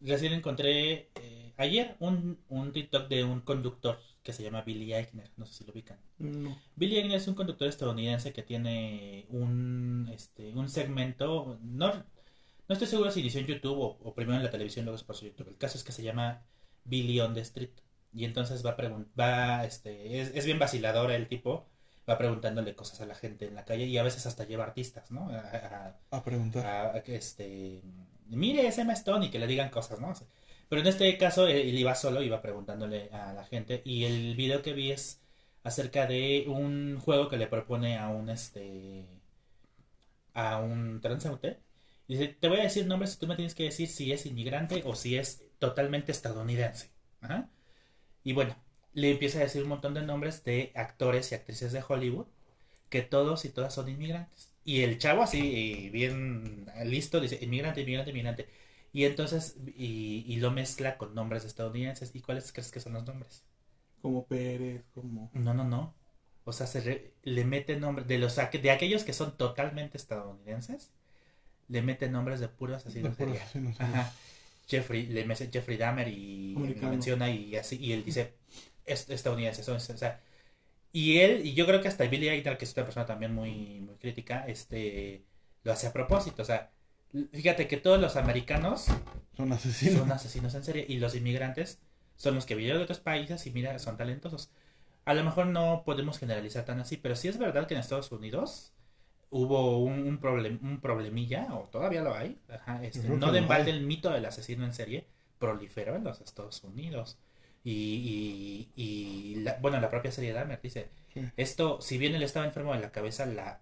Recién 0.00 0.32
encontré 0.32 1.10
eh, 1.16 1.52
ayer 1.56 1.96
un, 2.00 2.38
un 2.48 2.72
TikTok 2.72 3.08
de 3.08 3.24
un 3.24 3.40
conductor 3.40 3.98
que 4.22 4.32
se 4.32 4.42
llama 4.42 4.62
Billy 4.62 4.92
Eichner, 4.92 5.30
no 5.36 5.46
sé 5.46 5.54
si 5.54 5.64
lo 5.64 5.72
ubican. 5.72 5.98
No. 6.18 6.56
Billy 6.76 6.96
Eichner 6.96 7.16
es 7.16 7.26
un 7.28 7.34
conductor 7.34 7.66
estadounidense 7.68 8.32
que 8.32 8.42
tiene 8.42 9.26
un, 9.30 10.10
este, 10.12 10.52
un 10.54 10.68
segmento, 10.68 11.58
no, 11.62 11.92
no 11.94 12.72
estoy 12.72 12.86
seguro 12.86 13.10
si 13.10 13.20
inició 13.20 13.40
en 13.40 13.46
YouTube 13.46 13.78
o, 13.78 13.98
o 14.02 14.14
primero 14.14 14.36
en 14.36 14.44
la 14.44 14.50
televisión 14.50 14.84
luego 14.84 14.98
se 14.98 15.04
pasó 15.06 15.24
a 15.24 15.28
YouTube. 15.28 15.48
El 15.48 15.56
caso 15.56 15.78
es 15.78 15.84
que 15.84 15.92
se 15.92 16.02
llama 16.02 16.42
Billy 16.84 17.18
on 17.20 17.34
the 17.34 17.40
Street 17.40 17.70
y 18.12 18.24
entonces 18.24 18.64
va 18.64 18.76
va, 19.18 19.64
este, 19.64 20.20
es, 20.20 20.32
es 20.34 20.44
bien 20.44 20.58
vacilador 20.58 21.10
el 21.12 21.26
tipo, 21.28 21.66
va 22.08 22.18
preguntándole 22.18 22.74
cosas 22.74 23.00
a 23.00 23.06
la 23.06 23.14
gente 23.14 23.46
en 23.46 23.54
la 23.54 23.64
calle 23.64 23.86
y 23.86 23.96
a 23.96 24.02
veces 24.02 24.26
hasta 24.26 24.44
lleva 24.44 24.64
artistas, 24.64 25.10
¿no? 25.10 25.30
A- 25.30 25.96
a- 26.10 26.16
A 26.16 26.24
preguntar. 26.24 26.66
a- 26.66 26.98
este 27.06 27.80
mire 28.26 28.66
ese 28.66 28.82
Emma 28.82 28.92
Stone 28.92 29.26
y 29.26 29.30
que 29.30 29.38
le 29.38 29.46
digan 29.46 29.70
cosas, 29.70 29.98
¿no? 30.00 30.10
O 30.10 30.14
sea, 30.14 30.26
Pero 30.70 30.82
en 30.82 30.88
este 30.88 31.18
caso 31.18 31.46
él 31.48 31.58
él 31.58 31.78
iba 31.78 31.94
solo, 31.94 32.22
iba 32.22 32.42
preguntándole 32.42 33.10
a 33.12 33.34
la 33.34 33.44
gente 33.44 33.82
y 33.84 34.04
el 34.06 34.36
video 34.36 34.62
que 34.62 34.72
vi 34.72 34.92
es 34.92 35.20
acerca 35.64 36.06
de 36.06 36.46
un 36.48 36.98
juego 37.00 37.28
que 37.28 37.36
le 37.38 37.46
propone 37.48 37.98
a 37.98 38.08
un 38.08 38.30
este 38.30 39.06
a 40.34 40.58
un 40.58 41.00
transeúnte. 41.00 41.58
Dice, 42.08 42.28
te 42.28 42.48
voy 42.48 42.58
a 42.60 42.62
decir 42.64 42.86
nombres 42.86 43.14
y 43.14 43.18
tú 43.18 43.26
me 43.26 43.36
tienes 43.36 43.54
que 43.54 43.64
decir 43.64 43.88
si 43.88 44.12
es 44.12 44.26
inmigrante 44.26 44.82
o 44.84 44.94
si 44.96 45.16
es 45.16 45.42
totalmente 45.58 46.12
estadounidense. 46.12 46.90
Y 48.24 48.32
bueno, 48.32 48.56
le 48.94 49.10
empieza 49.10 49.38
a 49.38 49.42
decir 49.42 49.62
un 49.62 49.68
montón 49.68 49.94
de 49.94 50.02
nombres 50.02 50.44
de 50.44 50.72
actores 50.74 51.32
y 51.32 51.34
actrices 51.34 51.72
de 51.72 51.82
Hollywood 51.86 52.26
que 52.88 53.02
todos 53.02 53.44
y 53.44 53.50
todas 53.50 53.74
son 53.74 53.88
inmigrantes. 53.88 54.52
Y 54.64 54.82
el 54.82 54.98
chavo 54.98 55.22
así, 55.22 55.90
bien 55.92 56.66
listo, 56.84 57.20
dice 57.20 57.38
inmigrante, 57.42 57.82
inmigrante, 57.82 58.10
inmigrante. 58.10 58.48
Y 58.92 59.04
entonces, 59.04 59.56
y, 59.76 60.24
y 60.26 60.36
lo 60.36 60.50
mezcla 60.50 60.98
con 60.98 61.14
nombres 61.14 61.44
estadounidenses. 61.44 62.10
¿Y 62.14 62.20
cuáles 62.20 62.52
crees 62.52 62.70
que 62.70 62.80
son 62.80 62.94
los 62.94 63.04
nombres? 63.06 63.44
Como 64.02 64.26
Pérez, 64.26 64.84
como... 64.94 65.30
No, 65.34 65.54
no, 65.54 65.64
no. 65.64 65.94
O 66.44 66.52
sea, 66.52 66.66
se 66.66 66.80
re- 66.80 67.12
le 67.22 67.44
mete 67.44 67.76
nombres 67.78 68.08
de 68.08 68.18
los 68.18 68.36
de 68.36 68.70
aquellos 68.70 69.04
que 69.04 69.12
son 69.12 69.36
totalmente 69.36 69.96
estadounidenses. 69.96 70.90
Le 71.68 71.82
mete 71.82 72.08
nombres 72.08 72.40
de 72.40 72.48
puros 72.48 72.78
asesinos 72.78 73.16
seriales. 73.16 73.80
Ajá. 73.80 74.12
Jeffrey, 74.66 75.06
le 75.06 75.24
mete 75.24 75.48
Jeffrey 75.52 75.76
Dahmer 75.76 76.08
y 76.08 76.54
lo 76.54 76.88
menciona 76.88 77.30
y 77.30 77.56
así, 77.56 77.76
y 77.76 77.92
él 77.92 78.04
dice 78.04 78.34
"Es- 78.86 79.08
estadounidense, 79.10 79.62
son- 79.64 79.76
o 79.76 79.80
sea, 79.80 80.20
y 80.92 81.18
él, 81.18 81.44
y 81.46 81.54
yo 81.54 81.66
creo 81.66 81.80
que 81.80 81.88
hasta 81.88 82.04
Billy 82.06 82.28
Eichner, 82.28 82.56
que 82.58 82.64
es 82.64 82.74
una 82.76 82.84
persona 82.84 83.06
también 83.06 83.34
muy, 83.34 83.80
muy 83.80 83.96
crítica, 83.96 84.46
este, 84.46 85.24
lo 85.64 85.72
hace 85.72 85.86
a 85.88 85.92
propósito, 85.92 86.42
o 86.42 86.44
sea, 86.44 86.70
fíjate 87.32 87.66
que 87.68 87.76
todos 87.76 88.00
los 88.00 88.16
americanos 88.16 88.86
Son 89.36 89.52
asesinos. 89.52 89.98
son 90.00 90.12
asesinos 90.12 90.54
en 90.54 90.64
serie 90.64 90.84
y 90.88 90.98
los 90.98 91.14
inmigrantes 91.14 91.80
son 92.16 92.34
los 92.34 92.46
que 92.46 92.54
vinieron 92.54 92.78
de 92.80 92.84
otros 92.84 93.00
países 93.00 93.46
y 93.46 93.50
mira, 93.50 93.78
son 93.78 93.96
talentosos. 93.96 94.50
A 95.04 95.14
lo 95.14 95.24
mejor 95.24 95.46
no 95.46 95.82
podemos 95.84 96.18
generalizar 96.18 96.64
tan 96.64 96.80
así, 96.80 96.96
pero 96.96 97.16
sí 97.16 97.28
es 97.28 97.38
verdad 97.38 97.66
que 97.66 97.74
en 97.74 97.80
Estados 97.80 98.12
Unidos 98.12 98.72
hubo 99.30 99.78
un, 99.78 100.06
un, 100.06 100.20
problem- 100.20 100.60
un 100.62 100.80
problemilla, 100.80 101.48
o 101.54 101.60
todavía 101.70 102.02
lo 102.02 102.14
hay, 102.14 102.38
ajá, 102.48 102.84
este, 102.84 103.08
no 103.08 103.32
de 103.32 103.38
embalde 103.38 103.70
el 103.70 103.82
mito 103.82 104.10
del 104.10 104.26
asesino 104.26 104.64
en 104.64 104.74
serie 104.74 105.06
proliferó 105.38 105.96
en 105.96 106.04
los 106.04 106.20
Estados 106.20 106.62
Unidos. 106.64 107.16
Y, 107.64 108.68
y, 108.76 108.82
y 108.82 109.34
la- 109.36 109.54
bueno, 109.60 109.80
la 109.80 109.88
propia 109.88 110.10
serie 110.12 110.32
Dahmer 110.32 110.60
dice, 110.62 110.88
Sí. 111.14 111.22
esto, 111.36 111.80
si 111.80 111.98
bien 111.98 112.14
él 112.14 112.22
estaba 112.22 112.44
enfermo 112.46 112.72
de 112.74 112.80
la 112.80 112.92
cabeza, 112.92 113.26
la, 113.26 113.60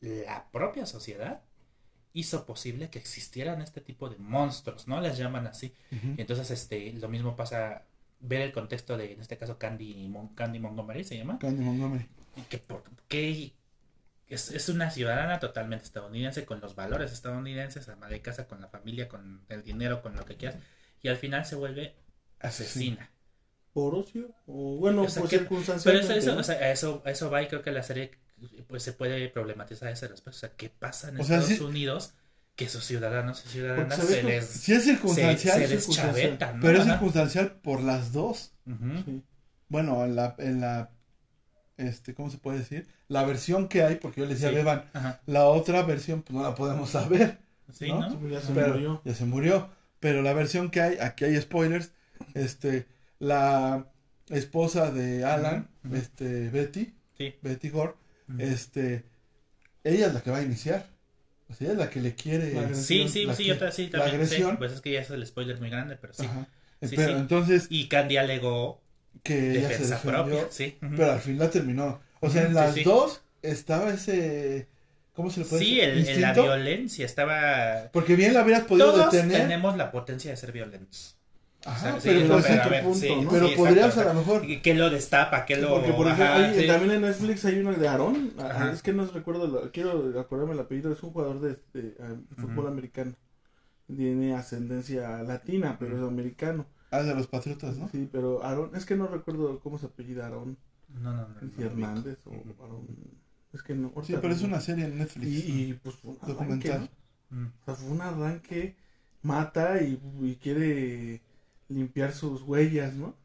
la 0.00 0.46
propia 0.52 0.86
sociedad 0.86 1.40
hizo 2.18 2.46
posible 2.46 2.88
que 2.88 2.98
existieran 2.98 3.60
este 3.60 3.80
tipo 3.82 4.08
de 4.08 4.16
monstruos, 4.16 4.88
¿no? 4.88 5.00
Les 5.00 5.18
llaman 5.18 5.46
así. 5.46 5.74
Y 5.90 6.20
entonces, 6.20 6.50
este, 6.50 6.92
lo 6.94 7.08
mismo 7.08 7.36
pasa, 7.36 7.82
ver 8.20 8.40
el 8.40 8.52
contexto 8.52 8.96
de, 8.96 9.12
en 9.12 9.20
este 9.20 9.36
caso, 9.36 9.58
Candy, 9.58 10.08
Mon- 10.08 10.34
Candy 10.34 10.58
Montgomery 10.58 11.04
se 11.04 11.18
llama, 11.18 11.38
Candy 11.38 11.62
Montgomery. 11.62 12.08
y 12.36 12.40
que 12.42 12.56
por 12.58 12.82
qué 13.08 13.52
es, 14.28 14.50
es 14.50 14.68
una 14.70 14.90
ciudadana 14.90 15.38
totalmente 15.40 15.84
estadounidense, 15.84 16.46
con 16.46 16.60
los 16.60 16.74
valores 16.74 17.12
estadounidenses, 17.12 17.88
ama 17.90 18.08
de 18.08 18.22
casa, 18.22 18.46
con 18.48 18.60
la 18.62 18.68
familia, 18.68 19.08
con 19.08 19.42
el 19.50 19.62
dinero, 19.62 20.00
con 20.00 20.16
lo 20.16 20.24
que 20.24 20.36
quieras, 20.36 20.58
y 21.02 21.08
al 21.08 21.16
final 21.18 21.44
se 21.44 21.54
vuelve 21.56 21.94
asesina. 22.40 23.10
¿Por 23.74 23.94
ocio? 23.94 24.30
O 24.46 24.76
bueno, 24.78 25.02
O 25.02 25.08
sea, 25.10 25.20
por 25.20 25.28
que- 25.30 25.38
circunstancias. 25.40 25.84
Pero 25.84 25.98
eso, 26.00 26.14
eso, 26.14 26.38
o 26.38 26.42
sea, 26.42 26.72
eso, 26.72 27.02
eso 27.04 27.30
va 27.30 27.42
y 27.42 27.48
creo 27.48 27.60
que 27.60 27.72
la 27.72 27.82
serie 27.82 28.12
pues 28.68 28.82
se 28.82 28.92
puede 28.92 29.28
problematizar 29.28 29.88
ese 29.88 30.08
respecto. 30.08 30.30
O 30.36 30.40
sea, 30.40 30.50
¿qué 30.56 30.68
pasa 30.70 31.08
en 31.08 31.20
O 31.20 31.24
sea, 31.24 31.38
Estados 31.38 31.58
sí- 31.58 31.64
Unidos 31.64 32.14
que 32.54 32.68
sus 32.68 32.84
ciudadanos 32.84 33.44
y 33.44 33.48
ciudadanas 33.50 33.96
se 33.98 34.22
les, 34.22 34.46
Si 34.46 34.72
es 34.72 34.84
se, 34.84 34.90
circunstancial, 34.92 35.58
se 35.60 35.68
sí, 35.68 35.74
deschavetan, 35.74 36.56
¿no? 36.56 36.62
pero 36.62 36.78
es 36.78 36.84
circunstancial 36.84 37.52
por 37.62 37.82
las 37.82 38.12
dos. 38.12 38.52
Sí. 39.04 39.22
Bueno, 39.68 40.04
en 40.04 40.16
la, 40.16 40.34
en 40.38 40.60
la, 40.62 40.90
este, 41.76 42.14
¿cómo 42.14 42.30
se 42.30 42.38
puede 42.38 42.58
decir? 42.60 42.88
La 43.08 43.24
versión 43.24 43.68
que 43.68 43.82
hay, 43.82 43.96
porque 43.96 44.20
yo 44.22 44.26
le 44.26 44.34
decía 44.34 44.48
Sí. 44.48 44.54
a 44.54 44.58
Beban, 44.58 44.84
Ajá. 44.94 45.20
la 45.26 45.44
otra 45.46 45.82
versión, 45.82 46.22
pues 46.22 46.34
no 46.34 46.42
la 46.42 46.54
podemos 46.54 46.90
saber. 46.90 47.38
Sí, 47.72 47.88
¿no? 47.92 48.18
pues 48.20 48.32
ya 48.32 48.40
se 48.40 48.52
Pero- 48.54 48.72
murió. 48.74 49.02
Ya 49.04 49.14
se 49.14 49.24
murió. 49.26 49.70
Pero 50.00 50.22
la 50.22 50.32
versión 50.32 50.70
que 50.70 50.80
hay, 50.80 50.98
aquí 50.98 51.24
hay 51.24 51.38
spoilers, 51.40 51.90
este, 52.34 52.86
la 53.18 53.86
esposa 54.30 54.90
de 54.90 55.24
Alan, 55.24 55.68
este, 55.92 56.48
Betty, 56.48 56.94
Sí. 57.18 57.34
Betty 57.42 57.68
Gore, 57.70 57.94
Este, 58.38 59.04
ella 59.84 60.06
es 60.08 60.14
la 60.14 60.20
que 60.22 60.30
va 60.30 60.38
a 60.38 60.42
iniciar. 60.42 60.86
O 61.48 61.54
sea, 61.54 61.66
ella 61.66 61.72
es 61.74 61.78
la 61.78 61.90
que 61.90 62.00
le 62.00 62.14
quiere. 62.14 62.52
La 62.54 62.74
Sí, 62.74 63.08
sí, 63.08 63.24
la 63.24 63.34
sí, 63.34 63.44
que- 63.44 63.48
yo 63.50 63.70
sí, 63.70 63.88
la 63.90 63.98
también. 64.00 64.26
sí. 64.26 64.34
agresión. 64.34 64.56
Pues 64.56 64.72
es 64.72 64.80
que 64.80 64.92
ya 64.92 65.00
es 65.00 65.10
el 65.10 65.24
spoiler 65.26 65.58
muy 65.60 65.70
grande, 65.70 65.96
pero 65.96 66.12
sí. 66.12 66.24
Ajá. 66.26 66.48
Sí, 66.82 66.94
pero 66.96 67.08
sí. 67.12 67.18
entonces, 67.18 67.66
Y 67.70 67.88
Candy 67.88 68.16
alegó 68.16 68.82
que 69.22 69.52
ella 69.52 69.62
se 69.62 69.68
defensa 69.68 69.94
defendió, 69.96 70.24
propia, 70.24 70.46
sí. 70.50 70.76
Pero 70.80 71.12
al 71.12 71.20
fin 71.20 71.38
la 71.38 71.50
terminó. 71.50 72.00
O 72.20 72.30
sea, 72.30 72.42
en 72.44 72.54
las 72.54 72.74
sí, 72.74 72.80
sí. 72.80 72.84
dos 72.84 73.22
estaba 73.42 73.90
ese, 73.94 74.68
¿cómo 75.14 75.30
se 75.30 75.40
le 75.40 75.46
puede 75.46 75.62
Sí, 75.64 75.76
decir? 75.76 75.88
el, 75.88 76.08
en 76.08 76.20
la 76.20 76.32
violencia 76.34 77.06
estaba... 77.06 77.90
Porque 77.92 78.16
bien 78.16 78.34
la 78.34 78.42
hubieras 78.42 78.64
podido 78.64 78.92
Todos 78.92 79.12
detener. 79.12 79.42
tenemos 79.42 79.76
la 79.76 79.90
potencia 79.92 80.30
de 80.32 80.36
ser 80.36 80.52
violentos. 80.52 81.15
Ajá, 81.66 81.96
O 81.96 82.00
sea, 82.00 82.00
sí, 82.00 82.08
pero, 82.08 82.20
no, 82.28 82.42
pues, 82.42 82.82
punto, 82.82 82.98
sí, 82.98 83.16
¿no? 83.22 83.30
pero 83.30 83.48
sí, 83.48 83.54
podrías 83.56 83.86
exacto, 83.88 84.10
a 84.10 84.14
lo 84.14 84.20
mejor. 84.20 84.62
¿Qué 84.62 84.74
lo 84.74 84.90
destapa? 84.90 85.44
¿Qué 85.44 85.56
lo...? 85.56 85.68
Porque, 85.70 85.92
por 85.92 86.06
ejemplo, 86.06 86.24
ajá, 86.24 86.36
hay- 86.36 86.60
sí. 86.60 86.66
también 86.66 86.92
en 86.92 87.00
Netflix 87.02 87.44
hay 87.44 87.58
uno 87.58 87.72
de 87.72 87.88
Aarón. 87.88 88.32
Es 88.72 88.82
que 88.82 88.92
no 88.92 89.04
recuerdo, 89.06 89.46
la- 89.48 89.70
quiero 89.70 90.18
acordarme 90.20 90.54
el 90.54 90.60
apellido. 90.60 90.92
Es 90.92 91.02
un 91.02 91.10
jugador 91.10 91.40
de, 91.40 91.58
de, 91.74 91.96
ah, 92.00 92.14
fútbol 92.36 92.68
americano. 92.68 93.14
Tiene 93.88 94.34
ascendencia 94.34 95.22
latina, 95.22 95.76
pero 95.78 95.96
es 95.96 96.02
americano. 96.02 96.66
Ah, 96.90 97.02
de 97.02 97.14
los 97.14 97.26
patriotas, 97.26 97.76
¿no? 97.78 97.88
Sí, 97.88 98.08
pero 98.10 98.42
Aarón, 98.44 98.70
es 98.74 98.86
que 98.86 98.96
no 98.96 99.06
recuerdo 99.08 99.58
cómo 99.60 99.78
se 99.78 99.86
apellida 99.86 100.24
Aarón. 100.26 100.56
No, 100.88 101.12
no, 101.12 101.22
no. 101.22 101.28
no, 101.28 101.50
Si 101.50 101.60
no, 101.60 101.66
Hernández 101.66 102.18
o. 102.26 102.32
Aarón. 102.62 102.86
Es 103.52 103.62
que 103.62 103.74
no. 103.74 103.92
Sí, 104.04 104.14
pero 104.20 104.32
es 104.34 104.42
una 104.42 104.60
serie 104.60 104.84
en 104.84 104.98
Netflix. 104.98 105.26
Y, 105.26 105.70
y, 105.70 105.74
pues 105.74 105.96
fue 105.96 106.12
un 106.12 106.18
arranque. 106.40 106.88
Mm. 107.30 107.46
O 107.46 107.64
sea, 107.64 107.74
fue 107.74 107.90
un 107.90 108.00
arranque, 108.02 108.76
mata 109.22 109.82
y, 109.82 110.00
y 110.20 110.36
quiere 110.36 111.22
limpiar 111.68 112.12
sus 112.12 112.42
huellas, 112.42 112.94
¿no? 112.94 113.16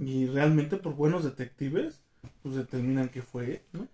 Y 0.00 0.26
realmente 0.26 0.76
por 0.78 0.94
buenos 0.96 1.24
detectives, 1.24 2.02
pues 2.42 2.54
determinan 2.56 3.10
que 3.10 3.22
fue, 3.22 3.64
¿no? 3.72 3.88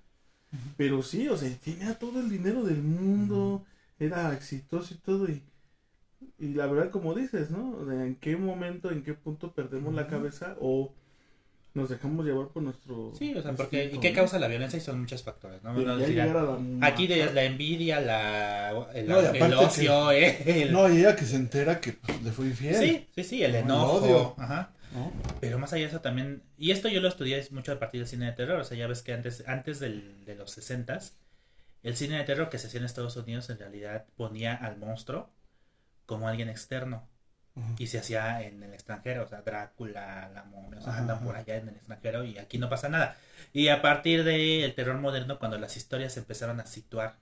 Pero 0.77 1.03
sí, 1.03 1.29
o 1.29 1.37
sea, 1.37 1.51
tenía 1.59 1.99
todo 1.99 2.21
el 2.21 2.31
dinero 2.31 2.65
del 2.65 2.83
mundo, 2.83 3.65
era 3.99 4.33
exitoso 4.35 4.95
y 4.95 4.99
todo, 4.99 5.29
y, 5.31 5.43
y 6.39 6.49
la 6.55 6.67
verdad, 6.67 6.91
como 6.91 7.15
dices, 7.15 7.51
¿no? 7.51 7.73
O 7.77 7.87
sea, 7.87 8.05
¿En 8.05 8.17
qué 8.17 8.37
momento, 8.37 8.91
en 8.91 9.03
qué 9.03 9.15
punto 9.15 9.53
perdemos 9.55 9.95
la 9.95 10.07
cabeza 10.09 10.57
o 10.61 10.95
nos 11.75 11.89
dejamos 11.89 12.25
llevar 12.25 12.49
por 12.49 12.63
nuestro... 12.63 13.13
Sí, 13.19 13.35
o 13.35 13.43
sea, 13.43 13.53
porque 13.53 13.91
¿y 13.93 13.99
qué 13.99 14.11
¿no? 14.11 14.17
causa 14.17 14.39
la 14.39 14.47
violencia? 14.49 14.77
Y 14.77 14.81
son 14.81 15.01
muchos 15.01 15.23
factores, 15.25 15.63
¿no? 15.63 15.75
La 15.77 16.87
Aquí 16.87 17.07
de 17.09 17.33
la 17.33 17.43
envidia, 17.45 18.01
la, 18.01 18.71
el, 18.95 19.09
No, 19.09 19.19
el 19.19 19.55
ocio, 19.55 20.13
eh, 20.13 20.63
el- 20.63 20.73
No, 20.73 20.89
y 20.89 20.99
ella 21.01 21.17
que 21.17 21.25
se 21.25 21.35
entera 21.37 21.81
que 21.81 21.95
pues, 21.95 22.23
le 22.23 22.31
fue 22.31 22.47
infiel. 22.47 22.77
Sí, 22.77 23.09
sí, 23.15 23.25
sí, 23.25 23.43
el 23.43 23.53
No, 23.53 23.59
el 23.59 23.65
enojo. 23.65 23.93
odio. 23.95 24.35
Ajá. 24.39 24.71
¿no? 24.95 25.13
Pero 25.41 25.59
más 25.59 25.73
allá 25.73 25.83
de 25.83 25.89
eso 25.89 26.01
también, 26.01 26.45
y 26.57 26.71
esto 26.71 26.89
yo 26.89 27.01
lo 27.01 27.09
estudié 27.09 27.45
mucho 27.51 27.73
a 27.73 27.81
partir 27.81 28.01
del 28.01 28.09
cine 28.09 28.27
de 28.27 28.33
terror, 28.33 28.61
o 28.61 28.65
sea, 28.65 28.77
ya 28.79 28.87
ves 28.87 29.03
que 29.03 29.13
antes, 29.13 29.43
antes 29.49 29.81
del, 29.81 30.25
de 30.25 30.37
los 30.37 30.53
60 30.53 31.01
el 31.83 31.97
cine 31.97 32.17
de 32.17 32.25
terror 32.25 32.49
que 32.49 32.59
se 32.59 32.69
hacía 32.69 32.79
en 32.79 32.87
Estados 32.87 33.17
Unidos 33.17 33.51
en 33.51 33.59
realidad 33.59 34.07
ponía 34.17 34.55
al 34.55 34.79
monstruo 34.79 35.29
como 36.07 36.29
alguien 36.29 36.49
externo 36.49 37.09
Y 37.79 37.87
se 37.87 37.99
hacía 37.99 38.43
en 38.43 38.63
el 38.65 38.75
extranjero, 38.75 39.23
o 39.25 39.29
sea, 39.29 39.43
Drácula, 39.43 40.29
la 40.35 40.43
momia, 40.45 40.81
o 40.81 40.83
sea, 40.83 40.99
andan 40.99 41.23
por 41.23 41.37
allá 41.37 41.57
en 41.57 41.69
el 41.69 41.77
extranjero 41.77 42.25
y 42.25 42.37
aquí 42.39 42.59
no 42.59 42.69
pasa 42.69 42.89
nada. 42.89 43.17
Y 43.53 43.69
a 43.69 43.81
partir 43.81 44.25
del 44.25 44.75
terror 44.75 44.99
moderno, 44.99 45.39
cuando 45.39 45.57
las 45.59 45.77
historias 45.77 46.13
se 46.15 46.21
empezaron 46.21 46.59
a 46.61 46.67
situar 46.67 47.17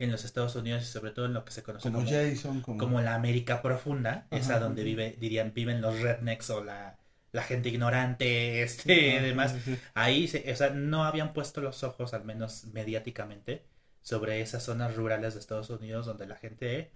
en 0.00 0.10
los 0.10 0.24
Estados 0.24 0.56
Unidos 0.56 0.82
y 0.82 0.86
sobre 0.86 1.12
todo 1.12 1.26
en 1.26 1.34
lo 1.34 1.44
que 1.44 1.52
se 1.52 1.62
conoce 1.62 1.84
Como 1.84 1.98
como, 2.04 2.10
Jason, 2.10 2.60
como... 2.60 2.78
como 2.78 3.00
la 3.00 3.14
América 3.14 3.62
profunda, 3.62 4.26
Ajá. 4.30 4.36
esa 4.36 4.58
donde 4.58 4.82
vive, 4.82 5.16
dirían, 5.20 5.52
viven 5.54 5.80
los 5.80 6.00
rednecks 6.00 6.50
o 6.50 6.64
la, 6.64 6.98
la 7.30 7.42
gente 7.44 7.68
ignorante, 7.68 8.62
este, 8.62 9.18
Ajá, 9.18 9.22
demás. 9.22 9.54
sí. 9.64 9.78
Ahí, 9.94 10.26
se, 10.26 10.50
o 10.52 10.56
sea, 10.56 10.70
no 10.70 11.04
habían 11.04 11.32
puesto 11.32 11.60
los 11.60 11.84
ojos, 11.84 12.14
al 12.14 12.24
menos 12.24 12.64
mediáticamente, 12.72 13.64
sobre 14.00 14.40
esas 14.40 14.64
zonas 14.64 14.96
rurales 14.96 15.34
de 15.34 15.40
Estados 15.40 15.70
Unidos 15.70 16.06
donde 16.06 16.26
la 16.26 16.34
gente, 16.36 16.90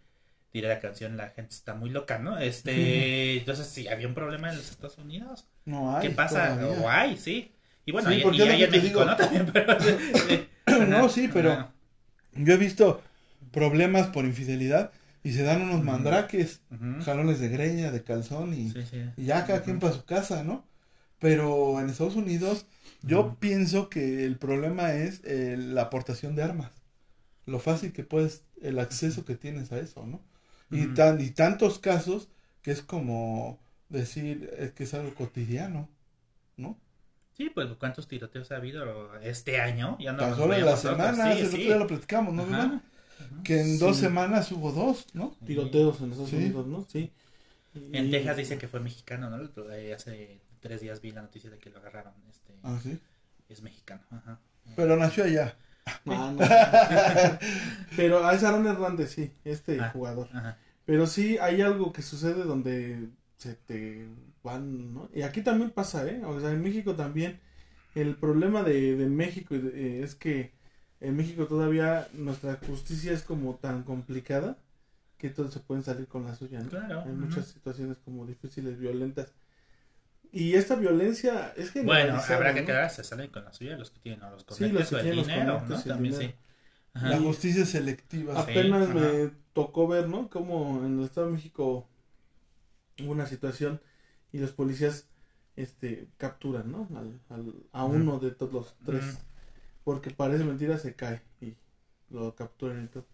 diré 0.57 0.69
la 0.69 0.81
canción, 0.81 1.17
la 1.17 1.29
gente 1.31 1.55
está 1.55 1.75
muy 1.75 1.91
loca, 1.91 2.19
¿no? 2.19 2.39
Este, 2.39 3.39
entonces 3.39 3.67
sí, 3.69 3.87
había 3.89 4.09
un 4.09 4.15
problema 4.15 4.51
en 4.51 4.57
los 4.57 4.71
Estados 4.71 4.99
Unidos. 4.99 5.47
No 5.65 5.97
hay 5.97 6.09
¿Qué 6.09 6.15
pasa? 6.15 6.57
todavía. 6.59 6.81
O 6.83 6.89
hay, 6.89 7.17
sí. 7.17 7.53
Y 7.85 7.93
bueno, 7.93 8.11
Sí, 8.11 8.17
y, 8.25 8.37
y 8.37 8.43
hay 8.43 8.63
en 8.65 8.71
México, 8.71 9.01
digo. 9.01 9.05
¿no? 9.05 9.17
También, 9.17 9.47
pero... 9.53 9.77
sí. 9.81 10.49
No, 10.89 11.09
sí, 11.09 11.31
pero- 11.33 11.53
Ajá. 11.53 11.73
Yo 12.35 12.55
he 12.55 12.57
visto 12.59 13.03
problemas 13.53 14.09
por 14.09 14.25
infidelidad 14.25 14.91
y 15.23 15.33
se 15.33 15.43
dan 15.43 15.63
unos 15.63 15.83
mandraques, 15.83 16.61
jalones 17.05 17.41
de 17.41 17.49
greña, 17.49 17.91
de 17.91 18.03
calzón 18.03 18.53
y, 18.53 18.71
Sí, 18.71 18.85
sí. 18.91 19.05
y 19.17 19.25
ya 19.25 19.47
cada 19.47 19.63
quien 19.63 19.79
para 19.81 19.93
su 19.95 20.05
casa, 20.05 20.43
¿no? 20.45 20.67
Pero 21.19 21.81
en 21.81 21.89
Estados 21.89 22.17
Unidos 22.17 22.67
yo 23.03 23.37
pienso 23.41 23.89
que 23.89 24.25
el 24.25 24.37
problema 24.37 24.93
es 24.93 25.23
eh, 25.25 25.57
la 25.59 25.83
aportación 25.83 26.35
de 26.37 26.43
armas. 26.43 26.73
Lo 27.47 27.59
fácil 27.61 27.93
que 27.93 28.03
puedes, 28.05 28.43
el 28.61 28.79
acceso 28.79 29.25
que 29.25 29.35
tienes 29.37 29.73
a 29.73 29.79
eso, 29.79 30.05
¿no? 30.07 30.21
Y, 30.71 30.87
tan, 30.95 31.21
y 31.21 31.31
tantos 31.31 31.79
casos 31.79 32.29
que 32.63 32.73
es 32.73 32.83
como 32.83 33.59
decir 33.89 34.51
eh, 34.59 34.73
que 34.75 34.85
es 34.85 34.95
algo 34.95 35.15
cotidiano, 35.15 35.89
¿no? 36.57 36.77
Sí, 37.37 37.51
pues 37.51 37.69
cuántos 37.79 38.09
tiroteos 38.09 38.51
ha 38.51 38.57
habido 38.57 39.15
este 39.21 39.61
año. 39.61 39.97
Ya 40.01 40.13
no 40.13 40.19
Tan 40.21 40.37
solo 40.37 40.55
en 40.55 40.65
la 40.65 40.77
semana, 40.77 41.35
Sí, 41.37 41.47
sí. 41.47 41.65
ya 41.67 41.77
lo 41.77 41.87
platicamos, 41.87 42.35
¿no? 42.35 42.43
Ajá. 42.43 42.51
verdad? 42.51 42.67
Ajá. 43.19 43.43
Que 43.45 43.61
en 43.61 43.79
dos 43.79 43.97
Sí. 43.97 44.03
semanas 44.03 44.51
hubo 44.53 44.73
dos, 44.73 45.07
¿no? 45.15 45.37
Tiroteos 45.45 46.01
en 46.01 46.11
Estados 46.11 46.31
Sí. 46.31 46.37
Unidos, 46.37 46.67
¿no? 46.67 46.87
Sí. 46.91 47.13
En 47.93 48.07
Y- 48.07 48.11
Texas 48.11 48.37
dice 48.39 48.59
que 48.59 48.69
fue 48.69 48.81
mexicano, 48.81 49.29
¿no? 49.31 49.37
Hace 49.95 50.41
tres 50.61 50.81
días 50.81 51.01
vi 51.01 51.13
la 51.13 51.23
noticia 51.23 51.51
de 51.51 51.59
que 51.59 51.71
lo 51.71 51.79
agarraron. 51.79 52.15
Este, 52.31 52.55
Ah, 52.63 52.79
sí. 52.83 52.99
Es 53.49 53.63
mexicano. 53.63 54.03
Ajá. 54.11 54.41
Pero 54.75 54.97
nació 54.97 55.25
allá. 55.25 55.57
Ah, 56.07 56.33
no. 56.35 56.39
Pero 57.97 58.27
a 58.27 58.35
ese 58.35 58.47
Aaron 58.47 58.67
Hernández, 58.67 59.11
sí, 59.13 59.33
este 59.45 59.81
Ah. 59.81 59.91
jugador. 59.91 60.29
Ajá. 60.33 60.59
Pero 60.85 61.07
sí 61.07 61.39
hay 61.39 61.63
algo 61.63 61.93
que 61.93 62.03
sucede 62.03 62.45
donde 62.45 63.09
se 63.37 63.55
te 63.55 64.07
van, 64.43 64.95
¿no? 64.95 65.09
Y 65.15 65.23
aquí 65.23 65.43
también 65.43 65.71
pasa, 65.71 66.07
¿eh? 66.09 66.23
O 66.25 66.41
sea, 66.41 66.51
en 66.53 66.63
México 66.63 66.95
también. 66.95 67.41
El 67.95 68.15
problema 68.17 68.63
de, 68.63 68.95
de 68.97 69.09
México 69.09 69.55
eh, 69.55 70.01
es 70.05 70.15
que 70.15 70.53
en 71.01 71.17
México 71.17 71.47
todavía 71.47 72.09
nuestra 72.13 72.59
justicia 72.67 73.13
es 73.13 73.23
como 73.23 73.55
tan 73.57 73.83
complicada 73.85 74.59
que 75.19 75.31
todos 75.31 75.53
se 75.55 75.61
pueden 75.61 75.83
salir 75.83 76.07
con 76.07 76.25
la 76.25 76.35
suya, 76.35 76.61
¿no? 76.61 76.69
Claro, 76.69 77.03
Hay 77.03 77.13
ujú. 77.13 77.21
muchas 77.27 77.47
situaciones 77.47 77.97
como 78.05 78.27
difíciles, 78.27 78.79
violentas. 78.79 79.33
Y 80.33 80.55
esta 80.55 80.75
violencia 80.77 81.53
es 81.57 81.71
que 81.71 81.83
Bueno, 81.83 82.15
habrá 82.19 82.55
que 82.55 82.65
quedar, 82.65 82.91
se 82.91 83.05
salen 83.05 83.31
con 83.31 83.45
la 83.45 83.53
suya 83.53 83.77
los 83.77 83.91
que 83.91 84.01
tienen 84.01 84.23
o 84.25 84.31
los 84.31 84.45
Sí, 84.49 84.69
conectes 84.69 84.73
los 84.73 84.89
que 84.91 84.97
o 84.97 84.99
el 84.99 85.05
tienen 85.05 85.19
los 85.19 85.29
dinero, 85.29 85.53
conectes 85.53 85.69
¿no? 85.69 85.77
el 85.87 85.97
También 85.97 86.15
dinero. 86.15 86.33
sí. 86.33 86.35
Ajá. 86.95 87.11
La 87.11 87.19
justicia 87.19 87.67
selectiva. 87.67 88.35
Apenas 88.35 88.89
ajá. 88.91 88.95
me 88.95 89.31
tocó 89.53 89.89
ver, 89.89 90.09
¿no? 90.09 90.29
Como 90.31 90.85
en 90.87 90.99
el 90.99 91.05
Estado 91.05 91.29
de 91.29 91.33
México 91.35 91.89
hubo 93.01 93.13
una 93.13 93.27
situación 93.27 93.81
y 94.33 94.39
los 94.39 94.53
policías 94.53 95.09
este 95.57 96.09
capturan, 96.19 96.71
¿no? 96.71 96.89
Al, 96.97 97.21
al- 97.31 97.55
a 97.73 97.85
uno 97.85 98.19
de 98.19 98.31
todos 98.31 98.53
los 98.53 98.77
tres. 98.85 99.05
Ujú. 99.05 99.19
Porque 99.85 100.11
parece 100.11 100.45
mentira, 100.45 100.79
se 100.79 100.95
cae 100.95 101.23
y 101.41 101.57
lo 102.11 102.35
capturan 102.37 102.85
y 102.85 102.89
todo. 102.89 103.07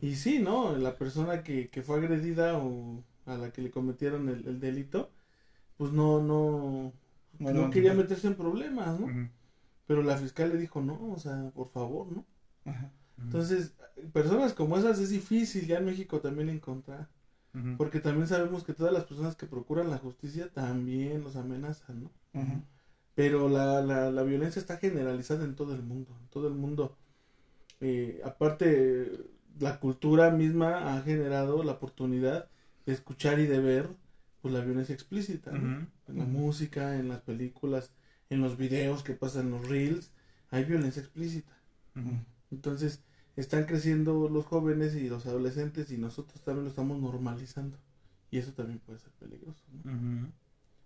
Y 0.00 0.16
sí, 0.16 0.40
¿no? 0.40 0.76
La 0.78 0.96
persona 0.96 1.42
que, 1.44 1.68
que 1.68 1.82
fue 1.82 1.98
agredida 1.98 2.58
o 2.58 3.04
a 3.26 3.36
la 3.36 3.52
que 3.52 3.62
le 3.62 3.70
cometieron 3.70 4.28
el, 4.28 4.46
el 4.48 4.60
delito, 4.60 5.10
pues 5.78 5.92
no, 5.92 6.20
no, 6.20 6.92
no, 7.38 7.52
no, 7.54 7.70
quería 7.70 7.94
meterse 7.94 8.26
en 8.26 8.34
problemas, 8.34 9.00
¿no? 9.00 9.30
Pero 9.86 10.02
la 10.02 10.18
fiscal 10.18 10.50
le 10.50 10.58
dijo, 10.58 10.82
no, 10.82 11.12
o 11.12 11.18
sea, 11.18 11.50
por 11.54 11.68
favor, 11.70 12.12
¿no? 12.12 12.26
Ajá. 12.66 12.92
Entonces, 13.18 13.74
personas 14.12 14.52
como 14.52 14.76
esas 14.76 14.98
es 14.98 15.10
difícil 15.10 15.66
ya 15.66 15.78
en 15.78 15.86
México 15.86 16.20
también 16.20 16.50
encontrar. 16.50 17.08
Porque 17.76 17.98
también 17.98 18.28
sabemos 18.28 18.62
que 18.62 18.72
todas 18.74 18.92
las 18.92 19.04
personas 19.04 19.34
que 19.34 19.46
procuran 19.46 19.90
la 19.90 19.98
justicia 19.98 20.48
también 20.52 21.22
los 21.22 21.34
amenazan, 21.34 22.04
¿no? 22.04 22.10
Pero 23.14 23.48
la, 23.48 23.82
la, 23.82 24.12
la 24.12 24.22
violencia 24.22 24.60
está 24.60 24.76
generalizada 24.76 25.44
en 25.44 25.56
todo 25.56 25.74
el 25.74 25.82
mundo. 25.82 26.16
En 26.20 26.28
todo 26.28 26.46
el 26.46 26.54
mundo. 26.54 26.96
Eh, 27.80 28.20
aparte, 28.24 29.10
la 29.58 29.80
cultura 29.80 30.30
misma 30.30 30.94
ha 30.96 31.02
generado 31.02 31.62
la 31.64 31.72
oportunidad 31.72 32.48
de 32.86 32.92
escuchar 32.92 33.40
y 33.40 33.46
de 33.46 33.60
ver 33.60 33.88
pues, 34.42 34.54
la 34.54 34.60
violencia 34.60 34.94
explícita. 34.94 35.52
¿no? 35.52 35.86
En 36.06 36.18
la 36.18 36.24
música, 36.24 36.96
en 36.96 37.08
las 37.08 37.20
películas, 37.20 37.90
en 38.30 38.40
los 38.40 38.56
videos 38.56 39.02
que 39.02 39.14
pasan 39.14 39.46
en 39.46 39.50
los 39.52 39.68
reels, 39.68 40.10
hay 40.50 40.64
violencia 40.64 41.00
explícita. 41.00 41.52
Entonces, 42.50 43.00
están 43.36 43.64
creciendo 43.64 44.28
los 44.28 44.46
jóvenes 44.46 44.94
y 44.94 45.08
los 45.08 45.26
adolescentes 45.26 45.90
y 45.90 45.98
nosotros 45.98 46.42
también 46.42 46.64
lo 46.64 46.70
estamos 46.70 47.00
normalizando. 47.00 47.76
Y 48.30 48.38
eso 48.38 48.52
también 48.52 48.78
puede 48.80 48.98
ser 48.98 49.10
peligroso. 49.12 49.62
¿no? 49.84 50.32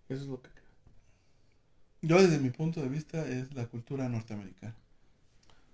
Eso 0.09 0.23
es 0.23 0.29
lo 0.29 0.41
que 0.41 0.51
creo. 0.51 0.63
Yo 2.03 2.21
desde 2.21 2.39
mi 2.39 2.51
punto 2.51 2.81
de 2.83 2.89
vista 2.89 3.27
es 3.29 3.55
la 3.55 3.67
cultura 3.67 4.09
norteamericana. 4.09 4.75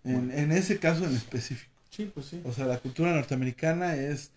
En, 0.05 0.31
en 0.31 0.53
ese 0.53 0.79
caso 0.79 1.05
en 1.05 1.15
específico. 1.15 1.73
Sí, 1.91 2.11
pues 2.13 2.27
sí. 2.27 2.41
O 2.45 2.53
sea, 2.53 2.67
la 2.67 2.79
cultura 2.79 3.13
norteamericana 3.13 3.97
es 3.97 4.33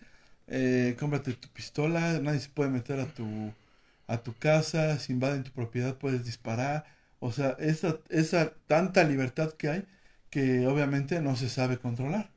eh, 0.52 0.96
cómprate 0.98 1.32
tu 1.34 1.48
pistola, 1.48 2.20
nadie 2.20 2.40
se 2.40 2.50
puede 2.50 2.70
meter 2.70 3.00
a 3.00 3.06
tu 3.06 3.52
a 4.06 4.18
tu 4.22 4.34
casa, 4.38 4.98
si 4.98 5.12
invaden 5.12 5.44
tu 5.44 5.52
propiedad 5.52 5.96
puedes 5.96 6.24
disparar. 6.24 6.84
O 7.20 7.32
sea, 7.32 7.56
esa, 7.60 7.98
esa 8.10 8.52
tanta 8.66 9.04
libertad 9.04 9.52
que 9.54 9.68
hay 9.70 9.86
que 10.30 10.66
obviamente 10.66 11.20
no 11.20 11.36
se 11.36 11.48
sabe 11.48 11.78
controlar. 11.78 12.30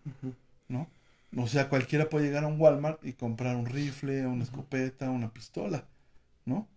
¿no? 0.70 0.90
O 1.38 1.48
sea, 1.48 1.70
cualquiera 1.70 2.10
puede 2.10 2.26
llegar 2.26 2.44
a 2.46 2.48
un 2.48 2.60
Walmart 2.60 3.06
y 3.06 3.14
comprar 3.14 3.56
un 3.56 3.66
rifle, 3.66 4.26
una 4.28 4.44
escopeta, 4.44 5.10
una 5.10 5.34
pistola, 5.34 5.86
¿no? 6.46 6.68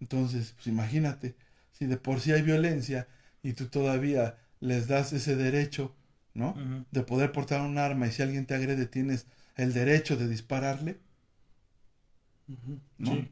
Entonces, 0.00 0.52
pues 0.56 0.68
imagínate, 0.68 1.34
si 1.72 1.86
de 1.86 1.96
por 1.96 2.20
sí 2.20 2.32
hay 2.32 2.42
violencia 2.42 3.08
y 3.42 3.54
tú 3.54 3.66
todavía 3.66 4.36
les 4.60 4.86
das 4.88 5.12
ese 5.12 5.36
derecho, 5.36 5.94
¿no? 6.34 6.54
De 6.92 7.02
poder 7.02 7.32
portar 7.32 7.60
un 7.60 7.78
arma 7.78 8.06
y 8.06 8.12
si 8.12 8.22
alguien 8.22 8.46
te 8.46 8.54
agrede 8.54 8.86
tienes 8.86 9.26
el 9.56 9.72
derecho 9.72 10.16
de 10.16 10.28
dispararle. 10.28 10.98
¿no? 12.98 13.12
Sí. 13.12 13.30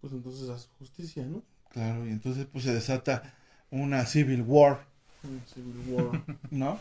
Pues 0.00 0.12
entonces 0.12 0.48
haz 0.48 0.68
justicia, 0.78 1.24
¿no? 1.26 1.42
Claro, 1.70 2.06
y 2.06 2.10
entonces 2.10 2.46
pues 2.50 2.64
se 2.64 2.72
desata 2.72 3.34
una 3.70 4.06
civil 4.06 4.42
war, 4.42 4.86
Civil 5.52 5.76
War. 5.88 6.22
¿no? 6.50 6.80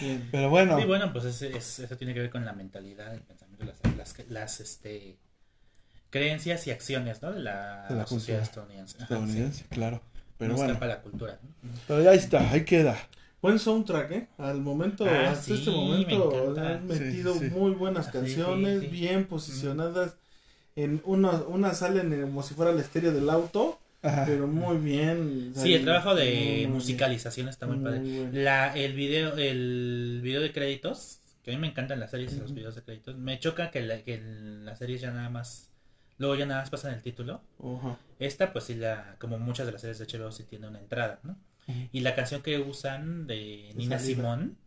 Bien. 0.00 0.28
Pero 0.32 0.50
bueno, 0.50 0.78
Sí, 0.78 0.84
bueno, 0.86 1.12
pues 1.12 1.24
ese- 1.24 1.56
es- 1.56 1.78
eso 1.78 1.96
tiene 1.96 2.12
que 2.12 2.20
ver 2.20 2.30
con 2.30 2.44
la 2.44 2.52
mentalidad, 2.52 3.14
el 3.14 3.20
pensamiento, 3.22 3.64
las, 3.64 3.78
las, 3.96 4.28
las, 4.28 4.60
este, 4.60 5.16
creencias 6.10 6.66
y 6.66 6.72
acciones, 6.72 7.22
¿no? 7.22 7.32
De 7.32 7.40
la, 7.40 7.86
De 7.88 7.94
la 7.94 8.06
sociedad 8.06 8.40
cultura 8.40 8.42
estadounidense. 8.42 8.96
Ajá, 8.96 9.04
estadounidense, 9.04 9.58
sí. 9.60 9.64
claro. 9.70 10.02
Pero 10.36 10.50
no 10.52 10.56
bueno, 10.56 10.72
escapa 10.72 10.86
la 10.86 11.00
cultura. 11.00 11.38
¿no? 11.62 11.70
pero 11.86 12.02
ya 12.02 12.12
está, 12.12 12.50
ahí 12.50 12.64
queda. 12.64 12.96
Buen 13.44 13.58
soundtrack, 13.58 14.10
¿eh? 14.12 14.28
Al 14.38 14.62
momento, 14.62 15.04
Ah, 15.06 15.32
hasta 15.32 15.42
sí, 15.44 15.52
este 15.52 15.70
me 15.70 15.76
momento 15.76 16.54
han 16.58 16.86
metido 16.86 17.34
Sí, 17.34 17.44
muy 17.50 17.72
buenas 17.72 18.06
Ah, 18.06 18.10
sí, 18.10 18.18
canciones, 18.18 18.80
sí, 18.80 18.86
sí. 18.86 18.92
bien 18.92 19.26
posicionadas. 19.26 20.16
En 20.76 21.02
una, 21.04 21.30
una 21.42 21.74
salen 21.74 22.10
en- 22.14 22.22
como 22.22 22.42
si 22.42 22.54
fuera 22.54 22.70
el 22.70 22.80
estéreo 22.80 23.12
del 23.12 23.28
auto 23.28 23.78
Ajá. 24.00 24.24
pero 24.26 24.46
muy 24.46 24.78
bien. 24.78 25.52
Sí, 25.54 25.74
el 25.74 25.84
trabajo 25.84 26.14
de 26.14 26.24
Muy, 26.24 26.66
muy 26.68 26.74
musicalización 26.76 27.50
está 27.50 27.66
muy 27.66 27.76
Muy 27.76 27.84
padre. 27.84 27.98
bueno. 28.00 28.30
La, 28.32 28.74
el 28.74 28.94
video, 28.94 29.36
el 29.36 30.20
video 30.22 30.40
de 30.40 30.50
créditos, 30.50 31.18
que 31.42 31.50
a 31.50 31.54
mí 31.54 31.60
me 31.60 31.66
encantan 31.66 32.00
las 32.00 32.12
series 32.12 32.32
y 32.32 32.40
los 32.40 32.54
videos 32.54 32.74
de 32.76 32.82
créditos. 32.82 33.14
Me 33.18 33.38
choca 33.40 33.70
que, 33.70 33.82
la, 33.82 33.98
que 34.02 34.14
en 34.14 34.64
las 34.64 34.78
series 34.78 35.02
ya 35.02 35.10
nada 35.10 35.28
más, 35.28 35.68
luego 36.16 36.34
ya 36.34 36.46
nada 36.46 36.60
más 36.62 36.70
pasan 36.70 36.94
el 36.94 37.02
título. 37.02 37.42
Esta, 38.18 38.54
pues 38.54 38.64
sí, 38.64 38.74
la, 38.74 39.16
como 39.18 39.38
muchas 39.38 39.66
de 39.66 39.72
las 39.72 39.82
series 39.82 39.98
de 39.98 40.06
HBO, 40.06 40.32
sí 40.32 40.44
tiene 40.44 40.66
una 40.66 40.78
entrada, 40.80 41.20
¿no? 41.24 41.36
Y 41.92 42.00
la 42.00 42.14
canción 42.14 42.42
que 42.42 42.58
usan 42.58 43.26
de 43.26 43.70
Nina. 43.74 43.98
Simón 43.98 44.58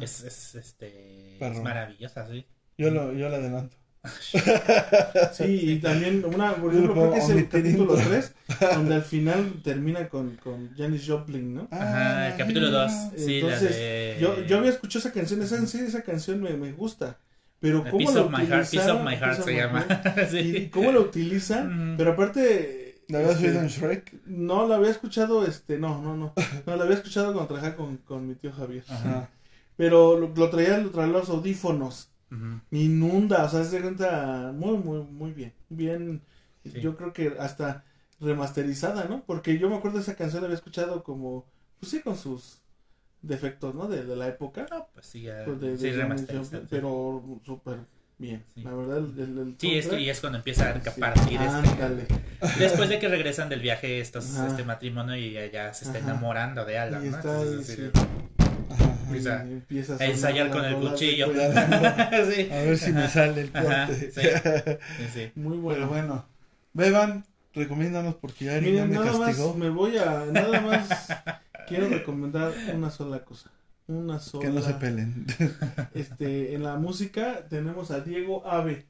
es, 0.00 0.22
es, 0.22 0.54
este, 0.54 1.44
es 1.44 1.62
maravillosa, 1.62 2.26
sí. 2.28 2.46
Yo 2.76 2.90
lo, 2.90 3.12
yo 3.12 3.28
lo 3.28 3.36
adelanto. 3.36 3.76
Sí, 5.32 5.44
y 5.44 5.78
también 5.78 6.24
una, 6.24 6.54
por 6.54 6.72
ejemplo, 6.72 6.94
creo 6.94 7.12
que 7.12 7.18
es 7.18 7.30
el 7.30 7.48
capítulo 7.48 7.94
intro. 7.94 8.08
3, 8.08 8.34
donde 8.74 8.94
al 8.94 9.02
final 9.02 9.60
termina 9.62 10.08
con, 10.08 10.36
con 10.36 10.74
Janis 10.76 11.04
Joplin, 11.06 11.54
¿no? 11.54 11.68
Ajá, 11.70 12.28
el 12.28 12.36
capítulo 12.36 12.70
2. 12.70 12.92
Sí, 13.16 13.40
la 13.40 13.46
Entonces, 13.48 13.76
de... 13.76 14.16
Yo, 14.20 14.44
yo 14.44 14.58
había 14.58 14.70
escuchado 14.70 15.00
esa 15.00 15.12
canción, 15.12 15.42
esa, 15.42 15.64
sí, 15.66 15.78
esa 15.80 16.02
canción 16.02 16.40
me, 16.40 16.50
me 16.56 16.72
gusta, 16.72 17.18
pero 17.60 17.82
cómo 17.84 17.98
Piece 17.98 18.14
la 18.14 18.22
of 18.22 18.30
My 18.30 18.46
Heart, 18.46 18.70
Piece 18.70 18.90
of 18.90 19.04
My 19.04 19.16
Heart 19.16 19.44
se 19.44 19.54
llama. 19.54 19.86
Sí. 20.30 20.70
cómo 20.72 20.92
la 20.92 21.00
utilizan, 21.00 21.94
pero 21.96 22.12
aparte... 22.12 22.87
¿La 23.08 23.18
habías 23.18 23.36
este, 23.36 23.48
oído 23.48 23.60
en 23.60 23.68
Shrek? 23.68 24.22
No, 24.26 24.66
la 24.66 24.76
había 24.76 24.90
escuchado, 24.90 25.44
este, 25.46 25.78
no, 25.78 26.00
no, 26.02 26.16
no, 26.16 26.34
no, 26.66 26.76
la 26.76 26.84
había 26.84 26.96
escuchado 26.96 27.32
cuando 27.32 27.48
trabajaba 27.48 27.76
con, 27.76 27.96
con 27.98 28.26
mi 28.26 28.34
tío 28.34 28.52
Javier, 28.52 28.84
Ajá. 28.88 29.30
pero 29.76 30.18
lo, 30.18 30.28
lo 30.28 30.50
traía, 30.50 30.78
lo 30.78 30.90
traía 30.90 31.12
los 31.12 31.28
audífonos, 31.30 32.10
Ujú. 32.30 32.60
inunda, 32.70 33.44
o 33.44 33.48
sea, 33.48 33.64
se 33.64 33.80
cuenta 33.80 34.52
muy, 34.54 34.76
muy, 34.78 35.02
muy 35.04 35.32
bien. 35.32 35.54
Bien, 35.68 36.22
Sí. 36.64 36.80
yo 36.80 36.96
creo 36.96 37.12
que 37.14 37.34
hasta 37.38 37.84
remasterizada, 38.20 39.04
¿no? 39.04 39.24
Porque 39.24 39.58
yo 39.58 39.70
me 39.70 39.76
acuerdo 39.76 39.98
de 39.98 40.02
esa 40.02 40.16
canción, 40.16 40.42
la 40.42 40.46
había 40.46 40.56
escuchado 40.58 41.02
como, 41.02 41.46
pues 41.80 41.90
sí, 41.92 42.00
con 42.02 42.16
sus 42.16 42.60
defectos, 43.22 43.74
¿no? 43.74 43.88
De, 43.88 44.04
de 44.04 44.16
la 44.16 44.28
época. 44.28 44.66
No, 44.70 44.88
pues 44.92 45.06
sí, 45.06 45.22
ya. 45.22 45.44
pues, 45.44 45.60
de- 45.60 45.76
de 45.76 45.78
sí, 45.78 45.90
Joplin, 45.92 46.44
sí. 46.44 46.56
pero 46.70 47.40
súper 47.44 47.78
bien. 48.18 48.44
Sí. 48.54 48.62
La 48.62 48.74
verdad, 48.74 48.98
el, 48.98 49.18
el, 49.18 49.38
el 49.38 49.56
Sí, 49.58 49.78
es 49.78 49.86
que, 49.86 49.90
soundtrack, 49.90 50.00
y 50.00 50.10
es 50.10 50.20
cuando 50.20 50.38
empieza 50.38 50.70
a 50.70 50.74
sí. 50.74 50.80
compartir 50.90 51.40
este. 51.40 52.06
Después 52.58 52.88
de 52.88 52.98
que 52.98 53.08
regresan 53.08 53.48
del 53.48 53.60
viaje 53.60 54.00
estos, 54.00 54.34
Ajá. 54.36 54.48
este 54.48 54.64
matrimonio 54.64 55.16
y 55.16 55.36
ella 55.38 55.72
se 55.74 55.84
está 55.86 55.98
Ajá. 55.98 56.08
enamorando 56.10 56.64
de 56.64 56.78
Alan, 56.78 57.04
Y 57.06 57.10
¿no? 57.10 57.16
está 57.16 57.36
ahí, 57.38 57.42
Entonces, 57.48 57.76
sí. 57.76 58.00
Empieza 59.06 59.44
Y 59.46 59.52
empieza 59.52 59.94
a 59.94 59.96
sonar 59.98 60.12
ensayar 60.12 60.50
con 60.50 60.64
el 60.64 60.76
cuchillo. 60.76 61.28
Sí. 61.32 62.48
A 62.52 62.56
ver 62.62 62.78
si 62.78 62.92
me 62.92 63.08
sale 63.08 63.40
el 63.42 63.50
Ajá, 63.54 63.86
corte. 63.86 64.10
sí. 64.12 64.20
Sí, 64.98 65.04
sí. 65.14 65.32
Muy 65.34 65.52
Pero 65.56 65.62
bueno. 65.62 65.86
bueno, 65.88 66.26
beban, 66.74 67.24
recomiéndanos 67.54 68.16
porque 68.16 68.44
ya 68.46 68.60
Miren, 68.60 68.88
me 68.90 68.96
nada 68.96 69.12
más 69.12 69.28
castigó. 69.28 69.54
me 69.54 69.70
voy 69.70 69.96
a, 69.96 70.26
nada 70.30 70.60
más 70.60 71.08
quiero 71.66 71.88
recomendar 71.88 72.52
una 72.74 72.90
sola 72.90 73.24
cosa. 73.24 73.50
Una 73.88 74.18
sola. 74.18 74.46
Que 74.46 74.52
no 74.54 74.62
se 74.62 74.74
peleen. 74.74 75.26
Este, 75.94 76.54
en 76.54 76.62
la 76.62 76.76
música 76.76 77.48
tenemos 77.48 77.90
a 77.90 78.00
Diego 78.00 78.46
Ave. 78.46 78.86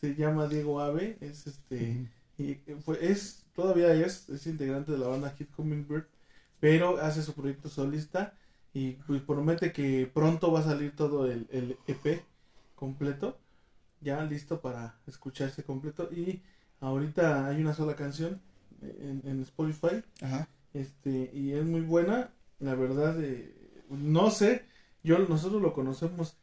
Se 0.00 0.14
llama 0.14 0.48
Diego 0.48 0.80
Ave, 0.80 1.16
es 1.20 1.46
este 1.46 2.10
y 2.36 2.54
fue 2.84 2.98
es 3.00 3.46
todavía 3.54 3.94
es 3.94 4.28
es 4.28 4.46
integrante 4.46 4.92
de 4.92 4.98
la 4.98 5.06
banda 5.06 5.34
Hit 5.38 5.48
Hummingbird, 5.56 6.06
pero 6.60 6.98
hace 6.98 7.22
su 7.22 7.32
proyecto 7.32 7.68
solista 7.68 8.34
y 8.72 8.92
pues 9.06 9.22
promete 9.22 9.72
que 9.72 10.10
pronto 10.12 10.50
va 10.52 10.60
a 10.60 10.64
salir 10.64 10.96
todo 10.96 11.30
el, 11.30 11.46
el 11.50 11.78
EP 11.86 12.22
completo, 12.74 13.38
ya 14.00 14.22
listo 14.24 14.60
para 14.60 14.96
escucharse 15.06 15.62
completo 15.62 16.10
y 16.12 16.42
ahorita 16.80 17.46
hay 17.46 17.60
una 17.62 17.72
sola 17.72 17.94
canción 17.94 18.40
en, 18.82 19.22
en 19.24 19.40
Spotify 19.42 20.02
Ajá. 20.20 20.48
este 20.74 21.30
y 21.32 21.52
es 21.52 21.64
muy 21.64 21.82
buena 21.82 22.30
la 22.58 22.74
verdad 22.74 23.16
eh, 23.22 23.54
no 23.90 24.30
sé 24.30 24.64
yo 25.02 25.18
nosotros 25.20 25.60
lo 25.62 25.72
conocemos 25.74 26.36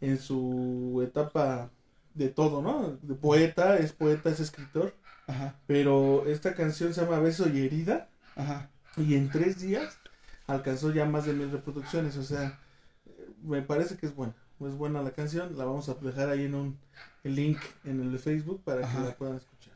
en 0.00 0.18
su 0.18 1.02
etapa 1.06 1.70
de 2.14 2.28
todo 2.28 2.62
no 2.62 2.98
de 3.02 3.14
poeta 3.14 3.78
es 3.78 3.92
poeta 3.92 4.30
es 4.30 4.40
escritor 4.40 4.94
Ajá. 5.26 5.54
pero 5.66 6.26
esta 6.26 6.54
canción 6.54 6.94
se 6.94 7.00
llama 7.02 7.18
Beso 7.20 7.48
y 7.48 7.64
Herida 7.66 8.08
Ajá. 8.36 8.70
y 8.96 9.14
en 9.14 9.30
tres 9.30 9.60
días 9.60 9.98
alcanzó 10.46 10.92
ya 10.92 11.04
más 11.04 11.26
de 11.26 11.32
mil 11.32 11.50
reproducciones 11.50 12.16
o 12.16 12.22
sea 12.22 12.58
eh, 13.06 13.28
me 13.42 13.62
parece 13.62 13.96
que 13.96 14.06
es 14.06 14.14
buena 14.14 14.34
es 14.60 14.74
buena 14.74 15.02
la 15.02 15.10
canción 15.10 15.56
la 15.58 15.64
vamos 15.64 15.88
a 15.88 15.94
dejar 15.94 16.30
ahí 16.30 16.44
en 16.44 16.54
un 16.54 16.78
el 17.24 17.34
link 17.34 17.58
en 17.84 18.00
el 18.00 18.12
de 18.12 18.18
Facebook 18.18 18.62
para 18.64 18.84
Ajá. 18.86 18.98
que 19.00 19.04
la 19.08 19.14
puedan 19.16 19.36
escuchar 19.36 19.74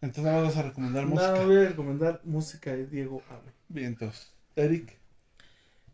Entonces 0.00 0.32
vamos 0.32 0.56
a 0.56 0.62
recomendar 0.62 1.06
música. 1.06 1.44
voy 1.44 1.56
a 1.56 1.68
recomendar 1.68 2.20
música 2.24 2.70
de 2.72 2.86
Diego 2.86 3.22
Ave 3.30 3.52
Bien, 3.68 3.88
entonces. 3.88 4.32
Eric. 4.56 4.96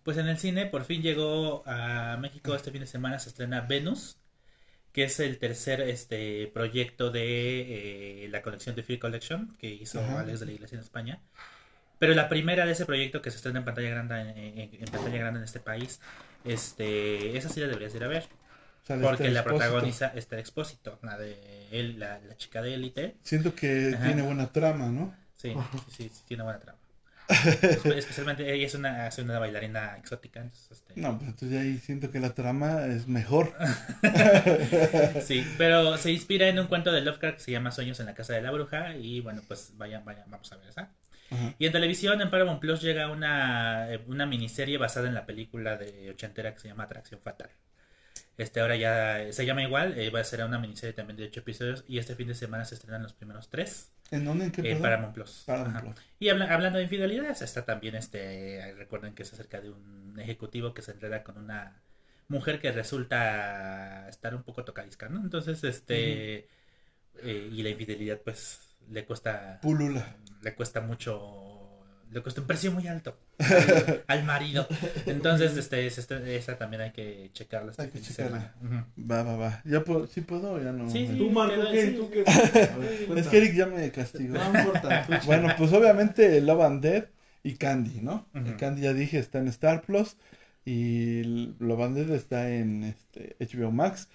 Pues 0.04 0.18
en 0.18 0.28
el 0.28 0.38
cine 0.38 0.66
por 0.66 0.84
fin 0.84 1.02
llegó 1.02 1.62
a 1.66 2.16
México 2.18 2.54
este 2.54 2.70
fin 2.70 2.80
de 2.82 2.86
semana 2.86 3.18
se 3.18 3.30
estrena 3.30 3.62
Venus, 3.62 4.18
que 4.92 5.04
es 5.04 5.20
el 5.20 5.38
tercer 5.38 5.80
este 5.82 6.48
proyecto 6.54 7.10
de 7.10 8.24
eh, 8.26 8.28
la 8.30 8.42
colección 8.42 8.76
de 8.76 8.82
Free 8.84 8.98
Collection 8.98 9.56
que 9.58 9.68
hizo 9.68 10.00
Ajá. 10.00 10.20
Alex 10.20 10.40
de 10.40 10.46
la 10.46 10.52
Iglesia 10.52 10.76
en 10.76 10.82
España. 10.82 11.20
Pero 11.98 12.14
la 12.14 12.28
primera 12.28 12.66
de 12.66 12.72
ese 12.72 12.86
proyecto 12.86 13.22
que 13.22 13.30
se 13.30 13.36
estrena 13.38 13.60
en 13.60 13.64
pantalla 13.66 13.90
grande 13.90 14.20
en, 14.20 14.58
en- 14.58 14.74
en 14.74 14.86
pantalla 14.92 15.18
grande 15.18 15.40
en 15.40 15.44
este 15.44 15.60
país, 15.60 16.00
este, 16.44 17.36
esa 17.38 17.48
sí 17.50 17.60
la 17.60 17.68
deberías 17.68 17.94
ir 17.94 18.04
a 18.04 18.08
ver, 18.08 18.28
porque 19.00 19.30
la 19.30 19.42
Expósito. 19.42 19.44
protagoniza 19.44 20.08
Esther 20.14 20.38
Expósito, 20.40 20.98
la 21.02 21.18
de 21.18 21.68
él, 21.72 21.98
la, 22.00 22.20
la 22.20 22.36
chica 22.36 22.62
de 22.62 22.74
élite. 22.74 23.16
Siento 23.24 23.54
que 23.56 23.96
Ajá. 23.96 24.04
tiene 24.04 24.22
buena 24.22 24.52
trama, 24.52 24.86
¿no? 24.88 25.12
Sí, 25.36 25.54
sí, 25.86 25.90
sí, 25.90 26.08
sí, 26.08 26.22
tiene 26.26 26.42
buena 26.42 26.58
trama. 26.60 26.78
Espe- 27.28 27.96
Especialmente 27.96 28.52
ella 28.52 28.66
es 28.66 28.74
una, 28.74 29.08
es 29.08 29.18
una 29.18 29.38
bailarina 29.38 29.96
exótica, 29.96 30.40
entonces, 30.40 30.70
este, 30.72 30.94
No, 30.94 31.16
pues 31.18 31.30
entonces 31.30 31.58
ahí 31.60 31.78
siento 31.78 32.10
que 32.10 32.20
la 32.20 32.34
trama 32.34 32.86
es 32.86 33.06
mejor. 33.08 33.54
Sí, 35.18 35.44
pero 35.58 35.96
se 35.96 36.12
inspira 36.12 36.48
en 36.48 36.58
un 36.58 36.66
cuento 36.66 36.92
de 36.92 37.00
Lovecraft 37.00 37.36
que 37.38 37.44
se 37.44 37.50
llama 37.52 37.70
Sueños 37.70 38.00
en 38.00 38.06
la 38.06 38.14
casa 38.14 38.32
de 38.34 38.42
la 38.42 38.50
bruja 38.50 38.96
y 38.96 39.20
bueno, 39.20 39.42
pues 39.46 39.72
vayan, 39.76 40.04
vayan, 40.04 40.30
vamos 40.30 40.52
a 40.52 40.56
ver 40.56 40.68
esa. 40.68 40.90
Ajá. 41.30 41.54
Y 41.58 41.66
en 41.66 41.72
televisión, 41.72 42.20
en 42.20 42.30
Paramount 42.30 42.60
Plus 42.60 42.82
llega 42.82 43.10
una, 43.10 43.92
eh, 43.92 44.02
una 44.06 44.26
miniserie 44.26 44.78
basada 44.78 45.08
en 45.08 45.14
la 45.14 45.26
película 45.26 45.76
de 45.76 46.10
ochentera 46.10 46.54
que 46.54 46.60
se 46.60 46.68
llama 46.68 46.84
Atracción 46.84 47.20
Fatal. 47.22 47.50
Este 48.36 48.60
ahora 48.60 48.76
ya 48.76 49.22
eh, 49.22 49.32
se 49.32 49.46
llama 49.46 49.62
igual, 49.62 49.96
eh, 49.98 50.10
va 50.10 50.20
a 50.20 50.24
ser 50.24 50.44
una 50.44 50.58
miniserie 50.58 50.92
también 50.92 51.16
de 51.16 51.24
ocho 51.26 51.40
episodios 51.40 51.84
y 51.86 51.98
este 51.98 52.16
fin 52.16 52.28
de 52.28 52.34
semana 52.34 52.64
se 52.64 52.74
estrenan 52.74 53.02
los 53.02 53.12
primeros 53.12 53.48
tres 53.48 53.92
¿En 54.10 54.24
dónde? 54.24 54.46
¿En 54.46 54.52
qué? 54.52 54.62
perdón? 54.62 54.82
Paramount 54.82 55.14
Plus. 55.14 55.42
Paramount 55.46 55.76
Ajá. 55.76 55.80
Plus. 55.80 55.96
Y 56.18 56.28
habla- 56.28 56.52
hablando 56.52 56.78
de 56.78 56.84
infidelidades, 56.84 57.42
está 57.42 57.64
también 57.64 57.94
este, 57.94 58.74
recuerden 58.76 59.14
que 59.14 59.22
es 59.22 59.32
acerca 59.32 59.60
de 59.60 59.70
un 59.70 60.18
ejecutivo 60.18 60.74
que 60.74 60.82
se 60.82 60.92
enreda 60.92 61.22
con 61.22 61.38
una 61.38 61.80
mujer 62.28 62.60
que 62.60 62.72
resulta 62.72 64.08
estar 64.08 64.34
un 64.34 64.42
poco 64.42 64.64
tocadisca, 64.64 65.08
¿no? 65.08 65.20
Entonces, 65.20 65.62
este, 65.64 66.48
eh, 67.22 67.48
y 67.52 67.62
la 67.62 67.70
infidelidad 67.70 68.20
pues 68.22 68.60
le 68.90 69.04
cuesta, 69.06 69.60
Pulula. 69.62 70.16
le 70.42 70.54
cuesta 70.54 70.80
mucho, 70.80 71.43
le 72.14 72.22
cuesta 72.22 72.40
un 72.40 72.46
precio 72.46 72.70
muy 72.72 72.86
alto 72.86 73.18
al, 73.38 74.02
al 74.06 74.24
marido. 74.24 74.66
Entonces, 75.06 75.56
este, 75.56 75.86
es- 75.86 75.98
este- 75.98 76.36
esta 76.36 76.56
también 76.56 76.82
hay 76.82 76.92
que 76.92 77.30
checarla 77.32 77.72
este 77.72 77.82
Hay 77.82 77.88
que 77.90 78.00
checarla. 78.00 78.54
Va, 78.98 79.22
va, 79.22 79.36
va. 79.36 79.62
¿Ya 79.64 79.82
puedo? 79.84 80.06
¿Sí 80.06 80.20
puedo 80.22 80.52
o 80.52 80.58
ya 80.62 80.72
no? 80.72 80.88
Sí, 80.88 81.06
sí. 81.06 81.18
¿Tú, 81.18 81.30
Marco, 81.30 81.60
qué? 81.72 81.86
sí. 81.90 81.96
¿Tú 81.96 82.10
qué? 82.10 82.22
Ver, 82.22 83.18
Es 83.18 83.26
que 83.26 83.38
Eric 83.38 83.54
ya 83.54 83.66
me 83.66 83.90
castigó. 83.90 84.34
No 84.38 84.58
importa. 84.58 85.06
Bueno, 85.26 85.48
pues 85.58 85.72
obviamente 85.72 86.40
Love 86.40 86.60
and 86.62 86.82
Dead 86.82 87.04
y 87.42 87.54
Candy, 87.56 88.00
¿no? 88.00 88.26
Candy 88.58 88.82
ya 88.82 88.92
dije 88.94 89.18
está 89.18 89.38
en 89.38 89.48
Star 89.48 89.82
Plus 89.82 90.16
y 90.64 91.22
Love 91.58 91.80
and 91.82 91.96
Dead 91.96 92.10
está 92.10 92.48
en 92.50 92.84
este, 92.84 93.36
HBO 93.38 93.70
Max. 93.70 94.08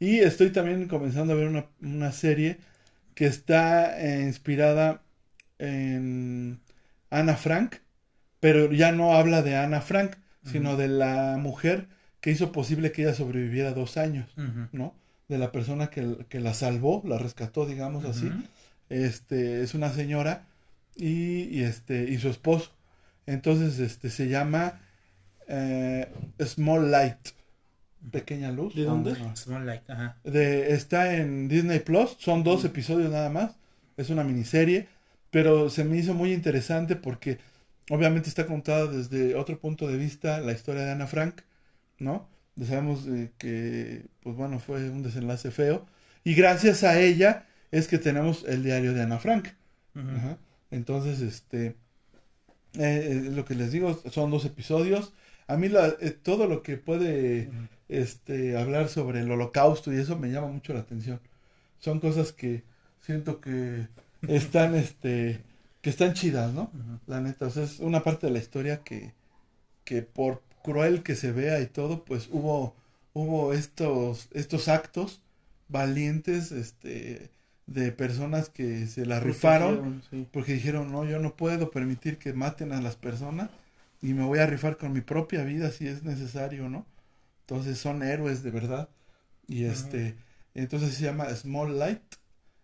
Y 0.00 0.18
estoy 0.18 0.50
también 0.50 0.88
comenzando 0.88 1.32
a 1.32 1.36
ver 1.36 1.46
una, 1.46 1.66
una 1.80 2.10
serie 2.10 2.58
que 3.14 3.26
está 3.26 4.00
eh, 4.00 4.22
inspirada 4.22 5.02
en 5.58 6.60
Ana 7.12 7.36
Frank, 7.36 7.76
pero 8.40 8.72
ya 8.72 8.90
no 8.92 9.14
habla 9.14 9.42
de 9.42 9.56
Ana 9.56 9.80
Frank, 9.80 10.16
sino 10.44 10.76
de 10.76 10.88
la 10.88 11.36
mujer 11.38 11.86
que 12.20 12.30
hizo 12.32 12.50
posible 12.50 12.90
que 12.90 13.02
ella 13.02 13.14
sobreviviera 13.14 13.72
dos 13.72 13.96
años. 13.96 14.26
¿no? 14.72 14.94
De 15.28 15.38
la 15.38 15.52
persona 15.52 15.88
que, 15.90 16.26
que 16.28 16.40
la 16.40 16.52
salvó, 16.54 17.02
la 17.06 17.18
rescató, 17.18 17.64
digamos 17.66 18.04
así 18.04 18.30
este 18.88 19.62
es 19.62 19.72
una 19.74 19.90
señora 19.90 20.44
y, 20.96 21.44
y, 21.44 21.62
este 21.62 22.04
y 22.10 22.18
su 22.18 22.28
esposo 22.28 22.72
entonces 23.26 23.78
este 23.78 24.10
se 24.10 24.28
llama 24.28 24.80
eh, 25.48 26.08
Small 26.44 26.90
Light 26.90 27.28
pequeña 28.10 28.50
luz 28.52 28.74
¿De 28.74 28.84
dónde? 28.84 29.12
No, 29.12 29.28
no. 29.28 29.36
Small 29.36 29.64
Light, 29.64 29.88
ajá. 29.88 30.16
De- 30.24 30.74
está 30.74 31.14
en 31.16 31.48
Disney 31.48 31.78
Plus 31.80 32.16
son 32.18 32.42
dos 32.42 32.64
episodios 32.64 33.10
nada 33.10 33.30
más 33.30 33.52
es 33.96 34.10
una 34.10 34.24
miniserie 34.24 34.88
pero 35.32 35.70
se 35.70 35.84
me 35.84 35.98
hizo 35.98 36.14
muy 36.14 36.32
interesante 36.32 36.96
porque 36.96 37.38
obviamente 37.90 38.28
está 38.28 38.46
contada 38.46 38.86
desde 38.86 39.34
otro 39.34 39.58
punto 39.58 39.88
de 39.88 39.96
vista 39.98 40.40
la 40.40 40.52
historia 40.52 40.84
de 40.84 40.92
Ana 40.92 41.08
Frank 41.08 41.42
no 41.98 42.28
Ya 42.54 42.66
sabemos 42.66 43.06
eh, 43.08 43.32
que 43.38 44.06
pues 44.22 44.36
bueno 44.36 44.60
fue 44.60 44.88
un 44.90 45.02
desenlace 45.02 45.50
feo 45.50 45.86
y 46.24 46.34
gracias 46.34 46.84
a 46.84 47.00
ella 47.00 47.46
es 47.72 47.88
que 47.88 47.98
tenemos 47.98 48.44
el 48.44 48.62
diario 48.62 48.92
de 48.92 49.02
Ana 49.02 49.18
Frank. 49.18 49.48
Ajá. 49.94 50.38
Entonces, 50.70 51.20
este, 51.20 51.66
eh, 51.66 51.74
eh, 52.78 53.30
lo 53.32 53.44
que 53.44 53.54
les 53.54 53.72
digo 53.72 54.00
son 54.10 54.30
dos 54.30 54.44
episodios. 54.44 55.12
A 55.48 55.56
mí 55.56 55.68
la, 55.68 55.88
eh, 56.00 56.10
todo 56.10 56.46
lo 56.46 56.62
que 56.62 56.76
puede 56.76 57.50
este, 57.88 58.56
hablar 58.56 58.88
sobre 58.88 59.20
el 59.20 59.30
holocausto 59.30 59.92
y 59.92 59.96
eso 59.96 60.18
me 60.18 60.30
llama 60.30 60.48
mucho 60.48 60.72
la 60.74 60.80
atención. 60.80 61.20
Son 61.78 61.98
cosas 61.98 62.32
que 62.32 62.62
siento 63.00 63.40
que 63.40 63.88
están, 64.26 64.74
este, 64.74 65.40
que 65.80 65.90
están 65.90 66.14
chidas, 66.14 66.52
¿no? 66.52 66.70
La 67.06 67.20
neta, 67.20 67.46
o 67.46 67.50
sea, 67.50 67.64
es 67.64 67.80
una 67.80 68.02
parte 68.02 68.26
de 68.26 68.32
la 68.32 68.38
historia 68.38 68.82
que, 68.84 69.12
que 69.84 70.02
por 70.02 70.42
cruel 70.62 71.02
que 71.02 71.16
se 71.16 71.32
vea 71.32 71.60
y 71.60 71.66
todo, 71.66 72.04
pues 72.04 72.28
hubo, 72.30 72.74
hubo 73.14 73.52
estos, 73.52 74.28
estos 74.32 74.68
actos 74.68 75.20
valientes, 75.68 76.52
este, 76.52 77.30
de 77.66 77.92
personas 77.92 78.48
que 78.48 78.86
se 78.86 79.06
la 79.06 79.20
rifaron 79.20 80.02
Sí. 80.10 80.26
porque 80.32 80.54
dijeron, 80.54 80.92
no, 80.92 81.04
yo 81.04 81.18
no 81.20 81.36
puedo 81.36 81.70
permitir 81.70 82.18
que 82.18 82.32
maten 82.32 82.72
a 82.72 82.80
las 82.82 82.96
personas 82.96 83.50
y 84.02 84.14
me 84.14 84.24
voy 84.24 84.40
a 84.40 84.46
rifar 84.46 84.76
con 84.76 84.92
mi 84.92 85.00
propia 85.00 85.44
vida 85.44 85.70
si 85.70 85.86
es 85.88 86.02
necesario, 86.02 86.68
¿no? 86.68 86.84
Entonces 87.42 87.78
son 87.78 88.02
héroes 88.02 88.42
de 88.42 88.50
verdad. 88.50 88.88
Y 89.48 89.64
este, 89.64 90.16
entonces 90.54 90.94
se 90.94 91.04
llama 91.04 91.28
Small 91.34 91.78
Light. 91.78 92.02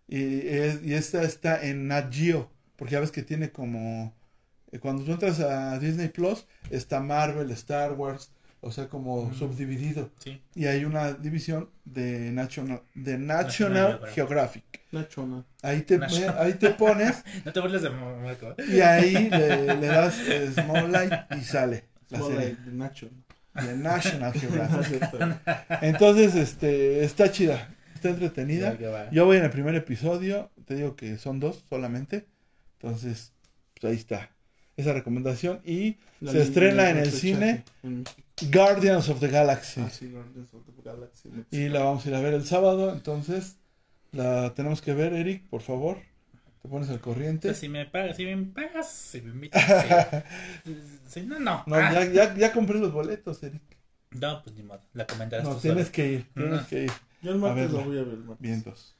Y, 0.09 0.47
es- 0.47 0.83
y 0.83 0.93
esta 0.95 1.21
está 1.23 1.63
en 1.63 1.87
Nat 1.87 2.11
Geo, 2.11 2.49
porque 2.75 2.93
ya 2.93 2.99
ves 2.99 3.11
que 3.11 3.21
tiene 3.21 3.51
como, 3.51 4.13
eh, 4.71 4.79
cuando 4.79 5.03
tú 5.03 5.11
entras 5.11 5.39
a 5.39 5.77
Disney 5.79 6.07
Plus, 6.09 6.45
está 6.71 6.99
Marvel, 6.99 7.51
Star 7.51 7.93
Wars, 7.93 8.31
o 8.61 8.71
sea, 8.71 8.89
como 8.89 9.21
Ujú. 9.21 9.35
subdividido. 9.35 10.09
Sí. 10.19 10.41
Y 10.55 10.65
hay 10.65 10.83
una 10.83 11.13
división 11.13 11.69
de 11.85 12.31
National, 12.31 12.81
de 12.95 13.17
National 13.17 13.73
National 13.99 14.13
Geographic. 14.13 14.63
Ahí 15.61 15.81
te, 15.83 15.97
National. 15.99 16.35
ahí 16.39 16.53
te 16.55 16.71
pones 16.71 17.23
No 17.45 17.53
te 17.53 17.59
burles 17.59 17.83
de 17.83 17.89
Marco. 17.91 18.55
¿eh? 18.57 18.63
y 18.67 18.81
ahí 18.81 19.29
le, 19.29 19.75
le 19.77 19.87
das 19.87 20.15
Small 20.55 20.91
Light 20.91 21.13
y 21.37 21.41
sale 21.41 21.85
la 22.09 22.17
Small 22.17 22.31
serie 22.31 22.45
Light 22.47 22.59
de 22.59 23.77
National 23.77 24.33
Geographic. 24.39 25.03
Entonces, 25.81 26.35
este, 26.35 27.03
está 27.03 27.31
chida, 27.31 27.69
está 27.99 28.09
entretenida. 28.09 28.77
Yo 29.11 29.25
voy 29.25 29.37
en 29.37 29.43
el 29.43 29.49
primer 29.51 29.75
episodio, 29.75 30.49
te 30.65 30.75
digo 30.75 30.95
que 30.95 31.17
son 31.17 31.39
dos 31.39 31.63
solamente. 31.69 32.25
Entonces, 32.81 33.33
pues 33.79 33.91
ahí 33.91 33.97
está. 33.97 34.31
Esa 34.77 34.93
recomendación. 34.93 35.59
Y 35.65 35.97
La 36.21 36.31
Se 36.31 36.37
línea 36.37 36.43
estrena 36.47 36.89
en 36.89 36.97
el 36.97 37.11
cine. 37.11 37.63
en 37.83 37.99
México. 37.99 38.21
Guardians 38.53 39.09
of 39.09 39.19
the 39.19 39.27
Galaxy. 39.27 39.81
Ah, 39.81 39.89
sí, 39.89 40.09
Guardians 40.09 40.53
of 40.53 40.61
the 40.65 40.81
Galaxy. 40.81 41.29
Y 41.51 41.67
la 41.67 41.81
vamos 41.81 42.05
a 42.05 42.09
ir 42.09 42.15
a 42.15 42.21
ver 42.21 42.33
el 42.33 42.45
sábado. 42.45 42.93
Entonces, 42.93 43.57
la 44.13 44.53
tenemos 44.53 44.81
que 44.81 44.93
ver, 44.93 45.13
Eric, 45.13 45.43
por 45.49 45.61
favor. 45.61 45.97
Te 46.61 46.67
pones 46.69 46.89
al 46.89 46.99
corriente. 47.01 47.49
sea, 47.49 47.55
si 47.55 47.67
me 47.69 47.85
pagas, 47.85 48.15
si 48.17 48.25
me 48.25 48.37
pagas, 48.45 48.89
si 48.91 49.21
me 49.21 49.31
invitas. 49.31 49.63
Si 51.07 51.21
no, 51.23 51.39
no. 51.39 51.63
No, 51.65 51.75
Ah. 51.75 51.91
ya, 51.93 52.05
ya, 52.11 52.35
ya 52.35 52.51
compré 52.53 52.79
los 52.79 52.91
boletos, 52.93 53.41
Eric. 53.43 53.61
No, 54.11 54.41
pues 54.43 54.55
ni 54.55 54.63
modo. 54.63 54.81
La 54.93 55.05
comentarás 55.07 55.45
No, 55.45 55.55
tú 55.55 55.61
tienes 55.61 55.85
solo. 55.85 55.93
que 55.93 56.11
ir, 56.13 56.25
tienes 56.33 56.61
No. 56.61 56.67
que 56.67 56.83
ir. 56.83 56.91
Yo 57.21 57.31
el 57.31 57.37
martes 57.39 57.71
lo 57.71 57.83
voy 57.83 57.97
a 57.97 58.03
ver. 58.03 58.13
el 58.13 58.23
martes. 58.23 58.41
Vientos. 58.41 58.95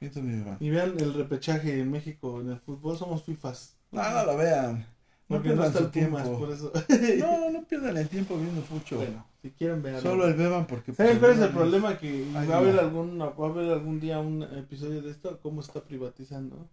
Vientos, 0.00 0.22
mi 0.22 0.32
hermano. 0.38 0.56
Y 0.60 0.70
vean 0.70 0.94
el 0.98 1.14
repechaje 1.14 1.80
en 1.80 1.90
México 1.90 2.40
en 2.40 2.50
el 2.50 2.58
fútbol. 2.58 2.96
Somos 2.98 3.22
FIFAs. 3.24 3.76
No, 3.92 4.02
no 4.10 4.24
lo 4.24 4.36
vean. 4.36 4.86
No 5.28 5.36
Porque 5.36 5.50
no 5.50 5.64
está 5.64 5.78
Pumas, 5.78 5.92
tiempo. 5.92 6.38
por 6.38 6.50
eso. 6.50 6.72
No, 7.18 7.50
no 7.52 7.64
pierdan 7.64 7.96
el 7.96 8.08
tiempo 8.08 8.36
viendo 8.36 8.62
fucho. 8.62 8.96
bueno, 8.96 9.24
si 9.40 9.50
quieren 9.50 9.82
ver. 9.82 10.00
Solo 10.00 10.26
el 10.26 10.34
beban 10.34 10.66
porque... 10.66 10.92
¿Saben 10.92 11.18
cuál 11.18 11.32
es 11.32 11.38
el 11.38 11.50
problema? 11.50 11.96
Que 11.98 12.26
Ay, 12.34 12.46
va 12.48 12.56
a 12.56 12.58
haber 12.58 12.78
algún, 12.78 13.20
va 13.20 13.26
a 13.26 13.48
haber 13.48 13.70
algún 13.72 14.00
día 14.00 14.18
un 14.18 14.42
episodio 14.42 15.00
de 15.02 15.10
esto, 15.10 15.38
cómo 15.40 15.60
está 15.60 15.82
privatizando. 15.84 16.68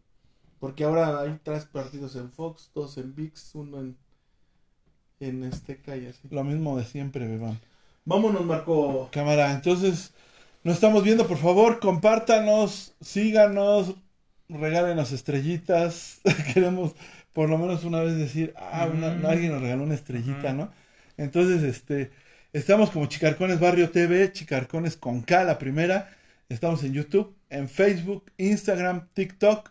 Porque 0.60 0.84
ahora 0.84 1.22
hay 1.22 1.40
tres 1.41 1.66
partidos 1.66 2.16
en 2.18 2.32
Fox, 2.32 2.72
dos 2.74 2.98
en 2.98 3.16
VIX, 3.16 3.56
uno 3.56 3.80
en, 3.80 3.98
en 5.22 5.44
Azteca 5.45 5.95
y 5.95 6.07
así. 6.07 6.28
Lo 6.32 6.44
mismo 6.44 6.78
de 6.78 6.84
siempre, 6.84 7.28
beban. 7.28 7.60
Vámonos, 8.03 8.45
Marco. 8.45 9.07
Cámara, 9.11 9.53
entonces 9.53 10.14
nos 10.64 10.76
estamos 10.76 11.03
viendo, 11.03 11.27
por 11.27 11.38
favor, 11.38 11.80
compártanos, 11.80 12.94
síganos, 13.02 13.95
regálenos 14.49 15.11
estrellitas. 15.11 16.19
Queremos 16.53 16.94
por 17.34 17.49
lo 17.49 17.57
menos 17.57 17.84
una 17.84 18.02
vez 18.02 18.18
decir, 18.18 18.53
ah, 18.57 18.90
una- 18.91 19.30
alguien 19.30 19.52
nos 19.52 19.61
regaló 19.61 19.84
una 19.84 19.95
estrellita. 19.95 20.53
¿no? 20.53 20.72
Entonces, 21.18 21.64
este, 21.64 22.11
estamos 22.53 22.90
como 22.91 23.06
Chicarcones 23.06 23.60
Barrio 23.60 23.90
TV, 23.91 24.31
Chicarcones 24.31 24.98
con 24.98 25.22
K, 25.22 25.44
la 25.44 25.57
primera. 25.60 26.10
Estamos 26.49 26.84
en 26.84 26.94
YouTube, 26.94 27.36
en 27.49 27.69
Facebook, 27.69 28.31
Instagram, 28.38 29.07
TikTok 29.14 29.69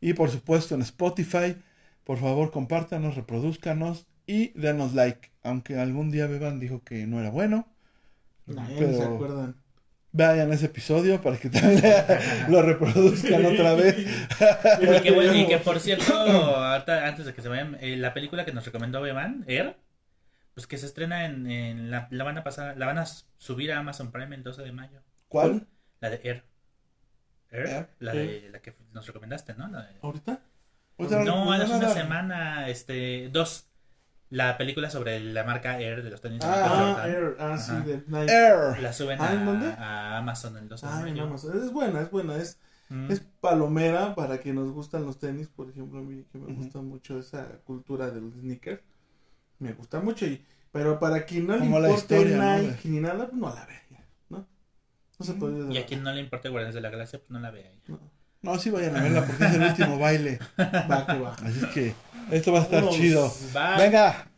y 0.00 0.12
por 0.14 0.30
supuesto 0.30 0.74
en 0.74 0.82
Spotify. 0.82 1.56
Por 2.04 2.18
favor, 2.18 2.50
compártanos, 2.50 3.16
reproduzcanos 3.16 4.06
y 4.26 4.48
denos 4.58 4.94
like. 4.94 5.30
Aunque 5.42 5.76
algún 5.78 6.10
día 6.10 6.26
Beban 6.28 6.60
dijo 6.60 6.82
que 6.84 7.06
no 7.06 7.18
era 7.20 7.30
bueno. 7.30 7.66
Pero- 8.78 8.96
se 8.96 9.02
acuerdan. 9.04 9.56
Vayan 10.12 10.52
ese 10.52 10.66
episodio 10.66 11.20
para 11.22 11.36
que 11.38 11.48
también 11.50 11.82
lo 12.48 12.62
reproduzcan 12.62 13.44
otra 13.46 13.74
vez. 13.74 13.96
Y 14.80 15.00
que, 15.02 15.10
bueno, 15.14 15.34
y 15.34 15.46
que 15.46 15.58
por 15.58 15.78
cierto, 15.80 16.12
ahorita, 16.14 17.06
antes 17.06 17.26
de 17.26 17.34
que 17.34 17.42
se 17.42 17.48
vayan, 17.48 17.76
eh, 17.80 17.96
la 17.96 18.12
película 18.12 18.44
que 18.44 18.52
nos 18.52 18.64
recomendó 18.64 19.00
Beban, 19.00 19.44
Air, 19.46 19.76
pues 20.54 20.66
que 20.66 20.78
se 20.78 20.86
estrena 20.86 21.26
en, 21.26 21.48
en 21.48 21.90
la, 21.90 22.08
la 22.10 22.24
van 22.24 22.38
a 22.38 22.42
pasar, 22.44 22.76
la 22.76 22.86
van 22.86 22.98
a 22.98 23.06
subir 23.06 23.72
a 23.72 23.78
Amazon 23.78 24.10
Prime 24.10 24.34
el 24.34 24.42
12 24.42 24.62
de 24.62 24.72
mayo. 24.72 25.00
¿Cuál? 25.28 25.68
La 26.00 26.10
de 26.10 26.20
Air. 26.24 26.44
Air, 27.50 27.66
Air. 27.68 27.88
la 28.00 28.12
de 28.12 28.48
la 28.50 28.60
que 28.60 28.74
nos 28.92 29.06
recomendaste, 29.06 29.54
¿no? 29.54 29.68
La 29.68 29.82
de- 29.82 29.98
¿Ahorita? 30.02 30.40
No, 31.24 31.52
hace 31.52 31.72
una 31.72 31.88
semana, 31.90 32.68
este, 32.68 33.28
dos. 33.30 33.69
La 34.30 34.56
película 34.56 34.90
sobre 34.90 35.18
la 35.20 35.42
marca 35.44 35.80
Air 35.80 36.02
de 36.04 36.10
los 36.10 36.20
tenis. 36.20 36.40
Ah, 36.44 36.96
Ah. 37.02 37.08
Air, 37.08 37.36
ah, 37.40 37.58
sí, 37.58 37.72
de 37.84 38.04
Nike. 38.06 38.32
Air. 38.32 38.80
La 38.80 38.92
suben 38.92 39.18
Ah, 39.20 39.32
¿en 39.32 39.40
a, 39.40 39.44
dónde? 39.44 39.66
a 39.66 40.18
Amazon 40.18 40.68
12 40.68 40.86
de 40.86 40.92
Ah, 40.92 41.04
en. 41.08 41.18
Amazon. 41.18 41.62
Es 41.64 41.72
buena, 41.72 42.00
es 42.00 42.10
buena. 42.10 42.36
Es, 42.36 42.58
Mm. 42.90 43.10
es 43.10 43.20
palomera 43.40 44.14
para 44.14 44.40
que 44.40 44.52
nos 44.52 44.70
gustan 44.72 45.04
los 45.04 45.18
tenis. 45.18 45.48
Por 45.48 45.68
ejemplo, 45.70 45.98
a 45.98 46.02
mí 46.02 46.24
que 46.30 46.38
me 46.38 46.44
Ujú. 46.46 46.54
gusta 46.62 46.80
mucho 46.80 47.18
esa 47.18 47.44
cultura 47.64 48.10
del 48.10 48.32
sneaker. 48.32 48.82
Me 49.58 49.72
gusta 49.74 50.00
mucho. 50.00 50.26
y 50.26 50.44
Pero 50.72 51.00
para 51.00 51.24
quien 51.24 51.48
no 51.48 51.54
le 51.54 51.60
Como 51.60 51.80
la 51.80 51.88
importe 51.90 52.14
historia, 52.20 52.36
¿no? 52.36 52.58
Nike 52.62 52.88
ni 52.88 53.00
nada, 53.00 53.26
pues 53.26 53.34
no 53.40 53.52
la 53.52 53.66
vea. 53.66 53.82
ya, 53.90 54.04
¿no? 54.28 54.46
No 55.18 55.26
se 55.26 55.32
Ujú. 55.32 55.40
puede 55.40 55.74
Y 55.74 55.78
a 55.78 55.86
quien 55.86 56.04
no 56.04 56.12
le 56.12 56.20
importa 56.20 56.48
Guardianes 56.48 56.76
de 56.76 56.80
la 56.80 56.90
Galaxia, 56.90 57.18
pues 57.18 57.30
no 57.30 57.40
la 57.40 57.50
vea 57.50 57.68
ahí. 57.68 57.80
No. 57.88 57.98
No, 58.42 58.58
sí 58.58 58.70
vayan 58.70 58.96
a 58.96 59.02
verla 59.02 59.24
porque 59.26 59.44
es 59.44 59.54
el 59.54 59.62
último 59.62 59.98
baile. 59.98 60.38
Va 60.58 61.06
que 61.06 61.18
va. 61.18 61.34
Así 61.44 61.60
es 61.62 61.66
que 61.66 61.94
esto 62.30 62.52
va 62.52 62.60
a 62.60 62.62
estar 62.62 62.88
chido. 62.88 63.32
Venga, 63.76 64.29